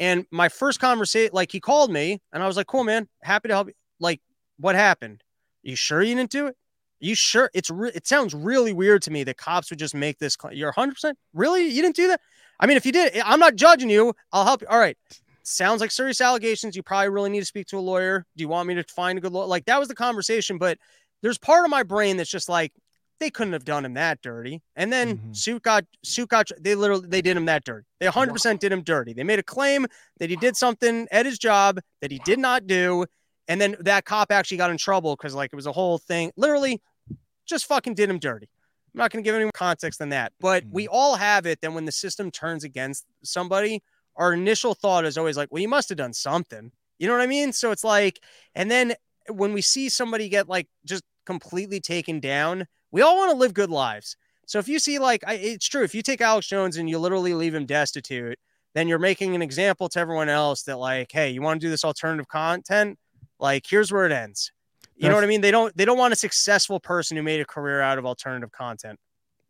and 0.00 0.26
my 0.30 0.48
first 0.48 0.80
conversation, 0.80 1.30
like 1.34 1.52
he 1.52 1.60
called 1.60 1.90
me, 1.92 2.20
and 2.32 2.42
I 2.42 2.46
was 2.46 2.56
like, 2.56 2.66
"Cool, 2.66 2.84
man, 2.84 3.08
happy 3.22 3.48
to 3.48 3.54
help 3.54 3.68
you." 3.68 3.74
Like, 4.00 4.20
what 4.58 4.74
happened? 4.74 5.22
You 5.62 5.76
sure 5.76 6.02
you 6.02 6.14
didn't 6.14 6.30
do 6.30 6.46
it? 6.46 6.56
You 7.00 7.14
sure? 7.14 7.50
It's 7.54 7.70
re- 7.70 7.92
it 7.94 8.06
sounds 8.06 8.34
really 8.34 8.72
weird 8.72 9.02
to 9.02 9.10
me 9.10 9.24
that 9.24 9.36
cops 9.36 9.70
would 9.70 9.78
just 9.78 9.94
make 9.94 10.18
this. 10.18 10.36
Cl- 10.40 10.54
You're 10.54 10.68
100 10.68 10.92
percent 10.94 11.18
really? 11.34 11.68
You 11.68 11.82
didn't 11.82 11.96
do 11.96 12.08
that? 12.08 12.20
I 12.60 12.66
mean, 12.66 12.76
if 12.76 12.86
you 12.86 12.92
did, 12.92 13.14
eh, 13.16 13.22
I'm 13.24 13.40
not 13.40 13.54
judging 13.56 13.90
you. 13.90 14.14
I'll 14.32 14.44
help 14.44 14.62
you. 14.62 14.68
All 14.68 14.78
right. 14.78 14.96
sounds 15.42 15.80
like 15.80 15.90
serious 15.90 16.20
allegations. 16.20 16.76
You 16.76 16.82
probably 16.82 17.08
really 17.10 17.30
need 17.30 17.40
to 17.40 17.46
speak 17.46 17.66
to 17.68 17.78
a 17.78 17.80
lawyer. 17.80 18.26
Do 18.36 18.42
you 18.42 18.48
want 18.48 18.68
me 18.68 18.74
to 18.74 18.84
find 18.84 19.18
a 19.18 19.22
good 19.22 19.32
lawyer? 19.32 19.46
Like 19.46 19.64
that 19.66 19.78
was 19.78 19.88
the 19.88 19.94
conversation, 19.94 20.58
but 20.58 20.78
there's 21.22 21.38
part 21.38 21.64
of 21.64 21.70
my 21.70 21.82
brain 21.82 22.16
that's 22.16 22.30
just 22.30 22.48
like 22.48 22.72
they 23.20 23.30
couldn't 23.30 23.52
have 23.52 23.64
done 23.64 23.84
him 23.84 23.94
that 23.94 24.20
dirty. 24.22 24.62
And 24.76 24.92
then 24.92 25.16
mm-hmm. 25.16 25.32
suit 25.32 25.62
got 25.62 25.84
suit 26.04 26.28
got 26.28 26.50
they 26.60 26.74
literally 26.74 27.08
they 27.08 27.22
did 27.22 27.36
him 27.36 27.46
that 27.46 27.64
dirty. 27.64 27.86
They 28.00 28.06
100 28.06 28.32
percent 28.32 28.60
did 28.60 28.72
him 28.72 28.82
dirty. 28.82 29.12
They 29.12 29.24
made 29.24 29.38
a 29.38 29.44
claim 29.44 29.86
that 30.18 30.30
he 30.30 30.36
did 30.36 30.56
something 30.56 31.06
at 31.10 31.26
his 31.26 31.38
job 31.38 31.80
that 32.00 32.10
he 32.10 32.20
did 32.24 32.38
not 32.38 32.66
do, 32.66 33.06
and 33.48 33.60
then 33.60 33.76
that 33.80 34.04
cop 34.04 34.30
actually 34.30 34.58
got 34.58 34.70
in 34.70 34.76
trouble 34.76 35.16
because 35.16 35.34
like 35.34 35.50
it 35.52 35.56
was 35.56 35.66
a 35.66 35.72
whole 35.72 35.98
thing. 35.98 36.32
Literally, 36.36 36.80
just 37.46 37.66
fucking 37.66 37.94
did 37.94 38.10
him 38.10 38.18
dirty. 38.18 38.48
I'm 38.94 38.98
not 38.98 39.10
going 39.10 39.22
to 39.22 39.28
give 39.28 39.34
any 39.34 39.44
more 39.44 39.52
context 39.52 39.98
than 39.98 40.10
that, 40.10 40.32
but 40.40 40.64
mm-hmm. 40.64 40.74
we 40.74 40.88
all 40.88 41.16
have 41.16 41.46
it. 41.46 41.60
Then 41.60 41.74
when 41.74 41.84
the 41.84 41.92
system 41.92 42.30
turns 42.30 42.64
against 42.64 43.04
somebody, 43.22 43.82
our 44.16 44.32
initial 44.32 44.74
thought 44.74 45.04
is 45.04 45.18
always 45.18 45.36
like, 45.36 45.48
well, 45.50 45.62
you 45.62 45.68
must 45.68 45.88
have 45.90 45.98
done 45.98 46.12
something. 46.12 46.72
You 46.98 47.06
know 47.06 47.14
what 47.14 47.22
I 47.22 47.26
mean? 47.26 47.52
So 47.52 47.70
it's 47.70 47.84
like, 47.84 48.20
and 48.54 48.70
then 48.70 48.94
when 49.28 49.52
we 49.52 49.62
see 49.62 49.88
somebody 49.88 50.28
get 50.28 50.48
like 50.48 50.68
just 50.84 51.04
completely 51.26 51.80
taken 51.80 52.18
down, 52.18 52.66
we 52.90 53.02
all 53.02 53.16
want 53.16 53.30
to 53.30 53.36
live 53.36 53.54
good 53.54 53.70
lives. 53.70 54.16
So 54.46 54.58
if 54.58 54.68
you 54.68 54.78
see 54.78 54.98
like 54.98 55.22
I, 55.26 55.34
it's 55.34 55.68
true, 55.68 55.82
if 55.82 55.94
you 55.94 56.02
take 56.02 56.20
Alex 56.20 56.46
Jones 56.46 56.76
and 56.76 56.88
you 56.88 56.98
literally 56.98 57.34
leave 57.34 57.54
him 57.54 57.66
destitute, 57.66 58.38
then 58.74 58.88
you're 58.88 58.98
making 58.98 59.34
an 59.34 59.42
example 59.42 59.88
to 59.90 59.98
everyone 59.98 60.28
else 60.28 60.62
that 60.62 60.78
like, 60.78 61.12
hey, 61.12 61.30
you 61.30 61.42
want 61.42 61.60
to 61.60 61.66
do 61.66 61.70
this 61.70 61.84
alternative 61.84 62.28
content? 62.28 62.98
Like, 63.38 63.66
here's 63.68 63.92
where 63.92 64.06
it 64.06 64.12
ends. 64.12 64.52
You 64.96 65.02
That's, 65.02 65.10
know 65.10 65.16
what 65.16 65.24
I 65.24 65.26
mean? 65.28 65.40
They 65.42 65.50
don't 65.50 65.76
they 65.76 65.84
don't 65.84 65.98
want 65.98 66.12
a 66.12 66.16
successful 66.16 66.80
person 66.80 67.16
who 67.16 67.22
made 67.22 67.40
a 67.40 67.44
career 67.44 67.80
out 67.80 67.98
of 67.98 68.06
alternative 68.06 68.50
content. 68.50 68.98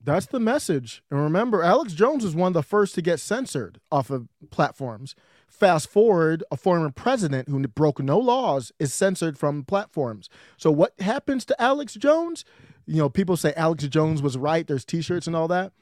That's 0.02 0.26
the 0.26 0.40
message. 0.40 1.02
And 1.10 1.20
remember, 1.20 1.62
Alex 1.62 1.92
Jones 1.92 2.24
was 2.24 2.34
one 2.34 2.48
of 2.48 2.54
the 2.54 2.62
first 2.62 2.94
to 2.96 3.02
get 3.02 3.18
censored 3.18 3.80
off 3.90 4.10
of 4.10 4.28
platforms. 4.50 5.14
Fast 5.48 5.88
forward, 5.88 6.44
a 6.50 6.56
former 6.56 6.90
president 6.90 7.48
who 7.48 7.66
broke 7.66 8.00
no 8.00 8.18
laws 8.18 8.70
is 8.78 8.94
censored 8.94 9.38
from 9.38 9.64
platforms. 9.64 10.28
So 10.56 10.70
what 10.70 10.92
happens 11.00 11.44
to 11.46 11.60
Alex 11.60 11.94
Jones? 11.94 12.44
You 12.86 12.98
know, 12.98 13.08
people 13.08 13.36
say 13.36 13.52
Alex 13.56 13.86
Jones 13.88 14.22
was 14.22 14.38
right. 14.38 14.66
There's 14.66 14.84
T-shirts 14.84 15.26
and 15.26 15.34
all 15.34 15.48
that. 15.48 15.72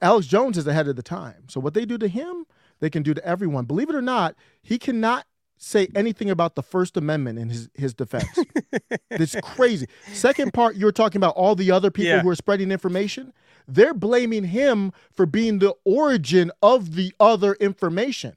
Alex 0.00 0.26
Jones 0.26 0.58
is 0.58 0.66
ahead 0.66 0.86
of 0.86 0.96
the 0.96 1.02
time. 1.02 1.48
So 1.48 1.60
what 1.60 1.74
they 1.74 1.84
do 1.84 1.98
to 1.98 2.08
him, 2.08 2.46
they 2.80 2.90
can 2.90 3.02
do 3.02 3.14
to 3.14 3.24
everyone. 3.24 3.64
Believe 3.64 3.90
it 3.90 3.96
or 3.96 4.02
not, 4.02 4.36
he 4.62 4.78
cannot 4.78 5.26
say 5.60 5.88
anything 5.94 6.30
about 6.30 6.54
the 6.54 6.62
First 6.62 6.96
Amendment 6.96 7.38
in 7.38 7.50
his, 7.50 7.68
his 7.74 7.94
defense. 7.94 8.38
it's 9.10 9.36
crazy. 9.42 9.86
Second 10.12 10.54
part, 10.54 10.76
you're 10.76 10.90
talking 10.90 11.18
about 11.18 11.34
all 11.36 11.54
the 11.54 11.70
other 11.70 11.90
people 11.90 12.12
yeah. 12.12 12.22
who 12.22 12.30
are 12.30 12.34
spreading 12.34 12.72
information. 12.72 13.32
They're 13.68 13.94
blaming 13.94 14.44
him 14.44 14.92
for 15.12 15.26
being 15.26 15.58
the 15.58 15.74
origin 15.84 16.50
of 16.62 16.94
the 16.94 17.14
other 17.20 17.54
information, 17.54 18.36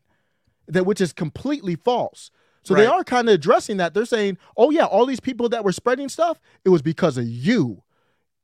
that 0.67 0.85
which 0.85 1.01
is 1.01 1.13
completely 1.13 1.75
false. 1.75 2.31
So 2.63 2.73
right. 2.73 2.81
they 2.81 2.87
are 2.87 3.03
kind 3.03 3.27
of 3.27 3.35
addressing 3.35 3.77
that. 3.77 3.93
They're 3.93 4.05
saying, 4.05 4.37
"Oh 4.57 4.69
yeah, 4.69 4.85
all 4.85 5.05
these 5.05 5.19
people 5.19 5.49
that 5.49 5.63
were 5.63 5.71
spreading 5.71 6.09
stuff, 6.09 6.39
it 6.63 6.69
was 6.69 6.81
because 6.81 7.17
of 7.17 7.25
you." 7.25 7.83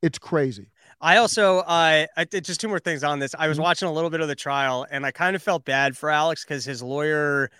It's 0.02 0.18
crazy. 0.18 0.70
I 1.00 1.16
also, 1.16 1.58
uh, 1.60 2.06
I 2.16 2.24
just 2.24 2.60
two 2.60 2.68
more 2.68 2.78
things 2.78 3.04
on 3.04 3.18
this. 3.18 3.34
I 3.38 3.48
was 3.48 3.56
mm-hmm. 3.56 3.64
watching 3.64 3.88
a 3.88 3.92
little 3.92 4.10
bit 4.10 4.20
of 4.20 4.28
the 4.28 4.34
trial, 4.34 4.86
and 4.90 5.04
I 5.06 5.10
kind 5.10 5.34
of 5.36 5.42
felt 5.42 5.64
bad 5.64 5.96
for 5.96 6.10
Alex 6.10 6.44
because 6.44 6.64
his 6.64 6.82
lawyer 6.82 7.50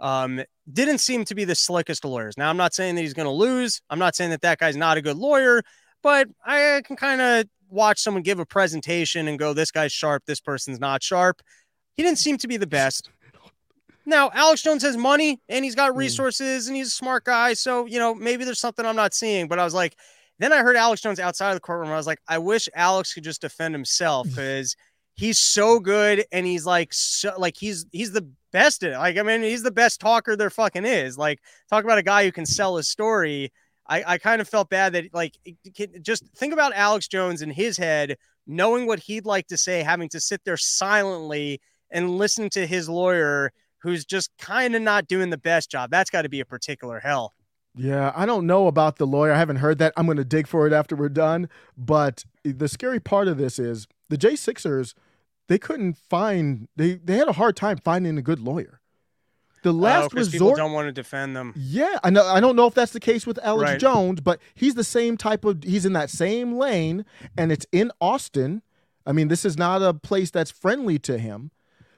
um, 0.00 0.42
didn't 0.70 0.98
seem 0.98 1.24
to 1.26 1.34
be 1.34 1.44
the 1.44 1.54
slickest 1.54 2.04
of 2.04 2.10
lawyers. 2.10 2.36
Now, 2.36 2.50
I'm 2.50 2.56
not 2.56 2.74
saying 2.74 2.96
that 2.96 3.02
he's 3.02 3.14
going 3.14 3.26
to 3.26 3.32
lose. 3.32 3.80
I'm 3.88 3.98
not 3.98 4.14
saying 4.14 4.30
that 4.30 4.42
that 4.42 4.58
guy's 4.58 4.76
not 4.76 4.96
a 4.98 5.02
good 5.02 5.16
lawyer, 5.16 5.62
but 6.02 6.28
I 6.44 6.82
can 6.84 6.96
kind 6.96 7.20
of 7.20 7.46
watch 7.70 8.00
someone 8.00 8.22
give 8.22 8.38
a 8.38 8.44
presentation 8.46 9.28
and 9.28 9.38
go, 9.38 9.54
this 9.54 9.70
guy's 9.70 9.92
sharp, 9.92 10.24
this 10.26 10.40
person's 10.40 10.80
not 10.80 11.02
sharp. 11.02 11.40
He 11.94 12.02
didn't 12.02 12.18
seem 12.18 12.36
to 12.38 12.48
be 12.48 12.56
the 12.56 12.66
best. 12.66 13.10
Now, 14.04 14.30
Alex 14.34 14.62
Jones 14.62 14.82
has 14.82 14.96
money 14.96 15.40
and 15.48 15.64
he's 15.64 15.74
got 15.74 15.92
hmm. 15.92 15.98
resources 15.98 16.68
and 16.68 16.76
he's 16.76 16.88
a 16.88 16.90
smart 16.90 17.24
guy. 17.24 17.54
So, 17.54 17.86
you 17.86 17.98
know, 17.98 18.14
maybe 18.14 18.44
there's 18.44 18.60
something 18.60 18.84
I'm 18.84 18.96
not 18.96 19.14
seeing, 19.14 19.48
but 19.48 19.58
I 19.58 19.64
was 19.64 19.74
like, 19.74 19.96
then 20.38 20.52
I 20.52 20.58
heard 20.58 20.76
Alex 20.76 21.00
Jones 21.02 21.20
outside 21.20 21.50
of 21.50 21.56
the 21.56 21.60
courtroom. 21.60 21.90
I 21.90 21.96
was 21.96 22.06
like, 22.06 22.20
I 22.26 22.38
wish 22.38 22.68
Alex 22.74 23.14
could 23.14 23.24
just 23.24 23.40
defend 23.40 23.74
himself 23.74 24.26
because 24.30 24.76
he's 25.14 25.38
so 25.38 25.78
good 25.78 26.24
and 26.32 26.46
he's 26.46 26.66
like, 26.66 26.92
so, 26.92 27.34
like 27.38 27.56
he's, 27.56 27.86
he's 27.92 28.12
the 28.12 28.28
best 28.50 28.82
at 28.82 28.92
it. 28.92 28.98
Like, 28.98 29.18
I 29.18 29.22
mean, 29.22 29.42
he's 29.42 29.62
the 29.62 29.70
best 29.70 30.00
talker 30.00 30.36
there 30.36 30.50
fucking 30.50 30.84
is. 30.84 31.16
Like, 31.16 31.40
talk 31.70 31.84
about 31.84 31.98
a 31.98 32.02
guy 32.02 32.24
who 32.24 32.32
can 32.32 32.46
sell 32.46 32.76
his 32.76 32.88
story. 32.88 33.52
I, 33.86 34.04
I 34.06 34.18
kind 34.18 34.40
of 34.40 34.48
felt 34.48 34.70
bad 34.70 34.92
that, 34.94 35.12
like, 35.12 35.36
just 36.02 36.24
think 36.36 36.52
about 36.52 36.72
Alex 36.74 37.08
Jones 37.08 37.42
in 37.42 37.50
his 37.50 37.76
head, 37.76 38.16
knowing 38.46 38.86
what 38.86 39.00
he'd 39.00 39.26
like 39.26 39.48
to 39.48 39.56
say, 39.56 39.82
having 39.82 40.08
to 40.10 40.20
sit 40.20 40.40
there 40.44 40.56
silently 40.56 41.60
and 41.90 42.16
listen 42.16 42.48
to 42.50 42.66
his 42.66 42.88
lawyer 42.88 43.52
who's 43.82 44.04
just 44.04 44.30
kind 44.38 44.74
of 44.74 44.82
not 44.82 45.08
doing 45.08 45.30
the 45.30 45.38
best 45.38 45.70
job. 45.70 45.90
That's 45.90 46.10
got 46.10 46.22
to 46.22 46.28
be 46.28 46.40
a 46.40 46.44
particular 46.44 47.00
hell. 47.00 47.34
Yeah, 47.74 48.12
I 48.14 48.26
don't 48.26 48.46
know 48.46 48.66
about 48.66 48.96
the 48.96 49.06
lawyer. 49.06 49.32
I 49.32 49.38
haven't 49.38 49.56
heard 49.56 49.78
that. 49.78 49.94
I'm 49.96 50.06
going 50.06 50.18
to 50.18 50.24
dig 50.24 50.46
for 50.46 50.66
it 50.66 50.72
after 50.72 50.94
we're 50.94 51.08
done. 51.08 51.48
But 51.76 52.24
the 52.44 52.68
scary 52.68 53.00
part 53.00 53.28
of 53.28 53.38
this 53.38 53.58
is 53.58 53.86
the 54.10 54.18
J 54.18 54.36
Sixers 54.36 54.94
they 55.48 55.58
couldn't 55.58 55.98
find 55.98 56.68
they 56.76 56.94
they 56.94 57.16
had 57.16 57.28
a 57.28 57.32
hard 57.32 57.56
time 57.56 57.78
finding 57.78 58.16
a 58.18 58.22
good 58.22 58.40
lawyer. 58.40 58.80
The 59.62 59.70
oh, 59.70 59.76
last 59.76 60.12
oh, 60.12 60.18
resort 60.18 60.32
people 60.32 60.56
don't 60.56 60.72
want 60.72 60.88
to 60.88 60.92
defend 60.92 61.36
them. 61.36 61.52
Yeah, 61.56 61.98
I 62.02 62.10
know. 62.10 62.26
I 62.26 62.40
don't 62.40 62.56
know 62.56 62.66
if 62.66 62.74
that's 62.74 62.92
the 62.92 63.00
case 63.00 63.26
with 63.26 63.38
Alex 63.42 63.72
right. 63.72 63.80
Jones, 63.80 64.20
but 64.20 64.40
he's 64.54 64.74
the 64.74 64.84
same 64.84 65.16
type 65.16 65.44
of. 65.44 65.62
He's 65.62 65.86
in 65.86 65.92
that 65.92 66.10
same 66.10 66.56
lane, 66.56 67.04
and 67.36 67.52
it's 67.52 67.66
in 67.70 67.92
Austin. 68.00 68.62
I 69.06 69.12
mean, 69.12 69.28
this 69.28 69.44
is 69.44 69.56
not 69.56 69.82
a 69.82 69.94
place 69.94 70.30
that's 70.30 70.50
friendly 70.50 70.98
to 71.00 71.18
him. 71.18 71.50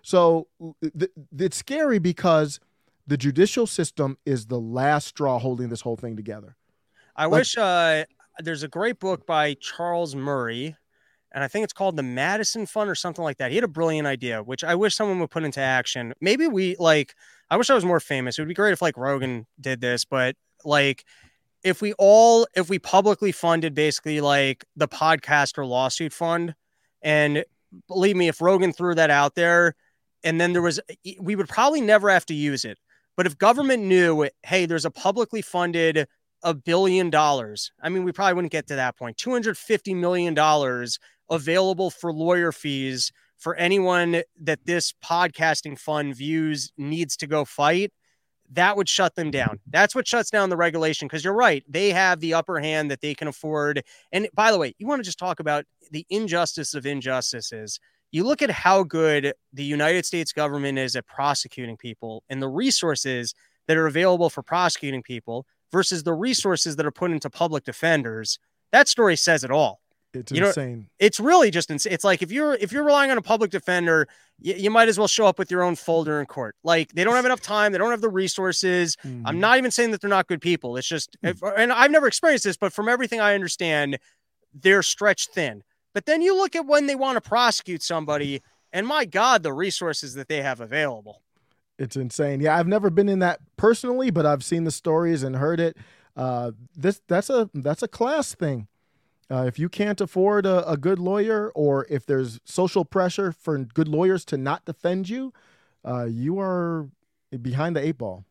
So 0.05 0.49
th- 0.83 1.11
it's 1.37 1.57
scary 1.57 1.99
because 1.99 2.61
the 3.07 3.17
judicial 3.17 3.67
system 3.67 4.19
is 4.25 4.47
the 4.47 4.61
last 4.61 5.09
straw 5.09 5.39
holding 5.39 5.71
this 5.71 5.81
whole 5.81 5.97
thing 5.97 6.15
together. 6.15 6.57
I 7.17 7.25
like, 7.25 7.41
wish 7.41 7.59
uh, 7.59 8.05
there's 8.39 8.63
a 8.63 8.69
great 8.69 9.01
book 9.01 9.27
by 9.27 9.55
Charles 9.55 10.15
Murray 10.15 10.77
and 11.35 11.43
I 11.43 11.49
think 11.49 11.65
it's 11.65 11.73
called 11.73 11.97
the 11.97 12.03
Madison 12.03 12.65
Fund 12.65 12.89
or 12.89 12.95
something 12.95 13.25
like 13.25 13.39
that. 13.39 13.51
He 13.51 13.57
had 13.57 13.65
a 13.65 13.69
brilliant 13.69 14.07
idea, 14.07 14.41
which 14.41 14.63
I 14.63 14.77
wish 14.77 14.95
someone 14.95 15.19
would 15.19 15.33
put 15.33 15.43
into 15.43 15.61
action. 15.61 16.15
Maybe 16.21 16.47
we 16.47 16.77
like, 16.79 17.17
I 17.51 17.57
wish 17.57 17.71
I 17.71 17.75
was 17.75 17.85
more 17.85 17.99
famous. 17.99 18.39
It 18.39 18.43
would 18.43 18.49
be 18.49 18.55
great 18.55 18.73
if 18.73 18.81
like 18.81 18.97
Rogan 18.97 19.45
did 19.61 19.81
this, 19.81 20.05
but 20.05 20.37
like, 20.65 21.05
if 21.65 21.83
we 21.83 21.93
all, 21.95 22.47
if 22.55 22.69
we 22.69 22.79
publicly 22.79 23.33
funded 23.33 23.75
basically 23.75 24.21
like 24.21 24.65
the 24.77 24.87
podcaster 24.87 25.67
lawsuit 25.67 26.13
fund, 26.13 26.55
and 27.03 27.45
believe 27.89 28.15
me, 28.15 28.29
if 28.29 28.41
Rogan 28.41 28.73
threw 28.73 28.95
that 28.95 29.11
out 29.11 29.35
there, 29.35 29.75
and 30.25 30.41
then 30.41 30.53
there 30.53 30.63
was, 30.63 30.81
we 31.21 31.37
would 31.37 31.49
probably 31.49 31.81
never 31.81 32.11
have 32.11 32.27
to 32.27 32.35
use 32.35 32.65
it. 32.65 32.79
But 33.17 33.27
if 33.27 33.39
government 33.39 33.85
knew, 33.85 34.29
hey, 34.43 34.67
there's 34.67 34.85
a 34.85 34.91
publicly 34.91 35.43
funded 35.43 36.09
a 36.43 36.55
billion 36.55 37.11
dollars. 37.11 37.73
I 37.83 37.89
mean, 37.89 38.05
we 38.05 38.13
probably 38.13 38.35
wouldn't 38.35 38.53
get 38.53 38.67
to 38.69 38.77
that 38.77 38.97
point. 38.97 39.17
$250 39.17 39.97
million 39.97 40.37
available 41.31 41.91
for 41.91 42.13
lawyer 42.13 42.53
fees 42.53 43.13
for 43.39 43.55
anyone 43.57 44.23
that 44.41 44.67
this 44.67 44.93
podcasting 45.05 45.79
fund 45.79 46.15
views 46.15 46.71
needs 46.77 47.17
to 47.17 47.27
go 47.27 47.45
fight, 47.45 47.93
that 48.53 48.77
would 48.77 48.89
shut 48.89 49.15
them 49.15 49.31
down. 49.31 49.59
That's 49.67 49.95
what 49.95 50.07
shuts 50.07 50.31
down 50.31 50.51
the 50.51 50.57
regulation. 50.57 51.09
Because 51.09 51.25
you're 51.25 51.35
right, 51.35 51.65
they 51.69 51.91
have 51.91 52.21
the 52.21 52.35
upper 52.35 52.61
hand 52.61 52.91
that 52.91 53.01
they 53.01 53.15
can 53.15 53.27
afford. 53.27 53.83
And 54.13 54.29
by 54.35 54.53
the 54.53 54.59
way, 54.59 54.75
you 54.79 54.87
want 54.87 55.01
to 55.01 55.05
just 55.05 55.19
talk 55.19 55.41
about 55.41 55.65
the 55.91 56.07
injustice 56.11 56.75
of 56.75 56.87
injustices. 56.87 57.81
You 58.15 58.23
look 58.23 58.43
at 58.43 58.51
how 58.53 58.85
good 58.85 59.35
the 59.53 59.65
United 59.65 60.07
States 60.07 60.33
government 60.33 60.79
is 60.79 60.95
at 60.95 61.05
prosecuting 61.05 61.77
people 61.77 62.23
and 62.29 62.41
the 62.41 62.47
resources 62.47 63.35
that 63.67 63.77
are 63.77 63.89
available 63.89 64.31
for 64.31 64.41
prosecuting 64.41 65.03
people 65.03 65.47
versus 65.73 66.05
the 66.05 66.13
resources 66.13 66.77
that 66.77 66.87
are 66.87 66.93
put 66.93 67.11
into 67.11 67.29
public 67.29 67.65
defenders. 67.65 68.39
That 68.71 68.87
story 68.87 69.17
says 69.17 69.43
it 69.43 69.51
all. 69.51 69.81
It's 70.13 70.31
you 70.31 70.47
insane. 70.47 70.79
Know, 70.79 70.85
it's 71.01 71.19
really 71.19 71.51
just 71.51 71.73
insane. 71.73 71.93
It's 71.93 72.05
like 72.05 72.23
if 72.23 72.31
you're 72.31 72.55
if 72.55 72.71
you're 72.71 72.85
relying 72.85 73.11
on 73.11 73.19
a 73.19 73.23
public 73.23 73.51
defender, 73.51 74.07
you, 74.39 74.55
you, 74.55 74.71
might 74.71 74.87
as 74.87 74.97
well 74.97 75.09
show 75.09 75.27
up 75.27 75.37
with 75.37 75.51
your 75.51 75.65
own 75.65 75.75
folder 75.75 76.21
in 76.21 76.27
court. 76.27 76.55
Like 76.63 76.93
they 76.93 77.03
don't 77.03 77.17
have 77.17 77.25
enough 77.25 77.41
time, 77.41 77.73
they 77.73 77.79
don't 77.79 77.91
have 77.91 78.01
the 78.01 78.09
resources. 78.09 78.95
Mm-hmm. 79.05 79.27
I'm 79.27 79.41
not 79.41 79.59
even 79.59 79.73
saying 79.73 79.91
that 79.91 80.01
they're 80.01 80.09
not 80.09 80.29
good 80.29 80.41
people. 80.41 80.77
It's 80.77 80.87
just, 80.87 81.17
mm-hmm. 81.21 81.45
if, 81.45 81.59
and 81.59 81.73
I've 81.73 81.91
never 81.91 82.07
experienced 82.07 82.45
this, 82.45 82.57
but 82.57 82.73
from 82.73 82.89
everything 82.89 83.21
I 83.21 83.35
understand, 83.35 83.99
they're 84.55 84.85
stretched 84.85 85.31
thin. 85.31 85.65
But 85.95 86.07
then 86.07 86.21
you 86.21 86.37
look 86.37 86.55
at 86.55 86.67
when 86.67 86.87
they 86.87 86.97
want 86.97 87.17
to 87.17 87.21
prosecute 87.21 87.83
somebody, 87.83 88.43
and 88.73 88.87
my 88.87 89.05
God, 89.05 89.43
the 89.43 89.53
resources 89.53 90.15
that 90.15 90.29
they 90.29 90.43
have 90.43 90.61
available. 90.61 91.23
It's 91.79 91.97
insane. 91.97 92.41
Yeah, 92.41 92.57
I've 92.57 92.67
never 92.67 92.91
been 92.91 93.09
in 93.09 93.21
that 93.21 93.41
personally, 93.57 94.11
but 94.11 94.27
I've 94.27 94.45
seen 94.45 94.65
the 94.65 94.71
stories 94.71 95.23
and 95.23 95.37
heard 95.37 95.61
it. 95.61 95.77
Uh, 96.17 96.53
this 96.77 97.01
that's 97.09 97.31
a 97.31 97.49
that's 97.55 97.83
a 97.83 97.89
class 97.89 98.35
thing. 98.35 98.69
Uh, 99.31 99.45
if 99.47 99.59
you 99.59 99.69
can't 99.69 100.01
afford 100.01 100.45
a, 100.45 100.69
a, 100.69 100.77
good 100.77 100.99
lawyer, 100.99 101.51
or 101.55 101.87
if 101.89 102.05
there's 102.05 102.41
social 102.45 102.85
pressure 102.85 103.33
for 103.33 103.59
good 103.59 103.89
lawyers 103.89 104.25
to 104.27 104.37
not 104.37 104.65
defend 104.67 105.09
you, 105.09 105.33
uh, 105.85 106.05
you 106.05 106.39
are 106.39 106.89
behind 107.41 107.75
the 107.75 107.85
eight 107.85 107.97
ball. 107.97 108.25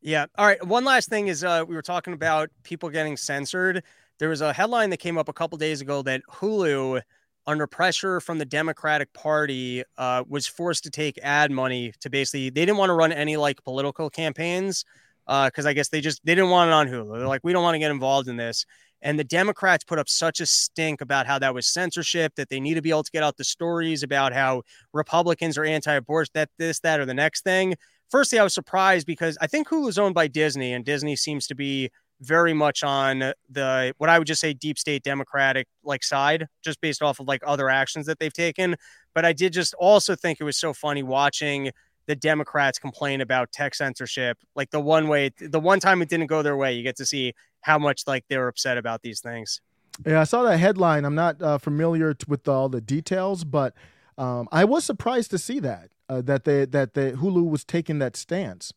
Yeah. 0.00 0.26
All 0.36 0.46
right. 0.46 0.64
One 0.66 0.84
last 0.84 1.08
thing 1.08 1.28
is 1.28 1.44
uh, 1.44 1.64
we 1.68 1.74
were 1.74 1.82
talking 1.82 2.12
about 2.12 2.50
people 2.64 2.88
getting 2.88 3.16
censored. 3.16 3.84
There 4.18 4.28
was 4.28 4.40
a 4.40 4.52
headline 4.52 4.90
that 4.90 4.98
came 4.98 5.18
up 5.18 5.28
a 5.28 5.32
couple 5.32 5.58
days 5.58 5.80
ago 5.80 6.02
that 6.02 6.22
Hulu 6.30 7.02
under 7.46 7.66
pressure 7.66 8.20
from 8.20 8.38
the 8.38 8.44
Democratic 8.44 9.12
Party, 9.12 9.82
uh, 9.98 10.24
was 10.28 10.46
forced 10.46 10.84
to 10.84 10.90
take 10.90 11.18
ad 11.22 11.50
money 11.50 11.92
to 12.00 12.08
basically 12.08 12.50
they 12.50 12.64
didn't 12.64 12.78
want 12.78 12.90
to 12.90 12.94
run 12.94 13.12
any 13.12 13.36
like 13.36 13.62
political 13.64 14.08
campaigns 14.08 14.84
because 15.26 15.66
uh, 15.66 15.68
I 15.68 15.72
guess 15.72 15.88
they 15.88 16.00
just 16.00 16.24
they 16.24 16.34
didn't 16.34 16.50
want 16.50 16.68
it 16.68 16.72
on 16.72 16.88
Hulu. 16.88 17.18
They're 17.18 17.28
like, 17.28 17.42
we 17.44 17.52
don't 17.52 17.62
want 17.62 17.74
to 17.74 17.78
get 17.78 17.90
involved 17.90 18.28
in 18.28 18.36
this. 18.36 18.64
And 19.04 19.18
the 19.18 19.24
Democrats 19.24 19.82
put 19.82 19.98
up 19.98 20.08
such 20.08 20.40
a 20.40 20.46
stink 20.46 21.00
about 21.00 21.26
how 21.26 21.38
that 21.40 21.54
was 21.54 21.66
censorship, 21.66 22.34
that 22.36 22.48
they 22.48 22.60
need 22.60 22.74
to 22.74 22.82
be 22.82 22.90
able 22.90 23.02
to 23.02 23.10
get 23.10 23.24
out 23.24 23.36
the 23.36 23.44
stories 23.44 24.04
about 24.04 24.32
how 24.32 24.62
Republicans 24.92 25.58
are 25.58 25.64
anti-abortion, 25.64 26.30
that 26.34 26.50
this, 26.56 26.78
that, 26.80 27.00
or 27.00 27.04
the 27.04 27.14
next 27.14 27.42
thing. 27.42 27.74
Firstly, 28.10 28.38
I 28.38 28.44
was 28.44 28.54
surprised 28.54 29.06
because 29.06 29.36
I 29.40 29.48
think 29.48 29.68
Hulu's 29.68 29.98
owned 29.98 30.14
by 30.14 30.28
Disney, 30.28 30.72
and 30.72 30.84
Disney 30.84 31.16
seems 31.16 31.48
to 31.48 31.56
be 31.56 31.90
very 32.22 32.54
much 32.54 32.82
on 32.82 33.32
the 33.50 33.94
what 33.98 34.08
I 34.08 34.18
would 34.18 34.26
just 34.26 34.40
say 34.40 34.52
deep 34.52 34.78
state 34.78 35.02
democratic 35.02 35.66
like 35.84 36.04
side, 36.04 36.46
just 36.62 36.80
based 36.80 37.02
off 37.02 37.20
of 37.20 37.26
like 37.26 37.42
other 37.46 37.68
actions 37.68 38.06
that 38.06 38.18
they've 38.18 38.32
taken. 38.32 38.76
But 39.14 39.24
I 39.24 39.32
did 39.32 39.52
just 39.52 39.74
also 39.74 40.14
think 40.14 40.40
it 40.40 40.44
was 40.44 40.56
so 40.56 40.72
funny 40.72 41.02
watching 41.02 41.72
the 42.06 42.16
Democrats 42.16 42.78
complain 42.78 43.20
about 43.20 43.52
tech 43.52 43.74
censorship. 43.74 44.38
Like 44.54 44.70
the 44.70 44.80
one 44.80 45.08
way, 45.08 45.30
the 45.38 45.60
one 45.60 45.80
time 45.80 46.02
it 46.02 46.08
didn't 46.08 46.26
go 46.26 46.42
their 46.42 46.56
way, 46.56 46.72
you 46.72 46.82
get 46.82 46.96
to 46.96 47.06
see 47.06 47.34
how 47.60 47.78
much 47.78 48.02
like 48.06 48.24
they 48.28 48.38
were 48.38 48.48
upset 48.48 48.78
about 48.78 49.02
these 49.02 49.20
things. 49.20 49.60
Yeah, 50.06 50.20
I 50.20 50.24
saw 50.24 50.42
that 50.44 50.58
headline. 50.58 51.04
I'm 51.04 51.14
not 51.14 51.42
uh, 51.42 51.58
familiar 51.58 52.16
with 52.26 52.48
all 52.48 52.68
the 52.68 52.80
details, 52.80 53.44
but 53.44 53.74
um, 54.16 54.48
I 54.50 54.64
was 54.64 54.84
surprised 54.84 55.30
to 55.32 55.38
see 55.38 55.60
that 55.60 55.90
uh, 56.08 56.22
that 56.22 56.44
they 56.44 56.64
that 56.66 56.94
the 56.94 57.12
Hulu 57.12 57.48
was 57.48 57.64
taking 57.64 57.98
that 57.98 58.16
stance. 58.16 58.72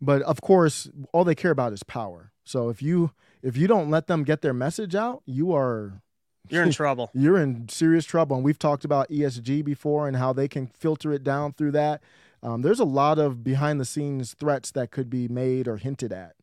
But 0.00 0.22
of 0.22 0.40
course, 0.40 0.90
all 1.12 1.24
they 1.24 1.34
care 1.34 1.50
about 1.50 1.72
is 1.72 1.82
power. 1.82 2.32
So 2.44 2.68
if 2.68 2.82
you 2.82 3.12
if 3.42 3.56
you 3.56 3.66
don't 3.66 3.90
let 3.90 4.06
them 4.06 4.24
get 4.24 4.42
their 4.42 4.52
message 4.52 4.94
out, 4.94 5.22
you 5.26 5.54
are 5.54 6.02
you're 6.48 6.62
in 6.62 6.70
trouble. 6.70 7.10
You're 7.14 7.38
in 7.38 7.68
serious 7.68 8.04
trouble. 8.04 8.36
And 8.36 8.44
we've 8.44 8.58
talked 8.58 8.84
about 8.84 9.08
ESG 9.10 9.64
before 9.64 10.06
and 10.06 10.16
how 10.16 10.32
they 10.32 10.46
can 10.46 10.68
filter 10.68 11.12
it 11.12 11.24
down 11.24 11.52
through 11.52 11.72
that. 11.72 12.02
Um, 12.42 12.62
there's 12.62 12.78
a 12.78 12.84
lot 12.84 13.18
of 13.18 13.42
behind 13.42 13.80
the 13.80 13.84
scenes 13.84 14.34
threats 14.34 14.70
that 14.72 14.92
could 14.92 15.10
be 15.10 15.26
made 15.26 15.66
or 15.66 15.76
hinted 15.76 16.12
at. 16.12 16.36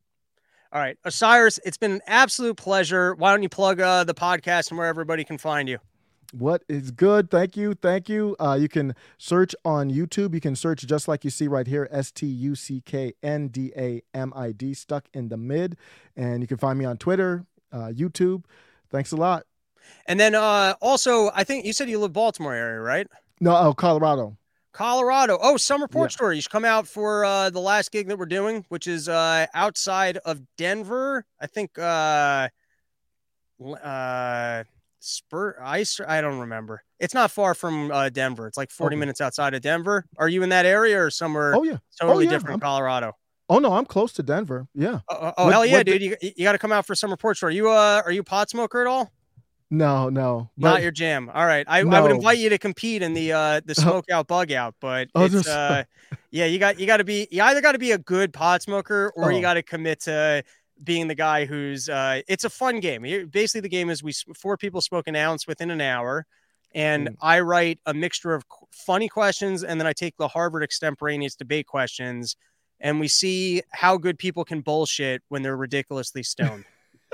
All 0.73 0.81
right, 0.81 0.97
Osiris, 1.05 1.59
it's 1.63 1.77
been 1.77 1.91
an 1.91 2.01
absolute 2.07 2.57
pleasure. 2.57 3.13
Why 3.13 3.31
don't 3.31 3.43
you 3.43 3.49
plug 3.49 3.79
uh, 3.79 4.03
the 4.03 4.15
podcast 4.15 4.71
and 4.71 4.77
where 4.77 4.87
everybody 4.87 5.23
can 5.23 5.37
find 5.37 5.69
you? 5.69 5.77
What 6.33 6.63
is 6.67 6.89
good? 6.89 7.29
Thank 7.29 7.55
you. 7.55 7.75
Thank 7.75 8.09
you. 8.09 8.35
Uh, 8.39 8.57
you 8.59 8.67
can 8.67 8.95
search 9.19 9.53
on 9.63 9.91
YouTube. 9.91 10.33
You 10.33 10.41
can 10.41 10.55
search 10.55 10.83
just 10.85 11.07
like 11.07 11.23
you 11.23 11.29
see 11.29 11.47
right 11.47 11.67
here 11.67 11.87
S 11.91 12.11
T 12.11 12.25
U 12.25 12.55
C 12.55 12.81
K 12.83 13.13
N 13.21 13.49
D 13.49 13.71
A 13.77 14.01
M 14.15 14.33
I 14.35 14.51
D, 14.51 14.73
stuck 14.73 15.05
in 15.13 15.29
the 15.29 15.37
mid. 15.37 15.77
And 16.17 16.41
you 16.41 16.47
can 16.47 16.57
find 16.57 16.79
me 16.79 16.85
on 16.85 16.97
Twitter, 16.97 17.45
uh, 17.71 17.91
YouTube. 17.93 18.45
Thanks 18.89 19.11
a 19.11 19.15
lot. 19.15 19.43
And 20.07 20.19
then 20.19 20.33
uh, 20.33 20.73
also, 20.81 21.29
I 21.35 21.43
think 21.43 21.65
you 21.65 21.73
said 21.73 21.87
you 21.87 21.99
live 21.99 22.13
Baltimore 22.13 22.55
area, 22.55 22.79
right? 22.79 23.07
No, 23.39 23.55
oh, 23.55 23.73
Colorado. 23.75 24.35
Colorado. 24.71 25.37
Oh, 25.39 25.55
Summer 25.57 25.87
Porch 25.87 26.15
yeah. 26.15 26.17
Tour. 26.17 26.33
You 26.33 26.41
should 26.41 26.51
come 26.51 26.65
out 26.65 26.87
for 26.87 27.25
uh, 27.25 27.51
the 27.51 27.59
last 27.59 27.91
gig 27.91 28.07
that 28.07 28.17
we're 28.17 28.25
doing, 28.25 28.65
which 28.69 28.87
is 28.87 29.07
uh, 29.07 29.45
outside 29.53 30.17
of 30.25 30.41
Denver. 30.57 31.25
I 31.39 31.45
think 31.45 31.77
uh, 31.77 32.49
uh, 33.63 34.63
Spur 35.03 35.57
Ice. 35.61 35.99
I 36.05 36.21
don't 36.21 36.39
remember. 36.39 36.83
It's 36.99 37.13
not 37.13 37.29
far 37.29 37.53
from 37.53 37.91
uh, 37.91 38.09
Denver. 38.09 38.47
It's 38.47 38.57
like 38.57 38.71
40 38.71 38.95
okay. 38.95 38.99
minutes 38.99 39.21
outside 39.21 39.53
of 39.53 39.61
Denver. 39.61 40.05
Are 40.17 40.29
you 40.29 40.43
in 40.43 40.49
that 40.49 40.65
area 40.65 41.01
or 41.01 41.09
somewhere? 41.09 41.55
Oh 41.55 41.63
yeah, 41.63 41.77
totally 41.99 42.25
oh, 42.25 42.29
yeah. 42.29 42.29
different. 42.29 42.55
I'm, 42.55 42.59
Colorado. 42.61 43.13
Oh 43.49 43.59
no, 43.59 43.73
I'm 43.73 43.85
close 43.85 44.13
to 44.13 44.23
Denver. 44.23 44.67
Yeah. 44.73 44.99
Oh, 45.09 45.33
oh, 45.37 45.45
what, 45.45 45.53
hell 45.53 45.65
yeah, 45.65 45.83
dude! 45.83 46.01
You, 46.01 46.15
you 46.21 46.43
got 46.43 46.53
to 46.53 46.57
come 46.57 46.71
out 46.71 46.85
for 46.85 46.95
Summer 46.95 47.17
Porch 47.17 47.43
Are 47.43 47.51
You 47.51 47.69
uh, 47.69 48.01
are 48.05 48.11
you 48.11 48.23
pot 48.23 48.49
smoker 48.49 48.81
at 48.81 48.87
all? 48.87 49.11
No, 49.69 50.07
no, 50.09 50.51
not 50.55 50.83
your 50.83 50.91
jam. 50.91 51.31
All 51.33 51.45
right, 51.45 51.65
I, 51.67 51.81
no. 51.81 51.97
I 51.97 52.01
would 52.01 52.11
invite 52.11 52.37
you 52.37 52.49
to 52.49 52.59
compete 52.59 53.01
in 53.01 53.13
the 53.13 53.33
uh 53.33 53.61
the 53.65 53.75
smoke 53.75 54.05
out 54.09 54.27
bug 54.27 54.51
out, 54.51 54.75
but 54.79 55.09
oh, 55.15 55.25
it's 55.25 55.47
uh 55.47 55.83
yeah, 56.31 56.45
you 56.45 56.59
got 56.59 56.79
you 56.79 56.85
got 56.85 56.97
to 56.97 57.03
be 57.03 57.27
you 57.31 57.41
either 57.41 57.59
got 57.59 57.71
to 57.71 57.79
be 57.79 57.91
a 57.91 57.97
good 57.97 58.31
pot 58.33 58.61
smoker 58.61 59.11
or 59.15 59.25
oh. 59.25 59.29
you 59.29 59.41
got 59.41 59.55
to 59.55 59.63
commit 59.63 60.01
to 60.01 60.43
being 60.83 61.07
the 61.07 61.15
guy 61.15 61.45
who's 61.45 61.89
uh 61.89 62.21
it's 62.27 62.43
a 62.43 62.49
fun 62.49 62.79
game. 62.79 63.03
Basically, 63.31 63.61
the 63.61 63.69
game 63.69 63.89
is 63.89 64.03
we 64.03 64.13
four 64.35 64.57
people 64.57 64.81
smoke 64.81 65.07
an 65.07 65.15
ounce 65.15 65.47
within 65.47 65.71
an 65.71 65.81
hour, 65.81 66.25
and 66.73 67.09
mm. 67.09 67.15
I 67.21 67.39
write 67.39 67.79
a 67.85 67.93
mixture 67.93 68.33
of 68.33 68.43
funny 68.71 69.09
questions, 69.09 69.63
and 69.63 69.79
then 69.79 69.87
I 69.87 69.93
take 69.93 70.17
the 70.17 70.27
Harvard 70.27 70.63
extemporaneous 70.63 71.35
debate 71.35 71.67
questions, 71.67 72.35
and 72.79 72.99
we 72.99 73.07
see 73.07 73.61
how 73.71 73.97
good 73.97 74.17
people 74.17 74.43
can 74.43 74.61
bullshit 74.61 75.21
when 75.29 75.41
they're 75.41 75.57
ridiculously 75.57 76.23
stoned. 76.23 76.65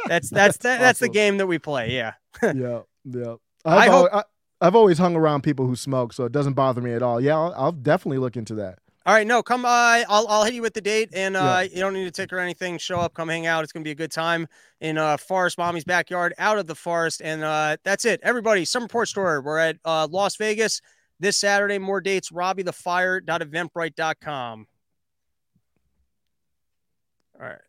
That's 0.07 0.29
that's 0.29 0.29
that's, 0.29 0.57
that, 0.57 0.79
that's 0.79 0.99
the 0.99 1.09
game 1.09 1.37
that 1.37 1.47
we 1.47 1.59
play. 1.59 1.91
Yeah. 1.91 2.13
yeah. 2.43 2.81
Yeah. 3.05 3.35
I've, 3.65 3.77
I 3.77 3.87
hope, 3.87 4.09
I, 4.13 4.23
have 4.61 4.75
always 4.75 4.97
hung 4.97 5.15
around 5.15 5.41
people 5.41 5.67
who 5.67 5.75
smoke, 5.75 6.13
so 6.13 6.25
it 6.25 6.31
doesn't 6.31 6.53
bother 6.53 6.81
me 6.81 6.93
at 6.93 7.01
all. 7.01 7.19
Yeah, 7.19 7.35
I'll, 7.35 7.53
I'll 7.55 7.71
definitely 7.71 8.19
look 8.19 8.37
into 8.37 8.55
that. 8.55 8.79
All 9.09 9.15
right, 9.15 9.25
no, 9.25 9.41
come. 9.41 9.65
Uh, 9.65 10.03
I'll 10.07 10.27
I'll 10.27 10.43
hit 10.43 10.53
you 10.53 10.61
with 10.61 10.75
the 10.75 10.81
date, 10.81 11.09
and 11.13 11.35
uh, 11.35 11.61
yeah. 11.63 11.63
you 11.63 11.79
don't 11.79 11.95
need 11.95 12.05
a 12.05 12.11
ticket 12.11 12.31
or 12.31 12.37
anything. 12.37 12.77
Show 12.77 12.99
up, 12.99 13.15
come 13.15 13.27
hang 13.27 13.47
out. 13.47 13.63
It's 13.63 13.73
gonna 13.73 13.83
be 13.83 13.89
a 13.89 13.95
good 13.95 14.11
time 14.11 14.47
in 14.81 14.99
uh 14.99 15.17
Forest 15.17 15.57
Mommy's 15.57 15.83
backyard, 15.83 16.35
out 16.37 16.59
of 16.59 16.67
the 16.67 16.75
forest, 16.75 17.19
and 17.23 17.43
uh, 17.43 17.77
that's 17.83 18.05
it. 18.05 18.19
Everybody, 18.21 18.65
Summer 18.65 18.87
Porch 18.87 19.15
Tour. 19.15 19.41
We're 19.41 19.57
at 19.57 19.77
uh, 19.83 20.07
Las 20.11 20.35
Vegas 20.35 20.79
this 21.19 21.37
Saturday. 21.37 21.79
More 21.79 22.01
dates. 22.01 22.29
RobbieTheFire.eventbrite.com. 22.29 24.67
All 27.39 27.45
right. 27.47 27.61